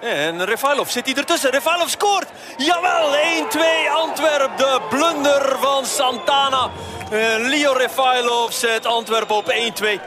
En 0.00 0.44
Refailov 0.44 0.88
zit 0.88 1.06
hij 1.06 1.14
ertussen. 1.14 1.50
Refailov 1.50 1.88
scoort. 1.88 2.32
Jawel, 2.56 3.12
1-2 3.12 3.58
Antwerp. 4.06 4.56
De 4.56 4.80
blunder 4.88 5.58
van 5.58 5.84
Santana. 5.84 6.70
En 7.10 7.48
Leo 7.48 7.72
Refailov 7.72 8.52
zet 8.52 8.86
Antwerp 8.86 9.30
op 9.30 9.44
1-2. 9.44 10.00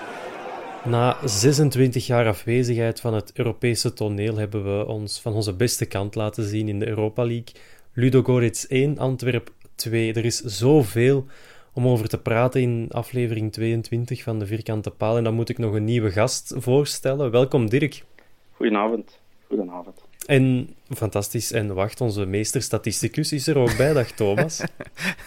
Na 0.83 1.17
26 1.25 2.07
jaar 2.07 2.27
afwezigheid 2.27 2.99
van 2.99 3.13
het 3.13 3.31
Europese 3.33 3.93
toneel 3.93 4.37
hebben 4.37 4.77
we 4.77 4.85
ons 4.85 5.21
van 5.21 5.33
onze 5.33 5.53
beste 5.53 5.85
kant 5.85 6.15
laten 6.15 6.43
zien 6.43 6.67
in 6.67 6.79
de 6.79 6.87
Europa 6.87 7.23
League. 7.25 7.53
Ludogorets 7.93 8.67
1, 8.67 8.97
Antwerp 8.97 9.49
2. 9.75 10.13
Er 10.13 10.25
is 10.25 10.39
zoveel 10.39 11.25
om 11.73 11.87
over 11.87 12.07
te 12.07 12.17
praten 12.17 12.61
in 12.61 12.87
aflevering 12.91 13.51
22 13.51 14.23
van 14.23 14.39
de 14.39 14.45
Vierkante 14.45 14.91
Paal. 14.91 15.17
En 15.17 15.23
dan 15.23 15.33
moet 15.33 15.49
ik 15.49 15.57
nog 15.57 15.73
een 15.73 15.85
nieuwe 15.85 16.11
gast 16.11 16.53
voorstellen. 16.57 17.31
Welkom 17.31 17.69
Dirk. 17.69 18.03
Goedenavond. 18.51 19.21
Goedenavond. 19.53 20.01
En 20.25 20.75
fantastisch. 20.89 21.51
En 21.51 21.73
wacht, 21.73 22.01
onze 22.01 22.25
meester 22.25 22.61
statisticus 22.61 23.33
is 23.33 23.47
er 23.47 23.57
ook 23.57 23.77
bij. 23.77 23.93
Dag 23.93 24.11
Thomas. 24.11 24.57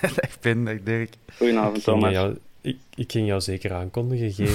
dag 0.00 0.40
Ben, 0.40 0.64
dag 0.64 0.82
Dirk. 0.82 1.14
Goedenavond 1.36 1.84
Thomas. 1.84 2.12
Jou, 2.12 2.36
ik, 2.60 2.76
ik, 2.94 3.12
ging 3.12 3.26
jou 3.26 3.40
zeker 3.40 3.72
aankondigen, 3.72 4.32
geen, 4.32 4.46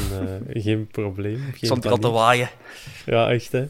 uh, 0.51 0.63
geen 0.65 0.87
probleem. 0.87 1.37
Geen 1.37 1.53
Stond 1.61 1.85
er 1.85 1.91
al 1.91 1.97
te 1.97 2.09
waaien. 2.09 2.49
Ja, 3.05 3.31
echt 3.31 3.51
hè. 3.51 3.65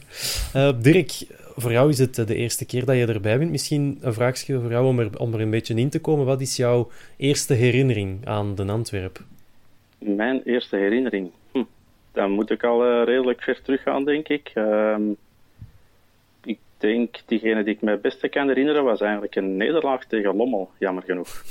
Uh, 0.56 0.82
Dirk, 0.82 1.26
voor 1.56 1.72
jou 1.72 1.88
is 1.88 1.98
het 1.98 2.14
de 2.14 2.34
eerste 2.34 2.64
keer 2.64 2.84
dat 2.84 2.96
je 2.96 3.06
erbij 3.06 3.38
bent. 3.38 3.50
Misschien 3.50 3.98
een 4.00 4.14
vraagje 4.14 4.60
voor 4.60 4.70
jou 4.70 4.86
om 4.86 4.98
er, 4.98 5.18
om 5.18 5.34
er 5.34 5.40
een 5.40 5.50
beetje 5.50 5.74
in 5.74 5.90
te 5.90 6.00
komen. 6.00 6.26
Wat 6.26 6.40
is 6.40 6.56
jouw 6.56 6.90
eerste 7.16 7.54
herinnering 7.54 8.26
aan 8.26 8.54
Den 8.54 8.70
Antwerp? 8.70 9.20
Mijn 9.98 10.42
eerste 10.44 10.76
herinnering? 10.76 11.30
Hm. 11.52 11.62
Dan 12.12 12.30
moet 12.30 12.50
ik 12.50 12.64
al 12.64 12.86
uh, 12.86 13.04
redelijk 13.04 13.42
ver 13.42 13.62
teruggaan, 13.62 14.04
denk 14.04 14.28
ik. 14.28 14.52
Ehm, 16.82 17.00
ik 17.00 17.10
denk, 17.12 17.16
diegene 17.26 17.64
die 17.64 17.74
ik 17.74 17.80
mij 17.80 17.92
het 17.92 18.02
beste 18.02 18.28
kan 18.28 18.48
herinneren, 18.48 18.84
was 18.84 19.00
eigenlijk 19.00 19.36
een 19.36 19.56
nederlaag 19.56 20.04
tegen 20.04 20.36
Lommel, 20.36 20.70
jammer 20.78 21.02
genoeg. 21.02 21.42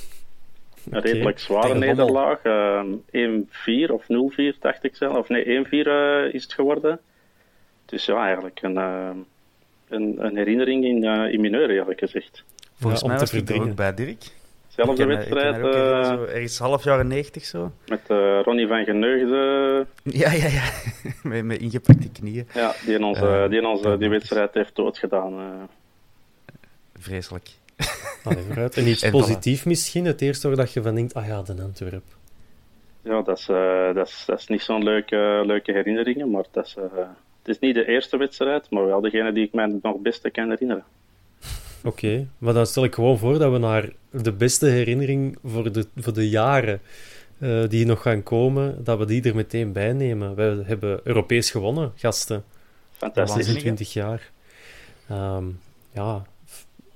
Een 0.90 1.02
redelijk 1.02 1.40
zware 1.40 1.76
nederlaag. 1.76 2.44
Uh, 2.44 2.84
1-4 3.88 3.92
of 3.92 4.04
0-4, 4.04 4.60
dacht 4.60 4.84
ik 4.84 4.96
zelf. 4.96 5.18
Of 5.18 5.30
nee, 5.30 5.66
1-4 5.66 5.70
uh, 5.70 6.34
is 6.34 6.44
het 6.44 6.54
geworden. 6.54 7.00
Dus 7.86 8.06
ja, 8.06 8.24
eigenlijk 8.24 8.62
een, 8.62 8.76
uh, 8.76 9.10
een, 9.90 10.16
een, 10.26 10.38
herinnering 10.38 10.86
in, 10.86 11.04
uh, 11.04 11.34
in 11.34 11.42
mineur, 11.42 11.70
eerlijk 11.70 12.00
gezegd. 12.00 12.44
Volgens 12.74 13.02
ja, 13.02 13.08
mij 13.08 13.18
was 13.18 13.32
er 13.32 13.62
ook 13.62 13.76
bij, 13.76 13.94
Dirk. 13.94 14.24
Zelfde 14.76 15.06
wedstrijd. 15.06 15.58
Ik 15.58 15.64
uh, 15.64 16.04
zo, 16.04 16.24
ergens 16.24 16.58
half 16.58 16.84
jaren 16.84 17.08
90 17.08 17.46
zo. 17.46 17.72
Met 17.88 18.02
Ronnie 18.44 18.68
van 18.68 18.84
Geneugde. 18.84 19.86
Ja, 20.04 20.32
ja, 20.32 20.48
ja. 20.48 20.64
met, 21.30 21.44
met 21.44 21.60
ingepakte 21.60 22.12
knieën. 22.12 22.48
Ja, 22.54 22.74
die 22.86 22.96
in 22.96 23.04
onze, 23.04 23.46
die, 23.50 23.60
in 23.60 23.66
onze, 23.66 23.98
die 23.98 24.10
wedstrijd 24.10 24.54
heeft 24.54 24.76
doodgedaan. 24.76 25.70
Vreselijk. 27.00 27.50
Allee, 28.24 28.44
vooruit. 28.44 28.78
En 28.78 28.88
iets 28.88 29.10
positiefs 29.10 29.64
misschien, 29.64 30.06
het 30.06 30.22
eerste 30.22 30.48
waar 30.48 30.58
dat 30.58 30.74
je 30.74 30.82
van 30.82 30.96
denkt, 30.96 31.14
ah 31.14 31.28
ja, 31.28 31.42
de 31.42 31.62
Antwerp. 31.62 32.04
Ja, 33.02 33.22
dat 33.22 33.38
is, 33.38 33.48
uh, 33.50 33.94
dat 33.94 34.08
is, 34.08 34.24
dat 34.28 34.40
is 34.40 34.48
niet 34.48 34.62
zo'n 34.62 34.84
leuke, 34.84 35.42
leuke 35.46 35.72
herinneringen, 35.72 36.32
maar 36.32 36.46
dat 36.52 36.66
is, 36.66 36.76
uh, 36.78 36.84
het 37.42 37.48
is 37.48 37.60
niet 37.60 37.76
de 37.76 37.88
eerste 37.88 38.18
wedstrijd, 38.18 38.70
maar 38.70 38.86
wel 38.86 39.02
degene 39.02 39.32
die 39.32 39.46
ik 39.46 39.54
mij 39.54 39.66
nog 39.82 39.94
het 39.94 40.04
beste 40.04 40.30
kan 40.30 40.50
herinneren. 40.50 40.84
Oké, 41.84 42.06
okay, 42.06 42.28
maar 42.38 42.54
dan 42.54 42.66
stel 42.66 42.84
ik 42.84 42.96
gewoon 42.96 43.18
voor 43.18 43.40
dat 43.40 43.52
we 43.52 43.58
naar 43.58 43.90
de 44.12 44.32
beste 44.32 44.66
herinnering 44.66 45.38
voor 45.44 45.72
de, 45.72 45.86
voor 45.96 46.14
de 46.14 46.30
jaren 46.30 46.82
uh, 47.38 47.68
die 47.70 47.86
nog 47.86 48.02
gaan 48.02 48.24
komen, 48.24 48.84
dat 48.84 48.98
we 48.98 49.06
die 49.06 49.24
er 49.24 49.36
meteen 49.36 49.72
bij 49.72 49.94
nemen. 49.94 50.36
We 50.36 50.64
hebben 50.66 51.00
Europees 51.04 51.52
gewonnen, 51.52 51.92
gasten. 51.96 52.44
Fantastisch. 52.92 53.46
26 53.46 53.94
jaar. 53.94 54.32
Um, 55.12 55.60
ja, 55.94 56.26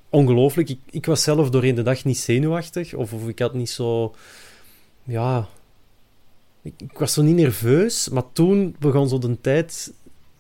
ongelooflijk. 0.10 0.70
Ik, 0.70 0.80
ik, 0.90 1.06
was 1.06 1.24
zelf 1.24 1.50
doorheen 1.50 1.76
de 1.76 1.84
dag 1.84 2.04
niet 2.04 2.18
zenuwachtig. 2.18 2.94
Of, 2.94 3.14
of 3.14 3.28
ik 3.28 3.40
had 3.40 3.54
niet 3.54 3.70
zo... 3.70 4.16
Ja... 5.04 5.48
Ik, 6.62 6.74
ik, 6.78 6.98
was 6.98 7.14
zo 7.14 7.22
niet 7.22 7.36
nerveus. 7.36 8.10
Maar 8.10 8.32
toen 8.34 8.76
begon 8.80 9.10
zo 9.10 9.18
de 9.18 9.42
tijd 9.42 9.94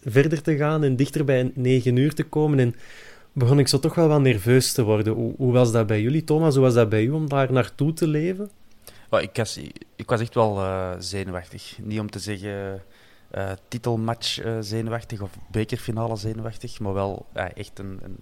verder 0.05 0.41
te 0.41 0.55
gaan 0.55 0.83
en 0.83 0.95
dichter 0.95 1.25
bij 1.25 1.51
9 1.53 1.95
uur 1.95 2.13
te 2.13 2.23
komen. 2.23 2.59
En 2.59 2.75
begon 3.35 3.59
ik 3.59 3.67
zo 3.67 3.79
toch 3.79 3.95
wel 3.95 4.07
wat 4.07 4.21
nerveus 4.21 4.71
te 4.71 4.83
worden. 4.83 5.13
Hoe, 5.13 5.51
was 5.51 5.71
dat 5.71 5.87
bij 5.87 6.01
jullie, 6.01 6.23
Thomas? 6.23 6.53
Hoe 6.53 6.63
was 6.63 6.73
dat 6.73 6.89
bij 6.89 7.03
u 7.03 7.09
om 7.09 7.29
daar 7.29 7.51
naartoe 7.51 7.93
te 7.93 8.07
leven? 8.07 8.49
Ik, 9.11 9.35
was, 9.35 9.59
ik 9.95 10.09
was 10.09 10.21
echt 10.21 10.33
wel 10.33 10.57
uh, 10.57 10.91
zenuwachtig. 10.99 11.77
Niet 11.81 11.99
om 11.99 12.09
te 12.09 12.19
zeggen... 12.19 12.83
Uh, 13.35 13.51
titelmatch 13.67 14.45
uh, 14.45 14.57
zenuwachtig 14.59 15.21
of 15.21 15.29
bekerfinale 15.51 16.15
zenuwachtig, 16.15 16.79
maar 16.79 16.93
wel 16.93 17.25
echt 17.33 17.79
een, 17.79 17.99
een 18.03 18.17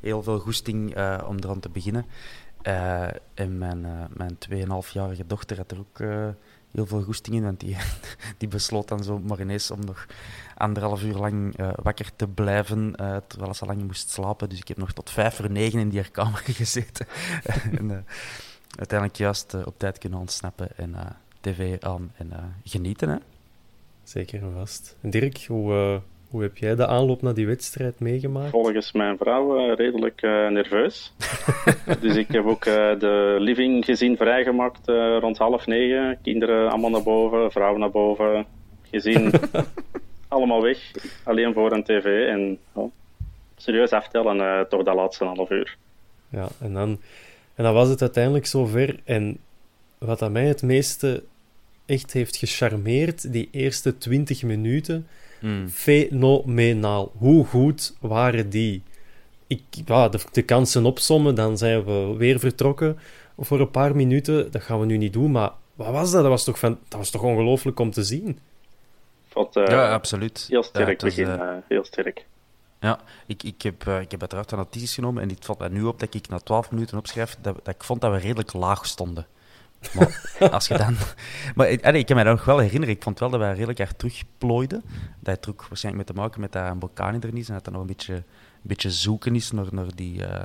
heel 0.00 0.22
veel 0.22 0.38
goesting 0.38 0.88
om 1.26 1.36
eraan 1.36 1.60
te 1.60 1.68
beginnen. 1.68 2.06
En 3.34 3.58
mijn, 3.58 3.86
mijn 4.12 4.38
2,5-jarige 4.50 5.26
dochter 5.26 5.56
had 5.56 5.70
er 5.70 5.78
ook 5.78 5.98
heel 6.72 6.86
veel 6.86 7.02
goesting 7.02 7.36
in, 7.36 7.42
want 7.42 7.60
die, 7.60 7.76
die 8.38 8.48
besloot 8.48 8.88
dan 8.88 9.04
zo 9.04 9.18
maar 9.18 9.40
ineens 9.40 9.70
om 9.70 9.84
nog 9.84 10.06
anderhalf 10.56 11.02
uur 11.02 11.14
lang 11.14 11.56
wakker 11.82 12.10
te 12.16 12.28
blijven, 12.28 12.94
terwijl 13.26 13.54
ze 13.54 13.66
lang 13.66 13.82
moest 13.82 14.10
slapen. 14.10 14.48
Dus 14.48 14.58
ik 14.58 14.68
heb 14.68 14.76
nog 14.76 14.92
tot 14.92 15.10
vijf 15.10 15.34
voor 15.34 15.50
negen 15.50 15.78
in 15.78 15.88
die 15.88 16.10
kamer 16.10 16.42
gezeten. 16.62 17.06
en 17.78 18.06
uiteindelijk 18.76 19.18
juist 19.18 19.54
op 19.64 19.74
tijd 19.78 19.98
kunnen 19.98 20.18
ontsnappen 20.18 20.76
en 20.76 20.96
tv 21.40 21.80
aan 21.80 22.12
en 22.16 22.32
genieten. 22.64 23.08
Hè? 23.08 23.16
Zeker 24.02 24.42
en 24.42 24.52
vast. 24.52 24.96
Dirk, 25.00 25.44
hoe 25.44 26.02
hoe 26.32 26.42
heb 26.42 26.56
jij 26.56 26.74
de 26.74 26.86
aanloop 26.86 27.22
naar 27.22 27.34
die 27.34 27.46
wedstrijd 27.46 28.00
meegemaakt? 28.00 28.50
Volgens 28.50 28.92
mijn 28.92 29.16
vrouw 29.16 29.58
uh, 29.58 29.76
redelijk 29.76 30.22
uh, 30.22 30.48
nerveus. 30.48 31.12
dus 32.00 32.16
ik 32.16 32.28
heb 32.28 32.44
ook 32.46 32.64
uh, 32.64 32.98
de 32.98 33.36
living 33.38 33.84
gezien 33.84 34.16
vrijgemaakt 34.16 34.86
rond 35.20 35.38
half 35.38 35.66
negen. 35.66 36.18
Kinderen 36.22 36.70
allemaal 36.70 36.90
naar 36.90 37.02
boven, 37.02 37.50
vrouwen 37.50 37.80
naar 37.80 37.90
boven. 37.90 38.46
Gezien 38.90 39.32
allemaal 40.28 40.62
weg, 40.62 40.78
alleen 41.24 41.52
voor 41.52 41.72
een 41.72 41.84
tv. 41.84 42.28
En 42.28 42.58
oh, 42.72 42.92
serieus 43.56 43.90
aftellen, 43.90 44.68
toch 44.68 44.82
dat 44.82 44.94
laatste 44.94 45.24
half 45.24 45.50
uur. 45.50 45.76
Ja, 46.28 46.48
en 46.60 46.72
dan, 46.72 47.00
en 47.54 47.64
dan 47.64 47.74
was 47.74 47.88
het 47.88 48.00
uiteindelijk 48.00 48.46
zover. 48.46 49.00
En 49.04 49.38
wat 49.98 50.22
aan 50.22 50.32
mij 50.32 50.46
het 50.46 50.62
meeste 50.62 51.22
echt 51.86 52.12
heeft 52.12 52.36
gecharmeerd, 52.36 53.32
die 53.32 53.48
eerste 53.50 53.98
20 53.98 54.42
minuten, 54.42 55.06
Mm. 55.42 55.68
fenomenaal. 55.68 57.12
Hoe 57.16 57.44
goed 57.44 57.96
waren 58.00 58.50
die? 58.50 58.82
Ik, 59.46 59.62
ja, 59.84 60.08
de, 60.08 60.20
de 60.32 60.42
kansen 60.42 60.84
opsommen, 60.84 61.34
dan 61.34 61.58
zijn 61.58 61.84
we 61.84 62.14
weer 62.16 62.38
vertrokken 62.38 62.98
voor 63.38 63.60
een 63.60 63.70
paar 63.70 63.96
minuten. 63.96 64.50
Dat 64.50 64.62
gaan 64.62 64.80
we 64.80 64.86
nu 64.86 64.96
niet 64.96 65.12
doen, 65.12 65.30
maar 65.30 65.50
wat 65.74 65.90
was 65.90 66.10
dat? 66.10 66.20
Dat 66.20 66.30
was 66.30 66.44
toch, 66.44 66.58
van, 66.58 66.78
dat 66.88 66.98
was 66.98 67.10
toch 67.10 67.22
ongelooflijk 67.22 67.80
om 67.80 67.90
te 67.90 68.02
zien? 68.02 68.38
Eh, 69.34 69.66
ja, 69.66 69.92
absoluut. 69.92 70.46
Heel 70.48 70.60
Ja, 70.60 70.66
sterk 70.68 70.88
het 70.88 71.02
was, 71.02 71.14
begin, 71.14 71.40
eh, 71.40 71.48
eh, 71.48 71.56
heel 71.68 71.84
sterk. 71.84 72.26
Ja, 72.80 73.00
ik, 73.26 73.42
ik, 73.42 73.62
heb, 73.62 73.86
eh, 73.86 74.00
ik 74.00 74.10
heb 74.10 74.20
uiteraard 74.20 74.50
wat 74.50 74.60
notities 74.60 74.94
genomen 74.94 75.22
en 75.22 75.28
dit 75.28 75.44
valt 75.44 75.58
mij 75.58 75.68
nu 75.68 75.82
op 75.82 76.00
dat 76.00 76.14
ik 76.14 76.28
na 76.28 76.38
12 76.38 76.70
minuten 76.70 76.98
opschrijf 76.98 77.36
dat, 77.40 77.54
dat 77.62 77.74
ik 77.74 77.84
vond 77.84 78.00
dat 78.00 78.10
we 78.12 78.18
redelijk 78.18 78.52
laag 78.52 78.86
stonden. 78.86 79.26
Maar 79.94 80.50
als 80.50 80.68
je 80.68 80.78
dan... 80.78 80.96
Maar 81.54 81.80
allee, 81.82 82.00
ik 82.00 82.06
kan 82.06 82.16
me 82.16 82.24
dat 82.24 82.36
nog 82.36 82.44
wel 82.44 82.58
herinneren, 82.58 82.94
ik 82.94 83.02
vond 83.02 83.18
wel 83.18 83.30
dat 83.30 83.40
wij 83.40 83.52
redelijk 83.52 83.78
hard 83.78 83.98
terugplooiden. 83.98 84.82
Dat 85.20 85.44
er 85.44 85.50
ook 85.50 85.66
waarschijnlijk 85.68 86.06
mee 86.06 86.16
te 86.16 86.22
maken 86.22 86.40
met 86.40 86.52
dat 86.52 86.74
Mbokani 86.74 87.18
er 87.18 87.32
niet 87.32 87.42
is 87.42 87.48
en 87.48 87.54
dat 87.54 87.66
er 87.66 87.72
nog 87.72 87.80
een 87.80 87.86
beetje, 87.86 88.14
een 88.14 88.22
beetje 88.62 88.90
zoeken 88.90 89.34
is 89.34 89.50
naar, 89.50 89.66
naar, 89.70 89.94
die, 89.94 90.26
eh, 90.26 90.44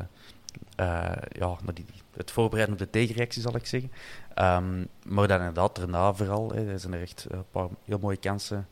eh, 0.75 1.21
ja, 1.29 1.57
naar 1.63 1.73
die, 1.73 1.85
het 2.15 2.31
voorbereiden 2.31 2.75
op 2.75 2.81
de 2.81 2.89
tegenreactie, 2.89 3.41
zal 3.41 3.55
ik 3.55 3.65
zeggen. 3.65 3.91
Ehm, 4.33 4.85
maar 5.05 5.27
dan 5.27 5.37
inderdaad, 5.37 5.75
daarna 5.75 6.13
vooral, 6.13 6.51
hè, 6.51 6.71
er 6.71 6.79
zijn 6.79 6.93
er 6.93 7.01
echt 7.01 7.25
een 7.29 7.45
paar 7.51 7.67
heel 7.85 7.99
mooie 7.99 8.17
kansen 8.17 8.67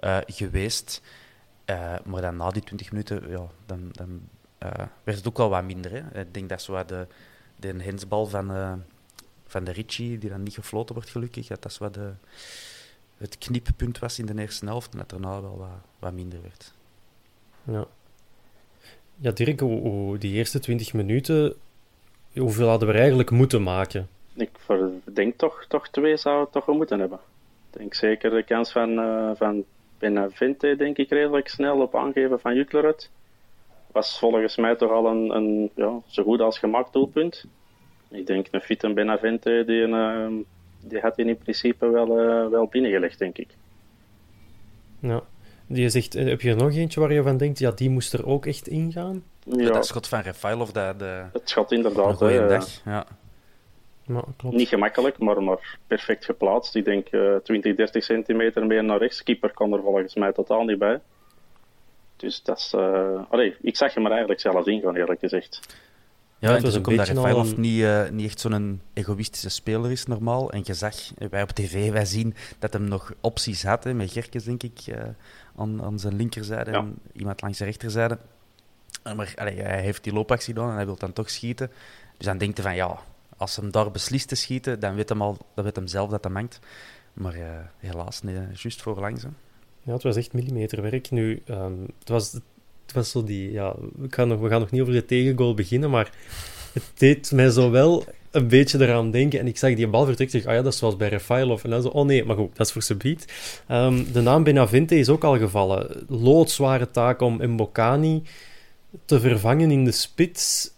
eh, 0.00 0.18
geweest. 0.26 1.02
Maar 2.04 2.20
dan 2.20 2.36
na 2.36 2.50
die 2.50 2.62
20 2.62 2.90
minuten, 2.90 3.30
ja, 3.30 3.46
dan, 3.66 3.88
dan 3.92 4.20
werd 5.04 5.18
het 5.18 5.28
ook 5.28 5.36
wel 5.36 5.48
wat 5.48 5.64
minder. 5.64 5.90
Hè. 5.90 6.20
Ik 6.20 6.34
denk 6.34 6.48
dat 6.48 6.66
wat 6.66 6.88
de, 6.88 7.06
de 7.56 7.82
hensbal 7.82 8.26
van, 8.26 8.50
van 9.50 9.64
de 9.64 9.72
Ritchie, 9.72 10.18
die 10.18 10.30
dan 10.30 10.42
niet 10.42 10.54
gefloten 10.54 10.94
wordt 10.94 11.10
gelukkig, 11.10 11.46
dat 11.46 11.62
dat 11.62 11.72
zo 11.72 11.84
wat 11.84 11.94
de, 11.94 12.12
het 13.16 13.38
knippunt 13.38 13.98
was 13.98 14.18
in 14.18 14.26
de 14.26 14.40
eerste 14.40 14.66
helft 14.66 14.92
en 14.92 14.98
dat 14.98 15.10
daarna 15.10 15.40
wel 15.40 15.56
wat, 15.58 15.68
wat 15.98 16.12
minder 16.12 16.38
werd. 16.42 16.72
Ja, 17.64 17.86
ja 19.16 19.30
Dirk, 19.30 19.58
die 20.20 20.32
eerste 20.32 20.58
20 20.58 20.92
minuten, 20.92 21.54
hoeveel 22.32 22.68
hadden 22.68 22.88
we 22.88 22.94
eigenlijk 22.94 23.30
moeten 23.30 23.62
maken? 23.62 24.08
Ik 24.34 24.50
denk 25.04 25.36
toch, 25.36 25.64
toch 25.68 25.88
twee 25.88 26.16
zou 26.16 26.40
het 26.40 26.52
toch 26.52 26.66
wel 26.66 26.76
moeten 26.76 26.98
hebben. 27.00 27.18
Ik 27.70 27.78
denk 27.78 27.94
zeker 27.94 28.30
de 28.30 28.42
kans 28.42 28.72
van, 28.72 28.98
eh 28.98 29.30
van 29.34 29.64
Benavente, 29.98 30.76
denk 30.76 30.96
ik, 30.96 31.10
redelijk 31.10 31.48
snel 31.48 31.80
op 31.80 31.94
aangeven 31.94 32.40
van 32.40 32.54
Jutlerud. 32.54 33.10
Was 33.92 34.18
volgens 34.18 34.56
mij 34.56 34.76
toch 34.76 34.90
al 34.90 35.06
een, 35.06 35.30
een 35.30 35.70
ja, 35.74 36.00
zo 36.06 36.22
goed 36.22 36.40
als 36.40 36.58
gemaakt 36.58 36.92
doelpunt. 36.92 37.44
Ik 38.10 38.26
denk 38.26 38.46
een 38.50 38.60
fit 38.60 38.84
en 38.84 38.94
Benavente, 38.94 39.62
die, 39.66 39.82
een, 39.82 39.94
eh, 39.94 40.44
die 40.88 41.00
had 41.00 41.16
hij 41.16 41.24
in 41.24 41.38
principe 41.38 41.90
wel, 41.90 42.18
eh, 42.18 42.50
wel 42.50 42.66
binnengelegd, 42.66 43.18
denk 43.18 43.38
ik. 43.38 43.48
Ja. 45.00 45.22
Je 45.66 45.88
zegt, 45.88 46.14
eh, 46.14 46.26
heb 46.28 46.40
je 46.40 46.50
er 46.50 46.56
nog 46.56 46.74
eentje 46.74 47.00
waar 47.00 47.12
je 47.12 47.22
van 47.22 47.36
denkt, 47.36 47.58
ja, 47.58 47.70
die 47.70 47.90
moest 47.90 48.12
er 48.12 48.26
ook 48.26 48.46
echt 48.46 48.68
ingaan? 48.68 49.22
Ja, 49.44 49.70
Dat 49.72 49.86
schot 49.86 50.08
van 50.08 50.20
Refailov, 50.20 50.70
dat 50.70 50.98
de, 50.98 51.24
het 51.32 51.48
schat 51.48 51.70
een 51.70 51.76
inderdaad. 51.76 52.20
hè, 52.20 52.48
dag. 52.48 52.80
Ja. 52.84 53.06
Klopt. 54.36 54.56
Niet 54.56 54.68
gemakkelijk, 54.68 55.18
maar, 55.18 55.42
maar 55.42 55.78
perfect 55.86 56.24
geplaatst. 56.24 56.74
Ik 56.74 56.84
denk 56.84 57.06
eh 57.08 57.36
20, 57.36 57.76
30 57.76 58.04
centimeter 58.04 58.66
meer 58.66 58.84
naar 58.84 58.98
rechts. 58.98 59.22
Keeper 59.22 59.50
kan 59.52 59.72
er 59.72 59.80
volgens 59.82 60.14
mij 60.14 60.32
totaal 60.32 60.64
niet 60.64 60.78
bij. 60.78 61.00
Dus 62.16 62.42
dat 62.42 62.58
is... 62.58 62.72
eh, 62.72 63.22
allee, 63.28 63.56
ik 63.62 63.76
zag 63.76 63.94
hem 63.94 64.04
er 64.04 64.10
eigenlijk 64.10 64.40
zelf 64.40 64.66
in 64.66 64.80
gaan, 64.80 64.96
eerlijk 64.96 65.20
gezegd. 65.20 65.78
Ja, 66.40 66.52
het 66.52 66.62
was 66.62 66.74
een 66.74 66.86
omdat 66.86 67.06
beetje 67.06 67.28
een- 67.28 67.60
niet, 67.60 67.82
eh, 67.82 68.08
niet 68.10 68.26
echt 68.26 68.40
zo'n 68.40 68.80
egoïstische 68.92 69.48
speler 69.48 69.90
is, 69.90 70.06
normaal. 70.06 70.50
En 70.52 70.60
je 70.64 70.74
zag, 70.74 70.94
wij 71.30 71.42
op 71.42 71.50
tv, 71.50 71.90
wij 71.92 72.04
zien 72.04 72.34
dat 72.58 72.72
hem 72.72 72.84
nog 72.84 73.12
opties 73.20 73.62
had, 73.64 73.84
hè, 73.84 73.94
met 73.94 74.12
Gerkes, 74.12 74.44
denk 74.44 74.62
ik, 74.62 74.80
eh, 74.86 75.02
aan, 75.56 75.82
aan 75.82 75.98
zijn 75.98 76.16
linkerzijde 76.16 76.70
Ja. 76.70 76.78
en 76.78 76.98
iemand 77.12 77.42
langs 77.42 77.58
de 77.58 77.64
rechterzijde. 77.64 78.18
Eh, 79.02 79.14
Maar 79.14 79.32
allee, 79.36 79.60
hij 79.60 79.80
heeft 79.82 80.04
die 80.04 80.12
loopactie 80.12 80.54
gedaan 80.54 80.68
en 80.70 80.74
hij 80.76 80.84
wil 80.86 80.96
dan 80.96 81.12
toch 81.12 81.30
schieten. 81.30 81.70
Dus 82.16 82.26
dan 82.26 82.38
denkt 82.38 82.56
hij 82.58 82.66
van, 82.66 82.74
ja, 82.76 82.98
als 83.36 83.56
hem 83.56 83.70
daar 83.70 83.90
beslist 83.90 84.28
te 84.28 84.34
schieten, 84.34 84.80
dan 84.80 84.94
weet 84.94 85.08
hem, 85.08 85.22
al, 85.22 85.36
dan 85.54 85.64
weet 85.64 85.76
hem 85.76 85.86
zelf 85.86 86.10
dat 86.10 86.24
hij 86.24 86.32
mankt. 86.32 86.58
Maar 87.12 87.34
eh, 87.34 87.48
helaas, 87.78 88.22
nee, 88.22 88.34
juist 88.34 88.82
voorlangs. 88.82 89.22
hè. 89.22 89.28
Ja, 89.82 89.92
het 89.92 90.02
was 90.02 90.16
echt 90.16 90.32
millimeterwerk. 90.32 91.10
Nu, 91.10 91.42
ehm, 91.46 91.72
het, 91.98 92.08
was, 92.08 92.38
het 92.90 92.98
was 92.98 93.10
zo 93.10 93.24
die... 93.24 93.52
Ja, 93.52 93.74
we, 93.96 94.06
gaan 94.10 94.28
nog, 94.28 94.40
we 94.40 94.48
gaan 94.48 94.60
nog 94.60 94.70
niet 94.70 94.80
over 94.80 94.92
de 94.92 95.04
tegengoal 95.04 95.54
beginnen, 95.54 95.90
maar 95.90 96.12
het 96.72 96.90
deed 96.94 97.32
mij 97.32 97.50
zo 97.50 97.70
wel 97.70 98.04
een 98.30 98.48
beetje 98.48 98.80
eraan 98.80 99.10
denken. 99.10 99.38
En 99.38 99.46
ik 99.46 99.58
zag 99.58 99.74
die 99.74 99.88
bal. 99.88 100.08
Ik 100.08 100.30
zeg, 100.30 100.46
ah 100.46 100.54
ja, 100.54 100.62
dat 100.62 100.72
is 100.72 100.78
zoals 100.78 100.96
bij 100.96 101.08
Rafailov. 101.08 101.64
En 101.64 101.70
dan 101.70 101.82
zo, 101.82 101.88
oh 101.88 102.06
nee, 102.06 102.24
maar 102.24 102.36
goed, 102.36 102.56
dat 102.56 102.66
is 102.66 102.72
voor 102.72 102.82
Sabiet. 102.82 103.24
Ehm 103.66 104.12
de 104.12 104.20
naam 104.20 104.42
Benavente 104.42 104.98
is 104.98 105.08
ook 105.08 105.24
al 105.24 105.38
gevallen. 105.38 106.04
Loodzware 106.08 106.90
taak 106.90 107.20
om 107.20 107.52
Mbokani 107.52 108.22
te 109.04 109.20
vervangen 109.20 109.70
in 109.70 109.84
de 109.84 109.92
spits. 109.92 110.70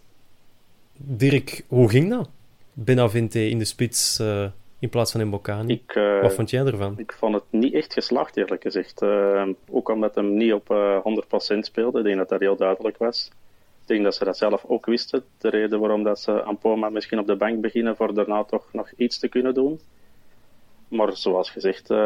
Dirk, 0.97 1.65
hoe 1.69 1.89
ging 1.89 2.11
dat? 2.11 2.29
Benavente 2.73 3.49
in 3.49 3.59
de 3.59 3.65
spits 3.65 4.19
eh, 4.19 4.47
in 4.83 4.89
plaats 4.89 5.13
van 5.13 5.27
Mbokani. 5.27 5.73
Ik, 5.73 5.95
eh, 5.95 6.21
Wat 6.21 6.35
vond 6.35 6.51
jij 6.51 6.65
ervan? 6.65 6.95
ik 6.99 7.13
vond 7.13 7.35
het 7.35 7.45
niet 7.51 7.75
echt 7.75 7.93
geslaagd, 7.93 8.37
eerlijk 8.37 8.63
gezegd. 8.63 9.03
Eh, 9.03 9.49
ook 9.71 9.89
omdat 9.89 10.15
hem 10.15 10.35
niet 10.35 10.53
op 10.53 10.71
eh 10.71 10.99
100% 11.03 11.67
speelde. 11.67 11.99
Ik 11.99 12.05
denk 12.05 12.17
dat 12.19 12.29
dat 12.29 12.41
heel 12.41 12.57
duidelijk 12.57 12.97
was. 12.99 13.31
Ik 13.83 13.89
denk 13.89 14.03
dat 14.03 14.15
ze 14.15 14.25
dat 14.25 14.37
zelf 14.37 14.65
ook 14.67 14.87
wisten. 14.87 15.25
De 15.39 15.49
reden 15.49 15.81
waarom 15.81 16.03
dat 16.03 16.21
ze 16.21 16.43
Ampoma 16.43 16.89
misschien 16.89 17.19
op 17.19 17.27
de 17.27 17.37
bank 17.37 17.61
beginnen, 17.61 17.97
voor 17.97 18.15
daarna 18.15 18.45
toch 18.45 18.73
nog 18.73 18.93
iets 18.97 19.19
te 19.19 19.29
kunnen 19.29 19.55
doen. 19.55 19.81
Maar 20.89 21.17
zoals 21.17 21.51
gezegd, 21.51 21.91
eh, 21.91 21.99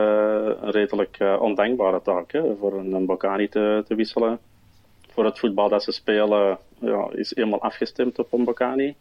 een 0.60 0.70
redelijk 0.70 1.16
eh, 1.18 1.36
ondankbare 1.40 2.02
taak 2.02 2.32
hè, 2.32 2.56
voor 2.56 2.78
een, 2.78 2.92
een 2.92 3.06
Bocani 3.06 3.48
te, 3.48 3.84
te 3.86 3.94
wisselen. 3.94 4.38
Voor 5.08 5.24
het 5.24 5.38
voetbal 5.38 5.68
dat 5.68 5.82
ze 5.82 5.92
spelen 5.92 6.58
ja, 6.78 7.08
is 7.12 7.34
helemaal 7.34 7.62
afgestemd 7.62 8.18
op 8.18 8.32
een 8.32 8.44
Bocani. 8.44 8.94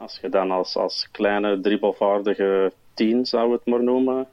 Als 0.00 0.18
je 0.22 0.28
dan 0.28 0.50
als, 0.50 0.76
als 0.76 1.08
kleine 1.10 1.60
dribbelvaardige 1.60 2.72
tien, 2.94 3.26
zou 3.26 3.52
het 3.52 3.64
maar 3.64 3.82
noemen, 3.82 4.26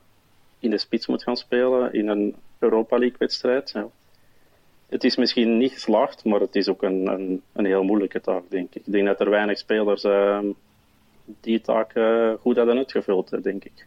in 0.60 0.70
de 0.70 0.78
spits 0.78 1.08
moet 1.08 1.24
gaan 1.24 1.38
spelen 1.38 1.94
in 1.94 2.08
een 2.08 2.36
Europa 2.60 2.98
League 2.98 3.18
wedstrijd. 3.18 3.72
Ja. 3.72 3.88
Het 4.90 5.04
is 5.04 5.16
misschien 5.16 5.58
niet 5.58 5.72
geslaagd, 5.72 6.26
maar 6.26 6.40
het 6.40 6.56
is 6.56 6.68
ook 6.68 6.84
een, 6.84 7.08
een, 7.08 7.42
een 7.54 7.66
heel 7.66 7.84
moeilijke 7.84 8.22
taak, 8.22 8.44
denk 8.50 8.76
ik. 8.76 8.86
Ik 8.86 8.92
denk 8.92 9.06
dat 9.06 9.20
er 9.20 9.30
weinig 9.30 9.58
spelers 9.58 10.04
eh, 10.04 10.40
die 11.42 11.62
taak 11.62 11.94
eh, 11.94 12.32
goed 12.42 12.58
hadden 12.58 12.78
uitgevuld, 12.78 13.44
denk 13.44 13.64
ik. 13.64 13.86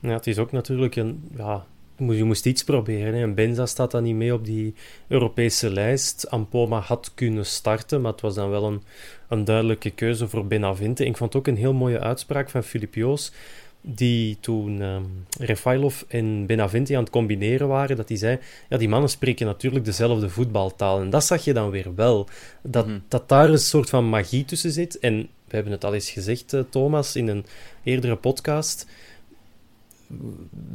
Ja, 0.00 0.12
het 0.12 0.26
is 0.26 0.38
ook 0.38 0.52
natuurlijk 0.52 0.96
een... 0.96 1.30
Ja, 1.36 1.64
je 2.08 2.24
moest, 2.24 2.46
iets 2.46 2.64
proberen. 2.64 3.14
Hè. 3.14 3.22
En 3.22 3.34
Benza 3.34 3.66
staat 3.66 3.90
dan 3.90 4.02
niet 4.02 4.14
mee 4.14 4.34
op 4.34 4.44
die 4.44 4.74
Europese 5.08 5.70
lijst. 5.70 6.30
Ampoma 6.30 6.78
had 6.78 7.12
kunnen 7.14 7.46
starten, 7.46 8.00
maar 8.00 8.12
het 8.12 8.20
was 8.20 8.34
dan 8.34 8.50
wel 8.50 8.64
een, 8.64 8.82
een 9.28 9.44
duidelijke 9.44 9.90
keuze 9.90 10.28
voor 10.28 10.46
Benavente. 10.46 11.02
En 11.02 11.10
ik 11.10 11.16
vond 11.16 11.36
ook 11.36 11.46
een 11.46 11.56
heel 11.56 11.72
mooie 11.72 12.00
uitspraak 12.00 12.50
van 12.50 12.62
Filip 12.62 12.94
Joos, 12.94 13.32
die 13.80 14.38
toen 14.40 14.82
ehm 14.82 15.02
Refailov 15.38 16.02
en 16.08 16.46
Benavente 16.46 16.96
aan 16.96 17.02
het 17.02 17.12
combineren 17.12 17.68
waren, 17.68 17.96
dat 17.96 18.08
hij 18.08 18.18
zei, 18.18 18.38
ja, 18.68 18.76
die 18.76 18.88
mannen 18.88 19.10
spreken 19.10 19.46
natuurlijk 19.46 19.84
dezelfde 19.84 20.28
voetbaltaal. 20.28 21.00
En 21.00 21.10
dat 21.10 21.24
zag 21.24 21.44
je 21.44 21.52
dan 21.52 21.70
weer 21.70 21.94
wel. 21.94 22.28
Dat, 22.62 22.86
dat 23.08 23.28
daar 23.28 23.48
een 23.48 23.58
soort 23.58 23.90
van 23.90 24.08
magie 24.08 24.44
tussen 24.44 24.72
zit. 24.72 24.98
En 24.98 25.28
we 25.48 25.54
hebben 25.54 25.72
het 25.72 25.84
al 25.84 25.94
eens 25.94 26.10
gezegd, 26.10 26.52
eh, 26.52 26.60
Thomas, 26.70 27.16
in 27.16 27.28
een 27.28 27.46
eerdere 27.82 28.16
podcast... 28.16 28.86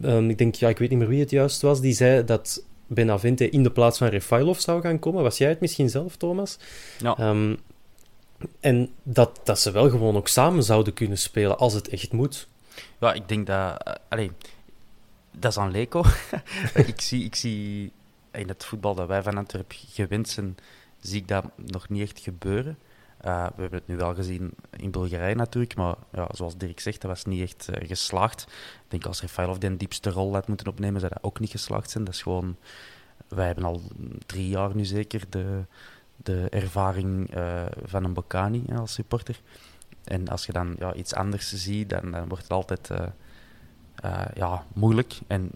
Ehm, 0.02 0.30
ik 0.30 0.38
denk, 0.38 0.56
ja, 0.56 0.70
ik 0.70 0.78
weet 0.78 0.90
niet 0.90 1.00
meer 1.00 1.08
wie 1.08 1.20
het 1.20 1.30
juist 1.30 1.62
was, 1.62 1.82
die 1.82 1.94
zei 1.94 2.24
dat 2.24 2.64
Benavente 2.88 3.50
in 3.50 3.64
de 3.64 3.72
plaats 3.72 3.98
van 3.98 4.08
Refailov 4.08 4.60
zou 4.60 4.82
gaan 4.82 5.00
komen. 5.00 5.24
Was 5.24 5.38
jij 5.38 5.50
het 5.50 5.60
misschien 5.60 5.90
zelf, 5.90 6.16
Thomas? 6.16 6.58
Ja. 6.98 7.18
Ehm, 7.18 7.56
en 8.60 8.90
dat, 9.04 9.40
dat 9.44 9.60
ze 9.60 9.72
wel 9.72 9.90
gewoon 9.90 10.16
ook 10.16 10.28
samen 10.28 10.64
zouden 10.64 10.94
kunnen 10.94 11.18
spelen 11.18 11.58
als 11.58 11.74
het 11.74 11.88
echt 11.88 12.12
moet. 12.12 12.48
Ja, 13.00 13.14
ik 13.14 13.28
denk 13.28 13.48
dat... 13.48 14.00
allee, 14.10 14.32
dat 15.32 15.52
is 15.52 15.58
aan 15.58 15.72
Leco. 15.72 16.04
ik, 16.88 17.02
zie, 17.02 17.24
ik 17.24 17.36
zie 17.36 17.92
in 18.32 18.48
het 18.48 18.66
voetbal 18.66 18.96
dat 18.96 19.08
wij 19.08 19.24
van 19.24 19.38
Antwerpen 19.38 19.78
gewend 19.90 20.30
zijn, 20.30 20.58
zie 21.00 21.22
ik 21.22 21.28
dat 21.28 21.46
nog 21.56 21.90
niet 21.90 22.02
echt 22.02 22.20
gebeuren. 22.20 22.78
Eh, 23.26 23.46
we 23.56 23.62
hebben 23.62 23.80
het 23.80 23.88
nu 23.88 23.96
wel 23.96 24.16
gezien 24.16 24.54
in 24.78 24.92
Bulgarije 24.92 25.36
natuurlijk, 25.36 25.76
maar 25.76 25.96
ja, 26.12 26.28
zoals 26.32 26.58
Dirk 26.58 26.80
zegt, 26.80 27.02
dat 27.02 27.12
was 27.12 27.26
niet 27.26 27.42
echt 27.42 27.68
eh, 27.68 27.88
geslaagd. 27.88 28.42
Ik 28.84 28.88
denk 28.88 29.06
als 29.06 29.22
Rafailov 29.22 29.58
de 29.58 29.78
diepste 29.78 30.10
rol 30.10 30.34
had 30.34 30.48
moeten 30.48 30.68
opnemen, 30.68 31.00
zou 31.00 31.14
dat 31.14 31.24
ook 31.24 31.40
niet 31.40 31.50
geslaagd 31.50 31.90
zijn. 31.90 32.04
Dat 32.04 32.14
is 32.14 32.22
gewoon... 32.22 32.58
Wij 33.28 33.46
hebben 33.46 33.64
al 33.64 33.82
drie 34.26 34.48
jaar 34.48 34.76
nu 34.76 34.86
zeker 34.86 35.24
de, 35.30 35.66
de 36.16 36.48
ervaring 36.50 37.34
eh, 37.34 37.66
van 37.84 38.04
een 38.04 38.14
Bocani 38.14 38.64
als 38.76 38.94
supporter. 38.94 39.42
En 40.04 40.28
als 40.28 40.46
je 40.46 40.52
dan 40.52 40.76
ja, 40.80 40.94
iets 40.94 41.14
anders 41.14 41.54
ziet, 41.54 41.90
dan, 41.90 42.12
dan 42.12 42.28
wordt 42.28 42.44
het 42.44 42.52
altijd 42.52 42.90
ja, 44.34 44.66
moeilijk. 44.74 45.20
En 45.28 45.52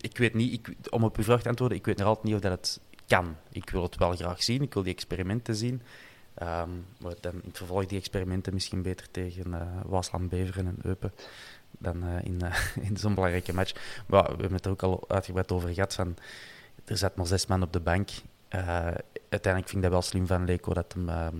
ik 0.00 0.18
weet 0.18 0.34
niet, 0.34 0.52
ik, 0.52 0.90
om 0.90 1.04
op 1.04 1.16
uw 1.16 1.24
vraag 1.24 1.42
te 1.42 1.48
antwoorden, 1.48 1.78
ik 1.78 1.86
weet 1.86 1.98
nog 1.98 2.06
altijd 2.06 2.26
niet 2.26 2.34
of 2.34 2.40
dat 2.40 2.52
het 2.52 2.80
kan. 3.06 3.36
Ik 3.50 3.70
wil 3.70 3.82
het 3.82 3.96
wel 3.96 4.16
graag 4.16 4.42
zien, 4.42 4.62
ik 4.62 4.74
wil 4.74 4.82
die 4.82 4.94
experimenten 4.94 5.54
zien. 5.54 5.82
Maar 6.34 7.14
dan 7.20 7.32
in 7.32 7.42
het 7.44 7.56
vervolg 7.56 7.86
die 7.86 7.98
experimenten 7.98 8.54
misschien 8.54 8.82
beter 8.82 9.10
tegen 9.10 9.54
eh 9.54 9.66
Waasland, 9.84 10.28
Beveren 10.28 10.66
en 10.66 10.78
Eupen. 10.82 11.12
dan 11.78 12.04
in, 12.06 12.40
in 12.88 12.96
zo'n 12.96 13.14
belangrijke 13.14 13.54
match. 13.54 14.02
Maar 14.06 14.22
we 14.22 14.28
hebben 14.28 14.52
het 14.52 14.64
er 14.64 14.70
ook 14.70 14.82
al 14.82 15.04
uitgebreid 15.08 15.52
over 15.52 15.74
gehad. 15.74 15.94
Van, 15.94 16.16
er 16.84 16.96
zat 16.96 17.16
maar 17.16 17.26
zes 17.26 17.46
man 17.46 17.62
op 17.62 17.72
de 17.72 17.80
bank. 17.80 18.10
uiteindelijk 19.28 19.68
vind 19.68 19.74
ik 19.74 19.82
dat 19.82 19.90
wel 19.90 20.02
slim 20.02 20.26
van 20.26 20.44
Leco 20.44 20.74
dat 20.74 20.92
hem 20.92 21.08
ehm, 21.08 21.36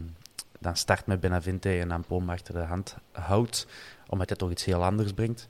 dan 0.63 0.77
start 0.77 1.07
met 1.07 1.21
Benavente 1.21 1.79
en 1.79 1.89
dan 1.89 2.05
Poma 2.05 2.33
achter 2.33 2.55
de 2.55 2.61
hand 2.61 2.97
houdt, 3.13 3.67
omdat 4.09 4.29
hij 4.29 4.39
toch 4.39 4.51
iets 4.51 4.65
heel 4.65 4.85
anders 4.85 5.13
brengt. 5.13 5.47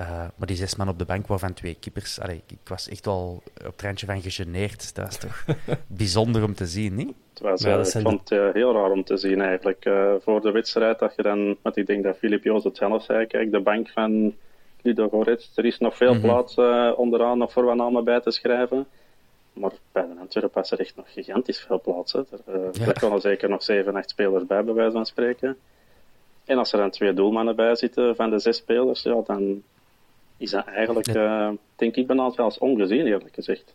Uh, 0.00 0.08
maar 0.08 0.46
die 0.46 0.56
zes 0.56 0.76
man 0.76 0.88
op 0.88 0.98
de 0.98 1.04
bank 1.04 1.26
waarvan 1.26 1.52
twee 1.52 1.74
keepers. 1.74 2.20
Allee, 2.20 2.42
ik 2.46 2.68
was 2.68 2.88
echt 2.88 3.04
wel 3.04 3.42
op 3.54 3.72
het 3.72 3.82
randje 3.82 4.06
van 4.06 4.22
gegeneerd. 4.22 4.94
Dat 4.94 5.08
is 5.08 5.16
toch 5.16 5.44
bijzonder 5.86 6.42
om 6.42 6.54
te 6.54 6.66
zien, 6.66 6.94
niet? 6.94 7.14
Het 7.50 7.62
was, 7.62 7.72
ja, 7.72 7.78
uh, 7.78 8.00
ik 8.00 8.06
vond 8.06 8.28
het 8.28 8.38
uh, 8.38 8.52
heel 8.52 8.72
raar 8.72 8.90
om 8.90 9.04
te 9.04 9.16
zien 9.16 9.40
eigenlijk. 9.40 9.90
voor 10.20 10.40
de 10.40 10.50
wedstrijd 10.50 10.98
dat 10.98 11.12
je 11.16 11.22
dan, 11.22 11.56
want 11.62 11.76
ik 11.76 11.86
denk 11.86 12.04
dat 12.04 12.16
Filip 12.16 12.44
Joos 12.44 12.64
het 12.64 12.76
zelf 12.76 13.04
zei, 13.04 13.26
kijk, 13.26 13.50
de 13.50 13.60
bank 13.60 13.88
van 13.88 14.34
Ludo 14.82 15.08
Goretz, 15.08 15.56
er 15.56 15.64
is 15.64 15.78
nog 15.78 15.96
veel 15.96 16.14
mm 16.14 16.20
-hmm. 16.20 16.28
plaats 16.28 16.56
onderaan 16.96 17.38
nog 17.38 17.52
voor 17.52 17.64
wat 17.64 17.76
namen 17.76 18.04
bij 18.04 18.20
te 18.20 18.30
schrijven. 18.30 18.86
Maar 19.54 19.72
bij 19.92 20.02
de 20.02 20.20
Antwerpen 20.20 20.50
was 20.54 20.70
er 20.70 20.80
echt 20.80 20.96
nog 20.96 21.12
gigantisch 21.12 21.60
veel 21.60 21.80
plaats. 21.80 22.12
Hè. 22.12 22.18
Er, 22.18 22.40
uh, 22.48 22.72
ja. 22.72 23.10
er 23.10 23.20
zeker 23.20 23.48
nog 23.48 23.62
7, 23.62 23.96
8 23.96 24.10
spelers 24.10 24.46
bij, 24.46 24.64
bij 24.64 24.74
wijze 24.74 24.92
van 24.92 25.06
spreken. 25.06 25.56
En 26.44 26.58
als 26.58 26.72
er 26.72 26.78
dan 26.78 26.90
twee 26.90 27.14
doelmannen 27.14 27.56
bij 27.56 27.74
zitten 27.74 28.16
van 28.16 28.30
de 28.30 28.38
zes 28.38 28.56
spelers, 28.56 29.02
ja, 29.02 29.20
dan 29.26 29.62
is 30.36 30.50
dat 30.50 30.66
eigenlijk, 30.66 31.08
uh, 31.08 31.50
denk 31.76 31.96
ik, 31.96 32.06
bijna 32.06 32.30
zelfs 32.30 32.58
ongezien, 32.58 33.06
eerlijk 33.06 33.34
gezegd. 33.34 33.74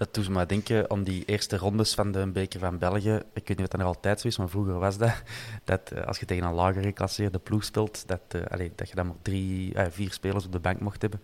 Dat 0.00 0.14
doet 0.14 0.28
me 0.28 0.34
maar 0.34 0.48
denken 0.48 0.90
aan 0.90 1.02
die 1.02 1.24
eerste 1.24 1.56
rondes 1.56 1.94
van 1.94 2.12
de 2.12 2.26
beker 2.26 2.60
van 2.60 2.78
België. 2.78 3.20
Ik 3.34 3.48
weet 3.48 3.48
niet 3.48 3.60
of 3.60 3.68
dat 3.68 3.80
er 3.80 3.86
altijd 3.86 4.20
zo 4.20 4.26
is, 4.26 4.38
maar 4.38 4.48
vroeger 4.48 4.78
was 4.78 4.98
dat. 4.98 5.22
Dat 5.64 5.80
uh, 5.94 6.04
als 6.04 6.18
je 6.18 6.26
tegen 6.26 6.44
een 6.44 6.54
lager 6.54 6.82
geclasseerde 6.82 7.38
ploeg 7.38 7.64
speelt, 7.64 8.08
dat, 8.08 8.20
uh, 8.36 8.42
allee, 8.48 8.72
dat 8.74 8.88
je 8.88 8.94
dan 8.94 9.06
maar 9.06 9.16
drie, 9.22 9.72
vier 9.90 10.12
spelers 10.12 10.44
op 10.44 10.52
de 10.52 10.58
bank 10.58 10.80
mocht 10.80 11.02
hebben. 11.02 11.22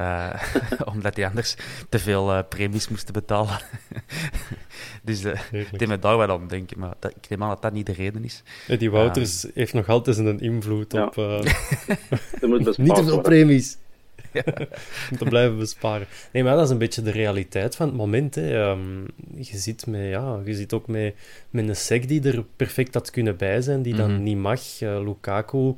Uh, 0.00 0.42
omdat 0.94 1.14
die 1.14 1.26
anders 1.26 1.56
te 1.88 1.98
veel 1.98 2.36
uh, 2.36 2.40
premies 2.48 2.88
moesten 2.88 3.12
betalen. 3.12 3.58
dus 5.02 5.24
uh, 5.24 5.32
ik 5.50 5.78
denk 5.78 5.90
me 5.90 5.98
daar 5.98 6.16
wel 6.16 6.30
aan 6.30 6.48
denken, 6.48 6.78
maar 6.78 6.94
dat, 6.98 7.10
ik 7.10 7.28
neem 7.28 7.42
aan 7.42 7.48
dat 7.48 7.62
dat 7.62 7.72
niet 7.72 7.86
de 7.86 7.92
reden 7.92 8.24
is. 8.24 8.42
Ja, 8.66 8.76
die 8.76 8.90
Wouters 8.90 9.46
heeft 9.54 9.72
nog 9.72 9.88
altijd 9.88 10.18
een 10.18 10.40
invloed 10.40 10.92
ja. 10.92 11.04
op... 11.04 11.16
niet 12.76 12.94
te 12.94 13.04
veel 13.04 13.20
premies. 13.20 13.76
Ja. 14.32 14.44
om 15.10 15.16
te 15.16 15.24
blijven 15.24 15.58
besparen. 15.58 16.06
Nee, 16.32 16.44
maar 16.44 16.54
dat 16.54 16.64
is 16.64 16.70
een 16.70 16.78
beetje 16.78 17.02
de 17.02 17.10
realiteit 17.10 17.76
van 17.76 17.86
het 17.86 17.96
moment. 17.96 18.34
Hè. 18.34 18.70
Um, 18.70 19.06
je, 19.34 19.58
zit 19.58 19.86
met, 19.86 20.08
ja, 20.08 20.40
je 20.44 20.54
zit 20.54 20.72
ook 20.72 20.86
met, 20.86 21.14
met 21.50 21.68
een 21.68 21.76
sec 21.76 22.08
die 22.08 22.22
er 22.22 22.44
perfect 22.56 22.94
had 22.94 23.10
kunnen 23.10 23.36
bij 23.36 23.62
zijn, 23.62 23.82
die 23.82 23.94
dan 23.94 24.10
mm 24.10 24.14
-hmm. 24.14 24.24
niet 24.24 24.36
mag. 24.36 24.80
Lukaku, 24.80 25.74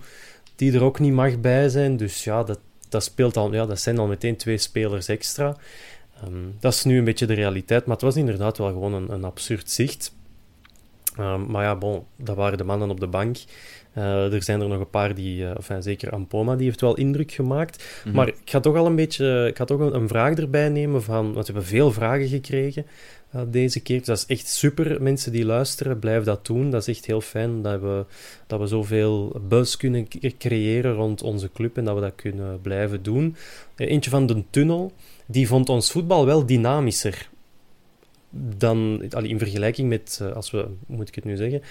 die 0.56 0.72
er 0.72 0.82
ook 0.82 0.98
niet 0.98 1.12
mag 1.12 1.40
bij 1.40 1.68
zijn. 1.68 1.96
Dus 1.96 2.24
ja, 2.24 2.42
dat, 2.42 2.58
dat, 2.88 3.04
speelt 3.04 3.36
al, 3.36 3.52
ja, 3.52 3.66
dat 3.66 3.80
zijn 3.80 3.98
al 3.98 4.06
meteen 4.06 4.36
twee 4.36 4.58
spelers 4.58 5.08
extra. 5.08 5.56
Um, 6.24 6.56
dat 6.60 6.72
is 6.72 6.84
nu 6.84 6.98
een 6.98 7.04
beetje 7.04 7.26
de 7.26 7.34
realiteit, 7.34 7.84
maar 7.84 7.94
het 7.94 8.04
was 8.04 8.16
inderdaad 8.16 8.58
wel 8.58 8.68
gewoon 8.68 8.94
een, 8.94 9.12
een 9.12 9.24
absurd 9.24 9.70
zicht. 9.70 10.14
Um, 11.18 11.50
maar 11.50 11.64
ja, 11.64 11.76
bon, 11.76 12.04
dat 12.16 12.36
waren 12.36 12.58
de 12.58 12.64
mannen 12.64 12.90
op 12.90 13.00
de 13.00 13.06
bank. 13.06 13.36
Uh, 13.98 14.32
er 14.32 14.42
zijn 14.42 14.60
er 14.60 14.68
nog 14.68 14.80
een 14.80 14.90
paar 14.90 15.14
die, 15.14 15.42
uh, 15.42 15.50
enfin, 15.50 15.82
zeker 15.82 16.10
Ampoma, 16.10 16.56
die 16.56 16.66
heeft 16.66 16.80
wel 16.80 16.96
indruk 16.96 17.32
gemaakt. 17.32 17.76
Mm 17.76 18.02
-hmm. 18.02 18.12
Maar 18.14 18.28
ik 18.28 18.36
ga 18.44 18.60
toch 18.60 18.76
al 18.76 18.86
een 18.86 18.96
beetje, 18.96 19.46
ik 19.48 19.56
ga 19.56 19.64
toch 19.64 19.80
een, 19.80 19.94
een 19.94 20.08
vraag 20.08 20.34
erbij 20.34 20.68
nemen 20.68 21.02
van, 21.02 21.32
want 21.32 21.46
we 21.46 21.52
hebben 21.52 21.70
veel 21.70 21.92
vragen 21.92 22.28
gekregen 22.28 22.86
uh, 23.34 23.42
deze 23.48 23.80
keer. 23.80 23.98
Dus 23.98 24.06
dat 24.06 24.16
is 24.16 24.26
echt 24.26 24.46
super, 24.46 25.02
mensen 25.02 25.32
die 25.32 25.44
luisteren, 25.44 25.98
blijf 25.98 26.24
dat 26.24 26.46
doen. 26.46 26.70
Dat 26.70 26.80
is 26.80 26.96
echt 26.96 27.06
heel 27.06 27.20
fijn 27.20 27.62
dat 27.62 27.80
we, 27.80 28.04
dat 28.46 28.60
we 28.60 28.66
zoveel 28.66 29.40
buzz 29.48 29.76
kunnen 29.76 30.08
creëren 30.38 30.94
rond 30.94 31.22
onze 31.22 31.50
club 31.52 31.76
en 31.76 31.84
dat 31.84 31.94
we 31.94 32.00
dat 32.00 32.14
kunnen 32.14 32.60
blijven 32.60 33.02
doen. 33.02 33.36
eentje 33.76 34.10
van 34.10 34.26
de 34.26 34.42
tunnel, 34.50 34.92
die 35.26 35.46
vond 35.46 35.68
ons 35.68 35.90
voetbal 35.90 36.26
wel 36.26 36.46
dynamischer 36.46 37.30
dan, 38.56 39.02
in 39.22 39.38
vergelijking 39.38 39.88
met, 39.88 40.20
als 40.34 40.50
we, 40.50 40.58
hoe 40.86 40.96
moet 40.96 41.08
ik 41.08 41.14
het 41.14 41.24
nu 41.24 41.36
zeggen, 41.36 41.62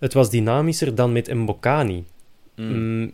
het 0.00 0.12
was 0.12 0.30
dynamischer 0.30 0.94
dan 0.94 1.12
met 1.12 1.34
Mbokani. 1.34 2.04
Mm. 2.56 3.12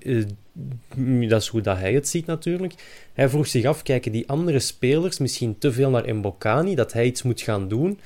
Mm, 0.94 1.28
dat 1.28 1.42
is 1.42 1.48
hoe 1.48 1.60
dat 1.60 1.78
hij 1.78 1.92
het 1.92 2.08
ziet 2.08 2.26
natuurlijk. 2.26 2.74
Hij 3.12 3.28
vroeg 3.28 3.46
zich 3.46 3.64
af, 3.64 3.82
kijken 3.82 4.12
die 4.12 4.28
andere 4.28 4.58
spelers 4.58 5.18
misschien 5.18 5.58
te 5.58 5.72
veel 5.72 5.90
naar 5.90 6.14
Mbokani, 6.14 6.74
dat 6.74 6.92
hij 6.92 7.06
iets 7.06 7.22
moet 7.22 7.40
gaan 7.40 7.68
doen, 7.68 7.98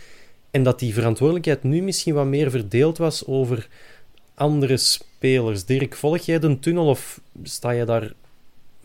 en 0.51 0.63
dat 0.63 0.79
die 0.79 0.95
verantwoordelijkheid 0.95 1.63
nu 1.63 1.83
misschien 1.83 2.15
wat 2.15 2.27
meer 2.27 2.51
verdeeld 2.51 2.99
was 2.99 3.27
over 3.27 3.69
andere 4.35 4.77
spelers. 4.77 5.65
Dirk, 5.65 5.95
volg 5.95 6.19
jij 6.19 6.39
de 6.39 6.59
tunnel 6.59 6.87
of 6.87 7.21
sta 7.43 7.71
je 7.71 7.85
daar 7.85 8.13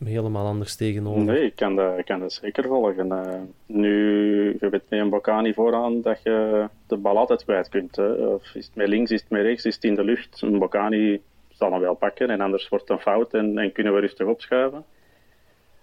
helemaal 0.03 0.45
anders 0.45 0.75
tegenover? 0.75 1.23
Nee, 1.23 1.43
ik 1.43 1.55
kan 1.55 1.75
dat, 1.75 1.97
ik 1.97 2.05
kan 2.05 2.19
dat 2.19 2.33
zeker 2.33 2.63
volgen. 2.63 3.07
Uh, 3.07 3.33
nu, 3.65 4.57
je 4.59 4.69
weet 4.69 4.71
met 4.71 4.81
een 4.89 5.09
Bocani 5.09 5.53
vooraan 5.53 6.01
dat 6.01 6.19
je 6.23 6.67
de 6.87 6.97
bal 6.97 7.17
altijd 7.17 7.43
kwijt 7.43 7.69
kunt. 7.69 7.95
Hè. 7.95 8.11
Of 8.13 8.55
is 8.55 8.65
het 8.65 8.75
met 8.75 8.87
links, 8.87 9.11
is 9.11 9.21
het 9.21 9.29
met 9.29 9.41
rechts, 9.41 9.65
is 9.65 9.75
het 9.75 9.83
in 9.83 9.95
de 9.95 10.03
lucht. 10.03 10.41
Een 10.41 10.59
Bocani 10.59 11.21
zal 11.49 11.71
hem 11.71 11.81
wel 11.81 11.95
pakken 11.95 12.29
en 12.29 12.41
anders 12.41 12.69
wordt 12.69 12.87
het 12.87 12.97
een 12.97 13.03
fout 13.03 13.33
en, 13.33 13.57
en 13.57 13.71
kunnen 13.71 13.93
we 13.93 13.99
rustig 13.99 14.27
opschuiven. 14.27 14.85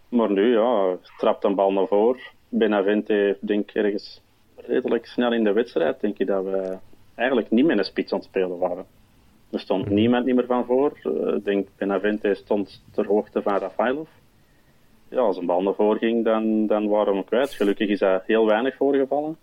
Maar 0.09 0.31
nu, 0.31 0.52
ja, 0.52 0.97
trapt 1.19 1.45
een 1.45 1.54
bal 1.54 1.73
naar 1.73 1.87
voren. 1.87 2.21
Benavente, 2.49 3.37
denk 3.40 3.71
ik, 3.71 3.75
ergens 3.75 4.23
redelijk 4.57 5.07
snel 5.07 5.33
in 5.33 5.45
de 5.45 5.52
wedstrijd, 5.52 6.00
denk 6.00 6.19
ik 6.19 6.26
dat 6.26 6.45
we 6.45 6.76
eigenlijk 7.14 7.50
niet 7.50 7.64
met 7.64 7.78
een 7.78 7.85
spits 7.85 8.12
aan 8.12 8.19
het 8.19 8.28
spelen 8.28 8.59
waren. 8.59 8.87
Er 9.52 9.61
stond 9.61 9.88
niemand 9.90 10.25
niet 10.25 10.35
meer 10.35 10.47
van 10.47 10.64
voor. 10.64 10.92
Ik 11.37 11.44
denk 11.44 11.68
Benavente 11.76 12.35
stond 12.35 12.82
ter 12.92 13.06
hoogte 13.06 13.42
van 13.42 13.59
Rafailov. 13.59 14.09
Ja, 15.09 15.21
als 15.21 15.37
een 15.37 15.47
bal 15.47 15.62
naar 15.62 15.75
voren 15.75 15.99
ging, 15.99 16.25
dan, 16.25 16.66
dan 16.66 16.88
waren 16.88 17.12
we 17.12 17.18
hem 17.18 17.25
kwijt. 17.25 17.52
Gelukkig 17.52 17.88
is 17.88 17.99
dat 17.99 18.23
heel 18.26 18.47
weinig 18.47 18.76
voorgevallen. 18.76 19.37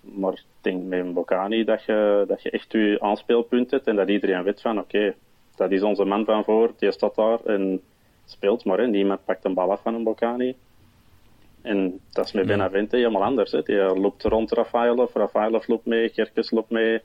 Maar 0.00 0.32
ik 0.32 0.44
denk 0.60 0.84
met 0.84 0.98
een 0.98 1.12
Bocani 1.12 1.64
dat 1.64 1.84
je, 1.84 2.24
dat 2.28 2.42
je 2.42 2.50
echt 2.50 2.72
je 2.72 2.96
aanspeelpunt 3.00 3.70
hebt 3.70 3.86
en 3.86 3.96
dat 3.96 4.08
iedereen 4.08 4.42
weet 4.42 4.60
van 4.60 4.78
oké, 4.78 4.96
okay, 4.96 5.14
dat 5.56 5.70
is 5.70 5.82
onze 5.82 6.04
man 6.04 6.24
van 6.24 6.44
voor, 6.44 6.72
die 6.78 6.92
staat 6.92 7.14
daar 7.14 7.44
en 7.44 7.80
speelt 8.24 8.64
maar. 8.64 8.78
Hè. 8.78 8.86
Niemand 8.86 9.24
pakt 9.24 9.44
een 9.44 9.54
bal 9.54 9.70
af 9.70 9.82
van 9.82 9.94
een 9.94 10.02
Bocani. 10.02 10.54
En 11.62 12.00
dat 12.12 12.24
is 12.24 12.32
met. 12.32 12.46
Benavente 12.46 12.96
helemaal 12.96 13.24
anders. 13.24 13.52
Hè. 13.52 13.62
Die 13.62 13.76
loopt 13.76 14.22
rond 14.22 14.52
Rafailov, 14.52 15.14
Rafailov 15.14 15.66
loopt 15.66 15.86
mee, 15.86 16.08
Kerkes 16.08 16.50
loopt 16.50 16.70
mee. 16.70 17.00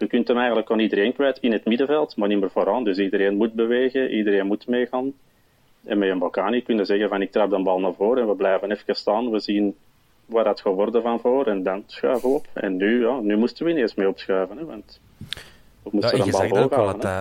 Je 0.00 0.06
kunt 0.06 0.28
hem 0.28 0.36
eigenlijk 0.36 0.70
aan 0.70 0.78
iedereen 0.78 1.12
kwijt 1.12 1.38
in 1.38 1.52
het 1.52 1.64
middenveld, 1.64 2.16
maar 2.16 2.28
niet 2.28 2.40
meer 2.40 2.50
vooraan. 2.50 2.84
Dus 2.84 2.98
iedereen 2.98 3.36
moet 3.36 3.52
bewegen, 3.52 4.10
iedereen 4.10 4.46
moet 4.46 4.66
meegaan. 4.66 5.12
En 5.84 5.98
met 5.98 6.10
een 6.10 6.18
Bocani 6.18 6.62
kun 6.62 6.76
je 6.76 6.84
zeggen 6.84 7.08
van 7.08 7.22
ik 7.22 7.30
trap 7.32 7.50
de 7.50 7.62
bal 7.62 7.80
naar 7.80 7.94
voren 7.94 8.22
en 8.22 8.28
we 8.28 8.34
blijven 8.34 8.70
even 8.70 8.96
staan. 8.96 9.30
We 9.30 9.40
zien 9.40 9.76
waar 10.26 10.44
dat 10.44 10.60
gaat 10.60 10.74
worden 10.74 11.02
van 11.02 11.20
voor 11.20 11.46
en 11.46 11.62
dan 11.62 11.82
schuiven 11.86 12.28
we 12.28 12.34
op. 12.34 12.46
En 12.52 12.76
nu, 12.76 13.06
ja, 13.06 13.20
nu 13.20 13.36
moesten 13.36 13.64
we 13.64 13.70
ineens 13.70 13.94
mee 13.94 14.08
opschuiven. 14.08 14.58
Hè, 14.58 14.64
want 14.64 15.00
we 15.82 15.90
moesten 15.92 16.16
ja, 16.16 16.24
de 16.24 16.30
je 16.30 16.36
zegt 16.36 16.56
ook 16.56 16.74
wel 16.74 16.98
dat 16.98 17.02
hè. 17.02 17.20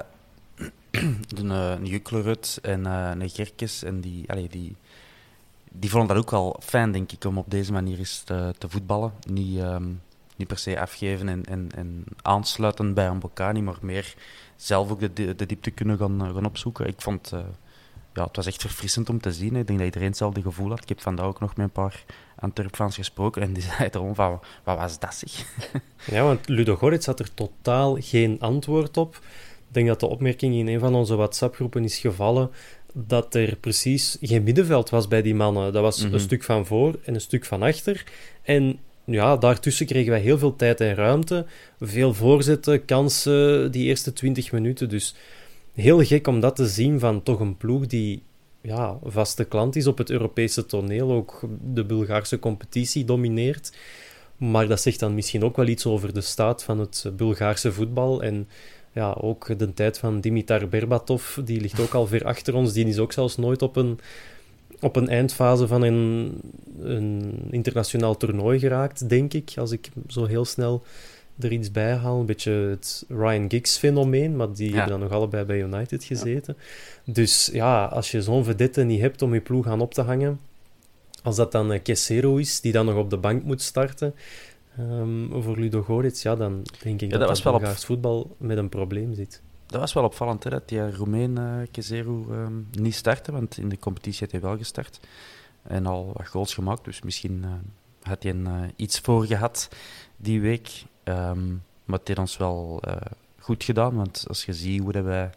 dat 1.28 1.40
een, 1.40 2.42
en 2.62 2.86
uh, 2.86 3.12
een 3.20 3.30
Gerkes 3.30 3.84
en 3.84 4.02
die, 4.02 4.32
allee, 4.32 4.48
die, 4.50 4.76
die 5.72 5.90
vonden 5.90 6.16
dat 6.16 6.18
ook 6.18 6.32
wel 6.32 6.60
fijn, 6.64 6.92
denk 6.92 7.12
ik, 7.12 7.26
om 7.26 7.38
op 7.38 7.52
deze 7.52 7.72
manier 7.72 7.98
eens 7.98 8.24
te, 8.24 8.54
te 8.58 8.70
voetballen. 8.70 9.12
Niet, 9.28 9.60
um, 9.60 10.02
niet 10.39 10.48
per 10.48 10.58
se 10.58 10.79
afgeven 10.79 11.29
en, 11.29 11.46
en, 11.46 11.69
en 11.75 12.03
aansluiten 12.22 12.93
bij 12.93 13.08
een 13.08 13.19
Bocani, 13.19 13.62
maar 13.62 13.77
meer 13.81 14.13
zelf 14.55 14.91
ook 14.91 15.15
de, 15.15 15.36
de 15.36 15.46
diepte 15.46 15.72
kunnen 15.72 15.98
gaan, 15.98 16.19
gaan 16.34 16.46
opzoeken. 16.46 16.88
Ik 16.88 17.01
vond, 17.01 17.31
uh, 17.34 17.39
ja, 18.13 18.24
het 18.24 18.36
was 18.36 18.46
echt 18.46 18.62
verfrissend 18.62 19.10
om 19.10 19.22
te 19.22 19.31
zien. 19.34 19.55
Ik 19.55 19.67
denk 19.67 19.77
dat 19.77 19.88
iedereen 19.88 20.08
hetzelfde 20.08 20.41
gevoel 20.41 20.69
had. 20.69 20.81
Ik 20.81 20.89
heb 20.89 21.01
vandaag 21.01 21.25
ook 21.25 21.39
nog 21.39 21.55
met 21.55 21.65
een 21.65 21.72
paar 21.72 22.03
Antwerpfans 22.39 22.96
gesproken 22.96 23.41
en 23.41 23.53
die 23.53 23.63
zeiden 23.77 24.01
erom 24.01 24.15
van, 24.15 24.39
wat 24.63 24.77
was 24.77 25.00
dat 25.00 25.15
zeg? 25.15 25.46
Ja, 26.15 26.24
want 26.24 26.48
Ludo 26.48 26.75
Goretz 26.75 27.05
had 27.05 27.19
er 27.19 27.34
totaal 27.34 27.98
geen 28.00 28.39
antwoord 28.39 28.98
op. 28.98 29.15
Ik 29.67 29.75
denk 29.75 29.88
dat 29.88 30.00
de 30.00 30.08
opmerking 30.08 30.55
in 30.55 30.67
een 30.67 30.79
van 30.79 30.96
onze 30.96 31.15
WhatsApp-groepen 31.15 31.84
is 31.84 31.98
gevallen 32.00 32.51
dat 32.93 33.36
er 33.36 33.55
precies 33.55 34.17
geen 34.22 34.43
middenveld 34.43 34.89
was 34.89 35.08
bij 35.08 35.22
die 35.22 35.36
mannen. 35.36 35.74
Dat 35.74 35.81
was 35.81 36.03
Mhm. 36.03 36.13
een 36.13 36.19
stuk 36.19 36.43
van 36.43 36.65
voor 36.65 37.00
en 37.03 37.13
een 37.13 37.22
stuk 37.22 37.46
van 37.46 37.62
achter. 37.63 38.03
En 38.41 38.79
ja, 39.10 39.38
daartussen 39.38 39.86
kregen 39.86 40.12
wij 40.12 40.22
heel 40.22 40.38
veel 40.38 40.56
tijd 40.56 40.82
en 40.82 40.96
ruimte. 40.96 41.46
Veel 41.80 42.13
voorzetten, 42.13 42.86
kansen, 42.86 43.72
die 43.72 43.86
eerste 43.86 44.13
20 44.13 44.51
minuten. 44.51 44.89
Dus 44.89 45.16
heel 45.74 46.04
gek 46.04 46.28
om 46.28 46.39
dat 46.39 46.56
te 46.56 46.68
zien 46.68 47.00
van 47.00 47.24
toch 47.24 47.39
een 47.39 47.58
ploeg 47.58 47.88
die 47.88 48.24
ja, 48.62 48.98
vaste 49.04 49.44
klant 49.44 49.75
is 49.75 49.88
op 49.88 49.98
het 49.98 50.10
Europese 50.10 50.66
toneel, 50.66 51.12
ook 51.12 51.42
de 51.74 51.86
Bulgaarse 51.86 52.39
competitie 52.39 53.06
domineert. 53.06 53.72
Maar 54.38 54.68
dat 54.68 54.82
zegt 54.82 55.00
dan 55.00 55.16
misschien 55.16 55.44
ook 55.44 55.56
wel 55.56 55.68
iets 55.68 55.86
over 55.86 56.13
de 56.13 56.22
staat 56.22 56.63
van 56.63 56.80
het 56.80 57.12
Bulgaarse 57.16 57.72
voetbal. 57.72 58.24
En 58.24 58.48
ja, 58.94 59.18
ook 59.22 59.60
de 59.60 59.74
tijd 59.74 59.98
van 59.98 60.22
Dimitar 60.22 60.68
Berbatov, 60.68 61.38
die 61.38 61.62
ligt 61.62 61.80
ook 61.80 61.94
al 61.94 62.08
ver 62.08 62.25
achter 62.25 62.54
ons. 62.56 62.74
Die 62.74 62.88
is 62.88 63.00
ook 63.00 63.12
zelfs 63.12 63.38
nooit 63.38 63.62
op 63.62 63.75
een, 63.75 64.00
op 64.82 64.96
een 64.96 65.10
eindfase 65.10 65.68
van 65.68 65.82
een, 65.82 66.32
een 66.80 67.34
internationaal 67.52 68.18
toernooi 68.18 68.60
geraakt, 68.60 69.10
denk 69.10 69.34
ik. 69.34 69.54
Als 69.58 69.72
ik 69.72 69.90
zo 70.08 70.26
heel 70.26 70.46
snel 70.46 70.84
er 71.40 71.52
iets 71.52 71.72
bij 71.72 71.94
halen. 71.96 72.20
Een 72.20 72.26
beetje 72.26 72.52
het 72.52 73.06
Ryan 73.08 73.50
Giggs-fenomeen, 73.50 74.36
maar 74.36 74.54
die 74.54 74.70
Ja. 74.70 74.74
hebben 74.76 74.92
dan 74.92 75.00
nog 75.00 75.12
allebei 75.12 75.44
bij 75.46 75.62
United 75.62 76.04
gezeten. 76.04 76.58
Dus 77.06 77.50
ja, 77.54 77.86
als 77.86 78.12
je 78.12 78.22
zo'n 78.22 78.44
vedette 78.44 78.84
niet 78.84 79.00
hebt 79.02 79.22
om 79.22 79.34
je 79.34 79.42
ploeg 79.42 79.68
aan 79.68 79.82
op 79.82 79.94
te 79.94 80.02
hangen, 80.02 80.40
als 81.24 81.36
dat 81.36 81.52
dan 81.52 81.72
uh, 81.74 81.80
Kessero 81.84 82.36
is, 82.36 82.62
die 82.62 82.72
dan 82.72 82.86
nog 82.86 82.96
op 82.96 83.10
de 83.10 83.18
bank 83.18 83.44
moet 83.44 83.62
starten 83.62 84.14
ehm, 84.78 85.42
voor 85.42 85.58
Ludo 85.58 85.82
Goretz, 85.82 86.24
ja, 86.24 86.36
dan 86.36 86.62
denk 86.84 87.02
ik 87.02 87.10
dat 87.10 87.20
dat 87.20 87.30
was 87.30 87.42
dat 87.42 87.62
wel 87.62 87.70
op- 87.72 87.78
voetbal 87.78 88.36
met 88.38 88.58
een 88.58 88.70
probleem 88.70 89.14
zit. 89.14 89.42
Dat 89.70 89.80
was 89.80 89.94
wel 89.94 90.04
opvallend, 90.04 90.42
dat 90.42 90.70
die 90.70 90.96
Roemeen 90.96 91.40
uh, 91.40 91.68
Kezeru 91.72 92.26
ehm, 92.32 92.54
niet 92.72 92.96
startte, 92.96 93.32
want 93.32 93.58
in 93.58 93.70
de 93.70 93.80
competitie 93.80 94.20
had 94.22 94.32
hij 94.32 94.42
wel 94.42 94.58
gestart. 94.58 95.00
En 95.62 95.86
al 95.86 96.12
wat 96.14 96.28
goals 96.28 96.54
gemaakt, 96.54 96.84
dus 96.84 97.02
misschien 97.02 97.44
eh, 97.44 97.50
had 98.02 98.24
hij 98.24 98.32
een, 98.32 98.48
eh, 98.48 98.70
iets 98.76 99.00
voor 99.00 99.26
gehad 99.26 99.70
die 100.18 100.42
week. 100.42 100.86
Ehm, 101.04 101.48
maar 101.86 102.00
het 102.00 102.08
heeft 102.08 102.20
ons 102.20 102.38
wel 102.38 102.82
eh, 102.84 102.96
goed 103.40 103.64
gedaan, 103.64 103.96
want 103.96 104.26
als 104.28 104.46
je 104.46 104.54
ziet 104.54 104.82
hoe 104.82 104.92
dat 104.92 105.04
wij 105.04 105.30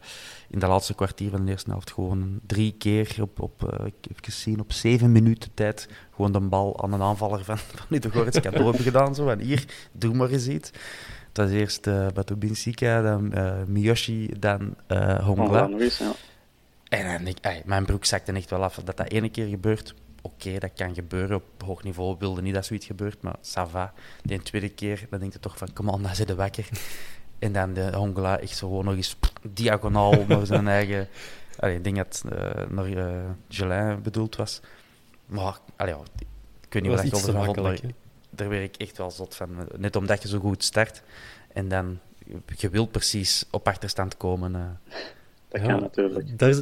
in 0.48 0.58
de 0.58 0.66
laatste 0.66 0.94
kwartier 0.94 1.30
van 1.30 1.44
de 1.44 1.50
eerste 1.50 1.70
helft 1.70 1.92
gewoon 1.92 2.40
drie 2.46 2.74
keer 2.78 3.16
op, 3.20 3.40
op, 3.40 3.72
eh, 3.72 3.86
ik 3.86 3.94
heb 4.08 4.18
gezien, 4.20 4.60
op 4.60 4.72
zeven 4.72 5.12
minuten 5.12 5.50
tijd 5.54 5.88
gewoon 6.14 6.32
de 6.32 6.40
bal 6.40 6.82
aan 6.82 6.92
een 6.92 7.02
aanvaller 7.02 7.44
van, 7.44 7.58
van 7.74 7.86
Ludo 7.88 8.10
Goretz 8.10 8.40
cadeau 8.40 8.64
hebben 8.64 8.82
gedaan. 8.82 9.14
Zo. 9.14 9.28
En 9.28 9.40
hier, 9.40 9.64
doe 9.92 10.14
maar 10.14 10.30
eens 10.30 10.48
iets. 10.48 10.70
Het 11.32 11.40
was 11.44 11.50
eerst 11.50 11.86
uh, 11.86 12.06
Batubinsika, 12.14 13.02
dan 13.02 13.32
uh, 13.34 13.52
Miyoshi, 13.66 14.30
dan 14.38 14.74
uh, 14.88 15.24
Hongla. 15.26 15.66
nog 15.66 15.82
ja. 15.82 16.12
En 16.88 17.12
dan 17.12 17.24
denk 17.24 17.36
ik, 17.36 17.44
ey, 17.44 17.62
mijn 17.64 17.84
broek 17.84 18.04
zakte 18.04 18.32
echt 18.32 18.50
wel 18.50 18.62
af. 18.62 18.74
Dat 18.74 18.96
dat 18.96 19.10
ene 19.10 19.30
keer 19.30 19.46
gebeurt, 19.46 19.94
oké, 20.22 20.34
okay, 20.46 20.58
dat 20.58 20.70
kan 20.74 20.94
gebeuren. 20.94 21.36
Op 21.36 21.62
hoog 21.64 21.82
niveau 21.82 22.16
wilde 22.18 22.42
niet 22.42 22.54
dat 22.54 22.66
zoiets 22.66 22.86
gebeurt, 22.86 23.22
maar 23.22 23.36
ça 23.40 23.70
va. 23.70 23.92
De 24.22 24.42
tweede 24.42 24.68
keer, 24.68 25.06
dan 25.10 25.20
denk 25.20 25.32
je 25.32 25.40
toch 25.40 25.58
van, 25.58 25.72
kom 25.72 25.88
on, 25.88 26.02
dan 26.02 26.14
zit 26.14 26.26
de 26.26 26.34
wakker. 26.34 26.68
En 27.38 27.52
dan 27.52 27.72
de 27.72 27.92
Hongla 27.96 28.38
echt 28.38 28.56
zo 28.56 28.68
gewoon 28.68 28.84
nog 28.84 28.94
eens 28.94 29.14
pff, 29.14 29.32
diagonaal 29.52 30.24
naar 30.28 30.46
zijn 30.46 30.68
eigen... 30.68 31.08
Allee, 31.58 31.76
ik 31.76 31.84
denk 31.84 31.96
dat 31.96 32.22
het 32.24 32.70
naar 32.70 32.88
uh, 32.88 33.30
Gelin 33.48 34.02
bedoeld 34.02 34.36
was. 34.36 34.60
Maar, 35.26 35.58
allee, 35.76 35.94
ik 36.60 36.72
weet 36.72 36.82
niet 36.82 36.92
wat 36.92 37.04
ik 37.04 37.14
over 37.14 38.01
daar 38.34 38.48
werd 38.48 38.62
ik 38.62 38.76
echt 38.76 38.98
wel 38.98 39.10
zot 39.10 39.34
van. 39.34 39.48
Net 39.76 39.96
omdat 39.96 40.22
je 40.22 40.28
zo 40.28 40.38
goed 40.38 40.64
start 40.64 41.02
en 41.52 41.68
dan 41.68 41.98
je 42.56 42.70
wilt 42.70 42.90
precies 42.90 43.44
op 43.50 43.68
achterstand 43.68 44.16
komen. 44.16 44.52
Uh. 44.52 44.60
Dat 45.48 45.60
ja, 45.60 45.66
kan 45.66 45.80
natuurlijk. 45.80 46.38
Daar, 46.38 46.54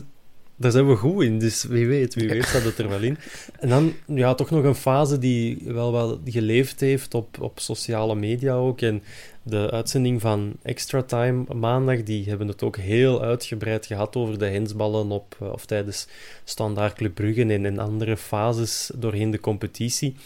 daar 0.56 0.70
zijn 0.70 0.88
we 0.88 0.96
goed 0.96 1.22
in, 1.22 1.38
dus 1.38 1.64
wie 1.64 1.86
weet, 1.86 2.14
wie 2.14 2.28
weet 2.28 2.44
staat 2.44 2.62
het 2.62 2.78
er 2.78 2.88
wel 2.88 3.02
in. 3.02 3.18
En 3.58 3.68
dan 3.68 3.92
ja, 4.06 4.34
toch 4.34 4.50
nog 4.50 4.64
een 4.64 4.74
fase 4.74 5.18
die 5.18 5.62
wel 5.64 5.92
wel 5.92 6.20
geleefd 6.24 6.80
heeft 6.80 7.14
op, 7.14 7.40
op 7.40 7.60
sociale 7.60 8.14
media 8.14 8.54
ook. 8.54 8.80
En 8.80 9.02
de 9.42 9.70
uitzending 9.70 10.20
van 10.20 10.52
Extra 10.62 11.02
Time 11.02 11.54
maandag, 11.54 12.02
die 12.02 12.28
hebben 12.28 12.48
het 12.48 12.62
ook 12.62 12.76
heel 12.76 13.22
uitgebreid 13.22 13.86
gehad 13.86 14.16
over 14.16 14.38
de 14.38 14.46
hensballen 14.46 15.10
op, 15.10 15.36
of 15.52 15.66
tijdens 15.66 16.06
Standaard 16.44 16.94
Club 16.94 17.14
Brugge 17.14 17.40
en 17.40 17.66
in 17.66 17.78
andere 17.78 18.16
fases 18.16 18.90
doorheen 18.94 19.30
de 19.30 19.40
competitie. 19.40 20.16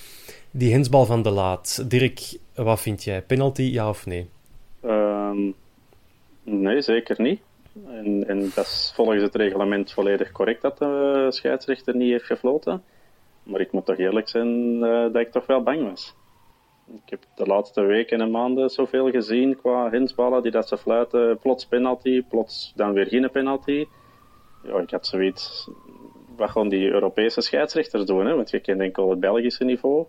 Die 0.57 0.73
hensbal 0.73 1.05
van 1.05 1.23
de 1.23 1.31
laat. 1.31 1.91
Dirk, 1.91 2.39
wat 2.55 2.81
vind 2.81 3.05
jij? 3.05 3.23
Penalty, 3.23 3.63
ja 3.63 3.89
of 3.89 4.07
nee? 4.07 4.29
Um, 4.85 5.55
nee, 6.43 6.81
zeker 6.81 7.21
niet. 7.21 7.41
En, 7.87 8.29
en 8.29 8.41
dat 8.55 8.65
is 8.65 8.93
volgens 8.95 9.23
het 9.23 9.35
reglement 9.35 9.93
volledig 9.93 10.33
correct 10.33 10.63
dat 10.63 10.79
de 10.79 11.27
scheidsrechter 11.29 11.97
niet 11.97 12.11
heeft 12.11 12.25
gefloten. 12.25 12.83
Maar 13.43 13.61
ik 13.61 13.73
moet 13.73 13.87
toch 13.87 13.97
eerlijk 13.97 14.29
zijn 14.29 14.75
uh, 14.75 15.03
dat 15.13 15.17
ik 15.17 15.33
toch 15.33 15.47
wel 15.47 15.63
bang 15.63 15.89
was. 15.89 16.15
Ik 16.87 17.11
heb 17.11 17.25
de 17.35 17.47
laatste 17.47 17.81
weken 17.81 18.21
en 18.21 18.31
maanden 18.31 18.71
zoveel 18.71 19.11
gezien 19.11 19.57
qua 19.57 19.91
hensballen 19.91 20.43
die 20.43 20.51
dat 20.51 20.69
ze 20.69 20.79
fluiten. 20.79 21.39
Plots 21.39 21.67
penalty, 21.67 22.23
plots 22.23 22.73
dan 22.77 22.93
weer 22.93 23.07
geen 23.07 23.31
penalty. 23.31 23.85
Ja, 24.63 24.79
ik 24.79 24.91
had 24.91 25.07
zoiets... 25.07 25.71
Wat 26.37 26.51
gaan 26.51 26.69
die 26.69 26.91
Europese 26.91 27.41
scheidsrechters 27.41 28.05
doen? 28.05 28.27
Hè? 28.27 28.35
Want 28.35 28.51
je 28.51 28.61
kent 28.61 28.81
enkel 28.81 29.11
het 29.11 29.21
Belgische 29.21 29.65
niveau. 29.65 30.07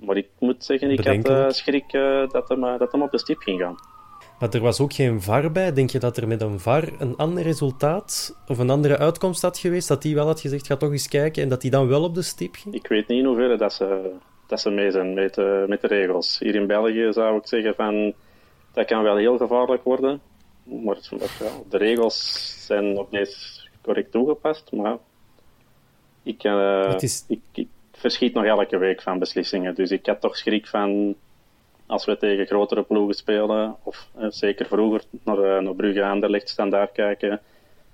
Maar 0.00 0.16
ik 0.16 0.28
moet 0.38 0.64
zeggen, 0.64 0.90
ik 0.90 1.04
had 1.04 1.28
uh, 1.28 1.50
schrik 1.50 1.92
uh, 1.92 2.28
dat, 2.28 2.48
hem, 2.48 2.64
uh, 2.64 2.78
dat 2.78 2.92
hem 2.92 3.02
op 3.02 3.10
de 3.10 3.18
stip 3.18 3.38
ging 3.38 3.60
gaan. 3.60 3.76
Maar 4.38 4.54
er 4.54 4.60
was 4.60 4.80
ook 4.80 4.92
geen 4.92 5.22
VAR 5.22 5.52
bij. 5.52 5.72
Denk 5.72 5.90
je 5.90 5.98
dat 5.98 6.16
er 6.16 6.28
met 6.28 6.42
een 6.42 6.60
VAR 6.60 6.88
een 6.98 7.16
ander 7.16 7.42
resultaat 7.42 8.36
of 8.46 8.58
een 8.58 8.70
andere 8.70 8.98
uitkomst 8.98 9.42
had 9.42 9.58
geweest? 9.58 9.88
Dat 9.88 10.02
die 10.02 10.14
wel 10.14 10.26
had 10.26 10.40
gezegd, 10.40 10.66
ga 10.66 10.76
toch 10.76 10.90
eens 10.90 11.08
kijken 11.08 11.42
en 11.42 11.48
dat 11.48 11.60
die 11.60 11.70
dan 11.70 11.88
wel 11.88 12.02
op 12.02 12.14
de 12.14 12.22
stip 12.22 12.54
ging? 12.54 12.74
Ik 12.74 12.86
weet 12.86 13.08
niet 13.08 13.18
in 13.18 13.24
hoeverre 13.24 13.56
dat 13.56 13.72
ze, 13.72 14.12
dat 14.46 14.60
ze 14.60 14.70
mee 14.70 14.90
zijn 14.90 15.14
met, 15.14 15.38
uh, 15.38 15.64
met 15.64 15.80
de 15.80 15.86
regels. 15.86 16.38
Hier 16.38 16.54
in 16.54 16.66
België 16.66 17.08
zou 17.12 17.36
ik 17.36 17.46
zeggen 17.46 17.74
van, 17.74 18.14
dat 18.72 18.86
kan 18.86 19.02
wel 19.02 19.16
heel 19.16 19.36
gevaarlijk 19.36 19.84
worden. 19.84 20.20
Maar, 20.62 20.98
maar 21.10 21.36
ja, 21.40 21.50
de 21.68 21.76
regels 21.76 22.54
zijn 22.66 22.92
nog 22.92 23.10
niet 23.10 23.68
correct 23.82 24.12
toegepast. 24.12 24.72
Maar 24.72 24.96
ik, 26.22 26.44
uh, 26.44 26.94
is... 26.98 27.24
ik, 27.28 27.40
ik 27.52 27.68
verschiet 28.00 28.34
nog 28.34 28.44
elke 28.44 28.78
week 28.78 29.02
van 29.02 29.18
beslissingen. 29.18 29.74
Dus 29.74 29.90
ik 29.90 30.06
had 30.06 30.20
toch 30.20 30.36
schrik 30.36 30.66
van 30.66 31.14
als 31.86 32.04
we 32.04 32.16
tegen 32.16 32.46
grotere 32.46 32.82
ploegen 32.82 33.14
spelen, 33.14 33.76
of 33.82 34.08
eh, 34.18 34.26
zeker 34.28 34.66
vroeger 34.66 35.02
naar, 35.24 35.38
uh, 35.38 35.58
naar 35.58 35.74
Brugge 35.74 36.04
Anderlecht 36.04 36.48
standaard 36.48 36.92
kijken. 36.92 37.40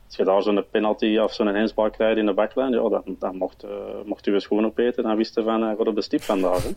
Als 0.06 0.16
je 0.16 0.24
daar 0.24 0.42
zo'n 0.42 0.64
penalty 0.70 1.18
of 1.18 1.34
zo'n 1.34 1.46
hensbal 1.46 1.90
krijgt 1.90 2.18
in 2.18 2.26
de 2.26 2.32
baklijn, 2.32 2.72
ja, 2.72 2.88
dan, 2.88 3.16
dan 3.18 3.36
mocht, 3.36 3.64
uh, 3.64 3.70
mocht 4.04 4.26
u 4.26 4.32
je 4.32 4.40
schoen 4.40 4.66
opeten. 4.66 5.02
Dan 5.02 5.16
wist 5.16 5.34
je 5.34 5.42
van, 5.42 5.62
uh, 5.62 5.76
wat 5.76 5.86
op 5.86 5.94
de 5.94 6.02
stip 6.02 6.22
vandaag. 6.22 6.62
Hè. 6.62 6.70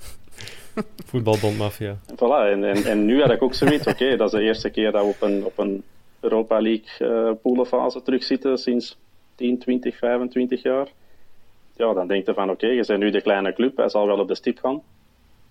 Voetbalbondmafia. 1.09 1.97
Voilà, 2.15 2.51
en, 2.51 2.63
en, 2.63 2.83
en, 2.83 3.05
nu 3.05 3.21
had 3.21 3.31
ik 3.31 3.41
ook 3.41 3.53
zoiets, 3.53 3.87
oké, 3.87 4.03
okay, 4.03 4.15
dat 4.17 4.33
is 4.33 4.39
de 4.39 4.45
eerste 4.45 4.69
keer 4.69 4.91
dat 4.91 5.01
we 5.01 5.07
op 5.07 5.21
een, 5.21 5.45
op 5.45 5.57
een 5.57 5.83
Europa 6.19 6.61
League 6.61 7.35
poelenfase 7.35 8.01
terugzitten 8.01 8.57
sinds 8.57 8.97
10, 9.35 9.59
20, 9.59 9.97
25 9.97 10.61
jaar. 10.61 10.87
Ja, 11.79 11.93
dan 11.93 12.07
denk 12.07 12.25
je 12.25 12.33
van, 12.33 12.49
oké, 12.49 12.65
okay, 12.65 12.75
je 12.75 12.83
bent 12.85 12.99
nu 12.99 13.09
de 13.09 13.21
kleine 13.21 13.53
club, 13.53 13.77
hij 13.77 13.89
zal 13.89 14.05
wel 14.05 14.19
op 14.19 14.27
de 14.27 14.35
stip 14.35 14.57
gaan. 14.57 14.81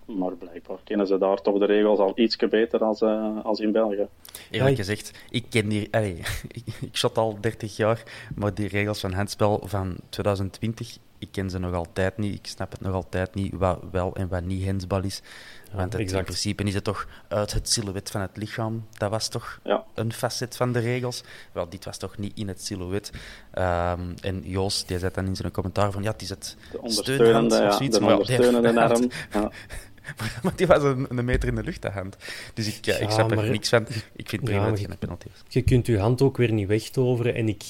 Maar 0.05 0.35
blijkbaar 0.35 0.77
kennen 0.83 1.07
ze 1.07 1.17
daar 1.17 1.41
toch 1.41 1.59
de 1.59 1.65
regels 1.65 1.99
al 1.99 2.11
iets 2.15 2.35
beter 2.35 2.83
als, 2.83 3.01
uh, 3.01 3.45
als 3.45 3.59
in 3.59 3.71
België. 3.71 4.07
Eerlijk 4.51 4.75
gezegd, 4.75 5.25
ik 5.29 5.45
ken 5.49 5.67
die... 5.67 5.87
Allee, 5.91 6.15
ik, 6.57 6.63
ik 6.81 6.95
shot 6.95 7.17
al 7.17 7.37
30 7.41 7.75
jaar, 7.75 8.03
maar 8.35 8.53
die 8.53 8.67
regels 8.67 8.99
van 8.99 9.13
handspel 9.13 9.61
van 9.63 9.95
2020, 10.09 10.97
ik 11.19 11.27
ken 11.31 11.49
ze 11.49 11.59
nog 11.59 11.73
altijd 11.73 12.17
niet. 12.17 12.35
Ik 12.35 12.47
snap 12.47 12.71
het 12.71 12.81
nog 12.81 12.93
altijd 12.93 13.35
niet 13.35 13.53
wat 13.53 13.79
wel 13.91 14.15
en 14.15 14.27
wat 14.27 14.43
niet 14.43 14.65
handsbal 14.65 15.03
is. 15.03 15.21
Want 15.71 15.93
het, 15.93 16.11
in 16.11 16.23
principe 16.23 16.63
is 16.63 16.73
het 16.73 16.83
toch 16.83 17.07
uit 17.27 17.53
het 17.53 17.69
silhouet 17.69 18.11
van 18.11 18.21
het 18.21 18.37
lichaam. 18.37 18.85
Dat 18.97 19.09
was 19.09 19.27
toch 19.27 19.59
ja. 19.63 19.83
een 19.93 20.13
facet 20.13 20.55
van 20.55 20.71
de 20.71 20.79
regels. 20.79 21.23
Wel, 21.51 21.69
dit 21.69 21.85
was 21.85 21.97
toch 21.97 22.17
niet 22.17 22.37
in 22.37 22.47
het 22.47 22.65
silhouet. 22.65 23.11
Um, 23.53 24.13
en 24.21 24.41
Joost, 24.43 24.87
die 24.87 24.99
zei 24.99 25.11
dan 25.13 25.25
in 25.25 25.35
zijn 25.35 25.51
commentaar 25.51 25.91
van 25.91 26.03
ja, 26.03 26.11
het 26.11 26.21
is 26.21 26.29
het 26.29 26.55
ja, 26.71 26.79
of 26.79 26.93
zoiets. 26.93 27.97
De 27.97 28.05
ondersteunende 28.05 28.81
arm. 28.87 29.09
Ja. 29.31 29.51
maar 30.43 30.55
die 30.55 30.67
was 30.67 30.83
een, 30.83 31.05
een, 31.09 31.25
meter 31.25 31.49
in 31.49 31.55
de 31.55 31.63
lucht, 31.63 31.81
de 31.81 31.89
hand. 31.89 32.17
Dus 32.53 32.77
ik, 32.77 32.85
ja, 32.85 32.95
ik 32.95 33.09
snap 33.09 33.31
er 33.31 33.35
maar, 33.35 33.49
niks 33.49 33.69
van. 33.69 33.87
Ik 34.15 34.29
vind 34.29 34.43
prima 34.43 34.63
ja, 34.63 34.69
dat 34.69 34.79
geen 34.79 34.97
penalty 34.99 35.27
is. 35.33 35.53
Je 35.53 35.61
kunt 35.61 35.85
je 35.85 35.99
hand 35.99 36.21
ook 36.21 36.37
weer 36.37 36.51
niet 36.51 36.67
wegtoveren 36.67 37.35
en 37.35 37.47
ik... 37.47 37.63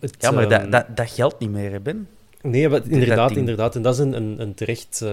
Het, 0.00 0.16
ja, 0.18 0.30
maar 0.30 0.42
um, 0.42 0.48
dat, 0.48 0.72
dat, 0.72 0.96
dat 0.96 1.10
geldt 1.10 1.38
niet 1.38 1.50
meer, 1.50 1.70
hè, 1.70 1.80
Ben. 1.80 2.08
Nee, 2.42 2.68
maar 2.68 2.82
inderdaad, 2.88 3.36
inderdaad. 3.36 3.76
En 3.76 3.82
dat 3.82 3.94
is 3.94 4.00
een, 4.00 4.12
een, 4.12 4.40
een 4.40 4.54
terecht... 4.54 5.00
Uh, 5.02 5.10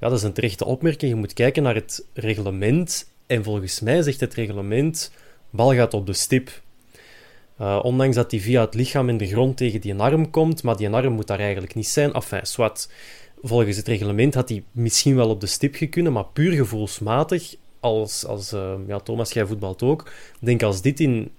ja, 0.00 0.08
dat 0.08 0.12
is 0.12 0.22
een 0.22 0.32
terechte 0.32 0.64
opmerking. 0.64 1.12
Je 1.12 1.18
moet 1.18 1.32
kijken 1.32 1.62
naar 1.62 1.74
het 1.74 2.06
reglement. 2.14 3.10
En 3.26 3.44
volgens 3.44 3.80
mij 3.80 4.02
zegt 4.02 4.20
het 4.20 4.34
reglement... 4.34 5.12
Bal 5.50 5.74
gaat 5.74 5.94
op 5.94 6.06
de 6.06 6.12
stip. 6.12 6.62
Uh, 7.60 7.80
ondanks 7.82 8.16
dat 8.16 8.30
die 8.30 8.40
via 8.40 8.60
het 8.60 8.74
lichaam 8.74 9.08
en 9.08 9.16
de 9.16 9.26
grond 9.26 9.56
tegen 9.56 9.80
die 9.80 9.94
arm 9.94 10.30
komt, 10.30 10.62
maar 10.62 10.76
die 10.76 10.90
arm 10.90 11.12
moet 11.12 11.26
daar 11.26 11.38
eigenlijk 11.38 11.74
niet 11.74 11.88
zijn. 11.88 12.12
Enfin, 12.12 12.46
zwart. 12.46 12.88
Volgens 13.42 13.76
het 13.76 13.88
reglement 13.88 14.34
had 14.34 14.48
hij 14.48 14.62
misschien 14.72 15.16
wel 15.16 15.28
op 15.28 15.40
de 15.40 15.46
stip 15.46 15.74
gekunnen, 15.74 16.12
maar 16.12 16.24
puur 16.24 16.52
gevoelsmatig, 16.52 17.54
als, 17.80 18.26
als 18.26 18.52
uh, 18.52 18.72
ja, 18.86 18.98
Thomas, 18.98 19.32
jij 19.32 19.46
voetbalt 19.46 19.82
ook, 19.82 20.10
denk 20.40 20.62
als 20.62 20.82
dit 20.82 21.00
in, 21.00 21.30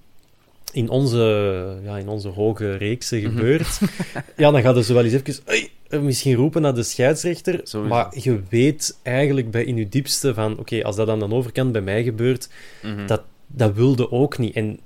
in, 0.73 0.89
onze, 0.89 1.79
ja, 1.83 1.97
in 1.97 2.07
onze 2.07 2.27
hoge 2.27 2.75
reeksen 2.77 3.17
Mhm. 3.21 3.27
gebeurt, 3.29 3.79
ja, 4.37 4.51
dan 4.51 4.61
gaat 4.61 4.75
er 4.75 4.83
zo 4.83 4.93
wel 4.93 5.03
eens 5.03 5.13
even 5.13 5.43
hey, 5.45 5.99
misschien 6.01 6.35
roepen 6.35 6.61
naar 6.61 6.75
de 6.75 6.83
scheidsrechter, 6.83 7.63
maar 7.87 8.13
je 8.19 8.39
weet 8.49 8.97
eigenlijk 9.01 9.51
bij 9.51 9.63
in 9.63 9.77
je 9.77 9.89
diepste 9.89 10.33
van, 10.33 10.51
oké, 10.51 10.61
okay, 10.61 10.81
als 10.81 10.95
dat 10.95 11.09
aan 11.09 11.19
de 11.19 11.31
overkant 11.31 11.71
bij 11.71 11.81
mij 11.81 12.03
gebeurt, 12.03 12.49
Mhm. 12.81 13.07
dat, 13.07 13.21
dat 13.47 13.73
wilde 13.73 14.11
ook 14.11 14.37
niet. 14.37 14.55
En 14.55 14.79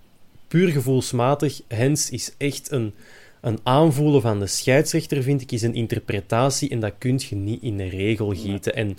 puur 0.47 0.67
gevoelsmatig, 0.69 1.61
Hens 1.67 2.09
is 2.09 2.33
echt 2.37 2.71
een 2.71 2.93
een 3.41 3.59
aanvoelen 3.63 4.21
van 4.21 4.39
de 4.39 4.47
scheidsrechter, 4.47 5.23
vind 5.23 5.41
ik, 5.41 5.51
is 5.51 5.61
een 5.61 5.73
interpretatie 5.73 6.69
en 6.69 6.79
dat 6.79 6.93
kun 6.97 7.19
je 7.29 7.35
niet 7.35 7.61
in 7.61 7.79
een 7.79 7.89
regel 7.89 8.29
gieten. 8.35 8.75
En 8.75 8.97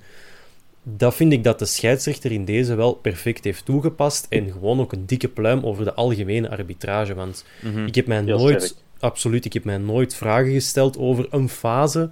dat 0.88 1.14
vind 1.14 1.32
ik 1.32 1.44
dat 1.44 1.58
de 1.58 1.64
scheidsrechter 1.64 2.32
in 2.32 2.44
deze 2.44 2.74
wel 2.74 2.92
perfect 2.94 3.44
heeft 3.44 3.64
toegepast 3.64 4.26
en 4.28 4.52
gewoon 4.52 4.80
ook 4.80 4.92
een 4.92 5.06
dikke 5.06 5.28
pluim 5.28 5.64
over 5.64 5.84
de 5.84 5.94
algemene 5.94 6.50
arbitrage. 6.50 7.14
Want 7.14 7.44
Mhm. 7.62 7.86
ik 7.86 7.94
heb 7.94 8.06
mij 8.06 8.22
Heel 8.22 8.38
nooit, 8.38 8.62
sterk. 8.62 8.80
absoluut, 8.98 9.44
ik 9.44 9.52
heb 9.52 9.64
mij 9.64 9.78
nooit 9.78 10.14
vragen 10.14 10.52
gesteld 10.52 10.98
over 10.98 11.26
een 11.30 11.48
fase 11.48 12.10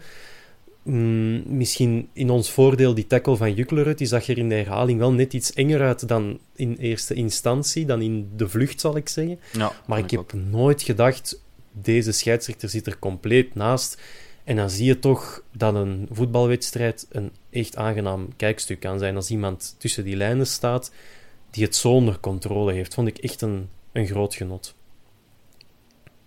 mm, 0.83 1.43
misschien 1.57 2.09
in 2.13 2.31
ons 2.31 2.51
voordeel 2.51 2.95
die 2.95 3.07
tackle 3.07 3.37
van 3.37 3.55
Juklerud, 3.55 3.99
die 3.99 4.07
zag 4.07 4.27
er 4.29 4.39
in 4.39 4.49
de 4.49 4.55
herhaling 4.55 4.99
wel 4.99 5.13
net 5.13 5.33
iets 5.33 5.53
enger 5.53 5.81
uit 5.81 6.09
dan 6.09 6.39
in 6.57 6.77
eerste 6.79 7.15
instantie, 7.15 7.87
dan 7.87 8.01
in 8.03 8.31
de 8.37 8.49
vlucht, 8.49 8.81
zal 8.81 8.97
ik 8.97 9.09
zeggen. 9.09 9.39
Ja, 9.53 9.73
maar 9.87 9.99
ik 9.99 10.05
ik 10.05 10.11
heb 10.11 10.21
ook. 10.21 10.33
nooit 10.33 10.83
gedacht, 10.83 11.43
deze 11.73 12.13
scheidsrechter 12.13 12.69
zit 12.69 12.87
er 12.87 12.99
compleet 12.99 13.55
naast. 13.55 14.01
En 14.45 14.57
dan 14.57 14.71
zie 14.71 14.87
je 14.87 14.99
toch 14.99 15.43
dat 15.53 15.75
een 15.75 16.09
voetbalwedstrijd 16.11 17.07
een 17.11 17.31
echt 17.55 17.77
aangenaam 17.77 18.37
kijkstuk 18.37 18.81
kan 18.81 18.99
zijn. 18.99 19.17
Als 19.17 19.31
iemand 19.31 19.75
tussen 19.79 20.05
die 20.05 20.17
lijnen 20.17 20.47
staat 20.47 20.93
die 21.51 21.65
het 21.65 21.77
zo 21.77 21.93
onder 21.93 22.21
controle 22.21 22.73
heeft, 22.73 22.95
vond 22.95 23.09
ik 23.09 23.19
echt 23.19 23.41
een, 23.41 23.69
een 23.93 24.07
groot 24.07 24.35
genot. 24.35 24.75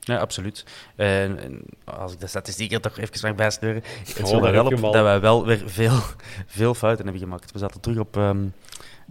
Ja, 0.07 0.17
absoluut. 0.17 0.65
En, 0.95 1.39
en 1.39 1.61
als 1.83 2.13
ik 2.13 2.19
de 2.19 2.27
statistieken 2.27 2.75
er 2.75 2.81
toch 2.81 2.97
even 2.97 3.27
mag 3.27 3.35
bijsturen, 3.35 3.83
het 3.97 4.11
viel 4.13 4.39
daar 4.39 4.53
er 4.53 4.63
wel 4.63 4.65
op 4.65 4.93
dat 4.93 5.03
wij 5.03 5.19
wel 5.19 5.45
weer 5.45 5.63
veel, 5.65 5.99
veel 6.59 6.73
fouten 6.73 7.03
hebben 7.03 7.23
gemaakt. 7.23 7.51
We 7.51 7.59
zaten 7.59 7.81
terug 7.81 7.97
op 7.97 8.17
ehm, 8.17 8.45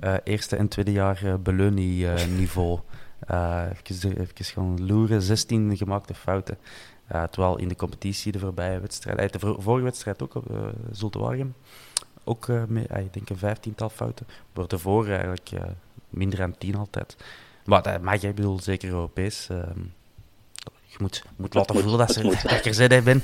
eh, 0.00 0.14
eerste 0.24 0.57
en 0.57 0.68
tweede 0.68 0.92
jaar 0.92 1.24
uh, 1.24 1.35
Beleunie-niveau. 1.35 2.81
Uh, 3.31 3.62
even, 3.90 4.20
even 4.20 4.44
gaan 4.44 4.87
loeren, 4.87 5.22
16 5.22 5.76
gemaakte 5.76 6.14
fouten. 6.14 6.59
Terwijl 7.31 7.59
in 7.59 7.68
de 7.68 7.76
competitie 7.76 8.33
de 8.33 8.38
voorbije 8.38 8.81
wedstrijd, 8.81 9.33
de 9.33 9.38
vor 9.38 9.62
vorige 9.62 9.85
wedstrijd 9.85 10.22
ook 10.22 10.35
op 10.35 10.50
uh, 10.50 10.59
Zulte 10.90 11.18
Waregem, 11.18 11.55
ook 12.26 12.46
uh, 12.46 12.64
mee, 12.64 12.84
ik 12.84 13.12
denk 13.12 13.30
een 13.30 13.38
vijftiental 13.38 13.88
fouten. 13.88 14.26
Maar 14.52 14.66
ervoor 14.66 15.08
eigenlijk 15.08 15.50
uh, 15.54 15.60
minder 16.08 16.38
dan 16.38 16.58
tien 16.58 16.74
altijd. 16.74 17.16
Maar 17.64 17.82
dat 17.82 18.00
mag 18.00 18.20
jij, 18.20 18.34
bedoel, 18.34 18.60
zeker 18.60 18.88
Europees. 18.88 19.48
Uh, 19.50 19.58
je 20.86 20.96
moet, 20.98 21.22
moet 21.36 21.54
laten 21.54 21.74
moet, 21.74 21.82
voelen 21.82 22.06
dat, 22.06 22.16
ze, 22.16 22.54
ik 22.56 22.64
er 22.64 22.74
zin 22.74 22.88
in 22.88 23.04
ben. 23.04 23.22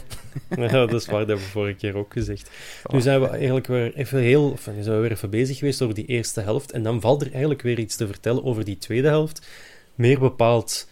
Ja, 0.71 0.87
dat 0.87 0.93
is 0.93 1.07
waar, 1.07 1.19
dat 1.19 1.29
hebben 1.29 1.47
we 1.47 1.51
vorige 1.51 1.77
keer 1.77 1.97
ook 1.97 2.13
gezegd. 2.13 2.51
Nu 2.91 3.01
zijn 3.01 3.21
we 3.21 3.27
eigenlijk 3.27 3.67
weer 3.67 3.95
even 3.95 4.19
heel, 4.19 4.51
of, 4.51 4.61
zijn 4.63 4.85
we 4.85 4.91
weer 4.91 5.11
even 5.11 5.31
bezig 5.31 5.59
geweest 5.59 5.83
over 5.83 5.95
die 5.95 6.07
eerste 6.07 6.41
helft. 6.41 6.73
En 6.73 6.83
dan 6.83 7.01
valt 7.01 7.23
er 7.23 7.31
eigenlijk 7.31 7.63
weer 7.63 7.79
iets 7.79 7.97
te 7.97 8.07
vertellen 8.07 8.45
over 8.45 8.65
die 8.65 8.79
tweede 8.79 9.09
helft. 9.09 9.47
Meer 9.95 10.19
bepaald 10.19 10.89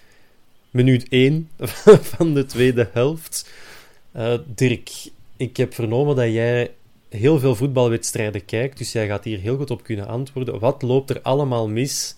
minuut 0.70 1.08
1 1.08 1.48
van 2.16 2.34
de 2.34 2.46
tweede 2.46 2.88
helft. 2.92 3.50
Uh, 4.16 4.38
Dirk, 4.46 4.90
ik 5.36 5.56
heb 5.56 5.74
vernomen 5.74 6.16
dat 6.16 6.32
jij 6.32 6.70
heel 7.10 7.38
veel 7.38 7.54
voetbalwedstrijden 7.54 8.44
kijkt, 8.44 8.78
dus 8.78 8.92
jij 8.92 9.06
gaat 9.06 9.24
hier 9.24 9.38
heel 9.38 9.56
goed 9.56 9.70
op 9.70 9.82
kunnen 9.82 10.06
antwoorden. 10.06 10.58
Wat 10.58 10.82
loopt 10.82 11.10
er 11.10 11.20
allemaal 11.22 11.68
mis 11.68 12.16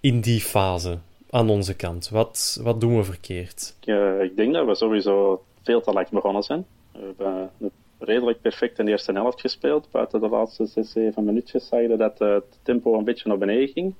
in 0.00 0.20
die 0.20 0.40
fase 0.40 0.98
aan 1.30 1.50
onze 1.50 1.76
kant? 1.76 2.08
Wat, 2.08 2.60
wat 2.62 2.80
doen 2.80 2.96
we 2.96 3.04
verkeerd? 3.04 3.74
Uh, 3.84 4.22
ik 4.22 4.36
denk 4.36 4.54
dat 4.54 4.66
we 4.66 4.74
sowieso 4.74 5.44
veel 5.62 5.80
te 5.80 5.92
laat 5.92 6.10
begonnen 6.10 6.42
zijn. 6.42 6.66
We 6.92 6.98
hebben 6.98 7.50
redelijk 7.98 8.40
perfect 8.40 8.78
in 8.78 8.84
de 8.84 8.90
eerste 8.90 9.12
helft 9.12 9.40
gespeeld. 9.40 9.88
Buiten 9.90 10.20
de 10.20 10.28
laatste 10.28 10.66
6, 10.66 10.90
7 10.90 11.24
minuutjes 11.24 11.68
je 11.70 11.94
dat 11.96 12.20
uh, 12.20 12.34
het 12.34 12.58
tempo 12.62 12.98
een 12.98 13.04
beetje 13.04 13.28
naar 13.28 13.38
beneden 13.38 13.68
ging 13.68 13.94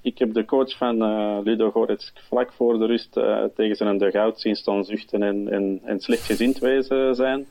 ik 0.00 0.18
heb 0.18 0.34
de 0.34 0.44
coach 0.44 0.76
van 0.76 1.02
uh, 1.02 1.38
Ludo 1.42 1.70
Goretsk 1.70 2.18
vlak 2.28 2.52
voor 2.52 2.78
de 2.78 2.86
rust 2.86 3.12
tegen 3.54 3.76
zijn 3.76 3.98
dugout 3.98 4.40
zien 4.40 4.56
staan 4.56 4.84
zuchten 4.84 5.22
en, 5.22 5.48
en, 5.48 5.80
en 5.84 6.00
slecht 6.00 6.22
gezind 6.22 6.58
wezen 6.58 7.14
zijn. 7.14 7.46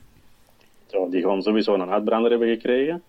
Ja, 0.94 1.06
die 1.10 1.20
gewoon 1.20 1.42
sowieso 1.42 1.74
een 1.74 1.90
uitbrander 1.90 2.30
hebben 2.30 2.48
gekregen. 2.48 3.02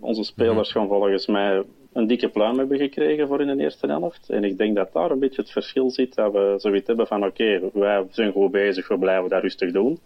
Onze 0.00 0.24
spelers 0.24 0.72
gaan 0.72 0.88
volgens 0.88 1.26
mij 1.26 1.62
een 1.92 2.06
dikke 2.06 2.28
pluim 2.28 2.58
hebben 2.58 2.78
gekregen 2.78 3.26
voor 3.28 3.40
in 3.40 3.56
de 3.56 3.62
eerste 3.62 3.86
helft. 3.86 4.30
En 4.30 4.44
ik 4.44 4.58
denk 4.58 4.76
dat 4.76 4.92
daar 4.92 5.10
een 5.10 5.18
beetje 5.18 5.40
het 5.40 5.50
verschil 5.50 5.90
zit. 5.90 6.14
Dat 6.14 6.32
we 6.32 6.54
zoiets 6.56 6.86
hebben 6.86 7.06
van 7.06 7.24
oké, 7.24 7.42
okay, 7.56 7.70
wij 7.72 8.06
zijn 8.10 8.32
goed 8.32 8.50
bezig, 8.50 8.88
we 8.88 8.98
blijven 8.98 9.28
dat 9.28 9.42
rustig 9.42 9.72
doen. 9.72 9.98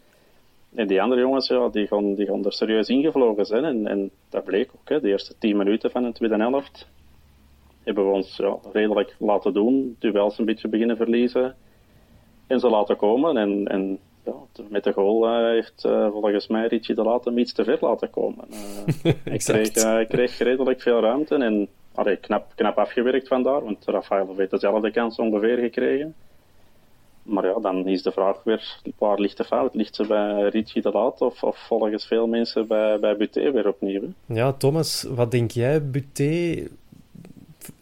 En 0.74 0.86
die 0.86 1.02
andere 1.02 1.20
jongens, 1.20 1.48
ja, 1.48 1.68
die 1.68 1.86
gaan, 1.86 2.14
die 2.14 2.26
gaan 2.26 2.44
er 2.44 2.52
serieus 2.52 2.88
ingevlogen 2.88 3.46
zijn. 3.46 3.64
En, 3.64 3.86
en 3.86 4.10
dat 4.30 4.44
bleek 4.44 4.70
ook, 4.74 4.88
hè, 4.88 5.00
de 5.00 5.08
eerste 5.08 5.34
10 5.38 5.56
minuten 5.56 5.90
van 5.90 6.02
de 6.02 6.12
tweede 6.12 6.36
helft 6.36 6.88
hebben 7.82 8.06
we 8.06 8.12
ons 8.12 8.36
ja, 8.36 8.56
redelijk 8.72 9.16
laten 9.18 9.52
doen, 9.52 9.96
duels 9.98 10.38
een 10.38 10.44
beetje 10.44 10.68
beginnen 10.68 10.96
verliezen 10.96 11.54
en 12.46 12.60
ze 12.60 12.68
laten 12.68 12.96
komen. 12.96 13.36
En, 13.36 13.66
en 13.66 13.98
ja, 14.24 14.62
met 14.68 14.84
de 14.84 14.92
goal 14.92 15.28
uh, 15.28 15.48
heeft 15.48 15.84
uh, 15.86 16.10
volgens 16.10 16.46
mij 16.46 16.66
Richie 16.66 16.94
de 16.94 17.02
Laat 17.02 17.24
hem 17.24 17.38
iets 17.38 17.52
te 17.52 17.64
ver 17.64 17.78
laten 17.80 18.10
komen. 18.10 18.44
Uh, 18.50 19.12
hij, 19.24 19.38
kreeg, 19.38 19.82
hij 19.82 20.06
kreeg 20.06 20.38
redelijk 20.38 20.80
veel 20.80 21.00
ruimte 21.00 21.34
en 21.34 21.68
allee, 21.94 22.16
knap, 22.16 22.52
knap 22.54 22.78
afgewerkt 22.78 23.28
vandaar, 23.28 23.64
want 23.64 23.84
Rafael 23.84 24.34
heeft 24.36 24.50
dezelfde 24.50 24.90
kans 24.90 25.18
ongeveer 25.18 25.58
gekregen. 25.58 26.14
Maar 27.22 27.46
ja, 27.46 27.58
dan 27.60 27.86
is 27.88 28.02
de 28.02 28.12
vraag 28.12 28.42
weer, 28.42 28.80
waar 28.98 29.18
ligt 29.18 29.36
de 29.36 29.44
fout? 29.44 29.74
Ligt 29.74 29.94
ze 29.94 30.06
bij 30.06 30.48
Richie 30.48 30.82
de 30.82 30.90
Laat 30.90 31.20
of, 31.20 31.42
of 31.42 31.58
volgens 31.58 32.06
veel 32.06 32.26
mensen 32.26 32.66
bij, 32.66 32.98
bij 32.98 33.16
Buté 33.16 33.50
weer 33.52 33.68
opnieuw? 33.68 34.00
Hè? 34.00 34.34
Ja, 34.34 34.52
Thomas, 34.52 35.06
wat 35.14 35.30
denk 35.30 35.50
jij, 35.50 35.90
Buté 35.90 36.66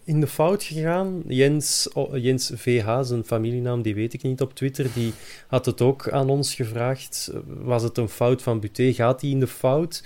in 0.04 0.20
de 0.20 0.26
fout 0.26 0.62
gegaan. 0.62 1.22
Jens, 1.26 1.88
oh, 1.92 2.16
Jens 2.16 2.52
VH, 2.54 3.00
zijn 3.02 3.24
familienaam, 3.24 3.82
die 3.82 3.94
weet 3.94 4.12
ik 4.12 4.22
niet 4.22 4.40
op 4.40 4.54
Twitter, 4.54 4.92
die 4.94 5.12
had 5.46 5.66
het 5.66 5.80
ook 5.80 6.10
aan 6.10 6.30
ons 6.30 6.54
gevraagd. 6.54 7.32
Was 7.46 7.82
het 7.82 7.98
een 7.98 8.08
fout 8.08 8.42
van 8.42 8.60
Buté? 8.60 8.92
Gaat 8.92 9.20
hij 9.20 9.30
in 9.30 9.40
de 9.40 9.46
fout? 9.46 10.04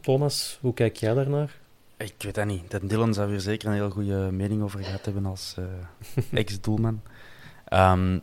Thomas, 0.00 0.58
hoe 0.60 0.74
kijk 0.74 0.96
jij 0.96 1.14
daarnaar? 1.14 1.58
Ik 1.96 2.14
weet 2.18 2.34
dat 2.34 2.46
niet. 2.46 2.70
Dat 2.70 2.88
Dylan 2.88 3.14
zou 3.14 3.30
hier 3.30 3.40
zeker 3.40 3.68
een 3.68 3.74
heel 3.74 3.90
goede 3.90 4.30
mening 4.32 4.62
over 4.62 4.84
gehad 4.84 5.04
hebben 5.04 5.26
als 5.26 5.54
uh, 5.58 5.64
ex-doelman. 6.40 7.00
Um, 7.72 8.20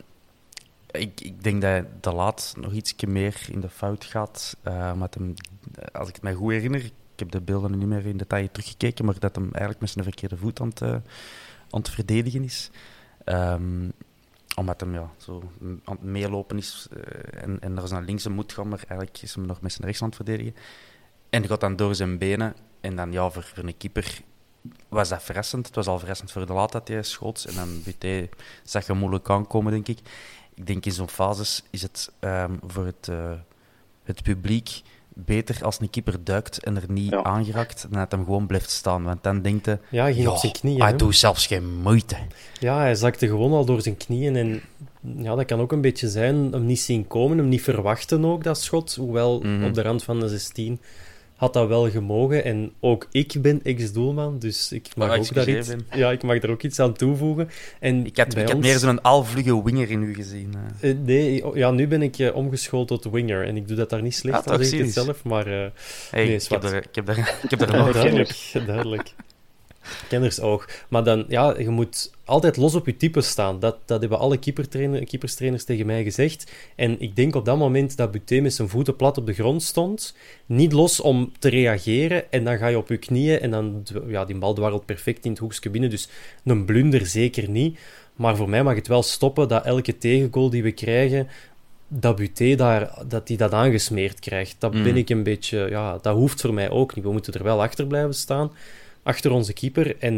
ik, 0.90 1.20
ik, 1.20 1.42
denk 1.42 1.62
dat 1.62 1.84
de 2.00 2.12
laat 2.12 2.54
nog 2.60 2.72
iets 2.72 2.94
meer 3.06 3.46
in 3.50 3.60
de 3.60 3.68
fout 3.68 4.04
gaat. 4.04 4.56
Uh, 4.68 4.92
met 4.92 5.14
hem, 5.14 5.34
als 5.92 6.08
ik 6.08 6.14
het 6.14 6.22
mij 6.22 6.34
goed 6.34 6.52
herinner, 6.52 6.90
ik 7.14 7.20
heb 7.20 7.30
de 7.30 7.40
beelden 7.40 7.78
niet 7.78 7.88
meer 7.88 8.06
in 8.06 8.16
detail 8.16 8.48
teruggekeken, 8.52 9.04
maar 9.04 9.18
dat 9.18 9.34
hem 9.34 9.44
eigenlijk 9.44 9.80
met 9.80 9.90
zijn 9.90 10.04
verkeerde 10.04 10.36
voet 10.36 10.60
aan 10.60 10.68
het, 10.68 10.80
uh, 10.80 10.90
aan 11.70 11.80
het 11.80 11.88
verdedigen 11.88 12.42
is. 12.42 12.70
Um, 13.24 13.92
omdat 14.56 14.80
hem 14.80 14.94
ja, 14.94 15.10
zo 15.16 15.42
aan 15.60 15.94
het 15.96 16.02
meelopen 16.02 16.58
is 16.58 16.88
uh, 16.96 17.02
en, 17.42 17.60
en 17.60 17.78
er 17.78 17.92
naar 17.92 18.02
links 18.02 18.28
moet 18.28 18.52
gaan, 18.52 18.68
maar 18.68 18.84
eigenlijk 18.88 19.22
is 19.22 19.34
hem 19.34 19.46
nog 19.46 19.60
met 19.60 19.72
zijn 19.72 19.84
rechts 19.84 20.02
aan 20.02 20.08
het 20.08 20.16
verdedigen. 20.16 20.54
En 21.30 21.46
gaat 21.46 21.60
dan 21.60 21.76
door 21.76 21.94
zijn 21.94 22.18
benen. 22.18 22.54
En 22.80 22.96
dan 22.96 23.12
ja, 23.12 23.30
voor, 23.30 23.50
een 23.54 23.76
keeper 23.76 24.20
was 24.88 25.08
dat 25.08 25.22
verrassend. 25.22 25.66
Het 25.66 25.74
was 25.74 25.86
al 25.86 25.98
verrassend 25.98 26.32
voor 26.32 26.46
de 26.46 26.52
laat 26.52 26.72
dat 26.72 26.88
hij 26.88 27.02
schoot. 27.02 27.44
En 27.44 27.54
dan 27.54 27.82
Buté 27.82 28.28
zag 28.62 28.86
je 28.86 28.92
moeilijk 28.92 29.30
aankomen, 29.30 29.72
denk 29.72 29.88
ik. 29.88 29.98
Ik 30.54 30.66
denk 30.66 30.86
in 30.86 30.92
zo'n 30.92 31.08
fases 31.08 31.62
is 31.70 31.82
het 31.82 32.12
um, 32.20 32.58
voor 32.66 32.86
het, 32.86 33.08
uh, 33.10 33.32
het 34.02 34.22
publiek 34.22 34.82
beter 35.14 35.64
als 35.64 35.80
een 35.80 35.90
keeper 35.90 36.24
duikt 36.24 36.58
en 36.58 36.76
er 36.76 36.84
niet 36.88 37.10
ja. 37.10 37.22
aangeraakt, 37.22 37.86
dan 37.90 38.00
dat 38.00 38.10
hem 38.10 38.24
gewoon 38.24 38.46
blijft 38.46 38.70
staan. 38.70 39.02
Want 39.04 39.22
dan 39.22 39.42
denkt 39.42 39.66
hij... 39.66 39.78
Ja, 39.90 40.02
hij 40.02 40.14
ging 40.14 40.28
op 40.28 40.36
zijn 40.36 40.52
knieën. 40.52 40.82
Hij 40.82 40.96
doet 40.96 41.16
zelfs 41.16 41.46
geen 41.46 41.80
moeite. 41.82 42.16
Ja, 42.60 42.78
hij 42.78 42.94
zakte 42.94 43.26
gewoon 43.26 43.52
al 43.52 43.64
door 43.64 43.82
zijn 43.82 43.96
knieën. 43.96 44.36
En 44.36 44.60
ja, 45.16 45.34
dat 45.34 45.44
kan 45.44 45.60
ook 45.60 45.72
een 45.72 45.80
beetje 45.80 46.08
zijn, 46.08 46.52
hem 46.52 46.66
niet 46.66 46.80
zien 46.80 47.06
komen, 47.06 47.38
hem 47.38 47.48
niet 47.48 47.62
verwachten 47.62 48.24
ook, 48.24 48.44
dat 48.44 48.60
schot. 48.60 48.94
Hoewel, 48.94 49.40
mm 49.40 49.42
-hmm. 49.42 49.64
op 49.64 49.74
de 49.74 49.82
rand 49.82 50.02
van 50.02 50.20
de 50.20 50.28
16 50.28 50.80
had 51.36 51.52
dat 51.52 51.68
wel 51.68 51.90
gemogen. 51.90 52.44
En 52.44 52.72
ook 52.80 53.08
ik 53.10 53.34
ben 53.42 53.60
ex-doelman, 53.62 54.38
dus 54.38 54.72
ik 54.72 54.88
mag, 54.96 55.10
oh, 55.10 55.18
ook 55.18 55.34
daar 55.34 55.48
iets, 55.48 55.74
ja, 55.94 56.10
ik 56.10 56.22
mag 56.22 56.38
daar 56.38 56.50
ook 56.50 56.62
iets 56.62 56.80
aan 56.80 56.92
toevoegen. 56.92 57.50
En 57.80 58.06
ik 58.06 58.16
had, 58.16 58.32
ik 58.32 58.40
ons... 58.40 58.50
had 58.50 58.60
meer 58.60 58.78
zo'n 58.78 59.02
alvlugge 59.02 59.62
winger 59.62 59.90
in 59.90 60.02
u 60.02 60.14
gezien. 60.14 60.54
Uh. 60.80 60.90
Uh, 60.90 60.98
nee, 61.04 61.42
ja, 61.54 61.70
nu 61.70 61.88
ben 61.88 62.02
ik 62.02 62.18
uh, 62.18 62.34
omgeschoold 62.34 62.88
tot 62.88 63.04
winger. 63.04 63.44
En 63.46 63.56
ik 63.56 63.68
doe 63.68 63.76
dat 63.76 63.90
daar 63.90 64.02
niet 64.02 64.14
slecht, 64.14 64.46
ah, 64.46 64.58
als 64.58 64.72
ik 64.72 64.78
het 64.78 64.92
zelf, 64.92 65.24
maar... 65.24 65.46
hey, 65.46 65.72
nee, 66.12 66.34
ik, 66.34 66.48
heb 66.48 66.62
er, 66.62 66.74
ik 66.74 66.94
heb 66.94 67.06
daar, 67.06 67.38
ik 67.42 67.50
heb 67.50 67.58
daar 67.68 67.86
ja, 67.86 67.92
duidelijk, 67.92 68.52
duidelijk. 68.66 69.14
Kennersoog. 70.08 70.68
Maar 70.88 71.04
dan, 71.04 71.24
ja, 71.28 71.58
je 71.58 71.68
moet 71.68 72.12
altijd 72.24 72.56
los 72.56 72.74
op 72.74 72.86
je 72.86 72.96
type 72.96 73.20
staan. 73.20 73.60
Dat, 73.60 73.76
dat 73.84 74.00
hebben 74.00 74.18
alle 74.18 74.38
keeperstrainers 75.04 75.64
tegen 75.64 75.86
mij 75.86 76.02
gezegd. 76.02 76.52
En 76.76 77.00
ik 77.00 77.16
denk 77.16 77.34
op 77.34 77.44
dat 77.44 77.58
moment 77.58 77.96
dat 77.96 78.10
Buté 78.10 78.40
met 78.40 78.54
zijn 78.54 78.68
voeten 78.68 78.96
plat 78.96 79.18
op 79.18 79.26
de 79.26 79.32
grond 79.32 79.62
stond, 79.62 80.16
niet 80.46 80.72
los 80.72 81.00
om 81.00 81.32
te 81.38 81.48
reageren. 81.48 82.32
En 82.32 82.44
dan 82.44 82.58
ga 82.58 82.66
je 82.66 82.78
op 82.78 82.88
je 82.88 82.96
knieën 82.96 83.40
en 83.40 83.50
dan, 83.50 83.86
ja, 84.06 84.24
die 84.24 84.38
bal 84.38 84.54
dwarrelt 84.54 84.86
perfect 84.86 85.24
in 85.24 85.30
het 85.30 85.40
hoekje 85.40 85.70
binnen. 85.70 85.90
Dus 85.90 86.08
een 86.44 86.64
blunder 86.64 87.06
zeker 87.06 87.50
niet. 87.50 87.78
Maar 88.16 88.36
voor 88.36 88.48
mij 88.48 88.62
mag 88.62 88.74
het 88.74 88.86
wel 88.86 89.02
stoppen 89.02 89.48
dat 89.48 89.64
elke 89.64 89.98
tegengoal 89.98 90.50
die 90.50 90.62
we 90.62 90.72
krijgen, 90.72 91.28
dat 91.88 92.16
Buté 92.16 92.54
daar, 92.54 92.90
dat 93.08 93.26
die 93.26 93.36
dat 93.36 93.52
aangesmeerd 93.52 94.20
krijgt. 94.20 94.56
Dat 94.58 94.74
mm. 94.74 94.82
ben 94.82 94.96
ik 94.96 95.08
een 95.08 95.22
beetje, 95.22 95.66
ja, 95.70 95.98
dat 96.02 96.14
hoeft 96.16 96.40
voor 96.40 96.54
mij 96.54 96.70
ook 96.70 96.94
niet. 96.94 97.04
We 97.04 97.12
moeten 97.12 97.32
er 97.32 97.42
wel 97.42 97.62
achter 97.62 97.86
blijven 97.86 98.14
staan 98.14 98.52
achter 99.04 99.30
onze 99.30 99.52
keeper. 99.52 99.96
En 99.98 100.14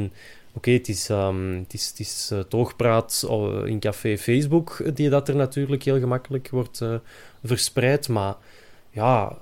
oké, 0.49 0.57
okay, 0.57 0.75
het 0.75 0.88
is, 0.88 1.09
um, 1.09 1.59
het 1.62 1.75
is, 1.75 1.88
het 1.88 1.99
is 1.99 2.31
uh, 2.33 2.38
toogpraat 2.38 3.29
in 3.64 3.81
café 3.81 4.16
Facebook 4.18 4.96
die 4.96 5.09
dat 5.09 5.29
er 5.29 5.37
natuurlijk 5.37 5.83
heel 5.83 5.99
gemakkelijk 5.99 6.49
wordt 6.51 6.81
uh, 6.81 6.94
verspreid. 7.44 8.09
Maar 8.09 8.35
ja, 8.90 9.38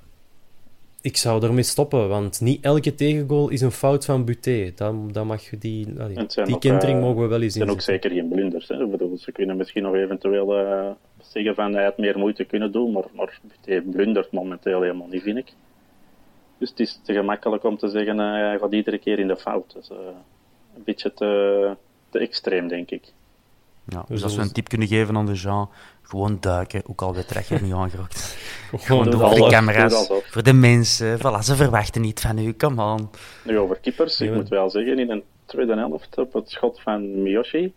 ik 1.00 1.16
zou 1.16 1.44
ermee 1.44 1.62
stoppen, 1.62 2.09
want 2.09 2.40
niet 2.40 2.64
elke 2.64 2.94
tegengoal 2.94 3.48
is 3.48 3.61
een 3.61 3.70
fout 3.70 4.04
van 4.04 4.24
Buté. 4.24 4.72
Dan, 4.74 5.12
dan 5.12 5.26
mag 5.26 5.50
je 5.50 5.59
die, 5.59 5.88
allee, 5.98 6.26
die 6.44 6.59
kentering 6.59 6.98
uh, 6.98 7.04
mogen 7.04 7.22
we 7.22 7.28
wel 7.28 7.42
eens 7.42 7.54
Het 7.54 7.62
zijn 7.62 7.70
ook 7.70 7.80
zeker 7.80 8.11
geen 8.11 8.28
blunders. 8.28 8.68
Hè? 8.68 8.87
Bedoel, 8.87 9.16
ze 9.16 9.33
kunnen 9.33 9.57
misschien 9.57 9.83
nog 9.83 9.94
eventueel 9.94 10.46
zeggen 11.22 11.54
van 11.54 11.74
hij 11.74 11.85
had 11.85 11.98
meer 11.98 12.18
moeite 12.18 12.44
kunnen 12.44 12.72
doen, 12.72 12.92
maar, 12.92 13.04
maar 13.12 13.40
hij 13.64 13.80
blundert 13.80 14.33
momenteel 14.33 14.80
helemaal 14.80 15.09
niet, 15.11 15.22
vind 15.22 15.38
ik. 15.38 15.52
Dus 16.64 16.72
het 16.72 16.81
is 16.81 17.00
te 17.03 17.12
gemakkelijk 17.12 17.64
om 17.64 17.79
te 17.79 17.88
zeggen 17.88 18.16
uh, 18.18 18.22
hij 18.22 18.59
gaat 18.59 18.72
iedere 18.72 18.98
keer 18.98 19.18
in 19.18 19.27
de 19.27 19.37
fout. 19.37 19.72
Dus, 19.72 19.90
uh, 19.90 19.96
een 20.77 20.83
beetje 20.85 21.14
te, 21.14 21.77
te 22.11 22.18
extreem, 22.18 22.68
denk 22.68 22.90
ik. 22.90 23.12
Ja, 23.85 24.05
dus 24.09 24.22
als 24.22 24.37
we 24.37 24.42
een 24.42 24.53
tip 24.53 24.68
kunnen 24.68 24.88
geven 24.88 25.16
aan 25.16 25.27
de 25.27 25.33
Jean, 25.33 25.68
gewoon 26.03 26.37
duiken, 26.40 26.83
ook 26.87 27.03
al 27.03 27.14
weet 27.14 27.46
je 27.48 27.59
niet 27.61 27.72
aangerokt. 27.72 28.37
Gewoon 28.72 29.11
doen 29.11 29.20
voor 29.20 29.35
de 29.35 29.46
camera's, 29.48 30.07
voor 30.07 30.42
de 30.42 30.53
mensen. 30.53 31.18
Voilà, 31.18 31.38
ze 31.42 31.55
verwachten 31.55 32.00
niet 32.00 32.20
van 32.20 32.38
u, 32.38 32.55
come 32.55 32.83
on. 32.83 33.09
Nu 33.44 33.59
over 33.59 33.77
keepers, 33.77 34.20
ik 34.20 34.35
moet 34.35 34.48
wel 34.48 34.70
zeggen, 34.70 34.98
in 34.98 35.11
een 35.11 35.22
tweede 35.44 35.77
helft 35.77 36.18
op 36.18 36.33
het 36.33 36.50
schot 36.50 36.81
van 36.81 37.22
Miyoshi, 37.22 37.72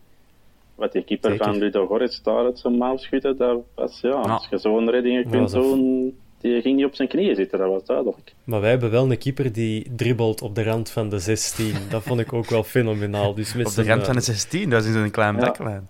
wat 0.76 0.92
die 0.92 1.04
keeper 1.04 1.32
Zeker. 1.32 1.46
van 1.46 1.58
Ludo 1.58 1.88
Goretz 1.88 2.22
daar 2.22 2.46
uit 2.46 2.60
zijn 2.60 2.78
mouw 2.78 2.98
schudde, 2.98 3.36
dat 3.36 3.60
was, 3.76 4.00
ja, 4.02 4.12
als 4.12 4.48
je 4.50 4.58
zo'n 4.58 4.90
reddingen 4.90 5.30
kunt 5.30 5.52
doen, 5.52 6.16
die 6.42 6.62
ging 6.62 6.76
niet 6.76 6.86
op 6.86 6.96
zijn 6.96 7.08
knieën 7.08 7.36
zitten, 7.36 7.60
dat 7.60 7.70
was 7.70 7.86
duidelijk. 7.86 8.34
Maar 8.44 8.62
wij 8.62 8.70
hebben 8.70 8.92
wel 8.92 9.12
een 9.12 9.18
keeper 9.18 9.52
die 9.52 9.92
dribbelt 9.96 10.42
op 10.42 10.56
de 10.56 10.64
rand 10.64 10.90
van 10.90 11.10
de 11.10 11.20
16. 11.20 11.74
Dat 11.90 12.04
vond 12.04 12.20
ik 12.20 12.34
ook 12.34 12.50
wel 12.50 12.64
fenomenaal. 12.64 13.34
Dus 13.34 13.54
met 13.54 13.68
op 13.68 13.76
de 13.76 13.84
rand 13.84 14.06
van 14.06 14.16
de 14.16 14.22
16? 14.22 14.70
Dat 14.70 14.86
is 14.86 14.96
een 14.96 15.12
klein 15.12 15.36
ja. 15.36 15.84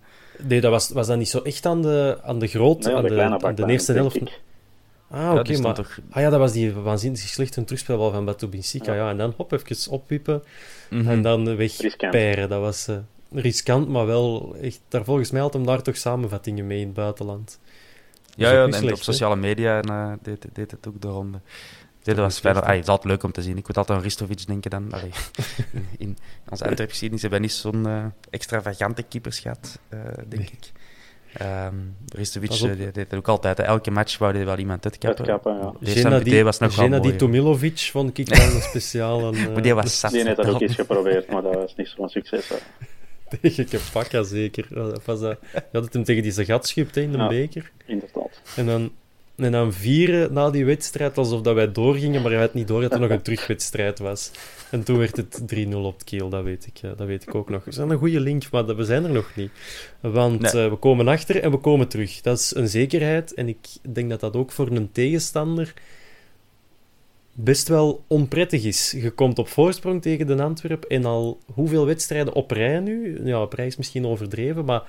Nee, 0.47 0.61
dat 0.61 0.71
was, 0.71 0.89
was 0.89 1.07
dat 1.07 1.17
niet 1.17 1.29
zo 1.29 1.39
echt 1.39 1.65
aan 1.65 1.81
de, 1.81 2.17
aan 2.23 2.39
de 2.39 2.47
grote, 2.47 2.93
aan, 2.93 3.03
de, 3.03 3.21
aan 3.21 3.55
de 3.55 3.65
eerste 3.65 3.93
helft? 3.93 4.19
Ah, 5.09 5.31
oké, 5.31 5.39
okay, 5.39 5.57
maar... 5.57 5.73
Toch... 5.73 5.99
Ah 6.09 6.21
ja, 6.21 6.29
dat 6.29 6.39
was 6.39 6.51
die 6.51 6.73
waanzinnig 6.73 7.19
slechte 7.19 7.63
terugspelbal 7.63 8.11
van 8.11 8.25
Batu 8.25 8.47
Binsika. 8.47 8.93
Ja. 8.93 9.03
ja. 9.03 9.09
en 9.09 9.17
dan 9.17 9.33
hop, 9.37 9.51
even 9.51 9.91
opwiepen 9.91 10.43
mm 10.89 10.99
-hmm. 10.99 11.09
en 11.09 11.21
dan 11.21 11.55
wegperen. 11.55 12.49
Dat 12.49 12.61
was 12.61 12.87
uh, 12.87 12.97
riskant, 13.31 13.87
maar 13.87 14.05
wel 14.05 14.55
echt... 14.61 14.79
Daar 14.87 15.03
volgens 15.03 15.31
mij 15.31 15.41
had 15.41 15.53
hem 15.53 15.65
daar 15.65 15.81
toch 15.81 15.97
samenvattingen 15.97 16.67
mee 16.67 16.79
in 16.79 16.85
het 16.85 16.95
buitenland. 16.95 17.59
Ja, 18.37 18.51
ja 18.51 18.65
en 18.65 18.73
slecht, 18.73 18.93
op 18.93 19.01
sociale 19.01 19.35
media 19.35 19.81
en, 19.81 19.91
uh, 19.91 20.11
deed, 20.21 20.45
deed, 20.53 20.71
het 20.71 20.87
ook 20.87 21.01
de 21.01 21.07
ronde. 21.07 21.39
Dat 22.03 22.17
was 22.17 22.39
fijn. 22.39 22.61
Ay, 22.61 22.79
is 22.79 22.87
altijd 22.87 23.07
leuk 23.13 23.23
om 23.23 23.31
te 23.31 23.41
zien. 23.41 23.57
Ik 23.57 23.67
moet 23.67 23.77
altijd 23.77 23.97
aan 23.97 24.03
Ristovic 24.03 24.47
denken 24.47 24.71
dan. 24.71 24.91
Allee, 24.91 25.11
in 25.97 26.17
onze 26.49 26.67
Antwerp-geschiedenis 26.67 27.21
hebben 27.21 27.39
we 27.39 27.45
niet 27.45 27.55
zo'n 27.55 27.87
uh, 27.87 28.05
extravagante 28.29 29.03
keepers 29.03 29.39
gehad, 29.39 29.79
uh, 29.93 29.99
denk 30.15 30.29
nee. 30.29 30.51
ik. 30.51 30.71
Um, 31.41 31.95
Ristovic 32.15 32.51
uh, 32.51 32.77
deed 32.77 32.95
het 32.95 33.15
ook 33.15 33.27
altijd. 33.27 33.59
Elke 33.59 33.91
match 33.91 34.17
wou 34.17 34.35
hij 34.35 34.45
wel 34.45 34.57
iemand 34.57 34.85
uitkappen. 34.85 35.27
uitkappen 35.27 35.75
ja. 35.79 35.91
Gennady, 35.91 36.43
was 36.43 36.57
nog 36.57 36.73
Gennady 36.73 37.15
Tomilovic 37.15 37.79
vond 37.79 38.17
ik 38.17 38.27
wel 38.27 38.55
een 38.55 38.61
speciaal. 38.61 39.23
Een, 39.23 39.43
maar 39.53 39.61
die 39.61 39.73
was 39.73 39.99
zat. 39.99 40.11
Die 40.11 40.23
heeft 40.23 40.35
dat 40.35 40.47
ook 40.47 40.61
eens 40.67 40.75
geprobeerd, 40.75 41.31
maar 41.31 41.41
dat 41.41 41.53
was 41.53 41.75
niet 41.75 41.87
zo'n 41.87 42.09
succes. 42.09 42.51
tegen 43.41 43.65
Kepaka 43.65 44.23
zeker. 44.23 44.67
Was 45.05 45.19
dat, 45.19 45.37
je 45.51 45.61
had 45.71 45.83
het 45.83 45.93
hem 45.93 46.03
tegen 46.03 46.23
die 46.23 46.45
gat 46.45 46.67
schupt 46.67 46.97
in 46.97 47.11
de 47.11 47.17
ja, 47.17 47.27
beker. 47.27 47.71
Inderdaad. 47.85 48.16
En 48.55 48.65
dan 48.65 48.91
en 49.37 49.51
dan 49.51 49.73
vieren 49.73 50.33
na 50.33 50.49
die 50.49 50.65
wedstrijd 50.65 51.17
alsof 51.17 51.41
dat 51.41 51.55
wij 51.55 51.71
doorgingen, 51.71 52.21
maar 52.21 52.31
hij 52.31 52.39
had 52.39 52.53
niet 52.53 52.67
door 52.67 52.81
dat 52.81 52.93
er 52.93 52.99
nog 52.99 53.09
een 53.09 53.21
terugwedstrijd 53.21 53.99
was. 53.99 54.31
En 54.71 54.83
toen 54.83 54.97
werd 54.97 55.17
het 55.17 55.41
3-0 55.55 55.69
op 55.71 56.05
keel, 56.05 56.29
dat 56.29 56.43
weet 56.43 56.67
ik, 56.67 56.81
dat 56.81 57.07
weet 57.07 57.23
ik 57.23 57.35
ook 57.35 57.49
nog. 57.49 57.65
We 57.65 57.71
zijn 57.71 57.89
een 57.89 57.97
goede 57.97 58.19
link, 58.19 58.51
maar 58.51 58.75
we 58.75 58.83
zijn 58.83 59.03
er 59.03 59.11
nog 59.11 59.31
niet. 59.35 59.51
Want 59.99 60.53
nee. 60.53 60.63
uh, 60.63 60.69
we 60.69 60.75
komen 60.75 61.07
achter 61.07 61.41
en 61.41 61.51
we 61.51 61.57
komen 61.57 61.87
terug. 61.87 62.21
Dat 62.21 62.39
is 62.39 62.55
een 62.55 62.67
zekerheid. 62.67 63.33
En 63.33 63.47
ik 63.47 63.67
denk 63.81 64.09
dat 64.09 64.19
dat 64.19 64.35
ook 64.35 64.51
voor 64.51 64.67
een 64.67 64.91
tegenstander 64.91 65.73
best 67.31 67.67
wel 67.67 68.03
onprettig 68.07 68.63
is. 68.63 68.91
Je 68.91 69.11
komt 69.11 69.39
op 69.39 69.47
voorsprong 69.47 70.01
tegen 70.01 70.27
de 70.27 70.43
Antwerp 70.43 70.83
en 70.83 71.05
al 71.05 71.39
hoeveel 71.53 71.85
wedstrijden 71.85 72.33
op 72.33 72.51
rij 72.51 72.79
nu? 72.79 73.21
Ja, 73.23 73.41
op 73.41 73.53
rij 73.53 73.65
is 73.65 73.77
misschien 73.77 74.05
overdreven, 74.05 74.65
maar 74.65 74.83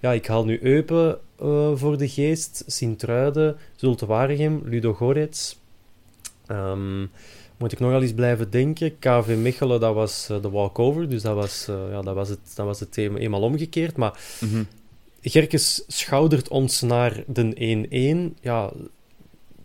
ja, 0.00 0.12
ik 0.12 0.26
haal 0.26 0.44
nu 0.44 0.58
Eupen 0.62 1.18
uh, 1.44 1.70
voor 1.74 1.98
de 1.98 2.08
geest, 2.08 2.64
Sint-Truiden, 2.66 3.56
Zulte 3.76 4.06
Waregem, 4.06 4.62
Ludo 4.64 4.94
Gorets. 4.94 5.58
Um, 6.48 7.10
moet 7.56 7.72
ik 7.72 7.80
nogal 7.80 8.02
eens 8.02 8.12
blijven 8.12 8.50
denken. 8.50 8.98
KV 8.98 9.36
Mechelen, 9.38 9.80
dat 9.80 9.94
was 9.94 10.28
uh, 10.30 10.42
de 10.42 10.50
walkover, 10.50 11.08
dus 11.08 11.22
dat 11.22 11.34
was, 11.34 11.66
uh, 11.70 11.76
ja, 11.90 12.02
dat 12.02 12.14
was 12.14 12.28
het, 12.28 12.52
dat 12.54 12.66
was 12.66 12.80
het 12.80 12.92
thema 12.92 13.18
eenmaal 13.18 13.42
omgekeerd. 13.42 13.96
Maar 13.96 14.18
mm 14.40 14.48
-hmm. 14.50 14.66
Gerkes 15.20 15.84
schoudert 15.86 16.48
ons 16.48 16.80
naar 16.80 17.24
de 17.26 18.34
1-1. 18.34 18.40
Ja, 18.40 18.72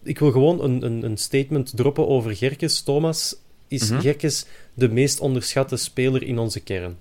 ik 0.04 0.20
wil 0.20 0.32
gewoon 0.32 0.63
een, 0.63 0.86
een, 0.86 1.04
een, 1.04 1.18
statement 1.18 1.76
droppen 1.76 2.08
over 2.08 2.36
Gerkes. 2.36 2.82
Thomas, 2.82 3.36
is 3.68 3.84
mm 3.84 3.89
-hmm. 3.89 4.02
Gerkes 4.02 4.46
de 4.74 4.89
meest 4.89 5.20
onderschatte 5.20 5.78
speler 5.78 6.24
in 6.24 6.39
onze 6.39 6.60
kern? 6.60 6.98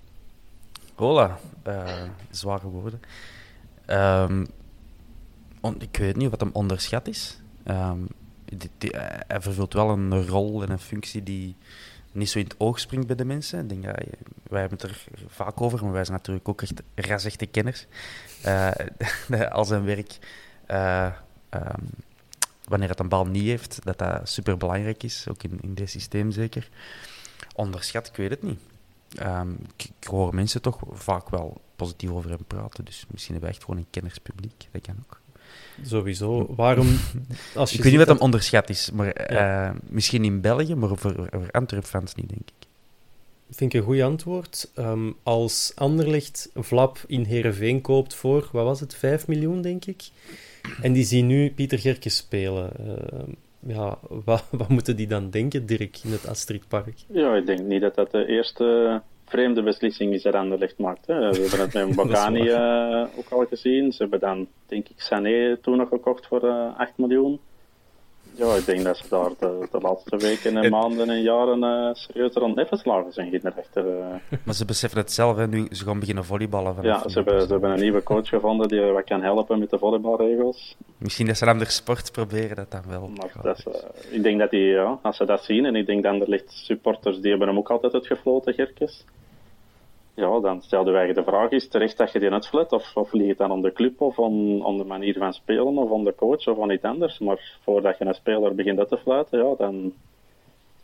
Hola, 0.94 1.38
zware 2.30 2.66
woorden. 2.66 3.00
Um, 3.86 4.46
ik 5.78 5.96
weet 5.96 6.16
niet 6.16 6.30
wat 6.30 6.40
hem 6.40 6.50
onderschat 6.52 7.08
is. 7.08 7.40
Die, 8.44 8.70
die, 8.78 8.90
hij 9.26 9.40
vervult 9.40 9.72
wel 9.72 9.90
een 9.90 10.26
rol 10.26 10.62
en 10.62 10.70
een 10.70 10.78
functie 10.78 11.22
die 11.22 11.56
niet 12.12 12.30
zo 12.30 12.38
in 12.38 12.44
het 12.44 12.54
oog 12.58 12.80
springt 12.80 13.06
bij 13.06 13.16
de 13.16 13.24
mensen. 13.24 13.60
Ik 13.60 13.68
denk 13.68 13.84
dat, 13.84 14.04
wij 14.42 14.60
hebben 14.60 14.78
het 14.78 14.90
er 14.90 15.04
vaak 15.26 15.60
over, 15.60 15.82
maar 15.82 15.92
wij 15.92 16.04
zijn 16.04 16.16
natuurlijk 16.16 16.48
ook 16.48 16.62
echt 16.62 16.82
rasechte 16.94 17.46
kenners. 17.46 17.86
Uh, 18.46 18.70
als 19.50 19.70
een 19.70 19.84
werk, 19.84 20.18
uh, 20.70 21.12
um, 21.50 21.90
wanneer 22.64 22.88
het 22.88 23.00
een 23.00 23.08
bal 23.08 23.24
niet 23.24 23.42
heeft, 23.42 23.84
dat 23.84 23.98
dat 23.98 24.28
super 24.28 24.56
belangrijk 24.56 25.02
is, 25.02 25.26
ook 25.28 25.42
in, 25.42 25.58
in 25.60 25.74
dit 25.74 25.90
systeem 25.90 26.30
zeker. 26.30 26.68
Onderschat, 27.54 28.06
ik 28.06 28.16
weet 28.16 28.30
het 28.30 28.42
niet. 28.42 28.60
Um, 29.22 29.58
ik, 29.76 30.06
hoor 30.06 30.34
mensen 30.34 30.62
toch 30.62 30.78
vaak 30.90 31.28
wel 31.28 31.60
positief 31.76 32.10
over 32.10 32.30
hem 32.30 32.44
praten. 32.46 32.84
Dus 32.84 33.04
misschien 33.10 33.32
hebben 33.32 33.50
we 33.50 33.56
echt 33.56 33.64
gewoon 33.64 33.80
een 33.80 33.90
kennerspubliek. 33.90 34.68
Dat 34.70 34.82
kan 34.82 34.96
ook. 34.98 35.20
Sowieso. 35.82 36.54
Waarom... 36.56 36.86
Als 37.54 37.70
je 37.70 37.76
ik 37.76 37.82
weet 37.82 37.92
niet 37.92 38.00
wat 38.00 38.08
hem 38.08 38.24
onderschat 38.24 38.68
is, 38.68 38.90
maar 38.90 39.32
ja. 39.32 39.68
uh, 39.68 39.74
misschien 39.88 40.24
in 40.24 40.40
België, 40.40 40.74
maar 40.74 40.88
voor, 40.88 41.28
voor 41.30 41.50
Antwerp-fans 41.50 42.14
niet, 42.14 42.28
denk 42.28 42.40
ik. 42.40 42.66
Vind 43.50 43.74
ik 43.74 43.80
een 43.80 43.86
goed 43.86 44.00
antwoord. 44.00 44.70
Um, 44.78 45.16
als 45.22 45.72
Anderlecht 45.74 46.50
Vlap 46.54 46.98
in 47.06 47.24
Heerenveen 47.24 47.80
koopt 47.80 48.14
voor, 48.14 48.48
wat 48.52 48.64
was 48.64 48.80
het, 48.80 48.94
5 48.94 49.26
miljoen, 49.26 49.62
denk 49.62 49.84
ik. 49.84 50.02
En 50.82 50.92
die 50.92 51.04
zien 51.04 51.26
nu 51.26 51.50
Pieter 51.50 51.78
Gerkes 51.78 52.16
spelen. 52.16 52.72
Uh, 52.80 53.74
ja, 53.74 53.98
wat, 54.24 54.44
wat, 54.50 54.68
moeten 54.68 54.96
die 54.96 55.06
dan 55.06 55.30
denken, 55.30 55.66
Dirk, 55.66 55.98
in 56.04 56.12
het 56.12 56.26
Astridpark? 56.26 56.94
Ja, 57.06 57.36
ik 57.36 57.46
denk 57.46 57.60
niet 57.60 57.80
dat 57.80 57.94
dat 57.94 58.10
de 58.10 58.26
eerste 58.26 59.02
vreemde 59.28 59.62
beslissing 59.62 60.12
is 60.12 60.24
er 60.24 60.36
aan 60.36 60.50
de 60.50 60.58
licht 60.58 60.78
maakt. 60.78 61.06
Hè. 61.06 61.30
We 61.30 61.40
hebben 61.40 61.60
het 61.60 61.74
met 61.74 61.96
Bogani 62.06 62.42
uh, 62.42 63.06
ook 63.16 63.28
al 63.28 63.46
gezien. 63.46 63.92
Ze 63.92 64.02
hebben 64.02 64.20
dan, 64.20 64.48
denk 64.66 64.88
ik, 64.88 65.00
Sané 65.00 65.56
toen 65.56 65.76
nog 65.76 65.88
gekocht 65.88 66.26
voor 66.26 66.44
uh, 66.44 66.50
eh, 66.50 66.78
8 66.78 66.92
miljoen. 66.96 67.40
Ja, 68.38 68.54
ik 68.54 68.66
denk 68.66 68.84
dat 68.84 68.96
ze 68.96 69.04
daar 69.08 69.30
de, 69.38 69.68
de 69.70 69.78
laatste 69.80 70.16
weken 70.16 70.56
en 70.56 70.70
maanden 70.70 71.10
en 71.10 71.22
jaren 71.22 71.62
uh, 71.62 71.94
serieus 71.94 72.34
rond 72.34 72.54
nevenslagen 72.54 73.12
zijn 73.12 73.30
Ginderrechter. 73.30 73.86
Uh. 73.86 74.06
Maar 74.44 74.54
ze 74.54 74.64
beseffen 74.64 74.98
het 74.98 75.12
zelf, 75.12 75.36
hè, 75.36 75.46
nu 75.46 75.66
ze 75.70 75.84
gaan 75.84 76.00
beginnen 76.00 76.24
volleyballen. 76.24 76.74
Ja, 76.82 77.08
ze 77.08 77.14
hebben, 77.14 77.42
ze 77.42 77.52
hebben 77.52 77.70
een 77.70 77.80
nieuwe 77.80 78.02
coach 78.02 78.28
gevonden 78.28 78.68
die 78.68 78.80
wat 78.80 79.04
kan 79.04 79.22
helpen 79.22 79.58
met 79.58 79.70
de 79.70 79.78
volleybalregels. 79.78 80.76
Misschien 80.98 81.26
dat 81.26 81.36
ze 81.36 81.44
een 81.44 81.50
andere 81.50 81.70
sport 81.70 82.12
proberen, 82.12 82.56
dat 82.56 82.70
dan 82.70 82.82
wel. 82.88 83.08
Maar 83.08 83.32
dat 83.42 83.58
is, 83.58 83.66
uh, 83.66 84.14
ik 84.14 84.22
denk 84.22 84.38
dat 84.38 84.50
die, 84.50 84.64
ja, 84.64 84.98
als 85.02 85.16
ze 85.16 85.24
dat 85.24 85.44
zien, 85.44 85.64
en 85.64 85.76
ik 85.76 85.86
denk 85.86 86.02
dan 86.02 86.20
er 86.20 86.28
ligt 86.28 86.50
supporters, 86.50 87.20
die 87.20 87.30
hebben 87.30 87.48
hem 87.48 87.58
ook 87.58 87.70
altijd 87.70 87.92
het 87.92 88.06
gefloten, 88.06 88.54
Gerkes 88.54 89.04
ja, 90.18 90.40
dan 90.40 90.62
stelden 90.62 90.92
wij 90.92 91.12
de 91.12 91.22
vraag, 91.22 91.50
is 91.50 91.68
terecht 91.68 91.96
dat 91.96 92.12
je 92.12 92.18
die 92.18 92.30
uitflet? 92.30 92.72
Of, 92.72 92.96
of 92.96 93.12
ligt 93.12 93.28
het 93.28 93.38
dan 93.38 93.50
aan 93.50 93.62
de 93.62 93.72
club, 93.72 94.00
of 94.00 94.20
aan, 94.20 94.64
aan 94.64 94.76
de 94.76 94.84
manier 94.84 95.14
van 95.18 95.32
spelen, 95.32 95.78
of 95.78 95.92
aan 95.92 96.04
de 96.04 96.14
coach, 96.14 96.46
of 96.46 96.60
aan 96.60 96.70
iets 96.70 96.84
anders? 96.84 97.18
Maar 97.18 97.58
voordat 97.62 97.98
je 97.98 98.04
een 98.04 98.14
speler 98.14 98.54
begint 98.54 98.78
uit 98.78 98.88
te 98.88 98.98
fluiten, 98.98 99.38
ja, 99.38 99.54
dan 99.58 99.74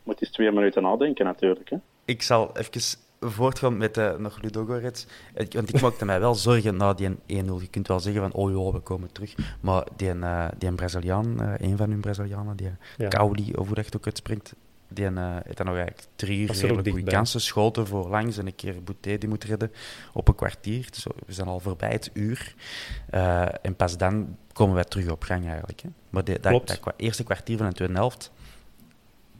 moet 0.02 0.18
je 0.18 0.24
eens 0.24 0.34
twee 0.34 0.52
minuten 0.52 0.82
nadenken 0.82 1.24
natuurlijk. 1.24 1.70
Hè. 1.70 1.76
Ik 2.04 2.22
zal 2.22 2.50
even 2.56 2.98
voortgaan 3.20 3.76
met 3.76 3.96
uh, 3.96 4.16
nog 4.16 4.42
Ludogorets. 4.42 5.06
Want 5.50 5.74
ik 5.74 5.80
maakte 5.80 6.04
mij 6.04 6.20
wel 6.20 6.34
zorgen 6.34 6.76
na 6.76 6.94
die 6.94 7.10
1-0. 7.10 7.16
Je 7.26 7.68
kunt 7.70 7.88
wel 7.88 8.00
zeggen 8.00 8.22
van, 8.22 8.32
oh 8.32 8.50
ja, 8.50 8.72
we 8.72 8.80
komen 8.80 9.12
terug. 9.12 9.34
Maar 9.60 9.86
die, 9.96 10.14
uh, 10.14 10.48
die 10.58 10.72
Braziliaan, 10.72 11.36
uh, 11.40 11.52
een 11.56 11.76
van 11.76 11.90
hun 11.90 12.00
Brazilianen, 12.00 12.56
die 12.56 12.70
ja. 12.96 13.08
Kauli, 13.08 13.52
of 13.54 13.66
hoe 13.66 13.74
dat 13.74 13.96
ook 13.96 14.06
uitspringt, 14.06 14.54
die 14.88 15.10
uh, 15.10 15.36
heeft 15.44 15.56
dan 15.56 15.66
nog 15.66 15.76
eigenlijk 15.76 16.06
drie 16.16 16.38
uur 16.40 16.52
redelijk 16.52 16.88
goede 16.88 17.10
kansen. 17.10 17.40
Schoten 17.40 17.86
voor 17.86 18.08
langs 18.08 18.38
en 18.38 18.46
een 18.46 18.54
keer 18.54 18.82
Boutet 18.82 19.20
die 19.20 19.28
moet 19.28 19.44
redden 19.44 19.72
op 20.12 20.28
een 20.28 20.34
kwartier. 20.34 20.86
Dus 20.90 21.06
we 21.26 21.32
zijn 21.32 21.48
al 21.48 21.60
voorbij 21.60 21.90
het 21.90 22.10
uur. 22.12 22.54
Uh, 23.14 23.64
en 23.64 23.76
pas 23.76 23.96
dan 23.96 24.36
komen 24.52 24.74
wij 24.74 24.84
terug 24.84 25.10
op 25.10 25.22
gang 25.22 25.46
eigenlijk. 25.46 25.80
Hè. 25.80 25.88
Maar 26.10 26.24
de, 26.24 26.38
dat, 26.40 26.66
dat, 26.66 26.80
eerste 26.96 27.24
kwartier 27.24 27.56
van 27.56 27.68
de 27.68 27.74
tweede 27.74 27.94
helft 27.94 28.32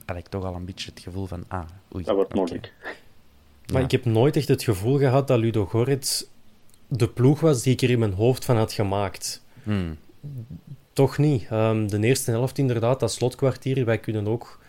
had 0.07 0.17
ik 0.17 0.29
toch 0.29 0.45
al 0.45 0.55
een 0.55 0.65
beetje 0.65 0.91
het 0.91 1.01
gevoel 1.01 1.27
van... 1.27 1.45
Ah, 1.49 1.65
oei, 1.95 2.05
dat 2.05 2.15
wordt 2.15 2.35
moeilijk. 2.35 2.73
Maar 3.67 3.81
ja. 3.81 3.85
ik 3.85 3.91
heb 3.91 4.05
nooit 4.05 4.37
echt 4.37 4.49
het 4.49 4.63
gevoel 4.63 4.99
gehad 4.99 5.29
dat 5.29 5.39
Ludo 5.39 5.67
Gorets 5.67 6.27
de 6.89 7.09
ploeg 7.09 7.41
was 7.41 7.63
die 7.63 7.73
ik 7.73 7.83
er 7.83 7.91
in 7.91 7.99
mijn 7.99 8.13
hoofd 8.13 8.45
van 8.45 8.57
had 8.57 8.73
gemaakt. 8.73 9.43
Hmm. 9.63 9.97
Toch 10.93 11.19
niet. 11.19 11.51
Um, 11.53 11.89
de 11.89 12.01
eerste 12.01 12.31
helft 12.31 12.59
inderdaad, 12.59 13.01
dat 13.01 13.13
slotkwartier, 13.13 13.85
wij 13.85 13.99
kunnen 13.99 14.29
ook 14.29 14.61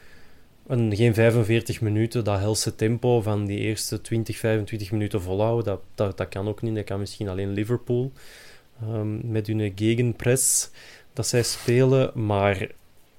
een, 0.67 0.95
geen 0.95 1.13
45 1.13 1.81
minuten, 1.81 2.23
dat 2.23 2.39
helse 2.39 2.75
tempo 2.75 3.21
van 3.21 3.45
die 3.45 3.59
eerste 3.59 4.01
20, 4.01 4.37
25 4.37 4.91
minuten 4.91 5.21
volhouden, 5.21 5.65
dat, 5.65 5.81
dat, 5.95 6.17
dat 6.17 6.29
kan 6.29 6.47
ook 6.47 6.61
niet. 6.61 6.75
Dat 6.75 6.83
kan 6.83 6.99
misschien 6.99 7.29
alleen 7.29 7.53
Liverpool. 7.53 8.11
ehm, 8.81 9.31
met 9.31 9.47
hun 9.47 9.71
gegenpress 9.75 10.69
dat 11.13 11.27
zij 11.27 11.43
spelen. 11.43 12.11
Maar 12.25 12.67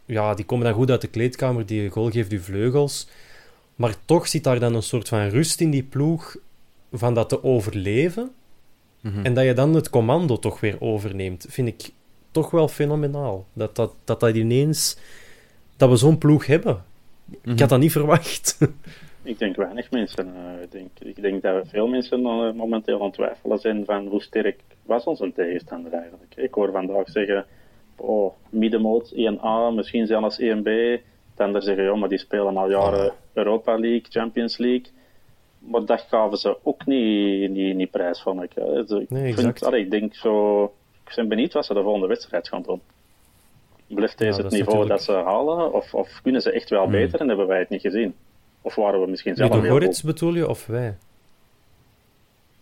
ja, 0.04 0.34
die 0.34 0.44
komen 0.44 0.66
dan 0.66 0.74
goed 0.74 0.90
uit 0.90 1.00
de 1.00 1.08
kleedkamer. 1.08 1.66
Die 1.66 1.90
goal 1.90 2.10
geeft 2.10 2.32
u 2.32 2.40
vleugels. 2.40 3.08
Maar 3.76 3.94
toch 4.04 4.28
zit 4.28 4.44
daar 4.44 4.60
dan 4.60 4.74
een 4.74 4.82
soort 4.82 5.08
van 5.08 5.28
rust 5.28 5.60
in 5.60 5.70
die 5.70 5.82
ploeg 5.82 6.36
van 6.92 7.14
dat 7.14 7.28
te 7.28 7.44
overleven. 7.44 8.30
Mhm. 9.00 9.24
En 9.24 9.34
dat 9.34 9.44
je 9.44 9.52
dan 9.54 9.74
het 9.74 9.90
commando 9.90 10.38
toch 10.38 10.60
weer 10.60 10.80
overneemt, 10.80 11.46
vind 11.48 11.68
ik 11.68 11.90
toch 12.30 12.50
wel 12.50 12.68
fenomenaal. 12.68 13.46
Dat 13.52 13.76
dat, 13.76 13.94
dat, 14.04 14.20
dat 14.20 14.36
ineens... 14.36 14.96
Dat 15.76 15.88
we 15.88 15.96
zo'n 15.96 16.18
ploeg 16.18 16.46
hebben. 16.46 16.84
Ik 17.44 17.60
had 17.60 17.68
dat 17.68 17.78
niet 17.78 17.92
verwacht. 17.92 18.58
Ik 19.22 19.38
denk 19.38 19.56
weinig 19.56 19.90
mensen. 19.90 20.34
eh, 20.36 20.62
ik, 20.62 20.72
denk, 20.72 20.90
ik 20.98 21.22
denk 21.22 21.42
dat 21.42 21.68
veel 21.68 21.86
mensen 21.86 22.24
eh, 22.26 22.52
momenteel 22.52 22.98
aan 22.98 23.04
het 23.04 23.14
twijfelen 23.14 23.58
zijn 23.58 23.84
van 23.84 24.06
hoe 24.06 24.22
sterk 24.22 24.60
was 24.82 25.04
onze 25.04 25.32
tegenstander 25.34 25.92
eigenlijk. 25.92 26.32
Ik 26.36 26.54
hoor 26.54 26.70
vandaag 26.72 27.08
zeggen, 27.10 27.46
oh, 27.96 28.32
middenmoot 28.50 29.12
1A, 29.14 29.74
misschien 29.74 30.06
zelfs 30.06 30.40
1B. 30.40 30.70
Dan 31.34 31.62
zeggen, 31.62 31.84
ja, 31.84 31.94
maar 31.94 32.08
die 32.08 32.18
spelen 32.18 32.56
al 32.56 32.70
jaren 32.70 33.12
Europa 33.32 33.78
League, 33.78 34.04
Champions 34.08 34.58
League. 34.58 34.86
Maar 35.58 35.84
dat 35.84 36.00
gaven 36.08 36.38
ze 36.38 36.56
ook 36.62 36.86
niet, 36.86 37.50
niet, 37.50 37.74
niet 37.76 37.90
prijs, 37.90 38.20
vond 38.22 38.42
ik. 38.42 38.54
Dus 38.54 38.90
ik, 39.00 39.10
Nee, 39.10 39.22
vind- 39.34 39.38
exact. 39.38 39.64
allee, 39.64 39.84
ik 39.84 39.90
denk 39.90 40.14
zo... 40.14 40.64
Ik 41.08 41.12
ben 41.16 41.28
benieuwd 41.28 41.52
wat 41.52 41.66
ze 41.66 41.74
de 41.74 41.82
volgende 41.82 42.06
wedstrijd 42.06 42.48
gaan 42.48 42.62
doen. 42.62 42.80
Blijft 43.86 44.18
deze 44.18 44.36
Ja, 44.38 44.42
het 44.44 44.52
niveau 44.52 44.78
natuurlijk- 44.78 44.88
dat 44.88 45.02
ze 45.02 45.12
halen? 45.30 45.72
Of, 45.72 45.94
of 45.94 46.20
kunnen 46.22 46.42
ze 46.42 46.50
echt 46.52 46.70
wel 46.70 46.82
Hmm. 46.82 46.90
beter 46.92 47.20
en 47.20 47.28
hebben 47.28 47.46
wij 47.46 47.58
het 47.58 47.68
niet 47.68 47.80
gezien? 47.80 48.14
Of 48.62 48.74
waren 48.74 49.00
we 49.00 49.06
misschien 49.06 49.34
zelf 49.36 49.50
Ludo 49.50 49.62
goed? 49.62 49.70
Goretz 49.72 50.00
bedoel 50.02 50.34
je, 50.34 50.48
of 50.48 50.66
wij? 50.66 50.96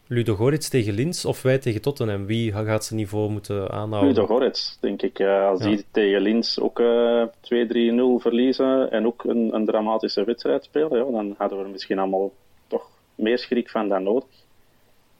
Ludo 0.06 0.34
Goretz 0.34 0.68
tegen 0.68 0.94
Linz 0.94 1.24
of 1.24 1.42
wij 1.42 1.58
tegen 1.58 1.80
Tottenham? 1.80 2.26
Wie 2.26 2.52
gaat 2.52 2.84
zijn 2.84 2.98
niveau 2.98 3.30
moeten 3.30 3.70
aanhouden? 3.70 4.08
Ludo 4.14 4.26
Goretz, 4.26 4.76
denk 4.80 5.02
ik. 5.02 5.18
eh, 5.18 5.46
als 5.48 5.60
Ja. 5.62 5.68
die 5.68 5.84
tegen 5.90 6.20
Linz 6.20 6.58
ook 6.58 6.80
eh 6.80 7.22
2-3-0 7.40 8.18
verliezen 8.18 8.90
en 8.90 9.06
ook 9.06 9.24
een, 9.24 9.54
een 9.54 9.64
dramatische 9.64 10.24
wedstrijd 10.24 10.64
spelen, 10.64 11.04
ja, 11.06 11.10
dan 11.10 11.34
hadden 11.38 11.58
we 11.58 11.64
er 11.64 11.70
misschien 11.70 11.98
allemaal 11.98 12.32
toch 12.66 12.88
meer 13.14 13.38
schrik 13.38 13.70
van 13.70 13.88
dan 13.88 14.02
nodig. 14.02 14.24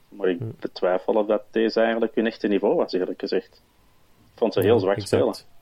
Maar 0.09 0.29
ik 0.29 0.37
Hm. 0.39 0.45
betwijfel 0.59 1.13
of 1.13 1.25
dat 1.27 1.41
deze 1.51 1.79
eigenlijk 1.81 2.15
hun 2.15 2.25
echte 2.27 2.47
niveau 2.47 2.75
was, 2.75 2.93
eerlijk 2.93 3.19
gezegd. 3.19 3.61
Ik 4.33 4.41
vond 4.41 4.53
ze 4.53 4.61
heel 4.61 4.79
zwak 4.79 4.95
exact. 4.97 5.35
spelen. 5.35 5.54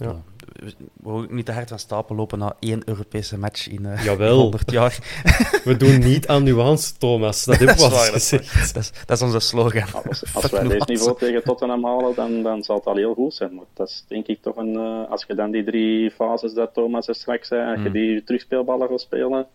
Ja. 0.00 0.22
We 0.52 0.72
mogen 1.02 1.34
niet 1.34 1.46
te 1.46 1.52
hard 1.52 1.68
van 1.68 1.78
stapel 1.78 2.14
lopen 2.14 2.38
na 2.38 2.56
één 2.60 2.82
Europese 2.84 3.38
match 3.38 3.68
in 3.68 3.86
eh, 3.86 4.04
Jawel. 4.04 4.38
100 4.50 4.70
jaar. 4.70 4.98
We 5.64 5.76
doen 5.76 5.98
niet 5.98 6.28
aan 6.28 6.42
nuance, 6.42 6.96
Thomas. 6.98 7.44
Dat 7.44 7.60
is 7.60 7.66
waar, 7.88 7.90
dat 7.90 8.14
is 8.14 8.28
gezegd. 8.28 8.74
Dat 8.74 8.82
is, 8.82 8.92
dat 9.06 9.16
is 9.16 9.22
onze 9.22 9.40
slogan. 9.40 9.82
Als, 10.08 10.34
als 10.34 10.50
wij 10.50 10.60
deze 10.62 10.72
nuance. 10.72 10.92
niveau 10.92 11.18
tegen 11.18 11.42
Tottenham 11.42 11.84
halen, 11.84 12.14
dan, 12.14 12.42
dan 12.42 12.62
zal 12.62 12.76
het 12.76 12.84
al 12.86 12.96
heel 12.96 13.14
goed 13.14 13.34
zijn. 13.34 13.54
Maar 13.54 13.64
dat 13.74 13.88
is 13.88 14.04
denk 14.08 14.26
ik 14.26 14.42
toch 14.42 14.56
een... 14.56 14.76
eh, 14.76 15.10
als 15.10 15.24
je 15.28 15.34
dan 15.34 15.50
die 15.50 15.64
drie 15.64 16.10
fases 16.10 16.54
dat 16.54 16.74
Thomas 16.74 17.08
er 17.08 17.14
straks 17.14 17.48
zei, 17.48 17.62
als 17.70 17.76
je 17.82 17.82
Hmm. 17.84 17.92
die 17.92 18.24
terugspeelballen 18.24 18.88
gaat 18.88 19.00
spelen, 19.00 19.46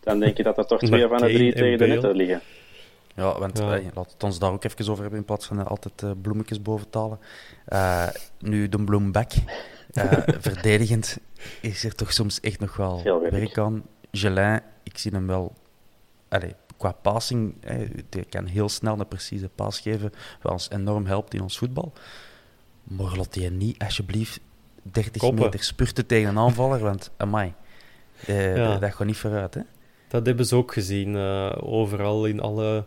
dan 0.00 0.20
denk 0.20 0.36
je 0.36 0.42
dat 0.42 0.58
er 0.58 0.66
toch 0.66 0.80
twee 0.80 1.06
van 1.06 1.18
de 1.18 1.24
drie 1.24 1.52
en 1.52 1.58
tegen 1.58 1.78
de 1.78 1.86
netten 1.86 2.16
liggen. 2.16 2.40
Ja, 3.18 3.38
want 3.38 3.58
Ja. 3.58 3.76
eh, 3.76 3.84
laat 3.94 4.12
het 4.12 4.22
ons 4.22 4.38
daar 4.38 4.52
ook 4.52 4.64
even 4.64 4.88
over 4.90 5.00
hebben 5.02 5.18
in 5.20 5.24
plaats 5.26 5.46
van 5.46 5.58
eh, 5.60 5.66
altijd 5.66 6.02
eh, 6.02 6.10
bloemetjes 6.22 6.62
boven 6.62 6.90
te 6.90 6.98
halen. 6.98 7.18
Eh, 7.64 8.08
nu 8.38 8.68
de 8.68 8.84
bloembak. 8.84 9.30
Eh, 9.92 10.12
verdedigend 10.48 11.18
is 11.60 11.84
er 11.84 11.94
toch 11.94 12.12
soms 12.12 12.40
echt 12.40 12.60
nog 12.60 12.76
wel 12.76 13.02
werk. 13.30 13.58
aan. 13.58 13.82
Gelin, 14.12 14.60
ik 14.82 14.98
zie 14.98 15.10
hem 15.12 15.26
wel... 15.26 15.54
Allee, 16.28 16.54
qua 16.76 16.92
passing, 16.92 17.54
hij 17.60 17.90
kan 18.28 18.46
heel 18.46 18.68
snel 18.68 18.98
een 19.00 19.08
precieze 19.08 19.48
paas 19.48 19.80
geven, 19.80 20.12
wat 20.42 20.52
ons 20.52 20.70
enorm 20.70 21.06
helpt 21.06 21.34
in 21.34 21.42
ons 21.42 21.58
voetbal. 21.58 21.92
Maar 22.82 23.16
laat 23.16 23.32
die 23.32 23.50
niet 23.50 23.78
alsjeblieft 23.82 24.40
30 24.82 25.22
Koppen. 25.22 25.44
meter 25.44 25.62
spurten 25.62 26.06
tegen 26.06 26.28
een 26.28 26.38
aanvaller, 26.38 26.78
want 26.80 27.10
amai, 27.16 27.54
eh, 28.26 28.56
Ja. 28.56 28.76
dat 28.78 28.94
gaat 28.94 29.06
niet 29.06 29.16
vooruit. 29.16 29.54
Hè? 29.54 29.60
Dat 30.08 30.26
hebben 30.26 30.46
ze 30.46 30.56
ook 30.56 30.72
gezien. 30.72 31.16
eh, 31.16 31.52
overal 31.60 32.26
in 32.26 32.40
alle, 32.40 32.84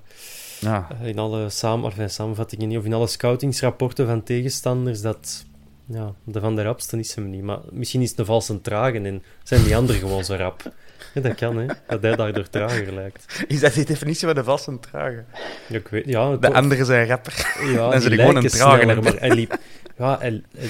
Ja. 0.60 0.88
in 1.04 1.20
alle 1.20 1.50
samen, 1.50 1.92
eh, 1.98 2.08
samenvattingen, 2.08 2.68
niet, 2.68 2.78
of 2.78 2.86
in 2.86 2.94
alle 2.94 3.08
scoutingsrapporten 3.08 4.08
van 4.08 4.24
tegenstanders, 4.24 5.02
dat 5.02 5.46
ja, 5.86 6.14
de 6.24 6.40
van 6.40 6.56
de 6.56 6.62
rapste 6.64 7.00
is 7.00 7.16
hem 7.16 7.30
niet. 7.30 7.44
Maar 7.44 7.60
misschien 7.72 8.02
is 8.02 8.10
het 8.10 8.20
een 8.20 8.26
valse 8.26 8.62
tragen 8.62 9.06
en 9.06 9.24
zijn 9.44 9.64
die 9.64 9.76
anderen 9.76 10.02
gewoon 10.02 10.24
zo 10.24 10.36
rap. 10.36 10.72
Ja, 11.14 11.22
dat 11.22 11.36
kan, 11.36 11.58
hè. 11.58 11.66
Dat 11.88 12.02
hij 12.02 12.16
daardoor 12.16 12.50
trager 12.50 12.94
lijkt. 12.94 13.44
Is 13.48 13.60
dat 13.60 13.74
de 13.74 13.84
definitie 13.84 14.26
van 14.28 14.36
de 14.36 14.44
vaste 14.44 14.80
trager? 14.80 15.26
Ja, 15.70 15.78
ik 15.78 15.88
weet, 15.88 16.06
ja, 16.06 16.36
De 16.38 16.54
anderen 16.54 16.86
zijn 16.86 17.08
rapper. 17.08 17.56
Ja, 17.64 17.76
Dan 17.90 17.92
die 17.92 18.00
zijn 18.02 18.20
gewoon 18.20 18.36
een 18.36 18.48
trager. 18.48 19.04
maar 19.04 19.16
hij 19.20 19.30
liep... 19.36 19.58
Ja, 19.98 20.14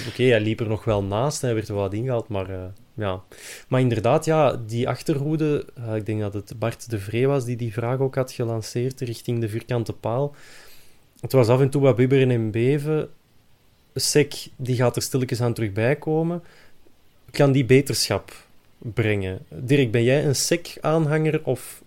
oké, 0.07 0.23
hij 0.23 0.39
liep 0.41 0.59
er 0.59 0.67
nog 0.67 0.83
wel 0.83 1.03
naast 1.03 1.41
en 1.41 1.45
hij 1.45 1.55
werd 1.55 1.67
er 1.69 1.75
wat 1.75 1.93
ingehaald, 1.93 2.27
maar 2.27 2.49
eh, 2.49 2.59
ja. 2.93 3.21
Maar 3.67 3.79
inderdaad, 3.79 4.25
ja, 4.25 4.55
die 4.67 4.89
achterhoede, 4.89 5.65
ik 5.95 6.05
denk 6.05 6.19
dat 6.19 6.33
het 6.33 6.59
Bart 6.59 6.89
de 6.89 6.99
Vree 6.99 7.27
was 7.27 7.45
die 7.45 7.55
die 7.55 7.73
vraag 7.73 7.99
ook 7.99 8.15
had 8.15 8.31
gelanceerd 8.31 9.01
richting 9.01 9.39
de 9.39 9.49
vierkante 9.49 9.93
paal. 9.93 10.35
Het 11.19 11.31
was 11.31 11.47
af 11.47 11.59
en 11.59 11.69
toe 11.69 11.81
wat 11.81 11.95
bibberen 11.95 12.31
en 12.31 12.51
beven. 12.51 13.09
Sek, 13.95 14.47
die 14.55 14.75
gaat 14.75 14.95
er 14.95 15.01
stilletjes 15.01 15.41
aan 15.41 15.53
terug 15.53 15.71
bij 15.71 15.95
komen. 15.95 16.43
Kan 17.31 17.51
die 17.51 17.65
beterschap 17.65 18.33
brengen? 18.77 19.39
Dirk, 19.49 19.91
ben 19.91 20.03
jij 20.03 20.25
een 20.25 20.35
Sek-aanhanger 20.35 21.41
of 21.43 21.83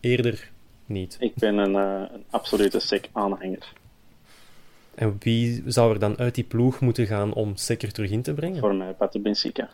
eerder 0.00 0.50
niet? 0.86 1.16
Ik 1.20 1.34
ben 1.34 1.56
een, 1.56 1.74
eh, 1.74 2.14
een 2.14 2.24
absolute 2.30 2.80
SEC-aanhanger. 2.80 3.72
En 4.94 5.16
wie 5.18 5.62
zou 5.66 5.92
er 5.92 5.98
dan 5.98 6.18
uit 6.18 6.34
die 6.34 6.44
ploeg 6.44 6.80
moeten 6.80 7.06
gaan 7.06 7.32
om 7.32 7.56
Sekker 7.56 7.92
terug 7.92 8.10
in 8.10 8.22
te 8.22 8.34
brengen? 8.34 8.58
Voor 8.58 8.74
mij 8.74 8.92
Pato 8.92 9.20
Benfica. 9.20 9.70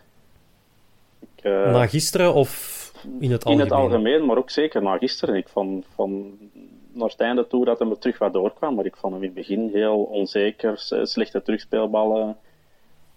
Ik, 1.45 1.51
eh, 1.51 1.71
Na 1.71 1.87
gisteren 1.87 2.33
of 2.33 2.73
in 3.19 3.31
het 3.31 3.43
in 3.43 3.47
algemeen? 3.51 3.59
het 3.59 3.71
algemeen, 3.71 4.25
maar 4.25 4.37
ook 4.37 4.49
zeker 4.49 4.81
na 4.81 4.97
gisteren. 4.97 5.35
Ik 5.35 5.47
vond, 5.47 5.85
vond 5.95 6.25
naar 6.93 7.09
het 7.09 7.19
einde 7.19 7.47
toe 7.47 7.65
dat 7.65 7.79
hij 7.79 7.89
er 7.89 7.99
terug 7.99 8.17
wat 8.17 8.33
doorkwam, 8.33 8.75
maar 8.75 8.85
ik 8.85 8.95
vond 8.95 9.13
hem 9.13 9.21
in 9.23 9.27
het 9.29 9.37
begin 9.37 9.69
heel 9.73 9.97
onzeker, 10.03 10.73
slechte 11.03 11.41
terugspeelballen. 11.41 12.37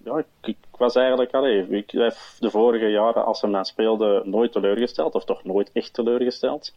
Ja, 0.05 0.19
ik, 0.19 0.27
ik 0.43 0.57
was 0.77 0.95
eigenlijk, 0.97 1.35
allee, 1.35 1.67
ik 1.69 1.91
heb 1.91 2.17
de 2.39 2.51
vorige 2.51 2.87
jaren, 2.91 3.25
als 3.25 3.41
hij 3.41 3.51
dan 3.51 3.65
speelde, 3.65 4.23
nooit 4.25 4.53
teleurgesteld, 4.53 5.15
of 5.15 5.25
toch 5.25 5.45
nooit 5.45 5.71
echt 5.73 5.93
teleurgesteld. 5.95 6.73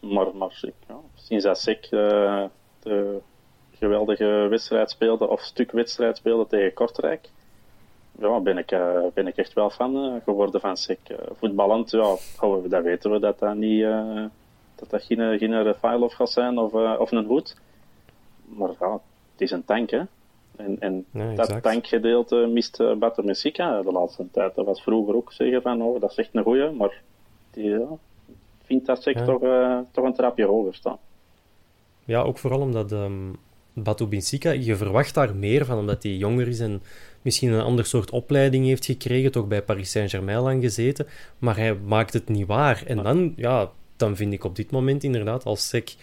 Maar, 0.00 0.26
maar 0.36 0.58
ik- 0.62 0.74
ja, 0.88 0.96
sinds 1.14 1.44
dat 1.44 1.58
Sek 1.60 1.84
eh, 1.90 2.44
de 2.82 3.18
geweldige 3.78 4.46
wedstrijd 4.50 4.90
speelde, 4.90 5.28
of 5.28 5.40
stuk 5.40 5.72
wedstrijd 5.72 6.16
speelde 6.16 6.46
tegen 6.46 6.72
Kortrijk, 6.74 7.28
ja, 8.18 8.40
ben 8.40 8.58
ik, 8.58 8.70
eh, 8.70 9.00
ben 9.14 9.26
ik 9.26 9.36
echt 9.36 9.52
wel 9.52 9.70
fan 9.70 9.96
eh, 9.96 10.14
geworden 10.24 10.60
van 10.60 10.76
Sek. 10.76 10.98
Eh, 11.04 11.16
voetballend, 11.32 11.90
ja, 11.90 12.16
goh, 12.36 12.70
dat 12.70 12.82
weten 12.82 13.10
we 13.10 13.18
dat 13.18 13.38
dat 13.38 13.54
niet, 13.54 13.82
dat 14.74 14.90
dat 14.90 15.02
geen, 15.02 15.38
geen 15.38 15.62
Refailov 15.62 16.14
gaat 16.14 16.30
zijn 16.30 16.58
of, 16.58 16.72
of 16.98 17.10
een 17.10 17.24
hoed. 17.26 17.56
Maar 18.44 18.70
ja, 18.80 18.92
het 19.32 19.40
is 19.40 19.50
een 19.50 19.64
tank, 19.64 19.90
hè. 19.90 20.02
En, 20.56 20.76
en 20.80 21.04
Ja, 21.10 21.34
dat 21.34 21.62
tankgedeelte 21.62 22.36
mist 22.36 22.80
uh, 22.80 23.00
de 23.00 23.92
laatste 23.92 24.30
tijd. 24.32 24.54
Dat 24.54 24.66
was 24.66 24.82
vroeger 24.82 25.14
ook 25.14 25.32
zeggen 25.32 25.62
van, 25.62 25.82
oh, 25.82 26.00
dat 26.00 26.10
is 26.10 26.16
echt 26.16 26.28
een 26.32 26.42
goeie, 26.42 26.70
maar 26.70 27.00
die, 27.50 27.70
ja, 27.70 27.86
ik 28.26 28.64
vind 28.64 28.86
dat 28.86 29.04
Ja. 29.04 29.24
toch, 29.24 29.40
toch 29.90 30.04
een 30.04 30.14
trapje 30.14 30.44
hoger 30.46 30.74
staan. 30.74 30.98
Ja, 32.04 32.22
ook 32.22 32.38
vooral 32.38 32.60
omdat 32.60 32.92
ehm 32.92 33.30
Batu 33.74 34.06
Binsika, 34.06 34.50
je 34.50 34.76
verwacht 34.76 35.14
daar 35.14 35.34
meer 35.34 35.64
van, 35.64 35.78
omdat 35.78 36.02
hij 36.02 36.12
jonger 36.12 36.48
is 36.48 36.60
en 36.60 36.82
misschien 37.22 37.52
een 37.52 37.60
ander 37.60 37.86
soort 37.86 38.10
opleiding 38.10 38.66
heeft 38.66 38.84
gekregen, 38.84 39.32
toch 39.32 39.48
bij 39.48 39.62
Paris 39.62 39.90
Saint-Germain 39.90 40.38
lang 40.38 40.62
gezeten, 40.62 41.06
maar 41.38 41.56
hij 41.56 41.74
maakt 41.74 42.12
het 42.12 42.28
niet 42.28 42.46
waar. 42.46 42.82
En 42.86 43.02
dan, 43.02 43.32
ja, 43.36 43.70
dan 43.96 44.16
vind 44.16 44.32
ik 44.32 44.44
op 44.44 44.56
dit 44.56 44.70
moment 44.70 45.04
inderdaad, 45.04 45.44
als 45.44 45.68
Sek 45.68 45.94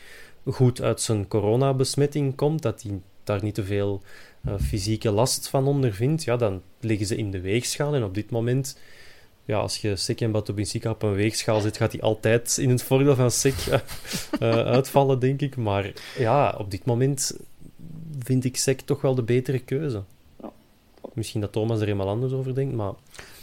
goed 0.46 0.82
uit 0.82 1.02
zijn 1.02 1.28
coronabesmetting 1.28 2.36
komt, 2.36 2.62
dat 2.62 2.82
hij 2.82 3.00
daar 3.24 3.44
niet 3.44 3.56
te 3.56 3.64
veel 3.64 4.02
eh, 4.44 4.54
fysieke 4.62 5.12
last 5.12 5.50
van 5.50 5.68
ondervindt, 5.68 6.24
ja, 6.24 6.36
dan 6.36 6.62
liggen 6.80 7.08
ze 7.08 7.16
in 7.16 7.32
de 7.32 7.42
weegschaal. 7.42 7.96
En 7.96 8.04
op 8.04 8.14
dit 8.14 8.30
moment, 8.30 8.80
ja, 9.46 9.58
als 9.58 9.78
je 9.78 9.96
Sek 9.96 10.22
en 10.22 10.32
Batu 10.32 10.54
Binsika 10.54 10.90
op 10.90 11.04
een 11.04 11.14
weegschaal 11.14 11.62
zet, 11.62 11.78
gaat 11.78 11.92
hij 11.92 12.02
altijd 12.02 12.58
in 12.58 12.70
het 12.70 12.84
voordeel 12.84 13.16
van 13.16 13.32
Sek 13.32 13.56
eh, 13.68 13.80
eh, 14.40 14.66
uitvallen, 14.66 15.20
denk 15.20 15.42
ik. 15.42 15.56
Maar 15.56 15.92
ja, 16.18 16.56
op 16.58 16.72
dit 16.72 16.86
moment 16.86 17.38
vind 18.30 18.46
ik 18.46 18.58
Sek 18.58 18.82
toch 18.82 19.02
wel 19.02 19.16
de 19.16 19.24
betere 19.24 19.60
keuze. 19.60 20.04
Ja. 20.42 20.52
Misschien 21.14 21.42
dat 21.42 21.52
Thomas 21.52 21.80
er 21.80 21.86
helemaal 21.86 22.08
anders 22.08 22.34
over 22.34 22.56
denkt, 22.56 22.76
maar 22.76 22.94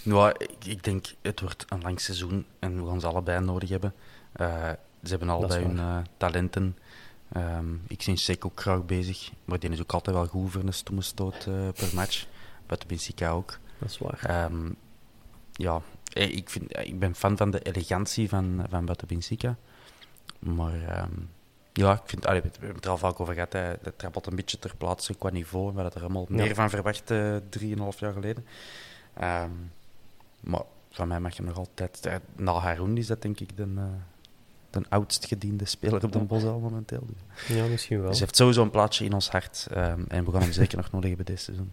Ja, 0.03 0.39
ik, 0.39 0.65
ik 0.67 0.85
denk 0.85 1.07
het 1.23 1.41
wordt 1.41 1.65
een 1.69 1.81
lang 1.83 2.01
seizoen 2.01 2.45
en 2.59 2.83
we 2.83 2.89
gaan 2.89 3.01
ze 3.01 3.07
allebei 3.07 3.45
nodig 3.45 3.69
hebben. 3.69 3.95
Eh, 4.33 4.71
ze 5.03 5.11
hebben 5.11 5.29
allebei 5.29 5.65
hun 5.65 5.79
eh, 5.79 5.99
talenten. 6.17 6.77
Ehm, 7.33 7.75
ik 7.87 8.03
zie 8.03 8.17
Sek 8.17 8.45
ook 8.45 8.61
graag 8.61 8.85
bezig, 8.85 9.31
maar 9.45 9.59
die 9.59 9.71
is 9.71 9.81
ook 9.81 9.93
altijd 9.93 10.17
wel 10.17 10.27
goed 10.27 10.51
voor 10.51 10.63
een 10.63 10.73
stomme 10.73 11.03
stoot 11.03 11.47
eh, 11.47 11.69
per 11.75 11.95
match. 11.95 12.27
Buiten 12.67 12.89
Benfica 12.89 13.31
ook. 13.31 13.59
dat 13.79 13.91
is 13.91 13.99
waar. 13.99 14.21
Ehm, 14.23 14.71
ja, 15.53 15.83
eh, 16.13 16.37
ik, 16.37 16.51
vind, 16.51 16.79
ik 16.79 16.99
ben 16.99 17.15
fan 17.15 17.37
van 17.37 17.51
de 17.51 17.63
elegantie 17.63 18.29
van, 18.29 18.67
van 18.71 18.85
Buiten 18.85 19.09
Benfica. 19.09 19.57
Maar 20.39 20.83
ehm, 20.83 21.13
Ja, 21.77 21.93
ik 21.93 22.03
vind, 22.05 22.27
allee, 22.27 22.41
we 22.43 22.49
hebben 22.51 22.75
het 22.75 22.85
er 22.85 22.91
al 22.91 22.99
vaak 22.99 23.21
over 23.21 23.35
gehad. 23.35 23.53
Hij, 23.53 23.63
hij 23.83 23.93
trappelt 23.97 24.27
een 24.27 24.37
beetje 24.37 24.59
ter 24.59 24.77
plaatse 24.77 25.15
qua 25.15 25.31
niveau. 25.31 25.75
We 25.75 25.81
hadden 25.81 25.95
er 25.95 26.01
allemaal 26.01 26.27
meer 26.29 26.55
van 26.55 26.71
verwacht, 26.71 27.11
uh, 27.11 27.37
drieënhalf 27.49 28.01
jaar 28.01 28.13
geleden. 28.13 28.47
Um, 29.23 29.73
maar 30.41 30.63
van 30.91 31.09
mij 31.09 31.21
mag 31.21 31.37
je 31.37 31.43
nog 31.43 31.57
altijd... 31.57 32.09
Na 32.37 32.53
Haroun 32.53 32.97
is 32.97 33.07
dat 33.07 33.23
denk 33.23 33.41
ik 33.41 33.57
de, 33.57 33.67
uh, 33.77 33.83
de 34.71 34.83
oudst 34.89 35.27
gediende 35.27 35.65
speler 35.65 36.05
op 36.05 36.13
de 36.13 36.19
Bosel 36.19 36.59
momenteel. 36.59 37.07
Ja, 37.49 37.67
misschien 37.67 37.99
wel. 37.99 38.09
Dus 38.09 38.19
hij 38.19 38.27
heeft 38.27 38.39
sowieso 38.39 38.63
een 38.63 38.71
plaatsje 38.71 39.05
in 39.05 39.13
ons 39.13 39.31
hart. 39.31 39.67
Um, 39.71 40.05
en 40.09 40.25
we 40.25 40.33
gaan 40.33 40.43
hem 40.43 40.53
zeker 40.53 40.77
nog 40.77 40.91
nodig 40.91 41.09
hebben 41.09 41.27
deze 41.27 41.43
seizoen. 41.43 41.73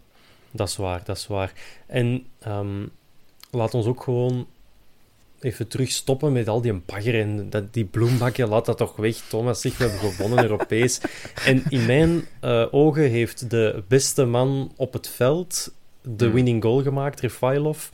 Dat 0.51 0.67
is 0.67 0.75
waar, 0.75 1.03
dat 1.03 1.17
is 1.17 1.27
waar. 1.27 1.53
En 1.85 2.27
um, 2.47 2.91
laat 3.51 3.73
ons 3.73 3.85
ook 3.85 4.03
gewoon 4.03 4.47
even 5.43 5.67
terug 5.67 5.91
stoppen 5.91 6.31
met 6.33 6.47
al 6.47 6.61
die 6.61 6.73
bagger 6.73 7.19
en 7.19 7.49
dat, 7.49 7.73
die 7.73 7.85
bloembakje. 7.85 8.47
Laat 8.47 8.65
dat 8.65 8.77
toch 8.77 8.95
weg, 8.95 9.15
Thomas. 9.15 9.61
Zeg, 9.61 9.77
we 9.77 9.83
hebben 9.83 10.11
gewonnen 10.11 10.43
Europees. 10.43 10.99
En 11.45 11.63
in 11.69 11.85
mijn 11.85 12.25
uh, 12.41 12.65
ogen 12.71 13.09
heeft 13.09 13.49
de 13.49 13.83
beste 13.87 14.25
man 14.25 14.71
op 14.75 14.93
het 14.93 15.07
veld 15.07 15.73
de 16.03 16.25
Hmm. 16.25 16.33
winning 16.33 16.63
goal 16.63 16.81
gemaakt, 16.81 17.19
Refailov. 17.19 17.89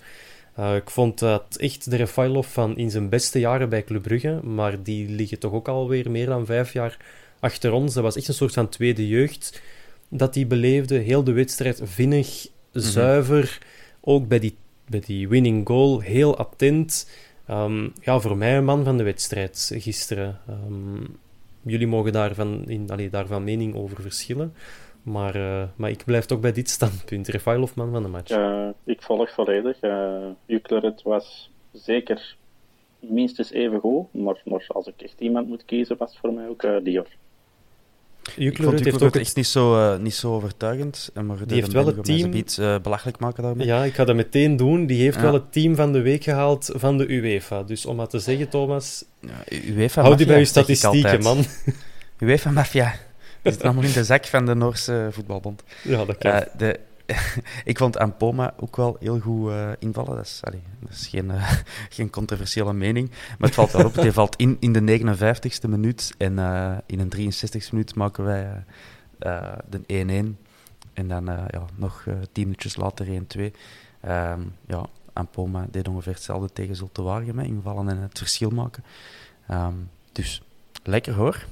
Uh, 0.59 0.75
ik 0.75 0.89
vond 0.89 1.19
dat 1.19 1.55
echt 1.57 1.89
de 1.89 1.95
Refailov 1.95 2.47
van 2.47 2.77
in 2.77 2.91
zijn 2.91 3.09
beste 3.09 3.39
jaren 3.39 3.69
bij 3.69 3.83
Club 3.83 4.01
Brugge, 4.01 4.39
maar 4.43 4.83
die 4.83 5.09
liggen 5.09 5.39
toch 5.39 5.51
ook 5.51 5.67
alweer 5.67 6.11
meer 6.11 6.25
dan 6.25 6.45
vijf 6.45 6.73
jaar 6.73 6.97
achter 7.39 7.71
ons. 7.71 7.93
Dat 7.93 8.03
was 8.03 8.15
echt 8.15 8.27
een 8.27 8.33
soort 8.33 8.53
van 8.53 8.69
tweede 8.69 9.07
jeugd 9.07 9.61
dat 10.09 10.35
hij 10.35 10.47
beleefde. 10.47 10.97
Heel 10.97 11.23
de 11.23 11.31
wedstrijd 11.31 11.81
vinnig, 11.83 12.47
zuiver. 12.71 13.57
Ook 14.01 14.27
bij 14.27 14.39
die, 14.39 14.55
bij 14.87 15.01
die 15.05 15.27
winning 15.27 15.67
goal 15.67 15.99
heel 15.99 16.37
attent. 16.37 17.09
Um, 17.51 17.93
ja, 18.01 18.19
voor 18.19 18.37
mij 18.37 18.57
een 18.57 18.65
man 18.65 18.83
van 18.83 18.97
de 18.97 19.03
wedstrijd 19.03 19.71
gisteren. 19.73 20.39
Um, 20.49 21.17
jullie 21.61 21.87
mogen 21.87 22.11
daarvan, 22.11 22.63
in, 22.67 22.89
allee, 22.89 23.09
daarvan 23.09 23.43
mening 23.43 23.75
over 23.75 24.01
verschillen. 24.01 24.53
Maar, 25.03 25.35
uh, 25.35 25.63
maar 25.75 25.89
ik 25.89 26.05
blijf 26.05 26.25
toch 26.25 26.39
bij 26.39 26.51
dit 26.51 26.69
standpunt. 26.69 27.27
Refailov 27.27 27.73
man 27.73 27.91
van 27.91 28.03
de 28.03 28.09
match. 28.09 28.31
Ik 28.83 29.01
volg 29.01 29.33
volledig. 29.33 29.83
Uh, 29.83 30.93
was 31.03 31.51
zeker 31.71 32.35
minstens 32.99 33.51
even 33.51 33.79
goed. 33.79 34.13
Maar, 34.13 34.41
maar 34.45 34.65
als 34.67 34.87
ik 34.87 35.01
echt 35.01 35.19
iemand 35.19 35.47
moet 35.47 35.65
kiezen, 35.65 35.97
was 35.97 36.17
voor 36.17 36.33
mij 36.33 36.47
ook 36.47 36.63
uh, 36.63 36.77
Dior. 36.83 37.07
Jukler 38.35 38.83
heeft 38.83 39.01
ook 39.01 39.15
echt 39.15 39.35
niet 39.35 39.47
zo, 39.47 39.93
uh, 39.93 39.99
niet 39.99 40.13
zo 40.13 40.33
overtuigend. 40.33 41.11
Maar 41.13 41.37
die 41.45 41.57
heeft 41.57 41.71
wel 41.71 41.85
het 41.85 42.03
team... 42.03 42.33
Uh, 42.59 42.75
belachelijk 42.81 43.19
maken 43.19 43.43
daarmee. 43.43 43.67
Ja, 43.67 43.83
ik 43.83 43.93
ga 43.93 44.05
dat 44.05 44.15
meteen 44.15 44.57
doen. 44.57 44.85
Die 44.85 45.01
heeft 45.01 45.15
ja. 45.15 45.21
wel 45.21 45.33
het 45.33 45.51
team 45.51 45.75
van 45.75 45.93
de 45.93 46.01
week 46.01 46.23
gehaald 46.23 46.71
van 46.73 46.97
de 46.97 47.07
UEFA. 47.07 47.63
Dus 47.63 47.85
om 47.85 47.95
maar 47.95 48.07
te 48.07 48.19
zeggen, 48.19 48.49
Thomas... 48.49 49.05
Ja, 49.19 49.57
UEFA 49.65 50.01
Hou 50.01 50.15
die 50.15 50.25
bij 50.25 50.39
je 50.39 50.45
statistieken, 50.45 51.21
man. 51.21 51.45
UEFA 52.19 52.51
Mafia. 52.51 52.95
Dat 53.41 53.53
zit 53.53 53.63
allemaal 53.63 53.83
in 53.83 53.91
de 53.91 54.03
zak 54.03 54.25
van 54.25 54.45
de 54.45 54.55
Noorse 54.55 55.07
voetbalbond. 55.11 55.63
Ja, 55.83 56.05
dat 56.05 56.17
kan. 56.17 56.31
Uh, 56.31 56.39
de, 56.57 56.79
ik 57.71 57.77
vond 57.77 57.97
Ampoma 57.97 58.53
ook 58.57 58.75
wel 58.75 58.97
heel 58.99 59.19
goed 59.19 59.49
uh, 59.49 59.71
invallen. 59.79 60.15
Dat 60.15 60.25
is, 60.25 60.39
dat 60.79 60.89
is 60.89 61.07
geen, 61.07 61.25
uh, 61.25 61.51
geen 61.89 62.09
controversiële 62.09 62.73
mening. 62.73 63.09
Maar 63.09 63.47
het 63.47 63.53
valt 63.53 63.71
wel 63.71 63.85
op. 63.85 63.95
Hij 63.95 64.11
valt 64.11 64.35
in 64.35 64.57
in 64.59 64.73
de 64.73 64.99
59ste 64.99 65.69
minuut. 65.69 66.13
En 66.17 66.33
uh, 66.33 66.77
in 66.85 66.99
een 66.99 67.13
63ste 67.13 67.71
minuut 67.71 67.95
maken 67.95 68.23
wij 68.23 68.63
de 69.69 70.35
1-1. 70.35 70.47
En 70.93 71.07
dan 71.07 71.25
ja, 71.25 71.65
nog 71.75 72.03
tien 72.31 72.43
minuutjes 72.43 72.75
later 72.75 73.07
1-2. 73.07 73.09
Um, 74.07 74.53
ja, 74.67 74.85
Ampoma 75.13 75.67
deed 75.71 75.87
ongeveer 75.87 76.13
hetzelfde 76.13 76.49
tegen 76.53 76.75
Zulte. 76.75 77.23
Invallen 77.35 77.89
en 77.89 77.97
het 77.97 78.17
verschil 78.17 78.49
maken. 78.49 78.83
Um, 79.51 79.89
dus 80.11 80.41
lekker 80.83 81.13
hoor. 81.13 81.45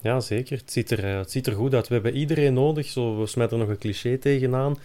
Ja, 0.00 0.20
zeker. 0.20 0.58
Het 0.58 0.72
ziet, 0.72 0.90
er, 0.90 1.04
het 1.04 1.30
ziet 1.30 1.46
er 1.46 1.52
goed 1.52 1.74
uit. 1.74 1.88
We 1.88 1.94
hebben 1.94 2.16
iedereen 2.16 2.54
nodig. 2.54 2.86
Zo, 2.86 3.20
we 3.20 3.26
smijten 3.26 3.58
er 3.58 3.62
nog 3.64 3.72
een 3.72 3.80
cliché 3.80 4.18
tegenaan. 4.18 4.78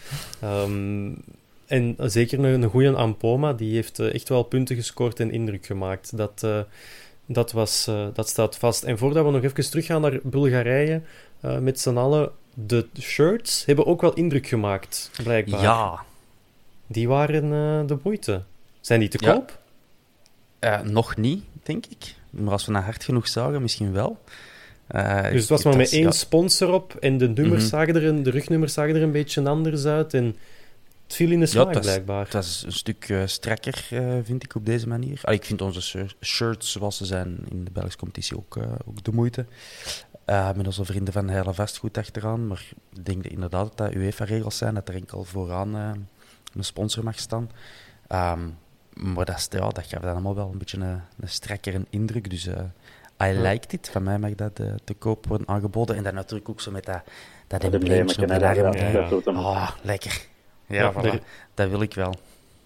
Um, 0.44 1.24
en 1.66 1.96
zeker 1.98 2.40
een, 2.40 2.64
een 2.64 2.70
goede 2.70 2.92
Ampoma. 2.92 3.54
Die 3.54 3.74
heeft 3.74 4.00
uh, 4.00 4.14
echt 4.14 4.30
wel 4.30 4.44
punten 4.44 4.76
gescoord 4.76 5.20
en 5.20 5.32
indruk 5.32 5.66
gemaakt. 5.66 6.18
Dat, 6.18 6.42
uh, 6.46 6.60
dat, 7.26 7.52
was, 7.52 7.88
uh, 7.88 8.08
dat 8.14 8.30
staat 8.30 8.58
vast. 8.58 8.84
En 8.84 8.98
voordat 8.98 9.26
we 9.26 9.32
nog 9.32 9.44
even 9.44 9.70
teruggaan 9.70 10.02
naar 10.02 10.20
Bulgarije, 10.24 11.02
uh, 11.42 11.58
met 11.58 11.80
z'n 11.80 11.98
allen, 11.98 12.32
de 12.54 12.88
shirts 13.00 13.66
hebben 13.66 13.86
ook 13.86 14.02
wel 14.02 14.14
indruk 14.14 14.48
gemaakt, 14.48 15.12
blijkbaar. 15.24 15.62
Ja. 15.62 16.04
Die 16.88 17.08
waren 17.08 17.88
de 17.88 17.98
moeite. 18.04 18.44
Zijn 18.82 19.00
die 19.00 19.10
te 19.10 19.18
ja. 19.22 19.34
koop? 19.34 19.62
nog 20.84 21.18
niet, 21.18 21.44
denk 21.64 21.86
ik. 21.86 22.16
Maar 22.30 22.52
als 22.52 22.66
we 22.66 22.72
naar 22.72 22.84
hard 22.84 23.04
genoeg 23.04 23.28
zagen, 23.28 23.62
misschien 23.62 23.92
wel. 23.92 24.18
Uh, 24.96 25.32
dus 25.32 25.40
het 25.40 25.50
was 25.50 25.64
maar 25.64 25.78
met 25.78 25.92
één 25.92 26.14
sponsor 26.14 26.72
op 26.72 26.96
en 26.96 27.18
de 27.18 27.28
nummers 27.28 27.64
mm-hmm. 27.64 27.68
zagen 27.68 27.96
er 27.96 28.06
een, 28.06 28.24
de 28.24 28.30
rugnummers 28.30 28.74
zagen 28.74 28.96
er 28.96 29.02
een 29.02 29.12
beetje 29.12 29.44
anders 29.50 29.86
uit 29.86 30.14
en 30.14 30.26
het 31.04 31.16
viel 31.16 31.32
in 31.32 31.40
de 31.40 31.46
smaak 31.46 31.68
ja, 31.68 31.72
dat 31.74 31.84
is, 31.84 31.90
blijkbaar. 31.90 32.30
Dat 32.30 32.44
is 32.44 32.64
een 32.66 32.72
stuk 32.72 33.10
uh, 33.10 33.22
strakker, 33.26 33.88
uh, 33.94 34.18
vind 34.24 34.44
ik, 34.44 34.56
op 34.56 34.66
deze 34.66 34.88
manier. 34.88 35.20
Allee, 35.24 35.38
ik 35.38 35.46
vind 35.46 35.62
onze 35.62 36.08
shirts 36.22 36.72
zoals 36.72 36.98
ze 36.98 37.06
zijn 37.06 37.38
in 37.50 37.64
de 37.64 37.72
Belgische 37.72 37.98
competitie 37.98 38.38
ook, 38.38 38.58
ook 38.86 39.04
de 39.04 39.12
moeite. 39.12 39.46
met 40.56 40.66
onze 40.66 40.86
vrienden 40.86 41.14
van 41.14 41.30
Heile 41.30 41.54
Vastgoed 41.54 41.98
achteraan. 41.98 42.48
Maar 42.48 42.66
ik 42.96 43.06
denk 43.06 43.24
dat 43.24 43.32
inderdaad 43.32 43.66
dat 43.66 43.78
dat 43.78 43.96
UEFA-regels 43.96 44.58
zijn, 44.58 44.74
dat 44.74 44.90
er 44.90 44.96
enkel 44.96 45.24
vooraan 45.24 45.74
een 45.74 46.64
sponsor 46.64 47.04
mag 47.04 47.20
staan. 47.20 47.50
Um, 48.10 48.58
maar 49.14 49.26
dat, 49.26 49.48
ja, 49.50 49.70
dat 49.70 49.86
gaf 49.88 50.02
dan 50.02 50.12
allemaal 50.12 50.36
wel 50.36 50.50
een 50.52 50.58
beetje 50.58 50.78
een, 50.78 51.02
een 51.20 51.30
strakkere 51.30 51.86
indruk, 51.90 52.30
dus... 52.30 52.48
I 53.22 53.32
liked 53.32 53.74
it. 53.74 53.90
Van 53.90 54.04
mij 54.04 54.20
mag 54.20 54.36
dat 54.36 54.60
uh, 54.60 54.74
te 54.84 54.94
koop 54.94 55.28
worden 55.28 55.48
aangeboden. 55.48 55.96
En 55.96 56.04
dan 56.04 56.14
natuurlijk 56.14 56.50
ook 56.50 56.62
zo 56.62 56.72
met 56.72 56.86
dat, 56.86 57.02
dat 57.48 57.64
embleempje. 57.64 58.28
Ja, 58.28 58.54
ja, 58.54 58.72
ja. 58.92 59.10
Oh, 59.26 59.70
lekker. 59.82 60.26
Ja, 60.66 60.76
ja 60.76 60.94
voilà. 60.94 61.02
de, 61.02 61.22
dat 61.54 61.70
wil 61.70 61.82
ik 61.82 61.94
wel. 61.94 62.16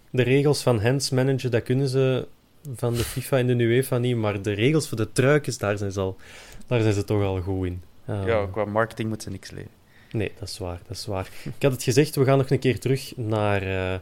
De 0.10 0.24
regels 0.24 0.64
van 0.64 0.82
hands 0.82 1.10
managen, 1.10 1.52
dat 1.52 1.64
kunnen 1.64 1.88
ze 1.88 2.28
van 2.76 2.94
de 2.94 3.04
FIFA 3.04 3.38
en 3.38 3.48
de 3.48 3.54
UEFA 3.54 3.98
niet. 3.98 4.16
Maar 4.16 4.42
de 4.42 4.52
regels 4.52 4.88
voor 4.88 4.98
de 4.98 5.12
truikens, 5.12 5.58
daar 5.58 5.78
zijn 5.78 5.92
ze, 5.92 6.00
al, 6.00 6.18
daar 6.68 6.82
zijn 6.82 6.94
ze 6.94 7.04
toch 7.04 7.24
al 7.24 7.42
goed 7.42 7.66
in. 7.66 7.84
Uh, 8.10 8.26
ja, 8.26 8.48
qua 8.52 8.66
marketing 8.66 9.10
moet 9.10 9.24
ze 9.24 9.30
niks 9.30 9.52
leren. 9.52 9.72
Nee, 10.18 10.32
dat 10.40 10.48
is 10.48 10.58
waar, 10.58 10.80
dat 10.88 10.98
is 10.98 11.06
waar. 11.06 11.30
Ik 11.44 11.62
had 11.64 11.72
het 11.72 11.84
gezegd, 11.84 12.16
we 12.16 12.24
gaan 12.24 12.38
nog 12.38 12.50
een 12.50 12.60
keer 12.60 12.80
terug 12.80 13.14
naar, 13.16 13.68
uh, 13.68 13.94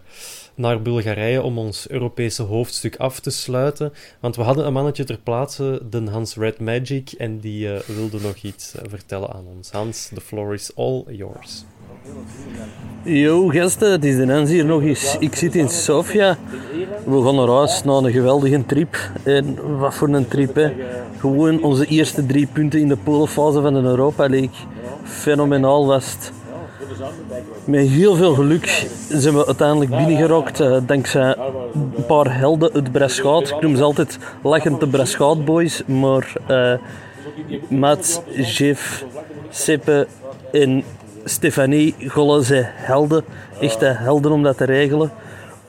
naar 0.55 0.82
Bulgarije 0.82 1.41
om 1.41 1.57
ons 1.57 1.89
Europese 1.89 2.43
hoofdstuk 2.43 2.95
af 2.95 3.20
te 3.20 3.30
sluiten. 3.30 3.93
Want 4.20 4.36
we 4.36 4.41
hadden 4.41 4.66
een 4.66 4.74
mannetje 4.74 5.03
ter 5.03 5.20
plaatse, 5.24 5.82
de 5.89 6.09
Hans 6.09 6.36
Red 6.36 6.59
Magic, 6.59 7.11
en 7.11 7.39
die 7.39 7.68
uh, 7.68 7.80
wilde 7.80 8.20
nog 8.20 8.36
iets 8.36 8.76
uh, 8.76 8.82
vertellen 8.89 9.34
aan 9.34 9.45
ons. 9.55 9.72
Hans, 9.72 10.09
the 10.13 10.22
floor 10.22 10.53
is 10.53 10.76
all 10.76 11.03
yours. 11.07 11.66
Yo 13.03 13.47
gasten, 13.47 13.91
het 13.91 14.05
is 14.05 14.16
de 14.16 14.32
Hans 14.32 14.49
hier 14.49 14.66
nog 14.66 14.82
eens. 14.82 15.16
Ik 15.20 15.36
zit 15.36 15.55
in 15.55 15.70
Sofia. 15.70 16.38
We 17.05 17.24
gaan 17.24 17.36
naar 17.36 17.47
huis 17.47 17.84
na 17.84 17.93
een 17.93 18.11
geweldige 18.11 18.66
trip. 18.66 18.97
En 19.24 19.78
wat 19.78 19.93
voor 19.93 20.09
een 20.09 20.28
trip, 20.28 20.55
hè. 20.55 20.74
Gewoon 21.20 21.63
onze 21.63 21.86
eerste 21.86 22.26
drie 22.26 22.47
punten 22.47 22.80
in 22.80 22.88
de 22.88 22.97
poolfase 22.97 23.61
van 23.61 23.74
de 23.74 23.80
Europa 23.82 24.30
League. 24.30 24.74
Fenomenaal 25.06 25.86
was 25.86 26.12
het. 26.12 26.32
Met 27.66 27.88
heel 27.88 28.16
veel 28.16 28.34
geluk 28.34 28.88
zijn 29.10 29.36
we 29.36 29.45
uiteindelijk 29.45 29.91
binnengerokt. 29.91 30.60
Uh, 30.60 30.78
dankzij 30.86 31.36
een 31.74 32.06
paar 32.08 32.38
helden 32.38 32.74
uit 32.74 32.91
Breschaat. 32.91 33.49
Ik 33.49 33.62
noem 33.62 33.76
ze 33.76 33.84
altijd 33.84 34.18
lachend 34.43 34.80
de 34.80 34.88
Breschaat 34.88 35.45
Boys. 35.45 35.84
Maar 35.86 36.34
uh, 36.49 36.74
Mats, 37.68 38.20
Jeff, 38.36 39.06
Seppe 39.49 40.08
en 40.51 40.84
Stefanie 41.24 41.95
Golle 42.08 42.41
zijn 42.41 42.66
helden. 42.68 43.24
Echte 43.60 43.86
helden 43.86 44.32
om 44.32 44.43
dat 44.43 44.58
te 44.58 44.66
regelen. 44.66 45.12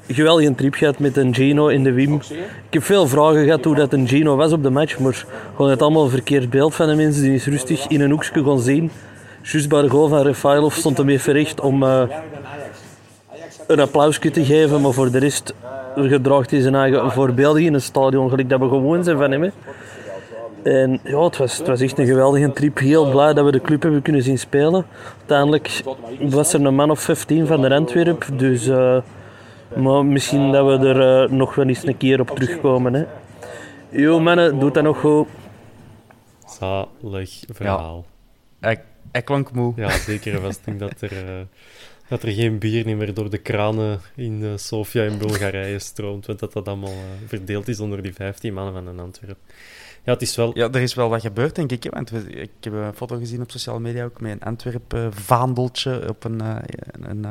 Geweldige 0.09 0.55
trip 0.55 0.75
gehad 0.75 0.99
met 0.99 1.17
een 1.17 1.35
Gino 1.35 1.69
in 1.69 1.83
de 1.83 1.93
Wim. 1.93 2.15
Ik 2.15 2.71
heb 2.71 2.83
veel 2.83 3.07
vragen 3.07 3.45
gehad 3.45 3.65
hoe 3.65 3.75
dat 3.75 3.93
een 3.93 4.09
Gino 4.09 4.37
was 4.37 4.53
op 4.53 4.63
de 4.63 4.71
match. 4.71 4.99
Maar 4.99 5.25
gewoon 5.55 5.71
het 5.71 5.83
allemaal 5.83 6.09
verkeerd 6.09 6.51
beeld 6.51 6.75
van 6.75 6.89
de 6.89 6.95
mensen. 6.95 7.23
Die 7.23 7.35
is 7.35 7.47
rustig 7.47 7.87
in 7.87 8.01
een 8.01 8.11
hoekje 8.11 8.45
gaan 8.45 8.61
zien. 8.61 8.91
Juist 9.53 9.69
bij 9.69 9.83
de 9.83 9.89
goal 9.89 10.09
van 10.09 10.23
Refailov 10.23 10.75
stond 10.75 10.97
hem 10.97 11.09
even 11.09 11.33
recht 11.33 11.61
om 11.61 11.83
uh, 11.83 12.03
een 13.67 13.81
applausje 13.81 14.31
te 14.31 14.45
geven. 14.45 14.81
Maar 14.81 14.93
voor 14.93 15.11
de 15.11 15.19
rest 15.19 15.55
gedraagt 15.95 16.51
hij 16.51 16.61
zijn 16.61 16.75
eigen 16.75 17.11
voorbeeldig 17.13 17.63
in 17.63 17.75
een 17.75 17.81
stadion 17.81 18.29
gelijk 18.29 18.49
dat 18.49 18.61
we 18.61 18.69
gewoon 18.69 19.05
zijn 19.05 19.17
van 19.17 19.31
hem. 19.31 19.43
Hè. 19.43 19.51
En 20.63 21.01
ja, 21.05 21.23
het 21.23 21.37
was, 21.37 21.59
het 21.59 21.67
was 21.67 21.81
echt 21.81 21.99
een 21.99 22.07
geweldige 22.07 22.53
trip. 22.53 22.79
Heel 22.79 23.11
blij 23.11 23.35
dat 23.35 23.45
we 23.45 23.53
de 23.53 23.61
club 23.61 23.83
hebben 23.83 24.03
kunnen 24.03 24.23
zien 24.23 24.39
spelen. 24.39 24.87
Uiteindelijk 25.19 25.83
was 26.21 26.53
er 26.53 26.65
een 26.65 26.75
man 26.75 26.91
of 26.91 27.01
15 27.01 27.47
van 27.47 27.63
de 27.63 27.75
Antwerp. 27.75 28.27
Dus 28.33 28.67
uh, 28.67 28.99
maar 29.77 30.05
misschien 30.05 30.53
dat 30.53 30.67
we 30.67 30.89
er 30.89 31.23
uh, 31.25 31.31
nog 31.31 31.55
wel 31.55 31.67
eens 31.67 31.87
een 31.87 31.97
keer 31.97 32.21
op 32.21 32.31
terugkomen. 32.31 32.95
Hè. 32.95 33.05
Yo 33.89 34.21
mannen, 34.21 34.59
doe 34.59 34.71
dat 34.71 34.83
nog 34.83 35.01
goed. 35.01 35.27
Zalig 36.47 37.43
verhaal. 37.49 38.05
Ja. 38.61 38.75
Hij 39.17 39.25
klonk 39.25 39.53
moe. 39.53 39.73
Ja, 39.77 39.91
zeker. 39.91 40.41
Was 40.41 40.63
denk 40.63 40.79
dat 40.79 41.01
er, 41.01 41.13
uh, 41.13 41.41
Dat 42.09 42.23
er 42.23 42.33
geen 42.33 42.59
bier 42.59 42.97
meer 42.97 43.15
door 43.15 43.31
de 43.31 43.39
kranen 43.39 44.01
in 44.15 44.43
uh, 44.43 44.57
Sofia 44.57 45.03
in 45.03 45.19
Bulgarije 45.19 45.79
stroomt, 45.79 46.27
want 46.27 46.39
dat 46.39 46.53
dat 46.53 46.69
allemaal 46.69 46.93
uh, 46.93 47.29
verdeeld 47.29 47.69
is 47.69 47.81
onder 47.81 48.03
die 48.03 48.15
15 48.15 48.55
mannen 48.55 48.75
van 48.75 48.87
een 48.87 49.01
Antwerp. 49.01 49.39
Ja, 50.05 50.13
het 50.13 50.23
is 50.23 50.37
wel... 50.37 50.59
Ja, 50.59 50.71
er 50.71 50.81
is 50.81 50.95
wel 50.95 51.09
wat 51.09 51.21
gebeurd, 51.21 51.55
denk 51.55 51.73
ik. 51.73 51.87
Want 51.91 52.11
we, 52.11 52.31
ik 52.31 52.51
heb 52.61 52.73
een 52.73 52.95
foto 52.95 53.17
gezien 53.17 53.43
op 53.43 53.51
sociale 53.51 53.81
media 53.81 54.05
ook 54.05 54.21
met 54.21 54.33
een 54.33 54.43
Antwerp-vaandeltje 54.43 56.09
op 56.09 56.25
een, 56.25 56.41
een, 56.41 57.11
een 57.11 57.27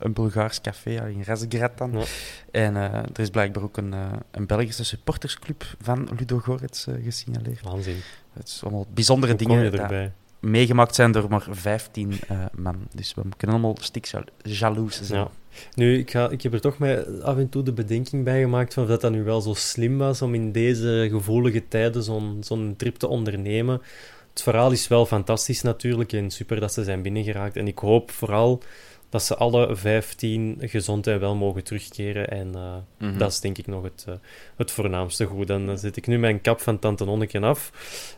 een 0.00 0.12
Bulgaars 0.12 0.60
café 0.60 1.08
in 1.08 1.22
Razgrad 1.22 1.78
dan. 1.78 1.92
Ja. 1.92 2.04
En 2.50 2.74
uh, 2.74 2.94
er 2.94 3.18
is 3.18 3.30
blijkbaar 3.30 3.62
ook 3.62 3.76
een, 3.76 3.92
uh, 3.92 4.12
een 4.30 4.46
Belgische 4.46 4.84
supportersclub 4.84 5.64
van 5.80 6.08
Ludo 6.18 6.38
Gorets 6.38 6.86
uh, 6.86 7.04
gesignaleerd. 7.04 7.62
Waanzin. 7.62 7.96
Het 8.32 8.48
is 8.48 8.60
allemaal 8.62 8.86
bijzondere 8.94 9.32
Hoe 9.32 9.46
dingen 9.46 9.72
erbij? 9.72 10.12
Meegemaakt 10.40 10.94
zijn 10.94 11.12
door 11.12 11.28
maar 11.28 11.46
15 11.50 12.20
man. 12.52 12.76
Dus 12.94 13.14
we 13.14 13.22
kunnen 13.36 13.56
allemaal 13.56 13.76
stik 13.80 14.10
jaloers 14.42 15.02
zijn. 15.02 15.20
Ja. 15.20 15.30
Nu, 15.74 15.98
ik, 15.98 16.10
ga, 16.10 16.28
ik 16.28 16.42
heb 16.42 16.52
er 16.52 16.60
toch 16.60 16.78
mij 16.78 17.06
af 17.22 17.36
en 17.36 17.48
toe 17.48 17.62
de 17.62 17.72
bedenking 17.72 18.24
bij 18.24 18.40
gemaakt 18.40 18.74
van 18.74 18.82
of 18.82 18.88
dat, 18.88 19.00
dat 19.00 19.12
nu 19.12 19.22
wel 19.22 19.40
zo 19.40 19.54
slim 19.54 19.98
was 19.98 20.22
om 20.22 20.34
in 20.34 20.52
deze 20.52 21.06
gevoelige 21.10 21.68
tijden 21.68 22.02
zo'n 22.02 22.36
zo'n 22.40 22.74
trip 22.76 22.96
te 22.96 23.06
ondernemen. 23.06 23.82
Het 24.30 24.42
verhaal 24.42 24.70
is 24.70 24.88
wel 24.88 25.06
fantastisch 25.06 25.62
natuurlijk 25.62 26.12
en 26.12 26.30
super 26.30 26.60
dat 26.60 26.72
ze 26.72 26.84
zijn 26.84 27.02
binnengeraakt. 27.02 27.56
En 27.56 27.66
ik 27.66 27.78
hoop 27.78 28.10
vooral 28.10 28.62
dat 29.10 29.22
ze 29.22 29.36
alle 29.36 29.76
15 29.76 30.56
gezond 30.60 31.06
en 31.06 31.20
wel 31.20 31.34
mogen 31.34 31.64
terugkeren. 31.64 32.28
En 32.28 32.46
uh, 32.46 32.74
mm 32.74 32.84
-hmm. 32.98 33.18
dat 33.18 33.30
is 33.30 33.40
denk 33.40 33.58
ik 33.58 33.66
nog 33.66 33.82
het, 33.82 34.04
uh, 34.08 34.14
het 34.56 34.70
voornaamste 34.70 35.24
goed. 35.24 35.46
Dan, 35.46 35.66
dan 35.66 35.78
zet 35.78 35.96
ik 35.96 36.06
nu 36.06 36.18
mijn 36.18 36.40
kap 36.40 36.60
van 36.60 36.78
Tante 36.78 37.04
Nonneke 37.04 37.40
af. 37.40 37.70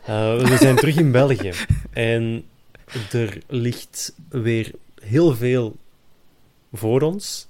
Uh, 0.09 0.37
we 0.37 0.57
zijn 0.57 0.75
terug 0.75 0.95
in 0.95 1.11
België. 1.21 1.51
En 1.91 2.45
er 3.11 3.37
ligt 3.47 4.15
weer 4.29 4.71
heel 5.01 5.35
veel 5.35 5.75
voor 6.73 7.01
ons. 7.01 7.47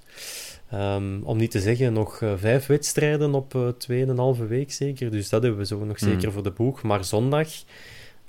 Um, 0.74 1.22
om 1.24 1.36
niet 1.36 1.50
te 1.50 1.60
zeggen, 1.60 1.92
nog 1.92 2.22
vijf 2.36 2.66
wedstrijden 2.66 3.34
op 3.34 3.74
tweeënhalve 3.78 4.46
week 4.46 4.72
zeker. 4.72 5.10
Dus 5.10 5.28
dat 5.28 5.42
hebben 5.42 5.60
we 5.60 5.66
zo 5.66 5.84
nog 5.84 5.98
zeker 5.98 6.26
mm. 6.26 6.32
voor 6.32 6.42
de 6.42 6.50
boeg. 6.50 6.82
Maar 6.82 7.04
zondag 7.04 7.48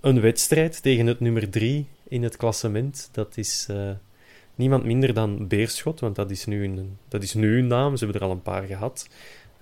een 0.02 0.22
wedstrijd 0.22 0.82
tegen 0.82 1.08
het 1.08 1.20
nummer 1.20 1.50
drie 1.50 1.88
in 2.08 2.24
het 2.24 2.38
klassement. 2.38 3.10
Dat 3.12 3.38
is 3.38 3.68
niemand 4.56 4.84
minder 4.84 5.14
dan 5.14 5.48
Beerschot, 5.48 6.00
want 6.00 6.16
dat 6.16 6.32
is 6.32 6.46
nu 6.46 6.64
een, 6.64 6.98
dat 7.08 7.24
is 7.24 7.34
nu 7.34 7.58
een 7.60 7.68
naam. 7.68 7.98
Ze 7.98 8.04
hebben 8.04 8.22
er 8.22 8.28
al 8.28 8.34
een 8.34 8.42
paar 8.42 8.64
gehad. 8.64 9.08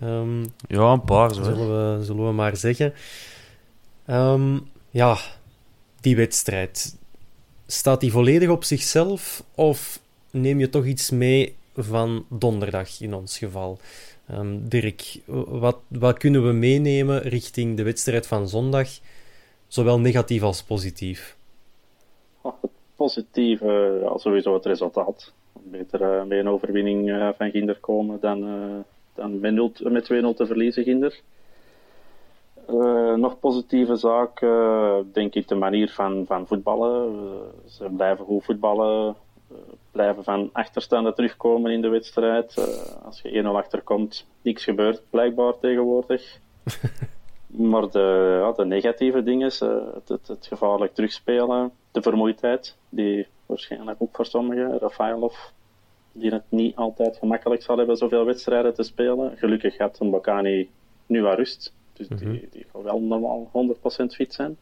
Um, 0.04 0.46
ja, 0.68 0.92
een 0.92 1.04
paar 1.04 1.34
zo. 1.34 1.44
Zullen 1.44 1.98
we, 1.98 2.04
zullen 2.04 2.26
we 2.26 2.32
maar 2.32 2.58
zeggen. 2.58 2.94
Um, 4.08 4.62
ja, 4.90 5.18
die 6.02 6.16
wedstrijd. 6.16 6.98
Staat 7.68 8.00
die 8.00 8.12
volledig 8.12 8.50
op 8.50 8.64
zichzelf 8.64 9.44
of 9.56 10.00
neem 10.32 10.60
je 10.60 10.70
toch 10.70 10.86
iets 10.86 11.10
mee 11.10 11.56
van 11.76 12.26
donderdag 12.30 13.02
in 13.02 13.14
ons 13.14 13.38
geval? 13.38 13.80
Um, 14.32 14.70
Dirk, 14.70 15.20
wat, 15.48 15.78
wat 15.88 16.18
kunnen 16.18 16.46
we 16.48 16.52
meenemen 16.52 17.22
richting 17.22 17.78
de 17.78 17.84
wedstrijd 17.84 18.28
van 18.28 18.50
zondag, 18.50 18.90
zowel 19.68 20.00
negatief 20.00 20.42
als 20.42 20.64
positief? 20.64 21.36
Positief, 23.04 23.60
ja, 24.02 24.18
sowieso 24.18 24.54
het 24.54 24.66
resultaat. 24.66 25.34
Beter 25.64 26.28
met 26.28 26.38
een 26.40 26.50
overwinning 26.50 27.10
uh, 27.10 27.30
van 27.38 27.52
Ginder 27.52 27.78
komen 27.80 28.20
dan, 28.20 28.40
uh, 28.48 28.80
dan 29.16 29.40
met, 29.40 29.80
met 29.84 30.04
2-0 30.04 30.36
te 30.36 30.46
verliezen 30.46 30.84
Ginder. 30.84 31.22
nog 33.16 33.40
positieve 33.40 33.96
zaak, 33.96 34.46
denk 35.14 35.34
ik 35.36 35.48
de 35.48 35.56
manier 35.56 35.90
van, 35.90 36.26
van 36.26 36.48
voetballen. 36.48 37.16
ze 37.68 37.90
blijven 37.90 38.26
goed 38.26 38.44
voetballen, 38.44 39.16
blijven 39.92 40.24
van 40.24 40.50
achterstanden 40.54 41.16
terugkomen 41.16 41.72
in 41.72 41.82
de 41.82 41.90
wedstrijd. 41.90 42.56
als 43.06 43.22
je 43.22 43.44
1-0 43.44 43.48
achterkomt, 43.48 44.26
niks 44.42 44.64
gebeurt 44.64 45.02
blijkbaar 45.10 45.60
tegenwoordig. 45.60 46.40
maar 47.72 47.90
de, 47.90 48.38
ja, 48.42 48.52
de 48.52 48.66
negatieve 48.66 49.24
dingen, 49.24 49.52
het, 49.94 50.08
het, 50.08 50.28
het 50.28 50.46
gevaarlijk 50.48 50.94
terugspelen, 50.94 51.72
de 51.94 52.02
vermoeidheid, 52.02 52.76
die 52.90 53.28
waarschijnlijk 53.46 54.02
ook 54.02 54.16
voor 54.16 54.26
sommigen, 54.26 54.80
Rafaelov, 54.80 55.36
die 56.12 56.32
het 56.32 56.44
niet 56.50 56.76
altijd 56.76 57.18
gemakkelijk 57.18 57.62
zal 57.62 57.78
hebben 57.78 57.98
zoveel 57.98 58.26
wedstrijden 58.26 58.74
te 58.74 58.84
spelen. 58.84 59.38
Gelukkig 59.38 59.76
gaat 59.76 60.00
Mbakani 60.00 60.70
nu 61.06 61.28
aan 61.28 61.36
rust, 61.36 61.74
dus 61.94 62.08
die, 62.08 62.28
mhm. 62.28 62.46
die 62.52 62.66
gaat 62.72 62.84
wel 62.84 63.00
normaal 63.00 63.52
100% 64.04 64.06
fit 64.06 64.34
zijn. 64.34 64.58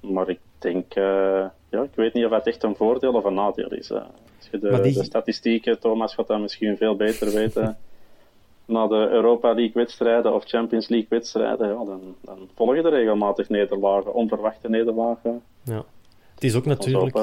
Maar 0.00 0.28
ik 0.28 0.38
denk, 0.58 0.96
uh, 0.96 1.46
ja, 1.68 1.82
ik 1.82 1.94
weet 1.94 2.12
niet 2.12 2.24
of 2.24 2.30
het 2.30 2.46
echt 2.46 2.62
een 2.62 2.76
voordeel 2.76 3.12
of 3.12 3.24
een 3.24 3.34
nadeel 3.34 3.72
is. 3.72 3.90
Uh. 3.90 3.96
Als 3.96 4.48
je 4.50 4.58
de, 4.58 4.80
die... 4.80 4.94
de, 4.94 5.04
statistieken, 5.04 5.80
Thomas 5.80 6.14
gaat 6.14 6.26
dat 6.26 6.40
misschien 6.40 6.76
veel 6.76 6.96
beter 6.96 7.32
weten. 7.40 7.78
Na 8.64 8.86
de 8.86 9.08
Europa 9.10 9.52
League 9.52 9.72
wedstrijden 9.74 10.34
of 10.34 10.44
Champions 10.44 10.88
League 10.88 11.08
wedstrijden, 11.08 11.68
ja, 11.68 11.84
dan, 11.84 12.14
dan 12.20 12.48
volgen 12.54 12.84
er 12.84 12.90
regelmatig 12.90 13.48
nederlagen, 13.48 14.14
onverwachte 14.14 14.68
nederlagen. 14.68 15.42
Ja. 15.64 15.84
Het 16.40 16.48
is 16.48 16.54
ook 16.54 16.66
natuurlijk, 16.66 17.16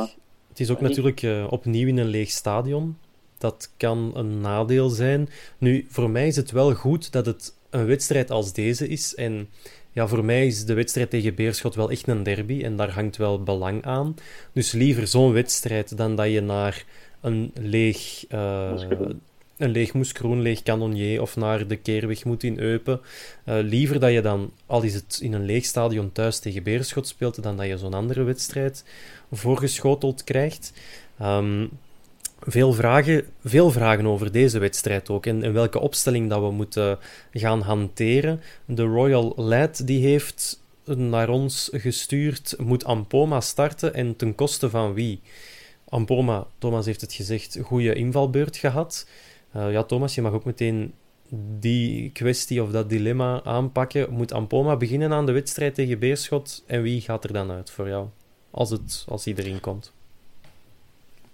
het 0.48 0.60
is 0.60 0.70
ook 0.70 0.82
natuurlijk 0.82 1.22
uh, 1.22 1.48
opnieuw 1.50 1.88
in 1.88 1.98
een 1.98 2.08
leeg 2.08 2.30
stadion. 2.30 2.98
Dat 3.38 3.72
kan 3.78 4.12
een 4.16 4.42
nadeel 4.42 4.90
zijn. 4.90 5.30
Nu, 5.58 5.86
voor 5.90 6.10
mij 6.10 6.28
is 6.28 6.36
het 6.36 6.52
wel 6.52 6.74
goed 6.74 7.12
dat 7.12 7.26
het 7.26 7.54
een 7.70 7.86
wedstrijd 7.86 8.32
als 8.32 8.54
deze 8.54 8.88
is. 8.88 9.16
En 9.16 9.50
ja, 9.92 10.08
voor 10.08 10.26
mij 10.26 10.46
is 10.46 10.66
de 10.66 10.74
wedstrijd 10.74 11.10
tegen 11.10 11.36
Beerschot 11.36 11.76
wel 11.76 11.92
echt 11.92 12.08
een 12.08 12.24
derby. 12.24 12.64
En 12.64 12.76
daar 12.76 12.92
hangt 12.92 13.18
wel 13.18 13.44
belang 13.44 13.84
aan. 13.84 14.16
Dus 14.54 14.72
liever 14.72 15.08
zo'n 15.08 15.32
wedstrijd 15.32 15.98
dan 15.98 16.16
dat 16.16 16.32
je 16.32 16.42
naar 16.42 16.86
een 17.22 17.52
leeg, 17.54 18.26
uh, 18.30 18.82
een 19.58 19.72
leeg 19.72 19.94
Moeskroen, 19.94 20.42
leeg 20.42 20.64
Canonier 20.64 21.22
of 21.22 21.36
naar 21.36 21.68
de 21.68 21.76
Keerweg 21.76 22.26
moet 22.26 22.44
in 22.44 22.60
Eupen. 22.60 23.02
Uh, 23.46 23.56
liever 23.62 24.00
dat 24.00 24.12
je 24.12 24.22
dan, 24.22 24.52
al 24.66 24.82
is 24.82 24.94
het 24.94 25.20
in 25.22 25.34
een 25.34 25.46
leeg 25.46 25.66
stadion 25.66 26.12
thuis 26.12 26.40
tegen 26.40 26.64
Beerschot 26.64 27.08
speelt, 27.08 27.44
dan 27.44 27.58
dat 27.58 27.68
je 27.68 27.78
zo'n 27.78 27.94
andere 27.94 28.24
wedstrijd 28.24 28.84
voorgeschoteld 29.32 30.24
krijgt. 30.24 30.74
Um, 31.22 31.70
veel 32.40 32.74
vragen, 32.74 33.26
veel 33.44 33.72
vragen 33.72 34.08
over 34.08 34.32
deze 34.32 34.60
wedstrijd 34.60 35.10
ook 35.10 35.26
en, 35.26 35.44
en, 35.44 35.54
welke 35.54 35.80
opstelling 35.80 36.30
dat 36.30 36.42
we 36.42 36.52
moeten 36.52 37.00
gaan 37.32 37.62
hanteren. 37.62 38.42
De 38.66 38.84
Royal 38.84 39.34
Lad 39.36 39.88
die 39.88 40.06
heeft 40.06 40.60
naar 40.86 41.30
ons 41.30 41.70
gestuurd, 41.74 42.56
moet 42.58 42.86
Ampoma 42.86 43.42
starten 43.42 43.94
en 43.94 44.16
ten 44.16 44.36
koste 44.36 44.70
van 44.70 44.94
wie? 44.94 45.20
Ampoma, 45.90 46.48
Thomas 46.58 46.86
heeft 46.86 47.02
het 47.02 47.14
gezegd, 47.14 47.58
goede 47.64 47.94
invalbeurt 47.94 48.58
gehad. 48.58 49.08
Uh, 49.56 49.72
ja, 49.72 49.84
Thomas, 49.84 50.16
je 50.16 50.22
mag 50.22 50.32
ook 50.32 50.46
meteen 50.46 50.94
die 51.60 52.12
kwestie 52.12 52.64
of 52.64 52.72
dat 52.72 52.90
dilemma 52.90 53.44
aanpakken. 53.44 54.14
Moet 54.14 54.32
Ampoma 54.32 54.78
beginnen 54.78 55.14
aan 55.14 55.26
de 55.26 55.32
wedstrijd 55.32 55.76
tegen 55.76 56.00
Beerschot 56.00 56.64
en 56.68 56.82
wie 56.82 57.02
gaat 57.02 57.24
er 57.24 57.34
dan 57.34 57.52
uit 57.52 57.70
voor 57.70 57.88
jou? 57.88 58.08
Als, 58.52 58.70
het, 58.70 59.06
als 59.08 59.28
iedereen 59.28 59.60
komt. 59.60 59.94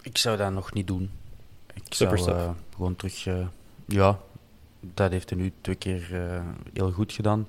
Ik 0.02 0.18
zou 0.18 0.38
dat 0.38 0.52
nog 0.52 0.74
niet 0.74 0.88
doen. 0.88 1.12
Ik 1.74 1.94
zou 1.94 2.30
uh, 2.30 2.50
gewoon 2.76 2.96
terug... 2.96 3.26
Uh, 3.26 3.48
ja, 3.86 4.20
dat 4.80 5.12
heeft 5.12 5.30
hij 5.30 5.40
nu 5.40 5.52
twee 5.62 5.76
keer 5.76 6.08
heel 6.74 6.92
goed 6.92 7.12
gedaan. 7.12 7.48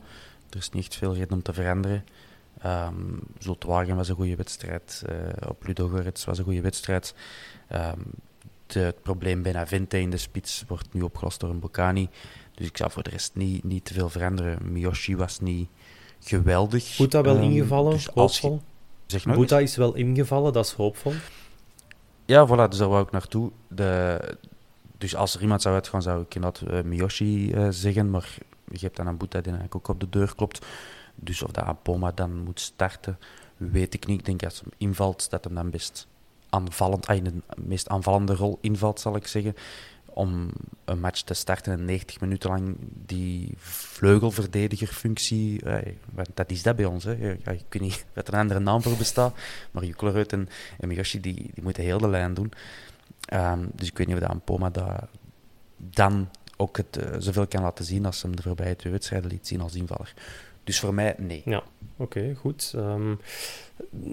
Er 0.50 0.56
is 0.56 0.70
niet 0.70 0.84
echt 0.84 0.96
veel 0.96 1.14
reden 1.14 1.32
om 1.32 1.42
te 1.42 1.52
veranderen. 1.52 2.04
Um, 2.66 3.20
Zoltwagen 3.38 3.96
was 3.96 4.08
een 4.08 4.14
goede 4.14 4.36
wedstrijd. 4.36 5.02
op 5.48 5.66
Ludogorets 5.66 6.24
was 6.24 6.38
een 6.38 6.44
goede 6.44 6.60
wedstrijd. 6.60 7.14
Um, 7.72 8.04
het 8.66 9.02
probleem 9.02 9.42
bijna 9.42 9.66
Vinte 9.66 10.00
in 10.00 10.10
de 10.10 10.16
spits 10.16 10.64
wordt 10.68 10.92
nu 10.92 11.02
opgelost 11.02 11.40
door 11.40 11.50
een 11.50 11.60
Bocani. 11.60 12.08
Dus 12.54 12.66
ik 12.66 12.76
zou 12.76 12.90
voor 12.90 13.02
de 13.02 13.10
rest 13.10 13.34
niet, 13.34 13.64
niet 13.64 13.84
te 13.84 13.94
veel 13.94 14.08
veranderen. 14.08 14.72
Miyoshi 14.72 15.16
was 15.16 15.40
niet 15.40 15.68
geweldig. 16.20 16.96
Boeta 16.96 17.22
wel 17.22 17.36
um, 17.36 17.42
ingevallen, 17.42 17.92
dus 17.92 18.06
hoopvol. 18.06 18.62
Zeg 19.06 19.26
nog 19.26 19.36
Boeta 19.36 19.58
is 19.58 19.76
wel 19.76 19.94
ingevallen, 19.94 20.52
dat 20.52 20.64
is 20.64 20.72
hoopvol. 20.72 21.12
Ja, 22.24 22.46
voilà, 22.46 22.68
dus 22.68 22.78
daar 22.78 22.88
wou 22.88 23.04
ik 23.04 23.10
naartoe. 23.10 23.50
De, 23.68 24.18
dus 24.98 25.16
als 25.16 25.34
er 25.34 25.40
iemand 25.42 25.62
zou 25.62 25.74
uitgaan, 25.74 26.02
zou 26.02 26.22
ik 26.22 26.34
inderdaad 26.34 26.70
uh, 26.70 26.82
Miyoshi 26.82 27.52
uh, 27.52 27.66
zeggen. 27.70 28.10
Maar 28.10 28.36
je 28.70 28.78
hebt 28.78 28.96
dan 28.96 29.06
een 29.06 29.16
Boeta 29.16 29.40
die 29.40 29.52
eigenlijk 29.52 29.74
ook 29.74 29.88
op 29.88 30.00
de 30.00 30.08
deur 30.08 30.34
klopt. 30.34 30.66
Dus 31.14 31.42
of 31.42 31.50
dat 31.50 31.64
Apoma 31.64 32.12
dan 32.12 32.42
moet 32.42 32.60
starten, 32.60 33.18
weet 33.56 33.94
ik 33.94 34.06
niet. 34.06 34.18
Ik 34.18 34.24
denk 34.24 34.44
als 34.44 34.60
hij 34.60 34.72
invalt, 34.76 35.30
dat 35.30 35.44
hem 35.44 35.54
dan 35.54 35.70
best 35.70 36.06
aanvallend, 36.54 37.06
ah, 37.06 37.24
de 37.24 37.32
meest 37.56 37.88
aanvallende 37.88 38.34
rol 38.34 38.58
invalt, 38.60 39.00
zal 39.00 39.16
ik 39.16 39.26
zeggen. 39.26 39.54
Om 40.06 40.50
een 40.84 41.00
match 41.00 41.22
te 41.22 41.34
starten 41.34 41.72
en 41.72 41.84
90 41.84 42.20
minuten 42.20 42.50
lang 42.50 42.76
die 43.06 43.54
vleugelverdedigerfunctie. 43.58 45.62
Eh, 45.62 45.94
dat 46.34 46.50
is 46.50 46.62
dat 46.62 46.76
bij 46.76 46.84
ons. 46.84 47.04
Hè. 47.04 47.32
Ik 47.32 47.44
weet 47.44 47.80
niet 47.80 48.04
er 48.14 48.34
een 48.34 48.40
andere 48.40 48.60
naam 48.60 48.82
voor 48.82 48.96
bestaat. 48.96 49.34
Maar 49.70 49.84
Jukleruit 49.84 50.32
en, 50.32 50.48
en 50.78 50.88
die, 50.88 51.20
die 51.20 51.50
moeten 51.62 51.82
heel 51.82 51.98
de 51.98 52.08
lijn 52.08 52.34
doen. 52.34 52.52
Um, 53.32 53.70
dus 53.74 53.88
ik 53.88 53.98
weet 53.98 54.06
niet 54.06 54.16
of 54.16 54.22
dat 54.22 54.44
Poma 54.44 54.70
dat 54.70 55.08
dan 55.76 56.28
ook 56.56 56.76
het, 56.76 56.96
uh, 56.96 57.14
zoveel 57.18 57.46
kan 57.46 57.62
laten 57.62 57.84
zien 57.84 58.06
als 58.06 58.18
ze 58.18 58.26
hem 58.26 58.36
de 58.36 58.42
voorbije 58.42 58.76
twee 58.76 58.92
wedstrijden 58.92 59.30
liet 59.30 59.46
zien 59.46 59.60
als 59.60 59.74
invaller. 59.74 60.14
Dus 60.64 60.80
voor 60.80 60.94
mij, 60.94 61.14
nee. 61.18 61.42
Ja, 61.44 61.62
oké, 61.96 62.34
goed. 62.34 62.72
Ehm, 62.76 63.14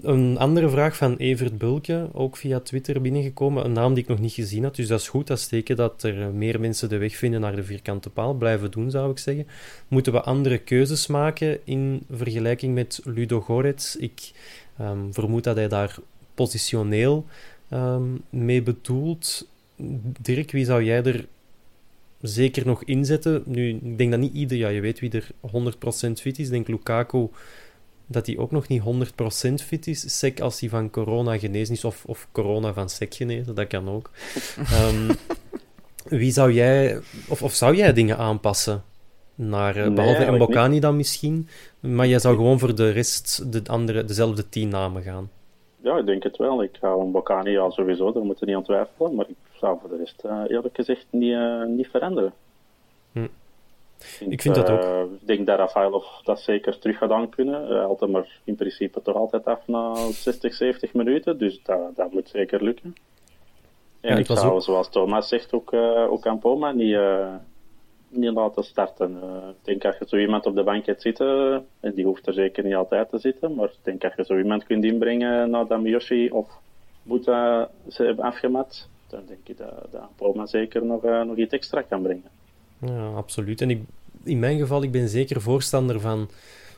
een 0.02 0.38
andere 0.38 0.70
vraag 0.70 0.96
van 0.96 1.16
Evert 1.16 1.58
Bulke, 1.58 2.08
ook 2.12 2.36
via 2.36 2.60
Twitter 2.60 3.00
binnengekomen. 3.00 3.64
Een 3.64 3.72
naam 3.72 3.94
die 3.94 4.02
ik 4.02 4.08
nog 4.08 4.18
niet 4.18 4.32
gezien 4.32 4.62
had, 4.62 4.76
dus 4.76 4.86
dat 4.86 5.00
is 5.00 5.08
goed. 5.08 5.26
Dat 5.26 5.38
is 5.38 5.46
teken 5.46 5.76
dat 5.76 6.02
er 6.02 6.32
meer 6.34 6.60
mensen 6.60 6.88
de 6.88 6.96
weg 6.96 7.16
vinden 7.16 7.40
naar 7.40 7.56
de 7.56 7.64
vierkante 7.64 8.10
paal. 8.10 8.34
Blijven 8.34 8.70
doen, 8.70 8.90
zou 8.90 9.10
ik 9.10 9.18
zeggen. 9.18 9.46
Moeten 9.88 10.12
we 10.12 10.20
andere 10.20 10.58
keuzes 10.58 11.06
maken 11.06 11.58
in 11.64 12.02
vergelijking 12.10 12.74
met 12.74 13.00
Ludo 13.04 13.40
Gorets? 13.40 13.96
Ik 13.96 14.32
ehm, 14.78 15.12
vermoed 15.12 15.44
dat 15.44 15.56
hij 15.56 15.68
daar 15.68 15.96
positioneel 16.34 17.26
um, 17.72 18.22
mee 18.30 18.62
bedoelt. 18.62 19.48
Dirk, 20.20 20.50
wie 20.50 20.64
zou 20.64 20.82
jij 20.82 21.02
er 21.02 21.26
zeker 22.20 22.66
nog 22.66 22.84
inzetten? 22.84 23.42
Nu, 23.46 23.68
ik 23.68 23.98
denk 23.98 24.10
dat 24.10 24.20
niet 24.20 24.34
ieder, 24.34 24.58
ja, 24.58 24.68
je 24.68 24.80
weet 24.80 25.00
wie 25.00 25.10
er 25.10 25.26
100% 26.08 26.12
fit 26.12 26.38
is. 26.38 26.46
Ik 26.46 26.50
denk 26.50 26.68
Lukaku 26.68 27.28
dat 28.12 28.26
hij 28.26 28.38
ook 28.38 28.50
nog 28.50 28.68
niet 28.68 28.82
100% 28.82 29.54
fit 29.54 29.86
is. 29.86 30.18
Sek 30.18 30.40
als 30.40 30.60
hij 30.60 30.68
van 30.68 30.90
corona 30.90 31.38
genezen 31.38 31.74
is, 31.74 31.84
of, 31.84 32.04
of 32.06 32.28
corona 32.32 32.72
van 32.72 32.88
sek 32.88 33.14
genezen, 33.14 33.54
dat 33.54 33.66
kan 33.66 33.88
ook. 33.88 34.10
um, 34.88 35.08
wie 36.20 36.32
zou 36.32 36.52
jij, 36.52 37.00
of, 37.28 37.42
of 37.42 37.52
zou 37.52 37.76
jij 37.76 37.92
dingen 37.92 38.18
aanpassen? 38.18 38.82
Naar, 39.34 39.76
uh, 39.76 39.94
behalve 39.94 40.24
nee, 40.24 40.30
Mbokani 40.30 40.80
dan 40.80 40.96
misschien, 40.96 41.48
maar 41.80 42.06
jij 42.06 42.18
zou 42.18 42.36
gewoon 42.36 42.58
voor 42.58 42.74
de 42.74 42.90
rest 42.90 43.52
de 43.52 43.62
andere, 43.66 44.04
dezelfde 44.04 44.48
tien 44.48 44.68
namen 44.68 45.02
gaan. 45.02 45.30
Ja, 45.82 45.96
ik 45.98 46.06
denk 46.06 46.22
het 46.22 46.36
wel. 46.36 46.62
Ik 46.62 46.76
ga 46.80 46.96
Mbokani 46.96 47.50
ja, 47.50 47.70
sowieso, 47.70 48.12
daar 48.12 48.22
moeten 48.22 48.46
niet 48.46 48.56
aan 48.56 48.62
twijfelen, 48.62 49.14
maar 49.14 49.28
ik 49.28 49.36
zou 49.52 49.78
voor 49.80 49.90
de 49.90 49.96
rest 49.96 50.22
uh, 50.26 50.42
eerlijk 50.46 50.74
gezegd 50.74 51.06
niet, 51.10 51.32
uh, 51.32 51.64
niet 51.64 51.88
veranderen. 51.88 52.32
Ik 54.28 54.42
vind 54.42 54.54
dat 54.54 54.70
ook. 54.70 54.82
Uh, 54.82 55.00
ik 55.20 55.26
denk 55.26 55.46
dat 55.46 55.58
Rafaelov 55.58 56.04
dat 56.24 56.40
zeker 56.40 56.78
terug 56.78 56.98
gaat 56.98 57.10
aan 57.10 57.28
kunnen. 57.28 57.66
Hij 57.66 57.78
haalt 57.78 58.00
hem 58.00 58.16
er 58.16 58.40
in 58.44 58.54
principe 58.54 59.02
toch 59.02 59.14
altijd 59.14 59.44
af 59.44 59.66
na 59.66 59.94
60, 59.94 60.54
70 60.54 60.92
minuten. 60.94 61.38
Dus 61.38 61.62
dat, 61.62 61.96
dat 61.96 62.12
moet 62.12 62.28
zeker 62.28 62.62
lukken. 62.62 62.94
En 64.00 64.10
ja, 64.10 64.16
ik, 64.16 64.26
zou, 64.26 64.52
ook... 64.52 64.62
zoals 64.62 64.88
Thomas 64.88 65.28
zegt, 65.28 65.52
ook, 65.52 65.72
uh, 65.72 66.12
ook 66.12 66.26
aan 66.26 66.38
Poma 66.38 66.72
niet, 66.72 66.92
uh, 66.92 67.34
niet 68.08 68.32
laten 68.32 68.64
starten. 68.64 69.16
ik 69.48 69.64
denk 69.64 69.82
dat 69.82 69.96
je 69.98 70.04
zo 70.08 70.16
iemand 70.16 70.46
op 70.46 70.54
de 70.54 70.62
bank 70.62 70.86
hebt 70.86 71.02
zitten, 71.02 71.66
en 71.80 71.94
die 71.94 72.04
hoeft 72.04 72.26
er 72.26 72.32
zeker 72.32 72.64
niet 72.64 72.74
altijd 72.74 73.08
te 73.08 73.18
zitten, 73.18 73.54
maar 73.54 73.68
ik 73.68 73.78
denk 73.82 74.00
dat 74.00 74.12
je 74.16 74.24
zo 74.24 74.38
iemand 74.38 74.64
kunt 74.64 74.84
inbrengen 74.84 75.50
nadat 75.50 75.80
Miyoshi 75.80 76.30
of 76.30 76.48
Boeta 77.02 77.70
ze 77.88 78.04
hebben 78.04 78.24
afgemat, 78.24 78.88
dan 79.06 79.22
denk 79.26 79.48
ik 79.48 79.58
dat, 79.58 79.86
dat 79.90 80.08
Poma 80.16 80.46
zeker 80.46 80.84
nog, 80.84 81.02
nog 81.02 81.36
iets 81.36 81.54
extra 81.54 81.82
kan 81.82 82.02
brengen. 82.02 82.41
Ja, 82.86 83.06
absoluut. 83.06 83.60
En 83.60 83.70
ik, 83.70 83.80
in 84.24 84.38
mijn 84.38 84.58
geval, 84.58 84.82
ik 84.82 84.90
ben 84.90 85.08
zeker 85.08 85.40
voorstander 85.40 86.00
van 86.00 86.30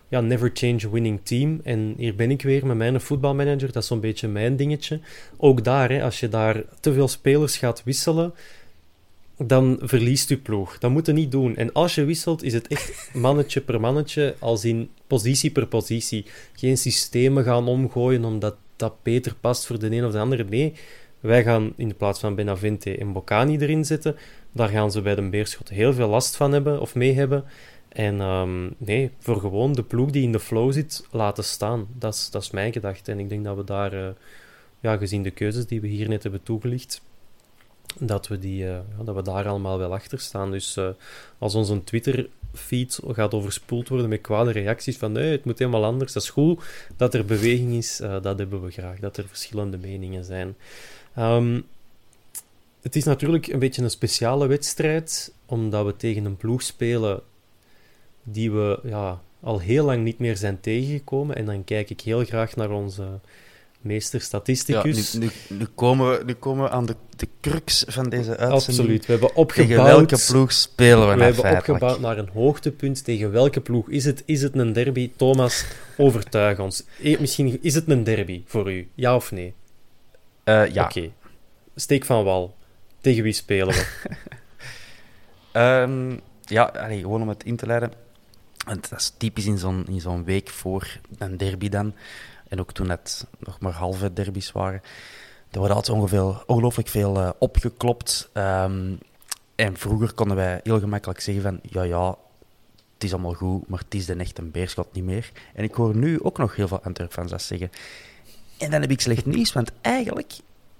ja, 0.08 0.20
never 0.20 0.50
change 0.54 0.90
winning 0.90 1.20
team. 1.22 1.60
En 1.64 1.94
hier 1.96 2.14
ben 2.14 2.30
ik 2.30 2.42
weer 2.42 2.66
met 2.66 2.76
mijn 2.76 3.00
voetbalmanager. 3.00 3.72
Dat 3.72 3.82
is 3.82 3.88
zo'n 3.88 4.00
beetje 4.00 4.28
mijn 4.28 4.56
dingetje. 4.56 5.00
Ook 5.36 5.64
daar, 5.64 5.90
hè, 5.90 6.02
als 6.02 6.20
je 6.20 6.28
daar 6.28 6.62
te 6.80 6.92
veel 6.92 7.08
spelers 7.08 7.56
gaat 7.56 7.82
wisselen, 7.84 8.34
dan 9.38 9.78
verliest 9.82 10.28
je 10.28 10.36
ploeg. 10.36 10.78
Dat 10.78 10.90
moet 10.90 11.06
je 11.06 11.12
niet 11.12 11.30
doen. 11.30 11.56
En 11.56 11.72
als 11.72 11.94
je 11.94 12.04
wisselt, 12.04 12.42
is 12.42 12.52
het 12.52 12.66
echt 12.66 13.10
mannetje 13.26 13.60
per 13.60 13.80
mannetje, 13.80 14.34
als 14.38 14.64
in 14.64 14.90
positie 15.06 15.50
per 15.50 15.66
positie. 15.66 16.24
Geen 16.52 16.78
systemen 16.78 17.44
gaan 17.44 17.68
omgooien 17.68 18.24
omdat 18.24 18.56
dat 18.76 19.02
beter 19.02 19.34
past 19.40 19.66
voor 19.66 19.78
de 19.78 19.96
een 19.96 20.04
of 20.04 20.12
de 20.12 20.18
ander. 20.18 20.44
Nee, 20.44 20.72
wij 21.20 21.42
gaan 21.42 21.72
in 21.76 21.96
plaats 21.96 22.20
van 22.20 22.34
Benavente 22.34 22.96
en 22.96 23.12
Bocani 23.12 23.58
erin 23.58 23.84
zetten. 23.84 24.16
Daar 24.54 24.68
gaan 24.68 24.90
ze 24.90 25.02
bij 25.02 25.14
de 25.14 25.28
Beerschot 25.28 25.68
heel 25.68 25.92
veel 25.92 26.08
last 26.08 26.36
van 26.36 26.52
hebben 26.52 26.80
of 26.80 26.94
mee 26.94 27.14
hebben. 27.14 27.44
En 27.88 28.20
um, 28.20 28.74
nee, 28.78 29.10
voor 29.18 29.40
gewoon 29.40 29.72
de 29.72 29.82
ploeg 29.82 30.10
die 30.10 30.22
in 30.22 30.32
de 30.32 30.40
flow 30.40 30.72
zit, 30.72 31.06
laten 31.10 31.44
staan. 31.44 31.86
Dat 31.98 32.14
is, 32.14 32.30
dat 32.30 32.42
is 32.42 32.50
mijn 32.50 32.72
gedachte. 32.72 33.12
En 33.12 33.18
ik 33.18 33.28
denk 33.28 33.44
dat 33.44 33.56
we 33.56 33.64
daar, 33.64 33.94
uh, 33.94 34.08
ja, 34.80 34.96
gezien 34.96 35.22
de 35.22 35.30
keuzes 35.30 35.66
die 35.66 35.80
we 35.80 35.86
hier 35.86 36.08
net 36.08 36.22
hebben 36.22 36.42
toegelicht, 36.42 37.02
dat 37.98 38.28
we, 38.28 38.38
die, 38.38 38.64
ja, 38.64 38.84
dat 39.04 39.14
we 39.14 39.22
daar 39.22 39.48
allemaal 39.48 39.78
wel 39.78 39.92
achter 39.94 40.20
staan. 40.20 40.50
Dus 40.50 40.76
uh, 40.76 40.88
als 41.38 41.54
onze 41.54 41.84
Twitter-feed 41.84 43.00
gaat 43.08 43.34
overspoeld 43.34 43.88
worden 43.88 44.08
met 44.08 44.20
kwade 44.20 44.50
reacties 44.50 44.96
van 44.96 45.12
nee, 45.12 45.30
het 45.30 45.44
moet 45.44 45.58
helemaal 45.58 45.84
anders, 45.84 46.12
dat 46.12 46.22
is 46.22 46.30
goed. 46.30 46.64
Dat 46.96 47.14
er 47.14 47.24
beweging 47.24 47.72
is, 47.72 47.96
dat 47.96 48.38
hebben 48.38 48.62
we 48.62 48.70
graag. 48.70 48.98
Dat 48.98 49.16
er 49.16 49.28
verschillende 49.28 49.78
meningen 49.78 50.24
zijn. 50.24 50.56
Um, 51.18 51.64
het 52.84 52.96
is 52.96 53.04
natuurlijk 53.04 53.46
een 53.46 53.58
beetje 53.58 53.82
een 53.82 53.90
speciale 53.90 54.46
wedstrijd, 54.46 55.34
omdat 55.46 55.86
we 55.86 55.96
tegen 55.96 56.24
een 56.24 56.36
ploeg 56.36 56.62
spelen 56.62 57.22
die 58.22 58.52
we 58.52 58.80
ja, 58.82 59.20
al 59.40 59.58
heel 59.58 59.84
lang 59.84 60.02
niet 60.04 60.18
meer 60.18 60.36
zijn 60.36 60.60
tegengekomen. 60.60 61.36
En 61.36 61.44
dan 61.44 61.64
kijk 61.64 61.90
ik 61.90 62.00
heel 62.00 62.24
graag 62.24 62.56
naar 62.56 62.70
onze 62.70 63.04
meester 63.80 64.20
statisticus. 64.20 65.12
Ja, 65.12 65.18
nu, 65.18 65.30
nu, 65.48 65.56
nu, 65.58 65.66
komen 65.74 66.10
we, 66.10 66.24
nu 66.24 66.34
komen 66.34 66.64
we 66.64 66.70
aan 66.70 66.86
de, 66.86 66.96
de 67.16 67.28
crux 67.40 67.84
van 67.88 68.08
deze 68.08 68.36
uitzending. 68.36 68.52
Absoluut. 68.52 69.06
We 69.06 69.12
hebben 69.12 69.34
opgebouwd... 69.34 69.68
Tegen 69.68 69.84
welke 69.84 70.24
ploeg 70.26 70.52
spelen 70.52 71.08
we 71.08 71.14
We 71.14 71.22
hebben 71.22 71.42
feitelijk? 71.42 71.68
opgebouwd 71.68 72.00
naar 72.00 72.18
een 72.18 72.30
hoogtepunt. 72.32 73.04
Tegen 73.04 73.32
welke 73.32 73.60
ploeg 73.60 73.90
is 73.90 74.04
het? 74.04 74.22
Is 74.24 74.42
het 74.42 74.56
een 74.56 74.72
derby? 74.72 75.10
Thomas, 75.16 75.64
overtuig 75.96 76.58
ons. 76.58 76.84
E, 77.02 77.16
misschien 77.20 77.58
is 77.62 77.74
het 77.74 77.88
een 77.90 78.04
derby 78.04 78.42
voor 78.46 78.72
u, 78.72 78.88
ja 78.94 79.14
of 79.16 79.32
nee? 79.32 79.54
Uh, 80.44 80.66
ja. 80.74 80.84
Oké. 80.84 80.98
Okay. 80.98 81.12
Steek 81.74 82.04
van 82.04 82.24
wal. 82.24 82.54
Tegen 83.04 83.22
wie 83.22 83.32
spelen 83.32 83.74
we? 83.74 83.86
um, 85.52 86.20
ja, 86.56 86.70
gewoon 86.88 87.22
om 87.22 87.28
het 87.28 87.44
in 87.44 87.56
te 87.56 87.66
leiden. 87.66 87.92
Dat 88.64 88.92
is 88.96 89.12
typisch 89.16 89.46
in 89.46 89.58
zo'n, 90.00 90.24
week 90.24 90.48
voor 90.48 90.98
een 91.18 91.36
derby 91.36 91.68
dan. 91.68 91.94
En 92.48 92.60
ook 92.60 92.72
toen 92.72 92.90
het 92.90 93.26
nog 93.38 93.60
maar 93.60 93.72
halve 93.72 94.12
derbies 94.12 94.52
waren. 94.52 94.82
Er 95.50 95.58
wordt 95.58 95.74
altijd 95.74 95.96
ongeveer, 95.96 96.44
ongelooflijk 96.46 96.88
veel 96.88 97.16
uh, 97.16 97.30
opgeklopt. 97.38 98.30
Um, 98.32 98.98
en 99.54 99.76
vroeger 99.76 100.12
konden 100.12 100.36
wij 100.36 100.60
heel 100.62 100.80
gemakkelijk 100.80 101.20
zeggen 101.20 101.42
van... 101.42 101.60
Ja, 101.62 101.82
ja, 101.82 102.08
het 102.94 103.04
is 103.04 103.12
allemaal 103.12 103.34
goed, 103.34 103.68
maar 103.68 103.78
het 103.78 103.94
is 103.94 104.06
de 104.06 104.14
echte 104.14 104.42
beerschot 104.42 104.92
niet 104.92 105.04
meer. 105.04 105.30
En 105.54 105.64
ik 105.64 105.74
hoor 105.74 105.96
nu 105.96 106.22
ook 106.22 106.38
nog 106.38 106.56
heel 106.56 106.68
veel 106.68 106.82
Antwerp-fans 106.82 107.30
dat 107.30 107.42
zeggen. 107.42 107.70
En 108.58 108.70
dan 108.70 108.80
heb 108.80 108.90
ik 108.90 109.00
slecht 109.00 109.26
nieuws, 109.26 109.52
want 109.52 109.72
eigenlijk 109.80 110.32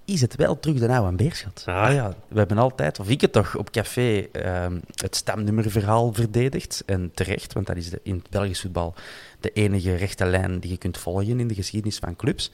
is 0.04 0.20
het 0.20 0.36
wel 0.36 0.60
terug 0.60 0.78
de 0.78 0.88
oude 0.88 1.16
Beerschot. 1.16 1.62
Ah. 1.66 1.92
ja, 1.92 2.14
we 2.28 2.38
hebben 2.38 2.58
altijd, 2.58 3.00
of 3.00 3.08
ik 3.08 3.20
het 3.20 3.32
toch, 3.32 3.56
op 3.56 3.70
café 3.70 4.26
um, 4.32 4.80
het 4.94 5.16
stemnummerverhaal 5.16 6.12
verdedigd. 6.12 6.82
En 6.86 7.10
terecht, 7.14 7.52
want 7.52 7.66
dat 7.66 7.76
is 7.76 7.90
de, 7.90 8.00
in 8.02 8.14
het 8.14 8.30
Belgisch 8.30 8.60
voetbal 8.60 8.94
de 9.40 9.50
enige 9.50 9.94
rechte 9.94 10.26
lijn 10.26 10.60
die 10.60 10.70
je 10.70 10.76
kunt 10.76 10.98
volgen 10.98 11.40
in 11.40 11.48
de 11.48 11.54
geschiedenis 11.54 11.98
van 11.98 12.16
clubs. 12.16 12.50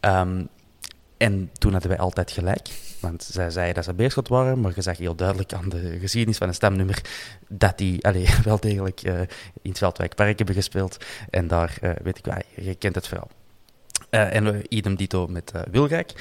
Um, 0.00 0.48
en 1.16 1.50
toen 1.52 1.72
hadden 1.72 1.90
wij 1.90 1.98
altijd 1.98 2.30
gelijk, 2.30 2.68
want 3.00 3.22
zij 3.22 3.50
zeiden 3.50 3.74
dat 3.74 3.84
ze 3.84 3.94
Beerschot 3.94 4.28
waren, 4.28 4.60
maar 4.60 4.72
je 4.74 4.82
zag 4.82 4.98
heel 4.98 5.14
duidelijk 5.14 5.52
aan 5.52 5.68
de 5.68 5.98
geschiedenis 6.00 6.38
van 6.38 6.48
een 6.48 6.54
stemnummer 6.54 7.00
dat 7.48 7.78
die 7.78 8.04
allee, 8.04 8.28
wel 8.44 8.60
degelijk 8.60 9.02
uh, 9.02 9.20
in 9.62 9.70
het 9.70 9.78
Veldwijkpark 9.78 10.36
hebben 10.36 10.56
gespeeld. 10.56 11.04
En 11.30 11.46
daar, 11.46 11.78
uh, 11.82 11.90
weet 12.02 12.18
ik 12.18 12.24
wel, 12.24 12.38
je 12.54 12.74
kent 12.74 12.94
het 12.94 13.08
verhaal. 13.08 13.30
Uh, 14.10 14.34
en 14.34 14.74
idem 14.74 14.96
dito 14.96 15.26
met 15.26 15.52
Wilrijk. 15.70 16.12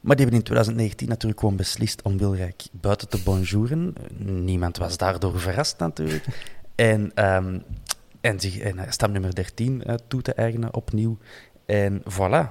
Maar 0.00 0.16
die 0.16 0.24
hebben 0.24 0.40
in 0.40 0.46
2019 0.46 1.08
natuurlijk 1.08 1.40
gewoon 1.40 1.56
beslist 1.56 2.02
om 2.02 2.18
Wilrijk 2.18 2.62
buiten 2.70 3.08
te 3.08 3.22
bonjouren. 3.22 3.94
Niemand 4.18 4.76
was 4.76 4.96
daardoor 4.96 5.40
verrast 5.40 5.78
natuurlijk. 5.78 6.24
en, 6.74 7.24
um, 7.34 7.62
en, 8.20 8.40
zich, 8.40 8.58
en 8.58 8.92
stamnummer 8.92 9.34
13 9.34 9.82
uh, 9.86 9.94
toe 10.08 10.22
te 10.22 10.34
eigenen 10.34 10.74
opnieuw. 10.74 11.18
En 11.66 12.02
voilà. 12.02 12.48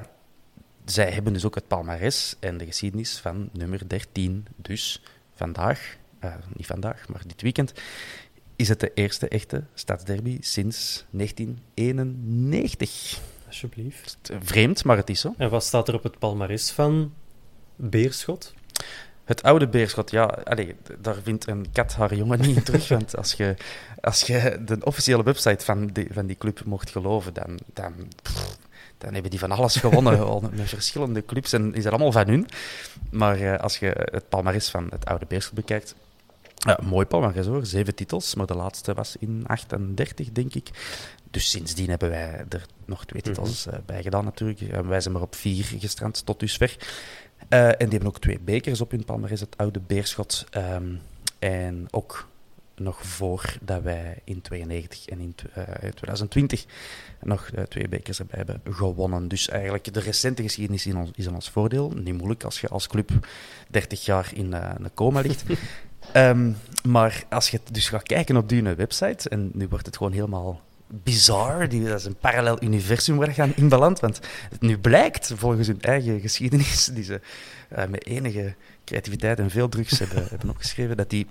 Zij 0.86 1.12
hebben 1.12 1.34
dus 1.34 1.46
ook 1.46 1.56
het 1.56 1.68
palmares 1.68 2.36
en 2.40 2.58
de 2.58 2.66
geschiedenis 2.66 3.20
van 3.20 3.50
nummer 3.54 3.88
13. 3.88 4.48
Dus 4.56 5.04
vandaag, 5.34 5.98
uh, 6.24 6.34
niet 6.54 6.66
vandaag, 6.66 7.08
maar 7.08 7.22
dit 7.28 7.42
weekend, 7.42 7.74
is 8.56 8.70
het 8.70 8.80
de 8.80 8.94
eerste 8.94 9.28
echte 9.28 9.64
stadsderby 9.74 10.38
sinds 10.42 11.06
1991. 11.10 13.20
Alsjeblieft. 13.48 14.18
Vreemd, 14.40 14.84
maar 14.84 14.98
het 14.98 15.10
is 15.10 15.20
zo. 15.20 15.34
En 15.38 15.50
wat 15.50 15.64
staat 15.64 15.88
er 15.88 15.94
op 15.94 16.04
het 16.04 16.20
palmares 16.20 16.72
van 16.72 17.14
Beerschot? 17.80 18.54
Het 19.24 19.44
oude 19.44 19.68
Beerschot, 19.68 20.12
ja, 20.12 20.24
allez, 20.24 20.72
daar 21.00 21.16
vindt 21.24 21.48
een 21.48 21.66
kat 21.72 21.94
haar 21.94 22.16
jongen 22.16 22.40
niet 22.40 22.56
in 22.56 22.64
terug. 22.64 22.88
want 22.98 23.18
als 23.18 23.34
je, 23.34 23.56
als 24.02 24.22
je 24.22 24.62
de 24.66 24.78
officiële 24.84 25.24
website 25.24 25.66
van 25.66 25.88
die, 25.88 26.08
van 26.12 26.26
die 26.26 26.38
club 26.38 26.64
mocht 26.66 26.90
geloven, 26.90 27.34
dan, 27.34 27.60
dan, 27.74 27.94
pff, 28.22 28.58
dan 28.98 29.14
hebben 29.14 29.32
die 29.32 29.40
van 29.40 29.52
alles 29.52 29.76
gewonnen 29.76 30.42
met 30.56 30.70
verschillende 30.70 31.26
clubs 31.26 31.54
en 31.54 31.74
is 31.74 31.84
dat 31.84 31.92
allemaal 31.92 32.12
van 32.12 32.28
hun. 32.28 32.48
Maar 33.12 33.40
uh, 33.40 33.58
als 33.58 33.78
je 33.78 34.08
het 34.12 34.30
palmares 34.30 34.70
van 34.70 34.88
het 34.90 35.06
oude 35.06 35.26
Beerschot 35.26 35.56
bekijkt, 35.56 35.96
uh, 36.68 36.78
mooi 36.78 37.06
palmares 37.06 37.46
hoor, 37.46 37.66
zeven 37.66 37.96
titels, 37.96 38.36
maar 38.36 38.46
de 38.46 38.56
laatste 38.56 38.94
was 38.94 39.16
in 39.20 39.44
38, 39.48 40.32
denk 40.32 40.54
ik. 40.54 40.70
Dus 41.32 41.50
sindsdien 41.50 41.90
hebben 41.90 42.10
wij 42.10 42.46
er 42.50 42.66
nog 42.86 43.06
twee 43.06 43.22
titels 43.22 43.68
uh, 43.68 43.74
bij 43.86 44.02
gedaan 44.02 44.24
natuurlijk. 44.24 44.62
Uh, 44.62 44.80
wij 44.80 45.02
zijn 45.02 45.14
maar 45.14 45.24
op 45.24 45.36
vier 45.36 45.64
gestrand 45.80 46.26
tot 46.26 46.40
dusver. 46.40 46.78
Uh, 47.50 47.68
en 47.68 47.78
die 47.78 47.90
hebben 47.90 48.08
ook 48.08 48.20
twee 48.20 48.40
bekers 48.40 48.82
op 48.82 48.92
hun 48.92 49.06
palmares, 49.06 49.40
het 49.40 49.58
oude 49.58 49.80
Beerschot. 49.80 50.46
Um, 50.58 51.02
en 51.40 51.88
ook 51.92 52.28
nog 52.76 53.06
voordat 53.06 53.82
wij 53.82 54.22
in 54.24 54.42
92 54.42 55.06
en 55.06 55.20
in 55.20 55.36
2020 55.36 56.66
nog 57.22 57.50
twee 57.68 57.88
bekers 57.88 58.20
erbij 58.20 58.44
hebben 58.46 58.74
gewonnen. 58.74 59.28
Dus 59.28 59.50
eigenlijk 59.50 59.94
de 59.94 60.00
recente 60.00 60.42
geschiedenis 60.42 60.86
is 60.86 60.92
in 60.92 61.00
ons, 61.00 61.12
is 61.16 61.28
ons 61.28 61.50
voordeel. 61.50 61.92
Niet 61.96 62.18
moeilijk 62.18 62.44
als 62.44 62.62
je 62.62 62.68
als 62.68 62.88
club 62.88 63.28
30 63.70 64.06
jaar 64.06 64.32
in 64.34 64.54
een 64.54 64.94
coma 64.94 65.22
ligt. 65.22 65.44
Ehm, 66.14 66.52
maar 66.84 67.24
als 67.30 67.50
je 67.50 67.60
dus 67.72 67.90
gaat 67.90 68.04
kijken 68.04 68.38
op 68.38 68.50
die 68.50 68.64
website, 68.64 69.30
en 69.30 69.52
nu 69.54 69.68
wordt 69.68 69.86
het 69.86 69.98
gewoon 69.98 70.12
helemaal 70.12 70.62
bizar, 70.90 71.70
die, 71.70 71.84
dat 71.84 72.00
is 72.00 72.06
een 72.06 72.16
parallel 72.16 72.64
universum 72.64 73.18
waar 73.18 73.32
gaan 73.32 73.56
inbelandt, 73.56 74.00
want 74.00 74.20
het 74.50 74.62
nu 74.62 74.78
blijkt, 74.78 75.32
volgens 75.36 75.68
hun 75.68 75.82
eigen 75.82 76.20
geschiedenis, 76.20 76.86
die 76.94 77.04
ze 77.04 77.22
uh, 77.78 77.86
met 77.86 78.06
enige 78.06 78.56
creativiteit 78.86 79.40
en 79.40 79.50
veel 79.50 79.70
drugs 79.70 80.00
hebben, 80.00 80.28
hebben 80.30 80.50
opgeschreven, 80.50 80.98
dat 80.98 81.10
die, 81.10 81.28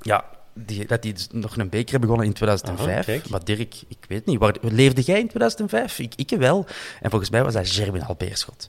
ja, 0.00 0.24
die, 0.54 0.86
dat 0.86 1.02
die 1.02 1.12
dus 1.12 1.28
nog 1.30 1.56
een 1.56 1.68
beker 1.68 1.90
hebben 1.90 2.00
begonnen 2.00 2.26
in 2.26 2.32
2005. 2.32 3.08
Aha, 3.08 3.28
maar 3.30 3.44
Dirk, 3.44 3.74
ik 3.88 4.04
weet 4.08 4.26
niet, 4.26 4.38
waar, 4.38 4.54
leefde 4.60 5.00
jij 5.00 5.20
in 5.20 5.28
2005? 5.28 5.98
Ik, 5.98 6.12
ik 6.16 6.30
wel. 6.38 6.66
En 7.00 7.10
volgens 7.10 7.30
mij 7.30 7.44
was 7.44 7.52
dat 7.52 7.68
Germinal 7.68 8.14
Beerschot. 8.18 8.68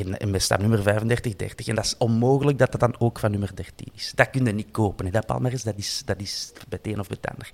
En, 0.00 0.18
en 0.18 0.30
met 0.30 0.48
nummer 0.58 0.82
35, 0.82 1.36
30. 1.36 1.68
En 1.68 1.74
dat 1.74 1.84
is 1.84 1.94
onmogelijk 1.98 2.58
dat 2.58 2.70
dat 2.72 2.80
dan 2.80 2.94
ook 2.98 3.18
van 3.18 3.30
nummer 3.30 3.50
13 3.54 3.86
is. 3.94 4.12
Dat 4.14 4.30
kun 4.30 4.44
je 4.44 4.52
niet 4.52 4.70
kopen. 4.70 5.04
Hè. 5.04 5.10
Dat 5.10 5.26
Palmares, 5.26 5.62
dat 5.62 5.74
is, 5.76 6.02
dat 6.04 6.20
is 6.20 6.52
bij 6.68 6.78
het 6.82 6.92
een 6.92 7.00
of 7.00 7.08
bij 7.08 7.18
ander. 7.30 7.50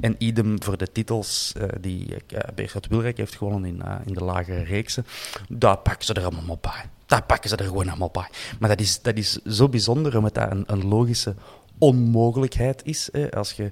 En 0.00 0.14
idem 0.18 0.62
voor 0.62 0.76
de 0.76 0.92
titels 0.92 1.52
uh, 1.56 1.68
die 1.80 2.06
uh, 2.10 2.38
Beerschot 2.54 2.86
Wilrijk 2.86 3.16
heeft 3.16 3.36
gewonnen 3.36 3.64
in, 3.64 3.82
uh, 3.84 3.94
in 4.04 4.14
de 4.14 4.24
lagere 4.24 4.62
reeksen. 4.62 5.06
Daar 5.48 5.78
pakken 5.78 6.04
ze 6.04 6.14
er 6.14 6.24
allemaal 6.24 6.58
bij. 6.60 6.84
Daar 7.06 7.22
pakken 7.22 7.48
ze 7.48 7.56
er 7.56 7.64
gewoon 7.64 7.88
allemaal 7.88 8.10
bij. 8.10 8.28
Maar 8.58 8.68
dat 8.68 8.80
is, 8.80 9.02
dat 9.02 9.16
is 9.16 9.32
zo 9.32 9.68
bijzonder, 9.68 10.16
omdat 10.16 10.34
dat 10.34 10.50
een, 10.50 10.64
een 10.66 10.88
logische 10.88 11.34
onmogelijkheid 11.78 12.84
is. 12.84 13.10
Als 13.30 13.52
je 13.52 13.70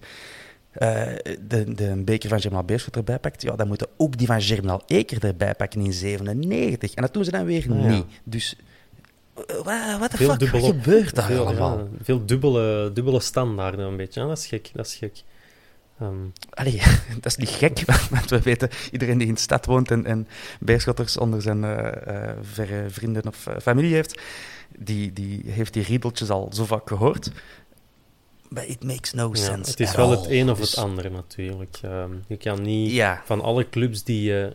uh, 0.80 1.04
de, 1.48 1.74
de 1.74 2.02
beker 2.04 2.28
van 2.28 2.40
Germinal 2.40 2.64
Beerschot 2.64 2.96
erbij 2.96 3.18
pakt, 3.18 3.42
ja, 3.42 3.56
dan 3.56 3.68
moeten 3.68 3.86
ook 3.96 4.18
die 4.18 4.26
van 4.26 4.42
Germinal 4.42 4.82
Eker 4.86 5.24
erbij 5.24 5.54
pakken 5.54 5.80
in 5.80 5.92
97. 5.92 6.94
En 6.94 7.02
dat 7.02 7.14
doen 7.14 7.24
ze 7.24 7.30
dan 7.30 7.44
weer 7.44 7.66
ah, 7.70 7.86
niet. 7.86 8.04
Dus 8.24 8.56
uh, 9.66 9.98
wat 10.00 10.10
de 10.10 10.16
fuck, 10.16 10.50
wat 10.50 10.64
gebeurt 10.64 11.14
daar 11.14 11.26
veel, 11.26 11.46
allemaal? 11.46 11.78
Ja, 11.78 11.84
veel 12.02 12.26
dubbele, 12.26 12.90
dubbele 12.94 13.20
standaarden 13.20 13.86
een 13.86 13.96
beetje. 13.96 14.20
Ja, 14.20 14.26
dat 14.26 14.38
is 14.38 14.46
gek. 14.46 14.70
Dat 14.74 14.86
is 14.86 14.94
gek. 14.94 15.22
Um. 16.02 16.32
Allee, 16.50 16.80
dat 17.20 17.26
is 17.26 17.36
niet 17.36 17.48
gek, 17.48 17.82
want 18.10 18.30
we 18.30 18.40
weten, 18.40 18.68
iedereen 18.90 19.18
die 19.18 19.26
in 19.26 19.34
de 19.34 19.40
stad 19.40 19.66
woont 19.66 19.90
en, 19.90 20.06
en 20.06 20.28
Beerschotters 20.60 21.16
onder 21.16 21.42
zijn 21.42 21.62
uh, 21.62 21.88
verre 22.40 22.90
vrienden 22.90 23.26
of 23.26 23.48
familie 23.62 23.94
heeft, 23.94 24.20
die, 24.78 25.12
die 25.12 25.42
heeft 25.46 25.72
die 25.72 25.82
riedeltjes 25.82 26.30
al 26.30 26.50
zo 26.52 26.64
vaak 26.64 26.88
gehoord 26.88 27.30
but 28.54 28.68
it 28.68 28.84
makes 28.84 29.12
no 29.12 29.34
sense. 29.34 29.70
Het 29.70 29.80
is 29.80 29.94
wel 29.94 30.10
het 30.10 30.26
een 30.28 30.50
of 30.50 30.58
het 30.58 30.66
dus- 30.66 30.76
andere 30.76 31.10
natuurlijk. 31.10 31.80
Um, 31.84 32.24
je 32.26 32.36
kan 32.36 32.62
niet 32.62 33.02
van 33.24 33.40
alle 33.40 33.68
clubs 33.68 34.04
die 34.04 34.22
je, 34.22 34.54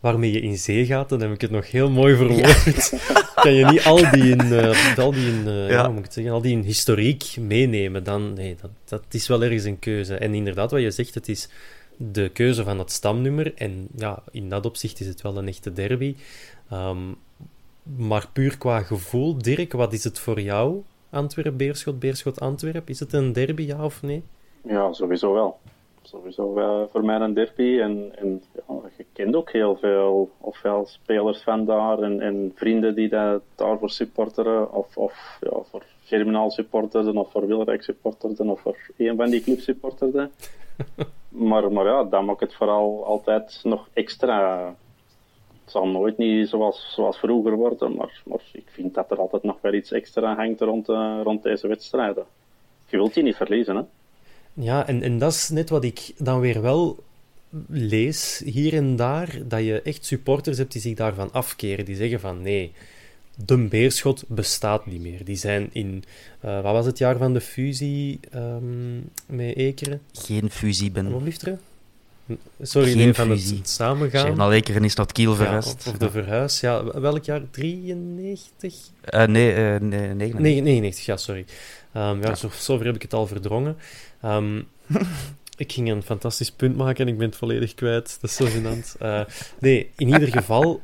waarmee 0.00 0.32
je 0.32 0.40
in 0.40 0.58
zee 0.58 0.86
gaat, 0.86 1.08
dan 1.08 1.20
heb 1.20 1.32
ik 1.32 1.40
het 1.40 1.50
nog 1.50 1.70
heel 1.70 1.90
mooi 1.90 2.16
verwoord. 2.16 2.92
kan 3.42 3.52
je 3.52 3.64
niet 3.64 3.84
al 3.84 4.10
die 4.10 4.30
in, 4.30 4.46
uh, 4.46 4.98
al 4.98 5.12
die 5.12 5.26
in, 5.26 5.46
uh, 5.46 5.70
ja. 5.70 5.88
moet 5.88 6.04
ik 6.04 6.12
zeggen, 6.12 6.32
al 6.32 6.40
die 6.40 6.52
in 6.52 6.62
historiek 6.62 7.36
meenemen. 7.38 8.04
Dan, 8.04 8.32
nee, 8.32 8.56
dat, 8.60 8.70
dat 8.84 9.02
is 9.10 9.28
wel 9.28 9.42
ergens 9.42 9.64
een 9.64 9.78
keuze. 9.78 10.14
En 10.14 10.34
inderdaad, 10.34 10.70
wat 10.70 10.80
je 10.80 10.90
zegt, 10.90 11.14
het 11.14 11.28
is 11.28 11.48
de 11.96 12.30
keuze 12.32 12.64
van 12.64 12.78
het 12.78 12.92
stamnummer. 12.92 13.54
En 13.54 13.88
ja, 13.96 14.22
in 14.30 14.48
dat 14.48 14.66
opzicht 14.66 15.00
is 15.00 15.06
het 15.06 15.22
wel 15.22 15.36
een 15.36 15.48
echte 15.48 15.72
derby. 15.72 16.16
Um, 16.72 17.16
maar 17.82 18.28
puur 18.32 18.58
qua 18.58 18.82
gevoel, 18.82 19.38
Dirk, 19.38 19.72
wat 19.72 19.92
is 19.92 20.04
het 20.04 20.18
voor 20.18 20.40
jou 20.40 20.82
Antwerp, 21.10 21.58
Beerschot, 21.58 21.98
Beerschot, 21.98 22.40
Antwerp. 22.40 22.88
Is 22.88 23.00
het 23.00 23.12
een 23.12 23.32
derby, 23.32 23.62
ja 23.62 23.84
of 23.84 24.02
nee? 24.02 24.22
Ja, 24.62 24.92
sowieso 24.92 25.32
wel. 25.32 25.58
Sowieso 26.02 26.54
wel 26.54 26.88
voor 26.92 27.04
mij 27.04 27.20
een 27.20 27.34
derby. 27.34 27.78
En, 27.80 28.12
en 28.16 28.42
ja, 28.68 28.74
je 28.96 29.04
kent 29.12 29.34
ook 29.34 29.52
heel 29.52 29.76
veel, 29.76 30.30
ofwel 30.38 30.86
spelers 30.86 31.42
van 31.42 31.64
daar 31.64 31.98
en, 31.98 32.20
en 32.20 32.52
vrienden 32.54 32.94
die 32.94 33.08
dat 33.08 33.42
daarvoor 33.54 33.90
supporteren, 33.90 34.72
of, 34.72 34.96
of 34.96 35.38
ja, 35.40 35.58
voor 35.70 35.82
Germinaal 36.04 36.50
supporteren, 36.50 37.16
of 37.16 37.30
voor 37.30 37.46
Wilrijk 37.46 37.82
supporteren, 37.82 38.48
of 38.48 38.60
voor 38.60 38.76
een 38.96 39.16
van 39.16 39.30
die 39.30 39.42
clubs 39.42 39.64
supporteren. 39.64 40.30
maar, 41.50 41.72
maar 41.72 41.86
ja, 41.86 42.04
dat 42.04 42.22
maakt 42.22 42.40
het 42.40 42.54
vooral 42.54 43.04
altijd 43.04 43.60
nog 43.62 43.88
extra 43.92 44.74
zal 45.70 45.86
nooit 45.86 46.18
niet 46.18 46.48
zoals, 46.48 46.92
zoals 46.94 47.18
vroeger 47.18 47.54
worden, 47.54 47.94
maar, 47.94 48.22
maar 48.24 48.40
ik 48.52 48.68
vind 48.70 48.94
dat 48.94 49.10
er 49.10 49.18
altijd 49.18 49.42
nog 49.42 49.56
wel 49.60 49.74
iets 49.74 49.92
extra 49.92 50.34
hangt 50.34 50.60
rond, 50.60 50.88
uh, 50.88 51.20
rond 51.22 51.42
deze 51.42 51.68
wedstrijden. 51.68 52.24
Je 52.88 52.96
wilt 52.96 53.14
die 53.14 53.22
niet 53.22 53.36
verliezen, 53.36 53.76
hè? 53.76 53.82
Ja, 54.52 54.86
en, 54.86 55.02
en 55.02 55.18
dat 55.18 55.32
is 55.32 55.48
net 55.48 55.70
wat 55.70 55.84
ik 55.84 56.12
dan 56.18 56.40
weer 56.40 56.62
wel 56.62 56.96
lees 57.68 58.42
hier 58.44 58.74
en 58.74 58.96
daar, 58.96 59.38
dat 59.44 59.64
je 59.64 59.82
echt 59.82 60.04
supporters 60.04 60.58
hebt 60.58 60.72
die 60.72 60.80
zich 60.80 60.94
daarvan 60.94 61.32
afkeren, 61.32 61.84
die 61.84 61.96
zeggen 61.96 62.20
van 62.20 62.42
nee, 62.42 62.72
de 63.46 63.56
Beerschot 63.56 64.24
bestaat 64.28 64.86
niet 64.86 65.00
meer. 65.00 65.24
Die 65.24 65.36
zijn 65.36 65.68
in, 65.72 66.04
uh, 66.44 66.60
wat 66.62 66.72
was 66.72 66.86
het 66.86 66.98
jaar 66.98 67.16
van 67.16 67.32
de 67.32 67.40
fusie 67.40 68.20
um, 68.34 69.10
met 69.26 69.56
Ekeren? 69.56 70.00
Geen 70.12 70.50
fusie, 70.50 70.90
Ben. 70.90 71.12
Wat 71.12 71.58
Sorry, 72.62 72.92
Geen 72.92 73.14
van 73.14 73.30
het 73.30 73.60
samengaan. 73.62 74.26
Zeg 74.26 74.34
maar 74.34 74.48
lekker 74.48 74.84
is 74.84 74.94
dat 74.94 75.12
Kiel 75.12 75.34
verhuisd. 75.34 75.86
of, 75.88 75.96
de 75.96 76.10
verhuis, 76.10 76.60
ja. 76.60 77.00
Welk 77.00 77.24
jaar? 77.24 77.42
93? 77.50 78.74
Uh, 79.14 79.24
nee, 79.24 79.50
uh, 79.50 79.80
nee, 79.80 80.14
99. 80.14 80.38
Nee, 80.38 80.60
99, 80.60 81.04
ja, 81.04 81.16
sorry. 81.16 81.44
Um, 81.94 82.02
ja, 82.02 82.18
ja. 82.20 82.34
Zo, 82.34 82.50
zover 82.58 82.86
heb 82.86 82.94
ik 82.94 83.02
het 83.02 83.14
al 83.14 83.26
verdrongen. 83.26 83.76
Um, 84.24 84.66
ik 85.56 85.72
ging 85.72 85.90
een 85.90 86.02
fantastisch 86.02 86.50
punt 86.50 86.76
maken 86.76 87.06
en 87.06 87.12
ik 87.12 87.18
ben 87.18 87.28
het 87.28 87.36
volledig 87.36 87.74
kwijt. 87.74 88.18
Dat 88.20 88.30
is 88.30 88.36
zo 88.36 88.46
gênant. 88.46 89.02
Uh, 89.02 89.20
nee, 89.58 89.90
in 89.96 90.08
ieder 90.08 90.28
geval... 90.28 90.82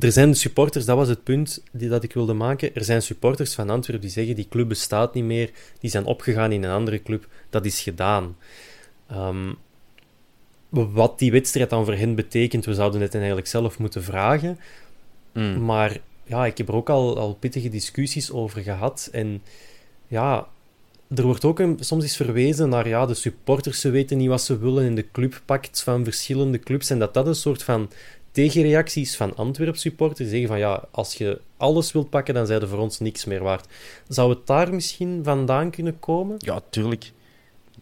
Er 0.00 0.12
zijn 0.12 0.34
supporters, 0.34 0.84
dat 0.84 0.96
was 0.96 1.08
het 1.08 1.22
punt 1.22 1.62
die, 1.72 1.88
dat 1.88 2.02
ik 2.02 2.12
wilde 2.12 2.32
maken. 2.32 2.74
Er 2.74 2.84
zijn 2.84 3.02
supporters 3.02 3.54
van 3.54 3.70
Antwerpen 3.70 4.04
die 4.04 4.14
zeggen 4.14 4.36
die 4.36 4.48
club 4.48 4.68
bestaat 4.68 5.14
niet 5.14 5.24
meer, 5.24 5.50
die 5.80 5.90
zijn 5.90 6.04
opgegaan 6.04 6.52
in 6.52 6.64
een 6.64 6.70
andere 6.70 7.02
club. 7.02 7.28
Dat 7.50 7.64
is 7.64 7.80
gedaan. 7.80 8.36
Um, 9.12 9.56
wat 10.68 11.18
die 11.18 11.30
wedstrijd 11.32 11.70
dan 11.70 11.84
voor 11.84 11.94
hen 11.94 12.14
betekent, 12.14 12.64
we 12.64 12.74
zouden 12.74 13.00
het 13.00 13.14
eigenlijk 13.14 13.46
zelf 13.46 13.78
moeten 13.78 14.02
vragen. 14.02 14.58
Mm. 15.32 15.64
Maar 15.64 15.98
ja, 16.24 16.46
ik 16.46 16.58
heb 16.58 16.68
er 16.68 16.74
ook 16.74 16.90
al, 16.90 17.18
al 17.18 17.34
pittige 17.34 17.68
discussies 17.68 18.32
over 18.32 18.62
gehad. 18.62 19.08
En 19.12 19.42
ja, 20.08 20.46
er 21.14 21.22
wordt 21.22 21.44
ook 21.44 21.58
een, 21.58 21.76
soms 21.80 22.02
eens 22.02 22.16
verwezen 22.16 22.68
naar 22.68 22.88
ja, 22.88 23.06
de 23.06 23.14
supporters, 23.14 23.80
ze 23.80 23.90
weten 23.90 24.16
niet 24.18 24.28
wat 24.28 24.42
ze 24.42 24.58
willen 24.58 24.84
in 24.84 24.94
de 24.94 25.10
clubpact 25.10 25.82
van 25.82 26.04
verschillende 26.04 26.58
clubs. 26.58 26.90
En 26.90 26.98
dat 26.98 27.14
dat 27.14 27.26
een 27.26 27.34
soort 27.34 27.62
van 27.62 27.90
tegenreacties 28.30 29.16
van 29.16 29.36
Antwerp 29.36 29.76
supporters 29.76 30.28
zeggen 30.28 30.48
van 30.48 30.58
ja, 30.58 30.84
als 30.90 31.14
je 31.14 31.40
alles 31.56 31.92
wilt 31.92 32.10
pakken, 32.10 32.34
dan 32.34 32.46
zijn 32.46 32.60
er 32.60 32.68
voor 32.68 32.78
ons 32.78 32.98
niks 32.98 33.24
meer 33.24 33.42
waard. 33.42 33.66
Zou 34.08 34.30
het 34.30 34.46
daar 34.46 34.74
misschien 34.74 35.20
vandaan 35.24 35.70
kunnen 35.70 35.98
komen? 35.98 36.36
Ja, 36.38 36.60
tuurlijk 36.70 37.12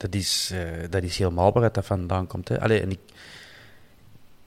dat 0.04 0.14
is, 0.14 0.50
uh, 0.52 0.60
dat 0.90 1.02
is 1.02 1.18
helemaal 1.18 1.52
waaruit 1.52 1.74
dat 1.74 1.86
vandaan 1.86 2.26
komt. 2.26 2.48
Hè. 2.48 2.60
Allee, 2.60 2.80
en 2.80 2.90
ik, 2.90 3.00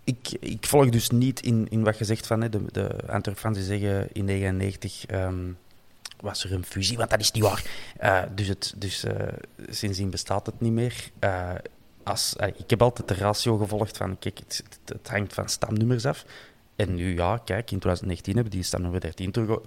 ik, 0.03 0.31
ik 0.39 0.65
volg 0.65 0.89
dus 0.89 1.09
niet 1.09 1.39
in, 1.41 1.67
in 1.69 1.83
wat 1.83 1.97
je 1.97 2.05
zegt 2.05 2.27
van 2.27 2.41
hè, 2.41 2.49
de, 2.49 2.61
de 2.71 2.89
Antwerp-fans 3.07 3.57
zeggen 3.57 4.07
in 4.13 4.25
1999 4.25 5.05
um, 5.11 5.57
was 6.19 6.43
er 6.43 6.53
een 6.53 6.65
fusie, 6.65 6.97
want 6.97 7.09
dat 7.09 7.19
is 7.19 7.31
niet 7.31 7.43
waar. 7.43 7.63
Uh, 8.03 8.21
dus 8.35 8.47
het, 8.47 8.73
dus 8.77 9.05
uh, 9.05 9.11
sindsdien 9.69 10.09
bestaat 10.09 10.45
het 10.45 10.61
niet 10.61 10.71
meer. 10.71 11.11
Als, 12.03 12.35
ik 12.55 12.69
heb 12.69 12.81
altijd 12.81 13.07
de 13.07 13.13
ratio 13.13 13.57
gevolgd 13.57 13.97
van, 13.97 14.19
kijk, 14.19 14.37
het, 14.37 14.63
het, 14.63 14.79
het, 14.85 15.07
hangt 15.07 15.33
van 15.33 15.49
stamnummers 15.49 16.05
af. 16.05 16.25
En 16.75 16.95
nu, 16.95 17.15
ja, 17.15 17.37
kijk, 17.37 17.71
in 17.71 17.79
2019 17.79 18.33
hebben 18.33 18.51
die 18.51 18.63
stamnummer 18.63 18.99
13 18.99 19.31
terug 19.31 19.59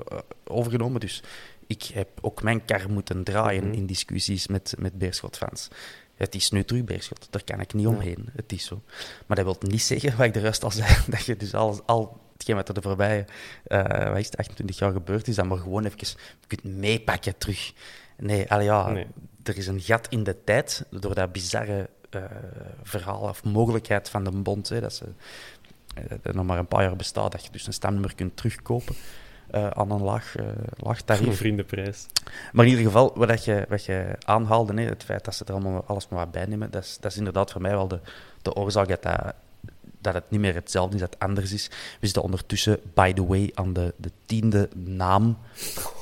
overgenomen. 0.45 1.01
Dus 1.01 1.22
ik 1.71 1.83
heb 1.83 2.09
ook 2.21 2.43
mijn 2.43 2.64
kar 2.64 2.91
moeten 2.91 3.25
draaien 3.25 3.64
mhm. 3.64 3.73
in 3.73 3.87
discussies 3.87 4.47
met, 4.47 4.75
met 4.79 4.99
Beerschot-fans. 4.99 5.68
Het 6.14 6.35
is 6.35 6.51
nu 6.51 6.64
terug 6.64 6.85
Beerschot, 6.85 7.27
daar 7.31 7.45
kan 7.45 7.61
ik 7.61 7.75
niet 7.75 7.87
omheen. 7.87 8.29
Het 8.33 8.53
is 8.53 8.64
zo. 8.64 8.83
Maar 9.27 9.37
dat 9.37 9.45
wil 9.45 9.71
niet 9.71 9.83
zeggen, 9.83 10.16
wat 10.16 10.27
ik 10.27 10.35
de 10.35 10.41
rest 10.41 10.64
al 10.64 10.71
zei, 10.71 10.97
dat 11.09 11.25
je 11.25 11.37
dus 11.37 11.55
alles, 11.55 11.79
al 11.87 12.21
hetgeen 12.33 12.57
wat 12.57 12.68
er 12.68 12.75
de 12.75 12.83
voorbije 12.83 13.25
uh, 13.66 14.09
wat 14.09 14.18
is 14.18 14.27
het, 14.27 14.37
28 14.37 14.79
jaar 14.79 14.93
gebeurd 14.93 15.29
is, 15.29 15.35
dat 15.35 15.47
maar 15.47 15.59
gewoon 15.59 15.85
even 15.85 16.16
kunt 16.47 16.64
meepakken 16.64 17.39
terug. 17.39 17.73
Nee, 18.16 18.51
al 18.51 18.61
ja, 18.61 19.05
er 19.43 19.57
is 19.57 19.66
een 19.66 19.81
gat 19.81 20.09
in 20.09 20.25
de 20.25 20.45
tijd 20.45 20.85
door 20.91 21.14
dat 21.14 21.33
bizarre 21.33 21.89
uh, 22.11 22.25
verhaal 22.83 23.21
of 23.21 23.45
mogelijkheid 23.45 24.09
van 24.09 24.25
de 24.25 24.31
bond, 24.31 24.68
hè, 24.68 24.81
dat 24.81 24.95
ze 24.95 25.05
uh, 25.99 26.35
nog 26.35 26.47
maar 26.47 26.59
een 26.59 26.66
paar 26.66 26.83
jaar 26.83 26.97
bestaat, 26.97 27.33
dat 27.33 27.45
je 27.45 27.51
dus 27.53 27.66
een 27.66 27.73
stamnummer 27.73 28.14
kunt 28.14 28.37
terugkopen 28.37 28.95
uh, 29.55 29.70
aan 29.70 29.90
een 29.90 30.03
laag, 30.03 30.38
uh, 30.38 30.46
laag 30.76 31.03
tarief. 31.03 31.26
Een 31.26 31.34
vriendenprijs. 31.34 32.07
Maar 32.53 32.64
in 32.64 32.70
ieder 32.70 32.86
geval, 32.86 33.12
wat 33.14 33.44
je, 33.44 33.66
wat 33.68 33.84
je 33.84 34.16
aanhaalde, 34.24 34.72
nee, 34.72 34.86
het 34.86 35.05
feit 35.05 35.24
dat 35.24 35.34
ze 35.34 35.44
er 35.44 35.53
allemaal 35.53 35.84
alles 35.86 36.09
maar 36.09 36.18
wat 36.18 36.30
bij 36.30 36.46
nemen, 36.46 36.70
dat 36.70 36.82
is, 36.82 36.98
dat 37.01 37.11
is 37.11 37.18
inderdaad 37.18 37.51
voor 37.51 37.61
mij 37.61 37.70
wel 37.70 37.88
de, 37.88 38.01
de 38.42 38.55
oorzaak 38.55 38.88
dat, 38.88 39.03
dat, 39.03 39.34
dat 40.01 40.14
het 40.14 40.30
niet 40.30 40.40
meer 40.40 40.55
hetzelfde 40.55 40.94
is, 40.94 41.01
dat 41.01 41.12
het 41.12 41.22
anders 41.22 41.53
is. 41.53 41.68
We 42.01 42.07
zitten 42.07 42.22
ondertussen, 42.22 42.78
by 42.94 43.12
the 43.12 43.26
way, 43.26 43.51
aan 43.55 43.72
de, 43.72 43.94
de 43.96 44.11
tiende 44.26 44.68
naam 44.74 45.38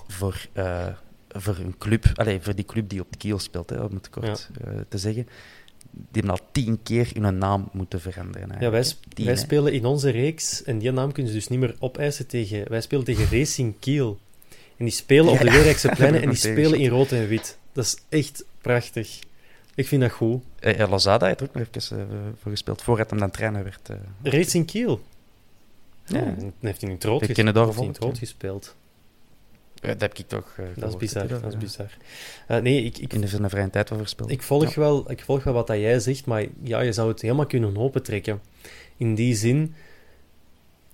voor 0.08 0.46
uh, 0.54 0.86
voor 1.28 1.56
een 1.56 1.78
club, 1.78 2.04
allez, 2.14 2.44
voor 2.44 2.54
die 2.54 2.64
club 2.64 2.88
die 2.88 3.00
op 3.00 3.06
de 3.10 3.18
kiel 3.18 3.38
speelt, 3.38 3.70
hè, 3.70 3.80
om 3.80 3.94
het 3.94 4.10
kort 4.10 4.48
te 4.88 4.98
zeggen, 4.98 5.28
die 5.90 6.06
hebben 6.12 6.30
al 6.30 6.46
tien 6.52 6.82
keer 6.82 7.10
hun 7.20 7.38
naam 7.38 7.68
moeten 7.72 8.00
veranderen. 8.00 8.56
Ja, 8.60 8.70
wij, 8.70 8.84
tien, 9.14 9.26
wij 9.26 9.36
spelen 9.36 9.72
in 9.72 9.84
onze 9.84 10.10
reeks, 10.10 10.62
en 10.62 10.78
die 10.78 10.90
naam 10.90 11.12
kunnen 11.12 11.32
ze 11.32 11.38
dus 11.38 11.48
niet 11.48 11.58
meer 11.58 11.76
opeisen 11.78 12.26
tegen... 12.26 12.68
Wij 12.68 12.80
spelen 12.80 13.04
tegen 13.04 13.38
Racing 13.38 13.74
Kiel. 13.78 14.18
En 14.76 14.84
die 14.84 14.94
spelen 14.94 15.32
op 15.32 15.38
de 15.38 15.50
Weerijkse 15.50 15.88
pleinen 15.96 16.22
en 16.22 16.28
die 16.28 16.38
spelen 16.38 16.78
in 16.78 16.88
rood 16.88 17.12
en 17.12 17.28
wit. 17.28 17.58
Dat 17.72 17.84
is 17.84 17.96
echt 18.08 18.44
prachtig. 18.60 19.18
Ik 19.74 19.88
vind 19.88 20.02
dat 20.02 20.10
goed. 20.10 20.42
Uh, 20.60 20.88
Lozada 20.88 21.26
heeft 21.26 21.40
er 21.40 21.46
ook 21.46 21.54
nog 21.54 21.66
even 21.72 21.98
uh, 21.98 22.04
voor 22.40 22.50
gespeeld, 22.50 22.82
voordat 22.82 23.10
hem 23.10 23.18
dan 23.18 23.30
trainer 23.30 23.64
werd. 23.64 23.88
Uh, 23.90 23.96
Racing 24.22 24.66
Kiel? 24.66 25.00
Ja. 26.04 26.20
Oh, 26.20 26.24
dan 26.26 26.52
heeft 26.60 26.80
hij 26.80 26.90
in 26.90 26.94
het 26.94 27.04
rood, 27.04 27.24
ges 27.24 27.98
rood 27.98 28.18
gespeeld. 28.18 28.76
Dat 29.80 30.00
heb 30.00 30.18
ik 30.18 30.28
toch. 30.28 30.56
Uh, 30.60 30.66
dat 30.76 30.88
is 30.88 30.96
bizar. 30.96 31.28
Dat, 31.28 31.44
is 31.44 31.56
bizar. 31.56 31.96
Uh, 32.50 32.56
nee, 32.56 32.84
ik, 32.84 32.98
ik, 32.98 33.12
in 33.12 33.20
de 33.20 33.28
vrije 33.28 33.70
tijd 33.70 33.90
wel 33.90 33.98
verspild. 33.98 34.30
Ik 34.30 34.42
volg, 34.42 34.74
ja. 34.74 34.80
wel, 34.80 35.10
ik 35.10 35.20
volg 35.20 35.44
wel 35.44 35.54
wat 35.54 35.66
dat 35.66 35.76
jij 35.76 36.00
zegt, 36.00 36.26
maar 36.26 36.44
ja, 36.62 36.80
je 36.80 36.92
zou 36.92 37.08
het 37.08 37.22
helemaal 37.22 37.46
kunnen 37.46 37.76
opentrekken. 37.76 38.40
In 38.96 39.14
die 39.14 39.34
zin, 39.34 39.74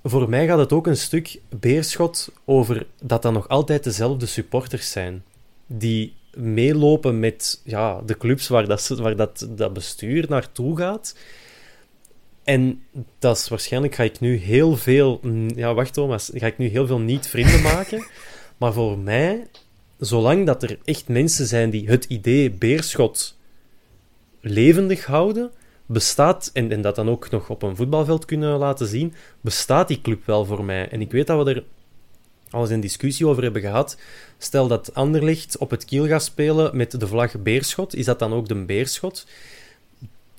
voor 0.02 0.28
mij 0.28 0.46
gaat 0.46 0.58
het 0.58 0.72
ook 0.72 0.86
een 0.86 0.96
stuk 0.96 1.40
beerschot 1.48 2.32
over 2.44 2.86
dat 3.02 3.22
dat 3.22 3.32
nog 3.32 3.48
altijd 3.48 3.84
dezelfde 3.84 4.26
supporters 4.26 4.90
zijn. 4.90 5.24
Die 5.66 6.14
meelopen 6.34 7.20
met 7.20 7.60
ja, 7.64 8.00
de 8.06 8.16
clubs 8.16 8.48
waar, 8.48 8.66
dat, 8.66 8.88
waar 8.88 9.16
dat, 9.16 9.48
dat 9.50 9.72
bestuur 9.72 10.26
naartoe 10.28 10.76
gaat. 10.76 11.14
En 12.44 12.82
dat 13.18 13.36
is 13.36 13.48
waarschijnlijk 13.48 13.94
ga 13.94 14.02
ik 14.02 14.20
nu 14.20 14.36
heel 14.36 14.76
veel. 14.76 15.20
Ja, 15.54 15.74
wacht 15.74 15.92
Thomas. 15.92 16.30
Ga 16.34 16.46
ik 16.46 16.58
nu 16.58 16.68
heel 16.68 16.86
veel 16.86 16.98
niet-vrienden 16.98 17.62
maken. 17.62 18.06
Maar 18.56 18.72
voor 18.72 18.98
mij, 18.98 19.46
zolang 19.98 20.46
dat 20.46 20.62
er 20.62 20.78
echt 20.84 21.08
mensen 21.08 21.46
zijn 21.46 21.70
die 21.70 21.88
het 21.88 22.04
idee 22.04 22.50
Beerschot 22.50 23.36
levendig 24.40 25.04
houden, 25.04 25.50
bestaat, 25.86 26.50
en, 26.52 26.72
en 26.72 26.82
dat 26.82 26.96
dan 26.96 27.08
ook 27.08 27.30
nog 27.30 27.50
op 27.50 27.62
een 27.62 27.76
voetbalveld 27.76 28.24
kunnen 28.24 28.58
laten 28.58 28.86
zien, 28.86 29.14
bestaat 29.40 29.88
die 29.88 30.00
club 30.00 30.26
wel 30.26 30.44
voor 30.44 30.64
mij. 30.64 30.88
En 30.88 31.00
ik 31.00 31.10
weet 31.12 31.26
dat 31.26 31.44
we 31.44 31.54
er 31.54 31.64
al 32.50 32.60
eens 32.60 32.70
een 32.70 32.80
discussie 32.80 33.26
over 33.26 33.42
hebben 33.42 33.62
gehad. 33.62 33.96
Stel 34.38 34.68
dat 34.68 34.94
Anderlicht 34.94 35.58
op 35.58 35.70
het 35.70 35.84
kiel 35.84 36.06
gaat 36.06 36.24
spelen 36.24 36.76
met 36.76 37.00
de 37.00 37.06
vlag 37.06 37.42
Beerschot, 37.42 37.94
is 37.94 38.04
dat 38.04 38.18
dan 38.18 38.32
ook 38.32 38.48
de 38.48 38.54
Beerschot? 38.54 39.26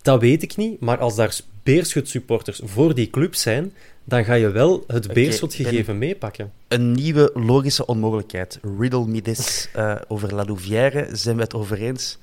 Dat 0.01 0.21
weet 0.21 0.43
ik 0.43 0.55
niet, 0.55 0.79
maar 0.79 0.97
als 0.97 1.15
daar 1.15 1.39
Beerschot-supporters 1.63 2.61
voor 2.63 2.95
die 2.95 3.09
club 3.09 3.35
zijn, 3.35 3.73
dan 4.07 4.25
ga 4.25 4.33
je 4.33 4.49
wel 4.49 4.83
het 4.87 5.13
Beerschot-gegeven 5.13 5.97
meepakken. 5.97 6.51
Een 6.67 6.91
nieuwe 6.91 7.31
logische 7.33 7.85
onmogelijkheid. 7.85 8.59
Riddle 8.79 9.07
me 9.07 9.21
this. 9.21 9.69
Uh, 9.75 9.95
over 10.07 10.35
La 10.35 10.45
Louvière 10.45 11.07
zijn 11.11 11.35
we 11.35 11.41
het 11.41 11.53
over 11.53 11.77
eens. 11.77 12.17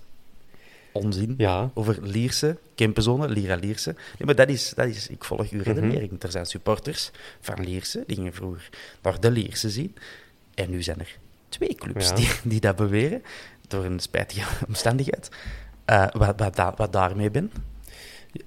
Onzin. 0.93 1.35
Ja. 1.37 1.71
Over 1.75 1.99
Lierse, 2.03 2.57
Kempenzone, 2.75 3.29
Lira 3.29 3.55
Lierse. 3.55 3.91
Nee, 3.93 4.27
maar 4.27 4.35
dat 4.35 4.49
is, 4.49 4.73
dat 4.77 4.87
is, 4.87 5.09
ik 5.09 5.25
volg 5.25 5.51
uw 5.51 5.63
redenering. 5.63 6.11
Mm 6.11 6.19
Er 6.21 6.31
zijn 6.31 6.47
supporters 6.47 7.11
van 7.41 7.65
Lierse, 7.65 8.05
die 8.07 8.17
gingen 8.17 8.33
vroeger 8.33 8.69
naar 9.03 9.21
de 9.21 9.31
Lierse 9.31 9.71
zien. 9.71 9.95
En 10.55 10.71
nu 10.71 10.83
zijn 10.83 10.99
er 10.99 11.19
twee 11.49 11.75
clubs 11.75 12.15
die, 12.15 12.29
die 12.45 12.61
dat 12.61 12.77
beweren, 12.77 13.23
door 13.69 13.85
een 13.85 14.01
spijtige 14.01 14.49
omstandigheid. 14.69 15.29
Uh, 15.87 16.07
wat, 16.13 16.41
wat, 16.41 16.77
wat 16.77 16.93
daarmee 16.93 17.31
ben. 17.31 17.53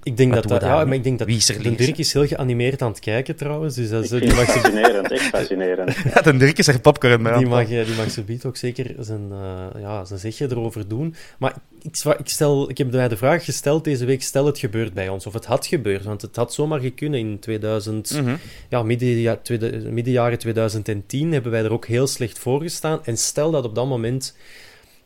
Ik 0.02 0.16
denk 0.16 0.34
dat, 0.34 0.48
dat, 0.48 0.62
ja, 0.62 0.84
maar 0.84 0.94
ik 0.94 1.04
denk 1.04 1.18
dat 1.18 1.28
de 1.28 1.74
Dirk 1.74 1.98
is 1.98 2.12
heel 2.12 2.26
geanimeerd 2.26 2.82
aan 2.82 2.90
het 2.90 3.00
kijken 3.00 3.36
trouwens. 3.36 3.74
Dus 3.74 3.88
dat, 3.88 4.12
ik 4.12 4.20
die 4.20 4.34
mag 4.34 4.44
fascinerend, 4.44 5.10
echt 5.10 5.22
fascinerend. 5.22 5.96
ja, 6.14 6.20
de 6.20 6.36
Dirk 6.36 6.58
is 6.58 6.66
er 6.66 6.80
popcorn 6.80 7.22
mee. 7.22 7.36
Die 7.36 7.46
mag, 7.46 7.66
die 7.66 7.94
mag 7.96 8.10
zo 8.10 8.48
ook 8.48 8.56
zeker 8.56 8.94
zijn, 8.98 9.28
uh, 9.30 9.66
ja, 9.80 10.04
zijn 10.04 10.18
zegje 10.18 10.46
erover 10.50 10.88
doen. 10.88 11.14
Maar 11.38 11.54
ik, 11.82 11.98
ik, 12.18 12.28
stel, 12.28 12.70
ik 12.70 12.78
heb 12.78 12.92
mij 12.92 13.08
de 13.08 13.16
vraag 13.16 13.44
gesteld 13.44 13.84
deze 13.84 14.04
week, 14.04 14.22
stel 14.22 14.46
het 14.46 14.58
gebeurt 14.58 14.94
bij 14.94 15.08
ons. 15.08 15.26
Of 15.26 15.32
het 15.32 15.44
had 15.44 15.66
gebeurd, 15.66 16.04
want 16.04 16.22
het 16.22 16.36
had 16.36 16.54
zomaar 16.54 16.80
gekunnen 16.80 17.20
in 17.20 17.38
2000, 17.38 18.10
mm 18.10 18.26
-hmm. 18.26 18.38
ja, 18.68 18.82
midden, 18.82 19.08
ja, 19.08 19.36
tweede, 19.36 19.90
midden 19.90 20.12
jaren 20.12 20.38
2010 20.38 21.32
hebben 21.32 21.52
wij 21.52 21.64
er 21.64 21.72
ook 21.72 21.86
heel 21.86 22.06
slecht 22.06 22.38
voor 22.38 22.60
gestaan. 22.60 23.04
En 23.04 23.16
stel 23.16 23.50
dat 23.50 23.64
op 23.64 23.74
dat 23.74 23.86
moment 23.86 24.34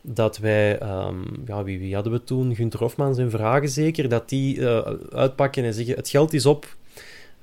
dat 0.01 0.37
wij, 0.37 0.81
um, 0.81 1.43
ja, 1.45 1.63
wie, 1.63 1.93
hadden 1.95 2.13
we 2.13 2.23
toen? 2.23 2.55
Gunther 2.55 2.79
Hofman 2.79 3.15
zijn 3.15 3.29
vragen 3.29 3.69
zeker, 3.69 4.09
dat 4.09 4.29
die 4.29 4.57
uh, 4.57 4.81
uitpakken 5.11 5.63
en 5.63 5.73
zeggen: 5.73 5.95
het 5.95 6.09
geld 6.09 6.33
is 6.33 6.45
op. 6.45 6.75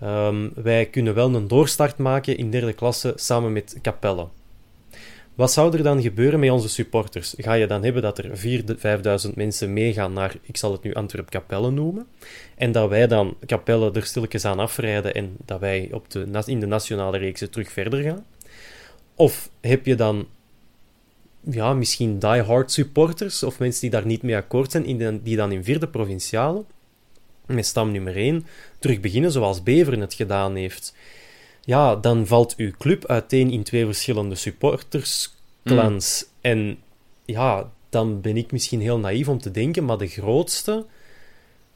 Um, 0.03 0.53
wij 0.55 0.87
kunnen 0.87 1.15
wel 1.15 1.35
een 1.35 1.49
doorstart 1.49 1.99
maken 1.99 2.37
in 2.37 2.51
derde 2.51 2.73
klasse 2.73 3.13
samen 3.17 3.53
met 3.53 3.79
Capelle. 3.83 4.27
Wat 5.39 5.53
zou 5.53 5.77
er 5.77 5.83
dan 5.83 6.03
gebeuren 6.03 6.41
met 6.41 6.51
onze 6.51 6.69
supporters? 6.69 7.35
Ga 7.37 7.53
je 7.53 7.67
dan 7.67 7.85
hebben 7.85 8.03
dat 8.03 8.19
er 8.19 8.31
4.000, 8.39 9.29
5.000 9.29 9.35
mensen 9.35 9.73
meegaan 9.73 10.13
naar, 10.13 10.35
ik 10.43 10.57
zal 10.57 10.73
het 10.73 10.83
nu 10.83 10.95
Antwerp 10.95 11.29
Capelle 11.31 11.71
noemen, 11.71 12.07
en 12.57 12.73
dat 12.73 12.89
wij 12.89 13.07
dan 13.07 13.37
Capelle 13.47 13.93
er 13.93 14.05
stilletjes 14.05 14.45
aan 14.45 14.59
afrijden 14.59 15.15
en 15.15 15.37
dat 15.45 15.61
wij 15.61 15.89
op 15.93 16.11
de, 16.11 16.43
in 16.45 16.61
de 16.61 16.67
nationale 16.67 17.19
reeks 17.19 17.45
terug 17.51 17.73
verder 17.73 18.03
gaan? 18.03 18.25
Of 19.15 19.51
heb 19.61 19.87
je 19.87 19.95
dan 19.95 20.27
ja, 21.41 21.75
misschien 21.75 22.19
die-hard 22.19 22.73
supporters 22.73 23.43
of 23.43 23.59
mensen 23.59 23.81
die 23.81 23.91
daar 23.91 24.07
niet 24.07 24.23
mee 24.23 24.37
akkoord 24.37 24.71
zijn, 24.71 25.21
die 25.23 25.37
dan 25.37 25.53
in 25.53 25.65
vierde 25.65 25.89
provinciale 25.89 26.65
met 27.47 27.67
stam 27.67 27.93
nummer 27.93 28.17
1 28.17 28.47
terug 28.79 29.01
beginnen 29.01 29.33
zoals 29.33 29.63
Beveren 29.63 30.01
het 30.01 30.15
gedaan 30.15 30.55
heeft. 30.55 30.95
Ja, 31.61 31.97
dan 31.97 32.27
valt 32.27 32.57
uw 32.57 32.71
club 32.79 33.07
uiteen 33.07 33.51
in 33.51 33.63
twee 33.63 33.85
verschillende 33.85 34.35
supportersclans. 34.35 36.25
Mm. 36.25 36.31
En 36.41 36.79
ja, 37.25 37.71
dan 37.89 38.21
ben 38.21 38.37
ik 38.37 38.53
misschien 38.53 38.81
heel 38.81 38.99
naïef 38.99 39.29
om 39.29 39.39
te 39.39 39.51
denken, 39.51 39.85
maar 39.85 39.99
de 39.99 40.07
grootste 40.07 40.87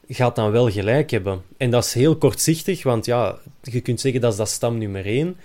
gaat 0.09 0.37
dan 0.37 0.51
wel 0.51 0.71
gelijk 0.71 1.11
hebben. 1.11 1.43
En 1.57 1.71
dat 1.71 1.85
is 1.85 1.93
heel 1.93 2.17
kortzichtig, 2.17 2.83
want 2.83 3.05
ja, 3.05 3.39
je 3.63 3.81
kunt 3.81 4.01
zeggen 4.01 4.21
dat 4.21 4.33
is 4.33 4.39
dat 4.39 4.49
stam 4.49 4.79
nummer 4.79 5.07
1. 5.07 5.37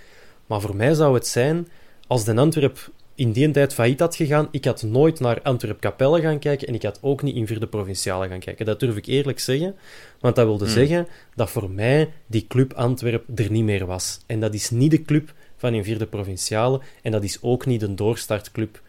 Maar 0.48 0.62
voor 0.62 0.76
mij 0.76 0.94
zou 0.94 1.14
het 1.14 1.28
zijn, 1.28 1.68
als 2.08 2.24
de 2.24 2.36
Antwerp 2.36 2.92
in 3.18 3.32
die 3.32 3.52
tijd 3.52 3.74
failliet 3.74 4.00
had 4.00 4.16
gegaan, 4.16 4.48
ik 4.52 4.66
had 4.66 4.84
nooit 4.84 5.20
naar 5.20 5.42
Antwerp 5.42 5.80
Capelle 5.80 6.22
gaan 6.22 6.40
kijken 6.40 6.68
en 6.68 6.74
ik 6.74 6.84
had 6.84 7.00
ook 7.02 7.22
niet 7.22 7.36
in 7.36 7.48
vierde 7.48 7.68
provinciale 7.68 8.28
gaan 8.28 8.40
kijken. 8.40 8.66
Dat 8.66 8.80
durf 8.80 8.96
ik 8.96 9.06
eerlijk 9.06 9.40
zeggen, 9.40 9.76
want 10.20 10.36
dat 10.36 10.46
wilde 10.46 10.66
hmm. 10.66 10.74
zeggen 10.74 11.08
dat 11.36 11.50
voor 11.50 11.70
mij 11.70 12.12
die 12.28 12.46
club 12.48 12.74
Antwerp 12.74 13.40
er 13.40 13.52
niet 13.52 13.64
meer 13.64 13.86
was. 13.86 14.20
En 14.26 14.40
dat 14.40 14.54
is 14.54 14.70
niet 14.70 14.92
de 14.92 15.02
club 15.02 15.34
van 15.56 15.74
in 15.74 15.84
vierde 15.84 16.08
provinciale 16.08 16.82
en 17.02 17.12
dat 17.12 17.24
is 17.24 17.42
ook 17.42 17.66
niet 17.66 17.82
een 17.82 17.96
doorstartclub 17.96 18.82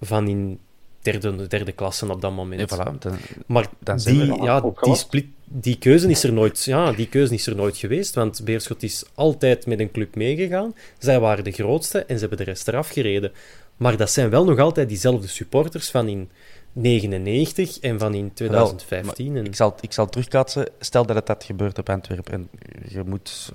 van 0.00 0.28
in 0.28 0.58
derde, 1.02 1.46
derde 1.46 1.72
klasse 1.72 2.10
op 2.10 2.20
dat 2.20 2.32
moment. 2.32 2.74
voilà, 2.74 3.12
maar 3.46 3.66
dan 3.78 3.96
die, 3.96 4.42
ja, 4.42 4.60
die, 4.80 4.94
split, 4.94 5.26
die, 5.44 5.78
keuze 5.78 6.10
is 6.10 6.24
er 6.24 6.32
nooit, 6.32 6.64
ja, 6.64 6.92
die 6.92 7.08
keuze 7.08 7.34
is 7.34 7.46
er 7.46 7.56
nooit 7.56 7.76
geweest, 7.76 8.14
want 8.14 8.44
Beerschot 8.44 8.82
is 8.82 9.04
altijd 9.14 9.66
met 9.66 9.80
een 9.80 9.90
club 9.90 10.14
meegegaan. 10.14 10.74
Zij 10.98 11.20
waren 11.20 11.44
de 11.44 11.52
grootste 11.52 11.98
en 12.04 12.14
ze 12.14 12.20
hebben 12.20 12.38
de 12.38 12.44
rest 12.44 12.68
eraf 12.68 12.88
gereden. 12.88 13.32
Maar 13.76 13.96
dat 13.96 14.10
zijn 14.10 14.30
wel 14.30 14.44
nog 14.44 14.58
altijd 14.58 14.88
diezelfde 14.88 15.28
supporters 15.28 15.90
van 15.90 16.08
in 16.08 16.30
99 16.72 17.78
en 17.78 17.98
van 17.98 18.14
in 18.14 18.32
2015. 18.32 19.36
en... 19.36 19.44
ik, 19.44 19.54
zal, 19.54 19.76
ik 19.80 19.92
zal 19.92 20.08
terugkaatsen. 20.08 20.68
Stel 20.78 21.06
dat 21.06 21.16
het 21.16 21.28
had 21.28 21.44
gebeurd 21.44 21.78
op 21.78 21.88
Antwerpen 21.88 22.32
en 22.32 22.48
je, 22.88 23.02
moet, 23.04 23.52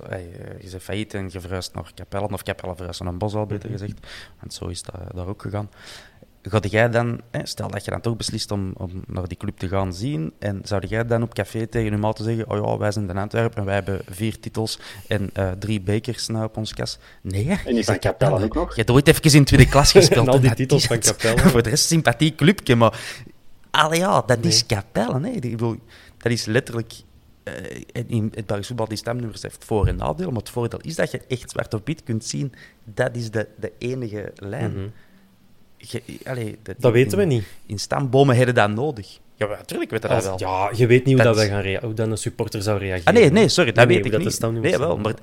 je 0.60 0.68
bent 0.70 0.82
failliet 0.82 1.14
en 1.14 1.28
je 1.32 1.40
verhuist 1.40 1.74
naar 1.74 1.92
Capelle, 1.94 2.28
of 2.32 2.42
Capelle 2.42 2.74
verhuist 2.74 3.00
naar 3.00 3.12
een 3.12 3.18
bos 3.18 3.34
al, 3.34 3.46
beter 3.46 3.70
gezegd. 3.70 4.06
Want 4.40 4.54
zo 4.54 4.66
is 4.66 4.82
dat 4.82 4.94
daar 5.14 5.28
ook 5.28 5.42
gegaan 5.42 5.68
ga 6.50 6.60
jij 6.60 6.90
dan, 6.90 7.20
hè, 7.30 7.46
stel 7.46 7.68
dat 7.68 7.84
je 7.84 7.90
dan 7.90 8.00
toch 8.00 8.16
beslist 8.16 8.50
om, 8.50 8.72
om 8.76 8.90
naar 9.06 9.28
die 9.28 9.36
club 9.36 9.58
te 9.58 9.68
gaan 9.68 9.94
zien, 9.94 10.32
en 10.38 10.60
zou 10.64 10.86
jij 10.86 11.06
dan 11.06 11.22
op 11.22 11.34
café 11.34 11.66
tegen 11.66 11.90
je 11.90 11.96
maat 11.96 12.16
te 12.16 12.22
zeggen, 12.22 12.50
oh 12.50 12.64
ja, 12.64 12.78
wij 12.78 12.92
zijn 12.92 13.06
de 13.06 13.14
Antwerpen 13.14 13.58
en 13.58 13.64
wij 13.64 13.74
hebben 13.74 14.00
vier 14.08 14.40
titels 14.40 14.78
en 15.08 15.30
uh, 15.38 15.50
drie 15.50 15.80
bekers 15.80 16.26
nou 16.26 16.44
op 16.44 16.56
ons 16.56 16.74
kas? 16.74 16.98
Nee? 17.22 17.58
En 17.64 17.76
is 17.76 17.84
van 17.84 17.98
Capelle 17.98 18.44
ook 18.44 18.54
nog? 18.54 18.68
Je 18.68 18.74
hebt 18.74 18.90
ooit 18.90 19.08
even 19.08 19.32
in 19.32 19.44
tweede 19.44 19.68
klas 19.68 19.92
gespeeld. 19.98 20.26
en 20.26 20.32
al 20.32 20.40
die 20.40 20.54
titels 20.54 20.86
van 20.86 20.98
Capelle. 20.98 21.38
Voor 21.50 21.62
de 21.62 21.68
rest 21.68 21.86
sympathiek 21.86 22.36
clubje, 22.36 22.76
maar 22.76 23.00
allee, 23.70 23.98
ja, 23.98 24.22
dat 24.26 24.44
is 24.44 24.66
Capelle. 24.66 25.20
Nee. 25.20 25.32
Ik 25.32 25.40
bedoel, 25.40 25.76
dat 26.18 26.32
is 26.32 26.44
letterlijk... 26.44 26.92
Uh, 27.44 28.04
in 28.06 28.32
het 28.34 28.46
Belgisch 28.46 28.66
voetbal, 28.66 28.88
die 28.88 28.96
stemnummers 28.96 29.42
heeft 29.42 29.64
voor- 29.64 29.86
en 29.86 29.96
nadeel, 29.96 30.30
maar 30.30 30.40
het 30.40 30.50
voordeel 30.50 30.80
is 30.80 30.94
dat 30.94 31.10
je 31.10 31.20
echt 31.28 31.50
zwart 31.50 31.74
op 31.74 31.86
wit 31.86 32.02
kunt 32.02 32.24
zien, 32.24 32.52
dat 32.84 33.16
is 33.16 33.30
de, 33.30 33.48
de 33.56 33.72
enige 33.78 34.32
lijn. 34.34 34.70
Mm 34.70 34.76
-hmm 34.76 34.92
dat, 36.78 36.92
weten 36.92 37.18
we 37.18 37.24
niet. 37.24 37.44
In 37.66 37.78
stambomen 37.78 38.36
hebben 38.36 38.54
dat 38.54 38.70
nodig. 38.70 39.18
Ja, 39.36 39.46
natuurlijk 39.46 39.90
weten 39.90 40.08
we 40.08 40.14
dat 40.14 40.24
wel. 40.24 40.38
Ja, 40.38 40.70
je 40.76 40.86
weet 40.86 41.04
niet 41.04 41.14
hoe, 41.14 41.24
dat, 41.24 41.36
we 41.36 41.46
gaan 41.46 41.84
hoe 41.84 41.94
dan 41.94 42.10
een 42.10 42.18
supporter 42.18 42.62
zou 42.62 42.78
reageren. 42.78 43.14
Ah, 43.14 43.20
nee, 43.20 43.30
nee, 43.30 43.48
sorry, 43.48 43.72
dat 43.72 43.86
weet 43.86 44.06
ik 44.06 44.18
niet. 44.18 44.40
Nee, 44.40 44.78
wel, 44.78 44.96
maar 44.96 45.14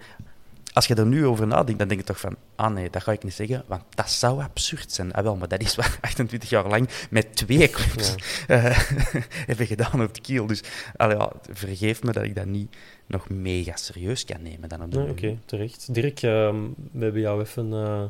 als 0.73 0.87
je 0.87 0.95
er 0.95 1.05
nu 1.05 1.25
over 1.25 1.47
nadenkt, 1.47 1.79
dan 1.79 1.87
denk 1.87 1.99
je 1.99 2.05
toch 2.05 2.19
van, 2.19 2.35
ah 2.55 2.73
nee, 2.73 2.89
dat 2.89 3.03
ga 3.03 3.11
ik 3.11 3.23
niet 3.23 3.33
zeggen, 3.33 3.63
want 3.67 3.83
dat 3.89 4.09
zou 4.09 4.41
absurd 4.41 4.91
zijn. 4.91 5.13
Ah, 5.13 5.23
wel, 5.23 5.35
maar 5.35 5.47
dat 5.47 5.61
is 5.61 5.75
wat 5.75 5.97
28 6.01 6.49
jaar 6.49 6.67
lang 6.67 6.89
met 7.09 7.35
twee 7.35 7.69
clubs 7.69 8.15
ja. 8.47 8.55
uh, 8.55 8.79
hebben 9.49 9.67
gedaan 9.67 10.03
op 10.03 10.13
de 10.13 10.21
kiel. 10.21 10.45
Dus 10.45 10.63
allee, 10.95 11.17
ja, 11.17 11.31
vergeef 11.51 12.03
me 12.03 12.11
dat 12.11 12.23
ik 12.23 12.35
dat 12.35 12.45
niet 12.45 12.75
nog 13.07 13.29
mega 13.29 13.75
serieus 13.75 14.25
kan 14.25 14.41
nemen 14.41 14.69
dan 14.69 14.81
op 14.81 14.91
de 14.91 14.99
Oké, 15.09 15.37
terecht. 15.45 15.93
Dirk, 15.93 16.21
uh, 16.21 16.53
we 16.91 17.03
hebben 17.03 17.21
jou 17.21 17.41
even... 17.41 17.71
Uh... 17.71 18.03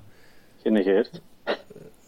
Genegeerd 0.64 1.22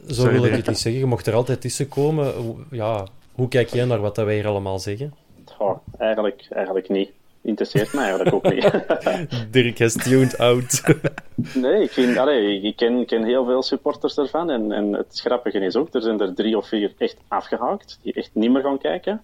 Zo 0.07 0.13
Sorry, 0.13 0.33
wil 0.33 0.43
ik 0.45 0.55
het 0.55 0.67
niet 0.67 0.77
zeggen. 0.77 1.01
Je 1.01 1.07
mocht 1.07 1.27
er 1.27 1.33
altijd 1.33 1.61
tussen 1.61 1.87
komen. 1.89 2.33
Hoe- 2.33 2.55
Ja, 2.71 3.07
hoe 3.33 3.47
kijk 3.47 3.67
jij 3.69 3.85
naar 3.85 3.99
wat 4.01 4.15
dat 4.15 4.25
wij 4.25 4.35
hier 4.35 4.47
allemaal 4.47 4.79
zeggen? 4.79 5.13
Goh, 5.45 5.77
eigenlijk, 5.97 6.47
eigenlijk 6.49 6.89
niet. 6.89 7.09
Interesseert 7.41 7.93
me 7.93 7.99
eigenlijk 8.01 8.33
ook 8.35 8.53
niet. 8.53 8.71
Dirk 9.53 9.79
has 9.79 9.93
tuned 9.93 10.37
out. 10.37 10.81
Nee, 11.53 11.81
ik, 11.83 11.91
vind, 11.91 12.17
allee, 12.17 12.61
ik 12.61 12.75
ken, 12.75 13.05
ken 13.05 13.23
heel 13.23 13.45
veel 13.45 13.63
supporters 13.63 14.17
ervan. 14.17 14.49
En, 14.49 14.71
en 14.71 14.93
het 14.93 15.19
grappige 15.19 15.59
is 15.59 15.75
ook, 15.75 15.93
er 15.93 16.01
zijn 16.01 16.19
er 16.19 16.33
drie 16.33 16.57
of 16.57 16.67
vier 16.67 16.93
echt 16.97 17.17
afgehaakt, 17.27 17.99
die 18.01 18.13
echt 18.13 18.29
niet 18.33 18.51
meer 18.51 18.61
gaan 18.61 18.77
kijken. 18.77 19.21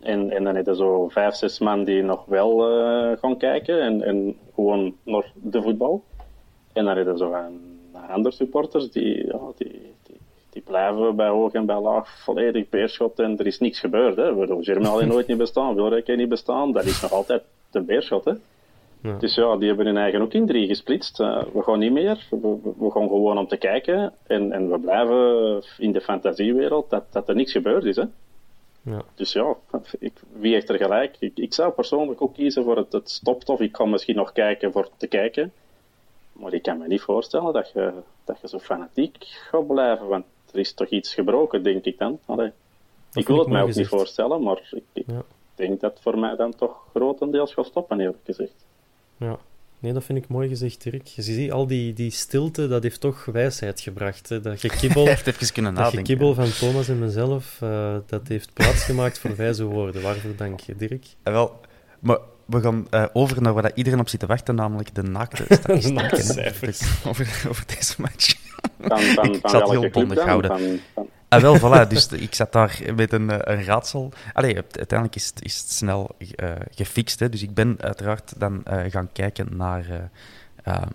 En, 0.00 0.30
en 0.30 0.44
dan 0.44 0.54
heb 0.54 0.66
je 0.66 0.74
zo 0.76 1.08
vijf, 1.08 1.34
zes 1.34 1.58
man 1.58 1.84
die 1.84 2.02
nog 2.02 2.24
wel 2.26 2.68
eh, 2.70 3.18
gaan 3.20 3.36
kijken 3.36 3.80
en, 3.82 4.02
en 4.02 4.36
gewoon 4.54 4.94
naar 5.04 5.32
de 5.34 5.62
voetbal. 5.62 6.04
En 6.72 6.84
dan 6.84 6.96
heb 6.96 7.06
je 7.06 7.16
zo 7.16 7.32
een, 7.32 7.77
andere 8.08 8.34
supporters 8.34 8.90
die, 8.90 9.26
ja, 9.26 9.38
die, 9.56 9.92
die, 10.02 10.16
die 10.50 10.62
blijven 10.62 11.16
bij 11.16 11.28
hoog 11.28 11.52
en 11.52 11.66
bij 11.66 11.80
laag 11.80 12.22
volledig 12.24 12.68
beerschot 12.68 13.18
en 13.18 13.38
er 13.38 13.46
is 13.46 13.58
niks 13.58 13.80
gebeurd. 13.80 14.16
Hè. 14.16 14.24
Hebben 14.24 14.64
Germinal 14.64 15.04
nooit 15.06 15.26
niet 15.26 15.38
bestaan, 15.38 15.74
Wilrijk 15.74 16.16
niet 16.16 16.28
bestaan, 16.28 16.72
dat 16.72 16.84
is 16.84 17.00
nog 17.02 17.12
altijd 17.12 17.42
de 17.70 17.80
beerschot. 17.80 18.24
Hè. 18.24 18.32
Dus 19.18 19.34
ja, 19.34 19.56
die 19.56 19.68
hebben 19.68 19.86
hun 19.86 19.96
eigen 19.96 20.20
ook 20.22 20.32
in 20.32 20.46
drie 20.46 20.66
gesplitst. 20.66 21.20
Eh, 21.20 21.42
we 21.52 21.62
gaan 21.62 21.78
niet 21.78 21.92
meer. 21.92 22.26
We, 22.30 22.36
we- 22.40 22.72
we 22.78 22.90
gaan 22.90 23.08
gewoon 23.08 23.38
om 23.38 23.46
te 23.48 23.56
kijken. 23.56 24.12
En, 24.26 24.52
en 24.52 24.70
we 24.70 24.78
blijven 24.78 25.62
in 25.78 25.92
de 25.92 26.00
fantasiewereld 26.00 26.90
dat, 26.90 27.04
dat 27.12 27.28
er 27.28 27.34
niks 27.34 27.52
gebeurd 27.52 27.84
is. 27.84 27.96
Hè? 27.96 28.04
Ja. 28.82 29.02
Dus 29.14 29.32
ja, 29.32 29.56
ik, 29.98 30.12
wie 30.32 30.52
heeft 30.52 30.68
er 30.68 30.76
gelijk? 30.76 31.16
Ik, 31.18 31.32
ik 31.34 31.54
zou 31.54 31.72
persoonlijk 31.72 32.22
ook 32.22 32.34
kiezen 32.34 32.64
voor 32.64 32.76
het, 32.76 32.92
het 32.92 33.10
stopt. 33.10 33.48
Of 33.48 33.60
ik 33.60 33.72
kan 33.72 33.90
misschien 33.90 34.16
nog 34.16 34.32
kijken 34.32 34.72
voor 34.72 34.88
te 34.96 35.06
kijken. 35.06 35.52
Maar 36.38 36.52
ik 36.52 36.62
kan 36.62 36.78
me 36.78 36.86
niet 36.86 37.00
voorstellen 37.00 37.52
dat 37.52 37.70
je, 37.74 37.92
dat 38.24 38.38
je 38.40 38.48
zo 38.48 38.58
fanatiek 38.58 39.16
gaat 39.20 39.66
blijven. 39.66 40.06
Want 40.06 40.24
er 40.52 40.58
is 40.58 40.72
toch 40.74 40.88
iets 40.88 41.14
gebroken, 41.14 41.62
denk 41.62 41.84
ik 41.84 41.98
dan. 41.98 42.18
Allee. 42.24 42.52
Ik 43.12 43.26
wil 43.26 43.38
het 43.38 43.48
mij 43.48 43.62
ook 43.62 43.74
niet 43.74 43.88
voorstellen, 43.88 44.42
maar 44.42 44.60
ik, 44.70 44.82
ik 44.92 45.04
Ja. 45.06 45.22
denk 45.54 45.80
dat 45.80 45.98
voor 46.02 46.18
mij 46.18 46.36
dan 46.36 46.54
toch 46.54 46.76
grotendeels 46.94 47.54
gaat 47.54 47.66
stoppen, 47.66 48.00
eerlijk 48.00 48.18
gezegd. 48.24 48.54
Ja. 49.16 49.38
Nee, 49.78 49.92
dat 49.92 50.04
vind 50.04 50.18
ik 50.18 50.28
mooi 50.28 50.48
gezegd, 50.48 50.82
Dirk. 50.82 51.06
Je 51.06 51.22
ziet, 51.22 51.52
al 51.52 51.66
die, 51.66 51.92
die 51.92 52.10
stilte, 52.10 52.68
dat 52.68 52.82
heeft 52.82 53.00
toch 53.00 53.24
wijsheid 53.24 53.80
gebracht. 53.80 54.28
Hè? 54.28 54.40
Dat 54.40 54.60
gekibbel, 54.60 55.02
Hij 55.04 55.12
heeft 55.12 55.26
even 55.26 55.52
kunnen 55.52 55.74
dat 55.74 55.82
nadenken. 55.84 56.06
gekibbel 56.06 56.34
van 56.34 56.50
Thomas 56.50 56.88
en 56.88 56.98
mezelf, 56.98 57.58
eh, 57.62 57.96
dat 58.06 58.28
heeft 58.28 58.52
plaatsgemaakt 58.52 59.18
voor 59.18 59.36
wijze 59.36 59.64
woorden. 59.64 60.02
Waarvoor 60.02 60.36
dank 60.36 60.60
je, 60.60 60.76
Dirk? 60.76 61.06
Eh, 61.22 61.32
wel, 61.32 61.60
maar 61.98 62.18
we 62.48 62.60
gaan 62.60 62.86
eh, 62.90 63.04
over 63.12 63.42
naar 63.42 63.52
waar 63.52 63.70
iedereen 63.74 64.00
op 64.00 64.08
zit 64.08 64.20
te 64.20 64.26
wachten, 64.26 64.54
namelijk 64.54 64.94
de 64.94 65.02
naakte 65.02 65.44
De 65.48 65.54
statistieken 65.54 66.02
naakte 66.02 66.22
cijfers. 66.22 66.80
over, 67.08 67.44
over 67.48 67.64
deze 67.66 67.94
match. 67.98 68.34
Van, 68.80 69.00
van, 69.00 69.24
Ik 69.34 69.42
het 69.42 69.52
welke 69.52 69.78
heel 69.78 69.90
bondig 69.90 70.18
dan? 70.18 70.28
houden. 70.28 70.80
Ah, 71.28 71.40
wel, 71.40 71.58
voilà. 71.58 71.88
Dus 71.88 72.08
ik 72.08 72.34
zat 72.34 72.52
daar 72.52 72.80
met 72.96 73.12
een, 73.12 73.30
eh, 73.30 73.56
een 73.56 73.64
raadsel. 73.64 74.12
Allee, 74.32 74.54
uiteindelijk 74.54 75.14
is 75.14 75.26
het, 75.26 75.44
is 75.44 75.58
het 75.58 75.70
snel 75.70 76.16
eh, 76.36 76.52
gefixt. 76.74 77.20
Hè. 77.20 77.28
Dus 77.28 77.42
ik 77.42 77.54
ben 77.54 77.76
uiteraard 77.80 78.32
dan 78.36 78.64
eh, 78.64 78.90
gaan 78.90 79.08
kijken 79.12 79.56
naar 79.56 79.90
eh, 79.90 80.74
ehm, 80.74 80.90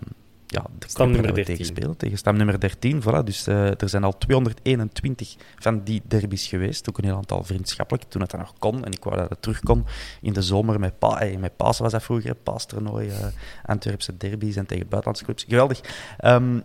ja, 0.54 0.66
de 0.78 0.88
Stam 0.88 1.06
club 1.06 1.22
nummer 1.22 1.22
waar 1.22 1.34
we 1.34 1.34
13. 1.34 1.56
tegen 1.56 1.64
spelen. 1.64 1.96
Tegen 1.96 2.18
stam 2.18 2.36
nummer 2.36 2.60
13. 2.60 3.02
Voilà. 3.02 3.24
Dus 3.24 3.46
eh, 3.46 3.80
er 3.80 3.88
zijn 3.88 4.04
al 4.04 4.18
221 4.18 5.36
van 5.58 5.82
die 5.84 6.02
derbies 6.04 6.46
geweest. 6.46 6.88
Ook 6.88 6.98
een 6.98 7.04
heel 7.04 7.16
aantal 7.16 7.44
vriendschappelijk, 7.44 8.04
toen 8.08 8.20
het 8.20 8.30
dan 8.30 8.40
nog 8.40 8.52
kon. 8.58 8.84
En 8.84 8.92
ik 8.92 9.04
wou 9.04 9.16
dat 9.16 9.28
het 9.28 9.42
terug 9.42 9.60
kon 9.60 9.84
in 10.20 10.32
de 10.32 10.42
zomer 10.42 10.80
met, 10.80 10.98
pa 10.98 11.20
eh, 11.20 11.38
met 11.38 11.56
Pasen 11.56 11.82
was 11.82 11.92
dat 11.92 12.02
vroeger. 12.02 12.28
hè. 12.28 12.34
Paastoernooi, 12.34 13.08
eh 13.08 13.26
Antwerpse 13.64 14.16
derbies 14.16 14.56
en 14.56 14.66
tegen 14.66 14.88
buitenlandse 14.88 15.24
clubs. 15.24 15.44
Geweldig. 15.48 15.80
Ehm, 16.18 16.60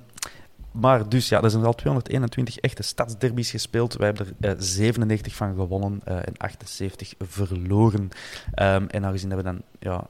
maar 0.72 1.10
dus 1.10 1.30
ja, 1.30 1.42
er 1.42 1.50
zijn 1.50 1.64
al 1.64 1.76
221 1.76 2.58
echte 2.58 2.84
stadsderbies 2.84 3.52
gespeeld. 3.52 3.96
Wij 3.96 4.08
hebben 4.08 4.36
er 4.40 4.50
eh, 4.50 4.56
97 4.60 5.36
van 5.36 5.56
gewonnen 5.56 6.02
en 6.04 6.38
78 6.38 7.14
verloren. 7.20 8.10
Ehm, 8.54 8.86
en 8.88 9.06
aangezien 9.06 9.30
dat 9.30 9.38
we 9.38 9.44
dan 9.44 9.62
ja, 9.80 10.08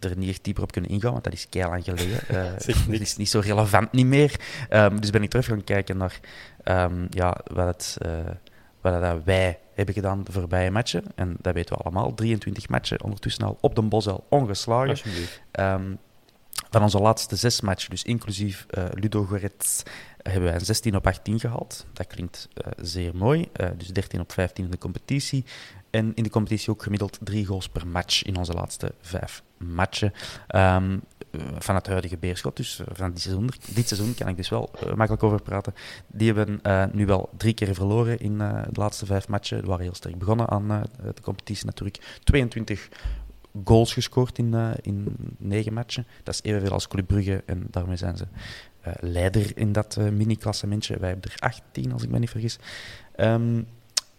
er 0.00 0.16
niet 0.16 0.28
echt 0.28 0.44
dieper 0.44 0.62
op 0.62 0.72
kunnen 0.72 0.90
ingaan, 0.90 1.12
want 1.12 1.24
dat 1.24 1.32
is 1.32 1.46
lang 1.50 1.84
geleden. 1.84 2.28
eh, 2.28 2.52
Zeg 2.58 2.76
dat 2.76 2.86
niks. 2.86 3.00
is 3.00 3.16
niet 3.16 3.28
zo 3.28 3.40
relevant 3.40 3.92
niet 3.92 4.06
meer. 4.06 4.40
Ehm, 4.68 4.96
dus 4.96 5.10
ben 5.10 5.22
ik 5.22 5.30
terug 5.30 5.46
gaan 5.46 5.64
kijken 5.64 5.96
naar 5.96 6.20
ehm, 6.62 7.06
ja, 7.10 7.40
wat, 7.52 7.66
het, 7.66 7.96
eh, 7.98 8.34
wat 8.80 9.00
dat 9.00 9.24
wij 9.24 9.58
hebben 9.74 9.94
gedaan 9.94 10.24
de 10.24 10.32
voorbije 10.32 10.70
matchen. 10.70 11.04
En 11.14 11.36
dat 11.40 11.54
weten 11.54 11.76
we 11.76 11.82
allemaal. 11.82 12.14
23 12.14 12.68
matchen 12.68 13.02
ondertussen 13.02 13.44
al 13.44 13.58
op 13.60 13.74
de 13.74 13.82
Bosel 13.82 14.26
ongeslagen. 14.28 14.98
Ehm, 15.50 15.92
van 16.70 16.82
onze 16.82 16.98
laatste 17.00 17.36
zes 17.36 17.60
matchen, 17.60 17.90
dus 17.90 18.02
inclusief 18.02 18.66
eh, 18.70 18.84
Ludo 18.90 19.24
Goretz, 19.24 19.82
hebben 20.22 20.42
wij 20.42 20.54
een 20.54 20.64
16 20.64 20.96
op 20.96 21.06
18 21.06 21.40
gehaald. 21.40 21.86
Dat 21.92 22.06
klinkt 22.06 22.48
eh, 22.54 22.72
zeer 22.76 23.16
mooi. 23.16 23.48
Eh, 23.52 23.68
dus 23.76 23.88
13 23.88 24.20
op 24.20 24.32
15 24.32 24.64
in 24.64 24.70
de 24.70 24.78
competitie. 24.78 25.44
En 25.90 26.14
in 26.14 26.22
de 26.22 26.30
competitie 26.30 26.70
ook 26.70 26.82
gemiddeld 26.82 27.18
drie 27.22 27.46
goals 27.46 27.68
per 27.68 27.86
match 27.86 28.22
in 28.22 28.36
onze 28.36 28.52
laatste 28.52 28.92
vijf 29.00 29.42
matchen. 29.56 30.12
Ehm, 30.46 30.98
eh, 31.30 31.40
van 31.58 31.74
het 31.74 31.86
huidige 31.86 32.16
Beerschot, 32.16 32.56
dus 32.56 32.80
van 32.92 33.10
dit 33.10 33.20
seizoen, 33.20 33.50
dit 33.74 33.88
seizoen 33.88 34.14
kan 34.14 34.28
ik 34.28 34.36
dus 34.36 34.48
wel 34.48 34.70
makkelijk 34.94 35.22
over 35.22 35.42
praten. 35.42 35.74
Die 36.06 36.32
hebben 36.32 36.60
nu 36.92 37.06
wel 37.06 37.28
drie 37.36 37.54
keer 37.54 37.74
verloren 37.74 38.18
in 38.18 38.38
de 38.38 38.64
laatste 38.72 39.06
vijf 39.06 39.28
matchen. 39.28 39.60
We 39.60 39.66
waren 39.66 39.84
heel 39.84 39.94
sterk 39.94 40.18
begonnen 40.18 40.48
aan 40.48 40.68
de 41.02 41.22
competitie 41.22 41.66
natuurlijk. 41.66 42.18
22 42.24 42.88
goals 43.64 43.92
gescoord 43.92 44.38
in, 44.38 44.54
in 44.82 45.16
negen 45.38 45.72
matchen. 45.72 46.06
Dat 46.22 46.34
is 46.34 46.42
evenveel 46.42 46.72
als 46.72 46.88
Club 46.88 47.06
Brugge 47.06 47.42
en 47.46 47.66
daarmee 47.70 47.96
zijn 47.96 48.16
ze 48.16 48.26
eh, 48.80 48.92
leider 49.00 49.52
in 49.54 49.72
dat 49.72 49.96
eh, 49.96 50.08
mini-klassementje. 50.08 50.98
Wij 50.98 51.08
hebben 51.08 51.30
er 51.30 51.38
18, 51.38 51.92
als 51.92 52.02
ik 52.02 52.10
me 52.10 52.18
niet 52.18 52.30
vergis. 52.30 52.58
Ehm, 53.14 53.62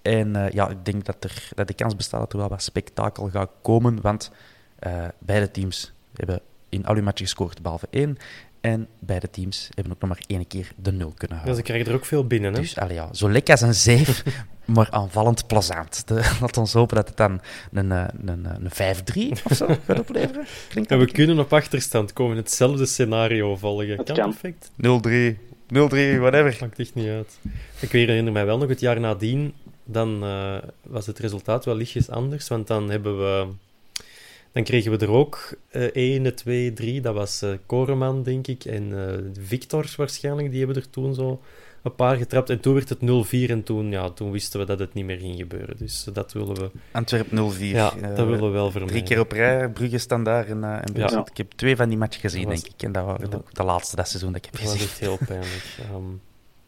en 0.01 0.35
eh, 0.35 0.49
ja, 0.51 0.69
ik 0.69 0.85
denk 0.85 1.05
dat, 1.05 1.23
er, 1.23 1.49
dat 1.55 1.67
de 1.67 1.73
kans 1.73 1.95
bestaat 1.95 2.19
dat 2.19 2.33
er 2.33 2.39
wel 2.39 2.49
wat 2.49 2.63
spektakel 2.63 3.29
gaat 3.29 3.51
komen, 3.61 4.01
want 4.01 4.31
beide 5.19 5.51
teams 5.51 5.93
hebben 6.13 6.41
in 6.69 6.85
al 6.85 6.95
hun 6.95 7.03
matchen 7.03 7.25
gescoord, 7.25 7.61
behalve 7.61 7.87
één. 7.89 8.17
En 8.61 8.87
beide 8.99 9.29
teams 9.29 9.69
hebben 9.73 9.93
ook 9.93 10.01
nog 10.01 10.09
maar 10.09 10.23
één 10.27 10.47
keer 10.47 10.71
de 10.75 10.91
nul 10.91 11.13
kunnen 11.15 11.37
Ja, 11.37 11.43
houden. 11.43 11.55
ze 11.55 11.61
krijgen 11.61 11.87
er 11.87 11.93
ook 11.95 12.05
veel 12.05 12.27
binnen, 12.27 12.53
hè? 12.53 12.59
Dus 12.59 12.77
allee, 12.77 12.93
ja, 12.95 13.13
zo 13.13 13.29
lekker 13.31 13.51
als 13.51 13.61
een 13.61 13.73
zeef, 13.73 14.23
maar 14.75 14.87
aanvallend 14.91 15.47
plezant. 15.47 16.03
Laat 16.41 16.57
ons 16.57 16.73
hopen 16.73 16.95
dat 16.95 17.07
het 17.07 17.17
dan 17.17 17.41
een, 17.71 17.91
eh, 17.91 18.05
een, 18.25 18.45
een 18.45 18.71
5-3 19.39 19.43
of 19.49 19.55
zo 19.57 19.67
gaat 19.85 19.99
opleveren. 19.99 20.45
Klinkt 20.69 20.91
En 20.91 20.97
dat 20.99 21.07
we 21.07 21.13
kunnen 21.13 21.39
op 21.39 21.53
achterstand 21.53 22.13
komen, 22.13 22.37
hetzelfde 22.37 22.85
scenario 22.85 23.55
volgen. 23.55 23.95
Kan, 24.03 24.15
kan. 24.15 24.29
perfect. 24.29 24.71
0-3, 24.71 25.37
0-3, 25.67 26.19
whatever. 26.19 26.57
Maakt 26.59 26.79
echt 26.79 26.95
niet 26.95 27.07
uit. 27.07 27.39
Ik 27.79 27.91
herinner 27.91 28.33
mij 28.33 28.45
wel 28.45 28.57
nog 28.57 28.69
het 28.69 28.79
jaar 28.79 28.99
nadien, 28.99 29.53
dan 29.85 30.23
eh, 30.23 30.55
was 30.83 31.05
het 31.07 31.19
resultaat 31.19 31.65
wel 31.65 31.75
lichtjes 31.75 32.09
anders, 32.09 32.47
want 32.47 32.67
dan 32.67 32.89
hebben 32.89 33.17
we... 33.17 33.47
Dan 34.51 34.63
kregen 34.63 34.91
we 34.91 34.97
er 35.05 35.11
ook 35.11 35.57
eh 35.69 35.83
1, 35.83 36.35
2, 36.35 36.73
3. 36.73 37.01
Dat 37.01 37.13
was 37.13 37.41
eh 37.41 37.53
Koreman, 37.65 38.23
denk 38.23 38.47
ik, 38.47 38.65
en 38.65 39.07
eh 39.09 39.17
Victors 39.45 39.95
waarschijnlijk. 39.95 40.49
Die 40.51 40.59
hebben 40.65 40.77
er 40.83 40.89
toen 40.89 41.13
zo 41.13 41.41
een 41.83 41.95
paar 41.95 42.15
getrapt. 42.17 42.49
En 42.49 42.59
toen 42.59 42.73
werd 42.73 42.89
het 42.89 42.99
0-4 43.01 43.49
en 43.49 43.63
toen, 43.63 43.91
ja, 43.91 44.09
toen 44.09 44.31
wisten 44.31 44.59
we 44.59 44.65
dat 44.65 44.79
het 44.79 44.93
niet 44.93 45.05
meer 45.05 45.17
ging 45.17 45.37
gebeuren. 45.37 45.77
Dus 45.77 46.03
dat 46.13 46.33
willen 46.33 46.55
we, 46.55 46.69
Antwerp 46.91 47.27
0-4. 47.31 47.31
ja, 47.59 47.93
Eh, 47.95 48.01
dat 48.15 48.25
willen 48.27 48.41
we 48.41 48.47
wel 48.49 48.71
vermijden. 48.71 48.97
Drie 48.97 49.03
keer 49.09 49.19
op 49.19 49.31
rij, 49.31 49.69
Brugge 49.69 49.97
standaard 49.97 50.47
en, 50.47 50.63
eh 50.63 50.73
en. 50.73 50.83
Ja. 50.93 51.25
Ik 51.31 51.37
heb 51.37 51.51
twee 51.51 51.75
van 51.75 51.89
die 51.89 51.97
matchen 51.97 52.21
gezien, 52.21 52.45
was- 52.45 52.61
denk 52.61 52.73
ik. 52.73 52.83
En 52.83 52.91
dat 52.91 53.05
waren 53.05 53.29
Ja. 53.29 53.35
ook 53.37 53.53
de 53.53 53.63
laatste 53.63 53.95
dat 53.95 54.07
seizoen 54.07 54.31
dat 54.33 54.45
ik 54.45 54.51
heb 54.51 54.53
Dat 54.53 54.63
was 54.63 54.71
gezien. 54.71 54.87
echt 54.89 54.99
heel 54.99 55.17
pijnlijk. 55.27 55.77
Ehm, 55.91 56.03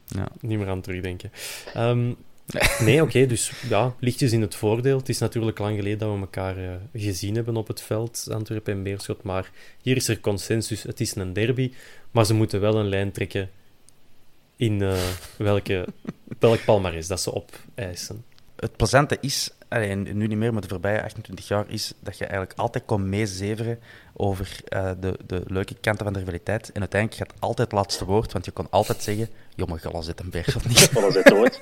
Ja. 0.05 0.27
Niet 0.41 0.57
meer 0.57 0.67
aan 0.69 0.81
terugdenken. 0.81 1.31
Ehm, 1.73 2.11
nee, 2.85 3.01
oké, 3.01 3.25
dus 3.25 3.51
ja, 3.69 3.95
lichtjes 3.99 4.31
in 4.31 4.41
het 4.41 4.55
voordeel. 4.55 4.97
Het 4.97 5.09
is 5.09 5.17
natuurlijk 5.17 5.59
lang 5.59 5.75
geleden 5.75 5.97
dat 5.97 6.13
we 6.13 6.19
elkaar 6.19 6.57
eh, 6.57 6.73
gezien 6.93 7.35
hebben 7.35 7.55
op 7.55 7.67
het 7.67 7.81
veld, 7.81 8.27
Antwerpen 8.31 8.73
en 8.73 8.83
Beerschot. 8.83 9.23
Maar 9.23 9.51
hier 9.81 9.95
is 9.95 10.07
er 10.07 10.19
consensus. 10.19 10.83
Het 10.83 10.99
is 10.99 11.15
een 11.15 11.33
derby, 11.33 11.71
maar 12.11 12.25
ze 12.25 12.33
moeten 12.33 12.61
wel 12.61 12.75
een 12.75 12.89
lijn 12.89 13.11
trekken 13.11 13.49
in 14.55 14.81
eh, 14.81 14.97
welke, 15.37 15.87
welk 16.39 16.63
palmares 16.65 17.07
dat 17.07 17.21
ze 17.21 17.33
opeisen. 17.33 18.25
Het 18.55 18.75
plezante 18.75 19.17
is, 19.21 19.49
allee, 19.74 19.89
en 19.89 20.17
nu 20.17 20.28
niet 20.28 20.38
meer, 20.38 20.53
maar 20.53 20.61
de 20.61 20.67
voorbije 20.67 21.03
28 21.03 21.47
jaar, 21.47 21.65
is 21.67 21.93
dat 21.99 22.17
je 22.17 22.26
eigenlijk 22.26 22.59
altijd 22.59 22.86
kon 22.86 23.09
meezeveren 23.09 23.80
over 24.13 24.59
eh, 24.67 24.91
de, 24.99 25.19
de 25.26 25.43
leuke 25.47 25.76
kanten 25.82 26.03
van 26.03 26.13
de 26.13 26.19
rivaliteit. 26.19 26.71
En 26.71 26.80
uiteindelijk 26.80 27.21
gaat 27.21 27.39
altijd 27.41 27.71
het 27.71 27.78
laatste 27.80 28.05
woord, 28.05 28.32
want 28.32 28.45
je 28.45 28.51
kon 28.51 28.67
altijd 28.69 29.03
zeggen, 29.03 29.30
jongen, 29.55 29.80
gala 29.80 30.01
zit 30.01 30.19
een 30.19 30.30
Beerschot 30.30 30.67
niet. 30.67 30.89
Alles 30.95 31.13
het 31.13 31.34
ooit. 31.34 31.61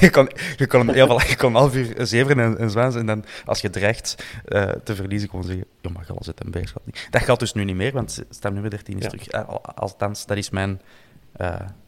je, 0.00 0.10
kon, 0.10 0.28
je, 0.56 0.66
kon 0.66 0.86
hem, 0.86 0.96
je 0.96 1.50
half 1.52 1.74
uur 1.74 1.94
zeveren 2.06 2.44
en, 2.44 2.58
en 2.58 2.70
zwaans, 2.70 2.94
en 2.94 3.06
dan 3.06 3.24
als 3.44 3.60
je 3.60 3.70
dreigt 3.70 4.24
eh, 4.44 4.68
te 4.84 4.94
verliezen, 4.94 5.28
kon 5.28 5.40
je 5.40 5.46
zeggen, 5.46 5.66
jongen, 5.80 6.04
gala 6.04 6.22
zit 6.22 6.44
een 6.44 6.50
Beerschot 6.50 6.86
niet. 6.86 7.06
Dat 7.10 7.22
geldt 7.22 7.40
dus 7.40 7.52
nu 7.52 7.64
niet 7.64 7.76
meer, 7.76 7.92
want 7.92 8.22
stem 8.30 8.52
nummer 8.52 8.70
13 8.70 8.96
is 8.98 9.02
Ja. 9.02 9.08
terug. 9.08 9.28
Eh, 9.28 9.48
al- 9.48 9.64
althans, 9.64 10.26
dat 10.26 10.36
is 10.36 10.50
mijn 10.50 10.80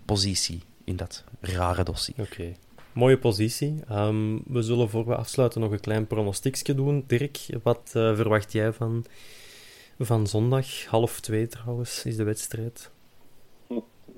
positie 0.05 0.63
in 0.85 0.97
dat 0.97 1.25
rare 1.41 1.85
dossier. 1.85 2.15
Oké. 2.19 2.53
Mooie 2.93 3.19
positie. 3.19 3.81
Ehm, 3.89 4.39
we 4.47 4.63
zullen 4.63 4.89
voor 4.89 5.07
we 5.07 5.17
afsluiten 5.17 5.61
nog 5.61 5.71
een 5.71 5.81
klein 5.81 6.07
pronostiekje 6.07 6.75
doen. 6.75 7.05
Dirk, 7.07 7.47
wat 7.63 7.93
eh, 7.95 8.15
verwacht 8.15 8.53
jij 8.53 8.73
van, 8.73 9.05
van 9.99 10.27
zondag? 10.27 10.87
Half 10.87 11.21
twee 11.21 11.47
trouwens 11.47 12.05
is 12.05 12.17
de 12.17 12.25
wedstrijd. 12.25 12.91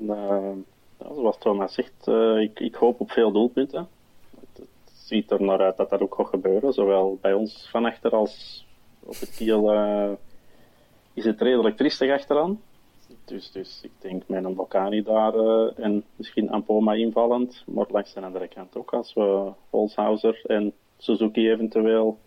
Eh, 0.08 0.52
zoals 0.98 1.38
Thomas 1.38 1.74
zegt, 1.74 2.06
uh, 2.06 2.40
ik, 2.40 2.60
ik, 2.60 2.74
hoop 2.74 3.00
op 3.00 3.10
veel 3.10 3.32
doelpunten. 3.32 3.88
Het, 4.40 4.66
ziet 4.92 5.30
er 5.30 5.42
naar 5.42 5.60
uit 5.60 5.76
dat 5.76 5.90
dat 5.90 6.00
ook 6.00 6.14
gaat 6.14 6.26
gebeuren. 6.26 6.72
Zowel 6.72 7.18
bij 7.20 7.32
ons 7.32 7.68
van 7.70 7.84
achter 7.84 8.10
als 8.10 8.66
op 9.02 9.20
het 9.20 9.34
kiel 9.36 9.74
uh, 9.74 10.10
is 11.12 11.24
het 11.24 11.40
redelijk 11.40 11.76
tristig 11.76 12.10
achteraan. 12.10 12.60
Dus, 13.24 13.50
dus 13.50 13.80
ik 13.82 13.90
denk 13.98 14.22
met 14.26 14.44
een 14.44 14.54
Bocani 14.54 15.02
daar 15.02 15.34
uh, 15.34 15.78
en 15.78 16.04
misschien 16.16 16.50
Ampoma 16.50 16.92
invallend. 16.92 17.62
Maar 17.66 17.86
langs 17.88 18.12
de 18.12 18.20
andere 18.20 18.48
kant 18.48 18.76
ook 18.76 18.92
als 18.92 19.14
we 19.14 19.52
Holshouser 19.70 20.40
en 20.46 20.72
Suzuki 20.98 21.50
eventueel 21.50 22.18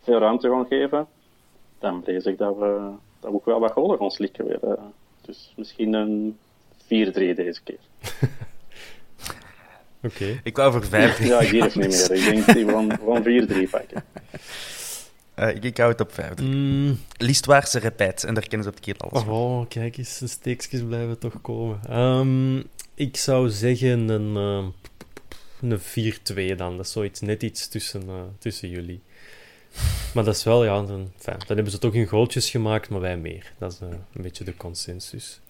veel 0.00 0.18
ruimte 0.18 0.48
gaan 0.48 0.66
geven. 0.66 1.06
Dan 1.78 2.02
vrees 2.02 2.24
ik 2.24 2.38
dat 2.38 2.56
we, 2.56 2.90
dat 3.20 3.30
we 3.30 3.36
ook 3.36 3.44
wel 3.44 3.60
wat 3.60 3.72
golen 3.72 3.98
gaan 3.98 4.10
slikken 4.10 4.46
weer. 4.46 4.58
Uh, 4.64 4.72
dus 5.20 5.52
misschien 5.56 5.92
een 5.92 6.38
4-3 6.82 6.86
deze 6.86 7.60
keer. 7.64 7.78
Oké. 10.02 10.14
Okay. 10.14 10.40
Ik 10.42 10.56
wou 10.56 10.72
voor 10.72 10.84
5 10.84 11.24
Ja, 11.26 11.40
hier 11.40 11.66
is 11.66 11.74
niet 11.74 12.08
meer. 12.08 12.12
Ik 12.12 12.24
denk 12.24 12.46
die 12.56 12.66
van, 12.66 12.98
van 13.04 13.22
4-3 13.66 13.70
pakken. 13.70 14.04
Uh, 15.38 15.54
ik, 15.54 15.64
ik 15.64 15.76
hou 15.76 15.90
het 15.90 16.00
op 16.00 16.12
5. 16.12 16.38
Mm. 16.38 16.98
Liestwaarse 17.16 17.78
repet. 17.78 18.24
En 18.24 18.34
daar 18.34 18.48
kennen 18.48 18.62
ze 18.62 18.68
op 18.68 18.74
het 18.74 18.84
keer 18.84 18.96
alles 18.96 19.24
Oh, 19.24 19.68
kijk 19.68 19.96
eens. 19.96 20.18
De 20.18 20.26
steekjes 20.26 20.82
blijven 20.82 21.18
toch 21.18 21.40
komen. 21.40 21.98
Um, 21.98 22.64
ik 22.94 23.16
zou 23.16 23.50
zeggen 23.50 24.08
een, 24.08 24.72
uh, 25.60 25.70
een 25.70 25.80
4-2 26.52 26.56
dan. 26.56 26.76
Dat 26.76 26.86
is 26.86 26.92
zoiets 26.92 27.20
net 27.20 27.42
iets 27.42 27.68
tussen, 27.68 28.02
uh, 28.08 28.14
tussen 28.38 28.68
jullie. 28.68 29.00
Maar 30.14 30.24
dat 30.24 30.36
is 30.36 30.44
wel, 30.44 30.64
ja, 30.64 30.82
dan, 30.82 31.12
dan 31.24 31.36
hebben 31.46 31.70
ze 31.70 31.78
toch 31.78 31.92
hun 31.92 32.06
goaltjes 32.06 32.50
gemaakt, 32.50 32.88
maar 32.88 33.00
wij 33.00 33.16
meer. 33.16 33.52
Dat 33.58 33.72
is 33.72 33.80
een 33.80 34.22
beetje 34.22 34.44
de 34.44 34.56
consensus. 34.56 35.40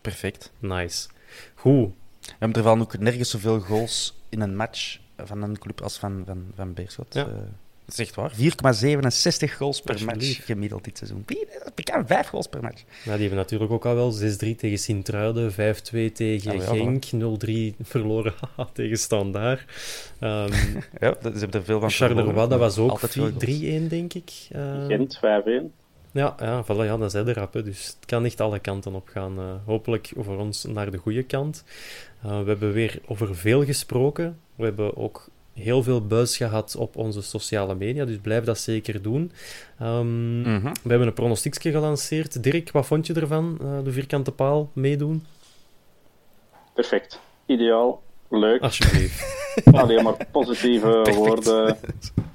Perfect. 0.00 0.52
Nice. 0.58 1.08
Goed. 1.54 1.92
We 2.20 2.34
hebben 2.38 2.58
er 2.58 2.64
wel 2.64 2.78
ook 2.78 2.98
nergens 2.98 3.30
zoveel 3.30 3.60
goals 3.60 4.14
in 4.28 4.40
een 4.40 4.56
match 4.56 4.98
van 5.16 5.42
een 5.42 5.58
club 5.58 5.80
als 5.80 5.98
van, 5.98 6.22
van, 6.26 6.52
van 6.54 6.74
Beerschot. 6.74 7.14
Ja. 7.14 7.28
Dat 7.90 7.98
is 7.98 8.06
echt 8.06 8.14
waar. 8.14 8.32
4,67 9.50 9.56
goals 9.56 9.80
per 9.80 10.04
match 10.04 10.44
gemiddeld 10.44 10.84
dit 10.84 10.98
seizoen. 10.98 11.24
Bekend 11.74 12.06
5 12.06 12.26
goals 12.26 12.46
per 12.46 12.62
match. 12.62 12.82
Ja, 13.04 13.12
die 13.12 13.20
hebben 13.20 13.38
natuurlijk 13.38 13.72
ook 13.72 13.86
al 13.86 13.94
wel 13.94 14.14
6-3 14.14 14.16
tegen 14.36 14.78
Sint-Truiden, 14.78 15.52
5-2 15.52 15.54
tegen 16.12 16.52
ja, 16.52 16.60
Genk, 16.60 17.04
0-3 17.04 17.76
verloren 17.82 18.34
tegen 18.72 18.98
Standaard. 18.98 19.60
Um, 20.20 20.28
ja, 21.00 21.16
ze 21.22 21.38
hebben 21.38 21.52
er 21.52 21.64
veel 21.64 21.80
van 21.80 21.90
Charleroi, 21.90 22.48
dat 22.48 22.58
was 22.58 22.78
ook 22.78 23.00
3-1, 23.00 23.08
denk 23.88 24.14
ik. 24.14 24.30
Uh, 24.52 24.86
Gent 24.86 25.16
5-1. 25.16 25.78
Ja, 26.12 26.34
ja, 26.38 26.64
voilà, 26.64 26.84
ja, 26.84 26.96
dat 26.96 27.14
is 27.14 27.24
de 27.24 27.32
rap. 27.32 27.52
Hè. 27.52 27.62
Dus 27.62 27.86
het 27.86 28.06
kan 28.06 28.24
echt 28.24 28.40
alle 28.40 28.58
kanten 28.58 28.94
op 28.94 29.08
gaan. 29.08 29.38
Uh, 29.38 29.44
hopelijk 29.64 30.12
voor 30.16 30.38
ons 30.38 30.64
naar 30.64 30.90
de 30.90 30.98
goede 30.98 31.22
kant. 31.22 31.64
Uh, 32.24 32.40
we 32.40 32.48
hebben 32.48 32.72
weer 32.72 33.00
over 33.06 33.36
veel 33.36 33.64
gesproken. 33.64 34.38
We 34.54 34.64
hebben 34.64 34.96
ook 34.96 35.28
heel 35.52 35.82
veel 35.82 36.06
buis 36.06 36.36
gehad 36.36 36.76
op 36.76 36.96
onze 36.96 37.22
sociale 37.22 37.74
media, 37.74 38.04
dus 38.04 38.18
blijf 38.18 38.44
dat 38.44 38.58
zeker 38.58 39.02
doen. 39.02 39.32
Um, 39.82 40.40
mm-hmm. 40.40 40.72
We 40.82 40.88
hebben 40.88 41.06
een 41.06 41.14
pronostiekje 41.14 41.70
gelanceerd. 41.70 42.42
Dirk, 42.42 42.70
wat 42.70 42.86
vond 42.86 43.06
je 43.06 43.14
ervan? 43.14 43.58
Uh, 43.62 43.84
de 43.84 43.92
vierkante 43.92 44.32
paal 44.32 44.70
meedoen? 44.72 45.26
Perfect. 46.74 47.20
Ideaal. 47.46 48.02
Leuk. 48.28 48.62
Alsjeblieft. 48.62 49.38
Alleen 49.72 50.02
maar 50.02 50.26
positieve 50.30 51.00
Perfect. 51.02 51.16
woorden. 51.16 51.76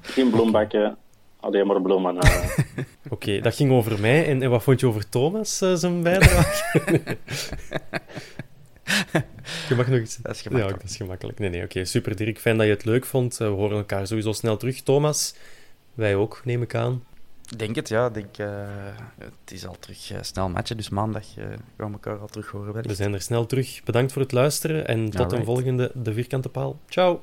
Geen 0.00 0.30
bloembakken. 0.30 0.96
Alleen 1.40 1.66
maar 1.66 1.82
bloemen. 1.82 2.14
Uh. 2.14 2.22
Oké, 2.78 2.84
okay, 3.10 3.40
dat 3.40 3.54
ging 3.54 3.72
over 3.72 4.00
mij. 4.00 4.26
En, 4.26 4.42
en, 4.42 4.50
wat 4.50 4.62
vond 4.62 4.80
je 4.80 4.86
over 4.86 5.08
Thomas, 5.08 5.62
uh, 5.62 5.74
zijn 5.74 6.02
bijdrage? 6.02 7.00
je 9.68 9.74
mag 9.76 9.86
nog 9.88 10.00
iets... 10.00 10.16
Dat 10.16 10.34
is 10.34 10.42
gemakkelijk. 10.42 10.76
Ja, 10.76 10.82
dat 10.82 10.90
is 10.90 10.96
gemakkelijk. 10.96 11.38
Nee, 11.38 11.50
nee, 11.50 11.62
oké. 11.62 11.70
Okay. 11.70 11.84
Super, 11.84 12.16
Dirk. 12.16 12.38
Fijn 12.38 12.56
dat 12.56 12.66
je 12.66 12.72
het 12.72 12.84
leuk 12.84 13.04
vond. 13.04 13.36
We 13.36 13.44
horen 13.44 13.76
elkaar 13.76 14.06
sowieso 14.06 14.32
snel 14.32 14.56
terug. 14.56 14.80
Thomas, 14.80 15.34
wij 15.94 16.14
ook, 16.14 16.40
neem 16.44 16.62
ik 16.62 16.74
aan. 16.74 17.02
Ik 17.50 17.58
denk 17.58 17.74
het, 17.74 17.88
ja. 17.88 18.10
Denk, 18.10 18.38
uh, 18.38 18.48
het 19.18 19.52
is 19.52 19.66
al 19.66 19.76
terug 19.80 20.12
uh, 20.12 20.18
snel 20.20 20.48
matchen, 20.48 20.76
dus 20.76 20.88
maandag 20.88 21.24
uh, 21.38 21.44
gaan 21.44 21.86
we 21.86 21.92
elkaar 21.92 22.18
al 22.18 22.26
terug 22.26 22.50
horen. 22.50 22.82
We 22.82 22.94
zijn 22.94 23.14
er 23.14 23.20
snel 23.20 23.46
terug. 23.46 23.82
Bedankt 23.84 24.12
voor 24.12 24.22
het 24.22 24.32
luisteren 24.32 24.86
en 24.86 25.10
tot 25.10 25.32
een 25.32 25.44
volgende 25.44 25.90
De 25.94 26.12
Vierkante 26.12 26.48
Paal. 26.48 26.78
Ciao! 26.88 27.22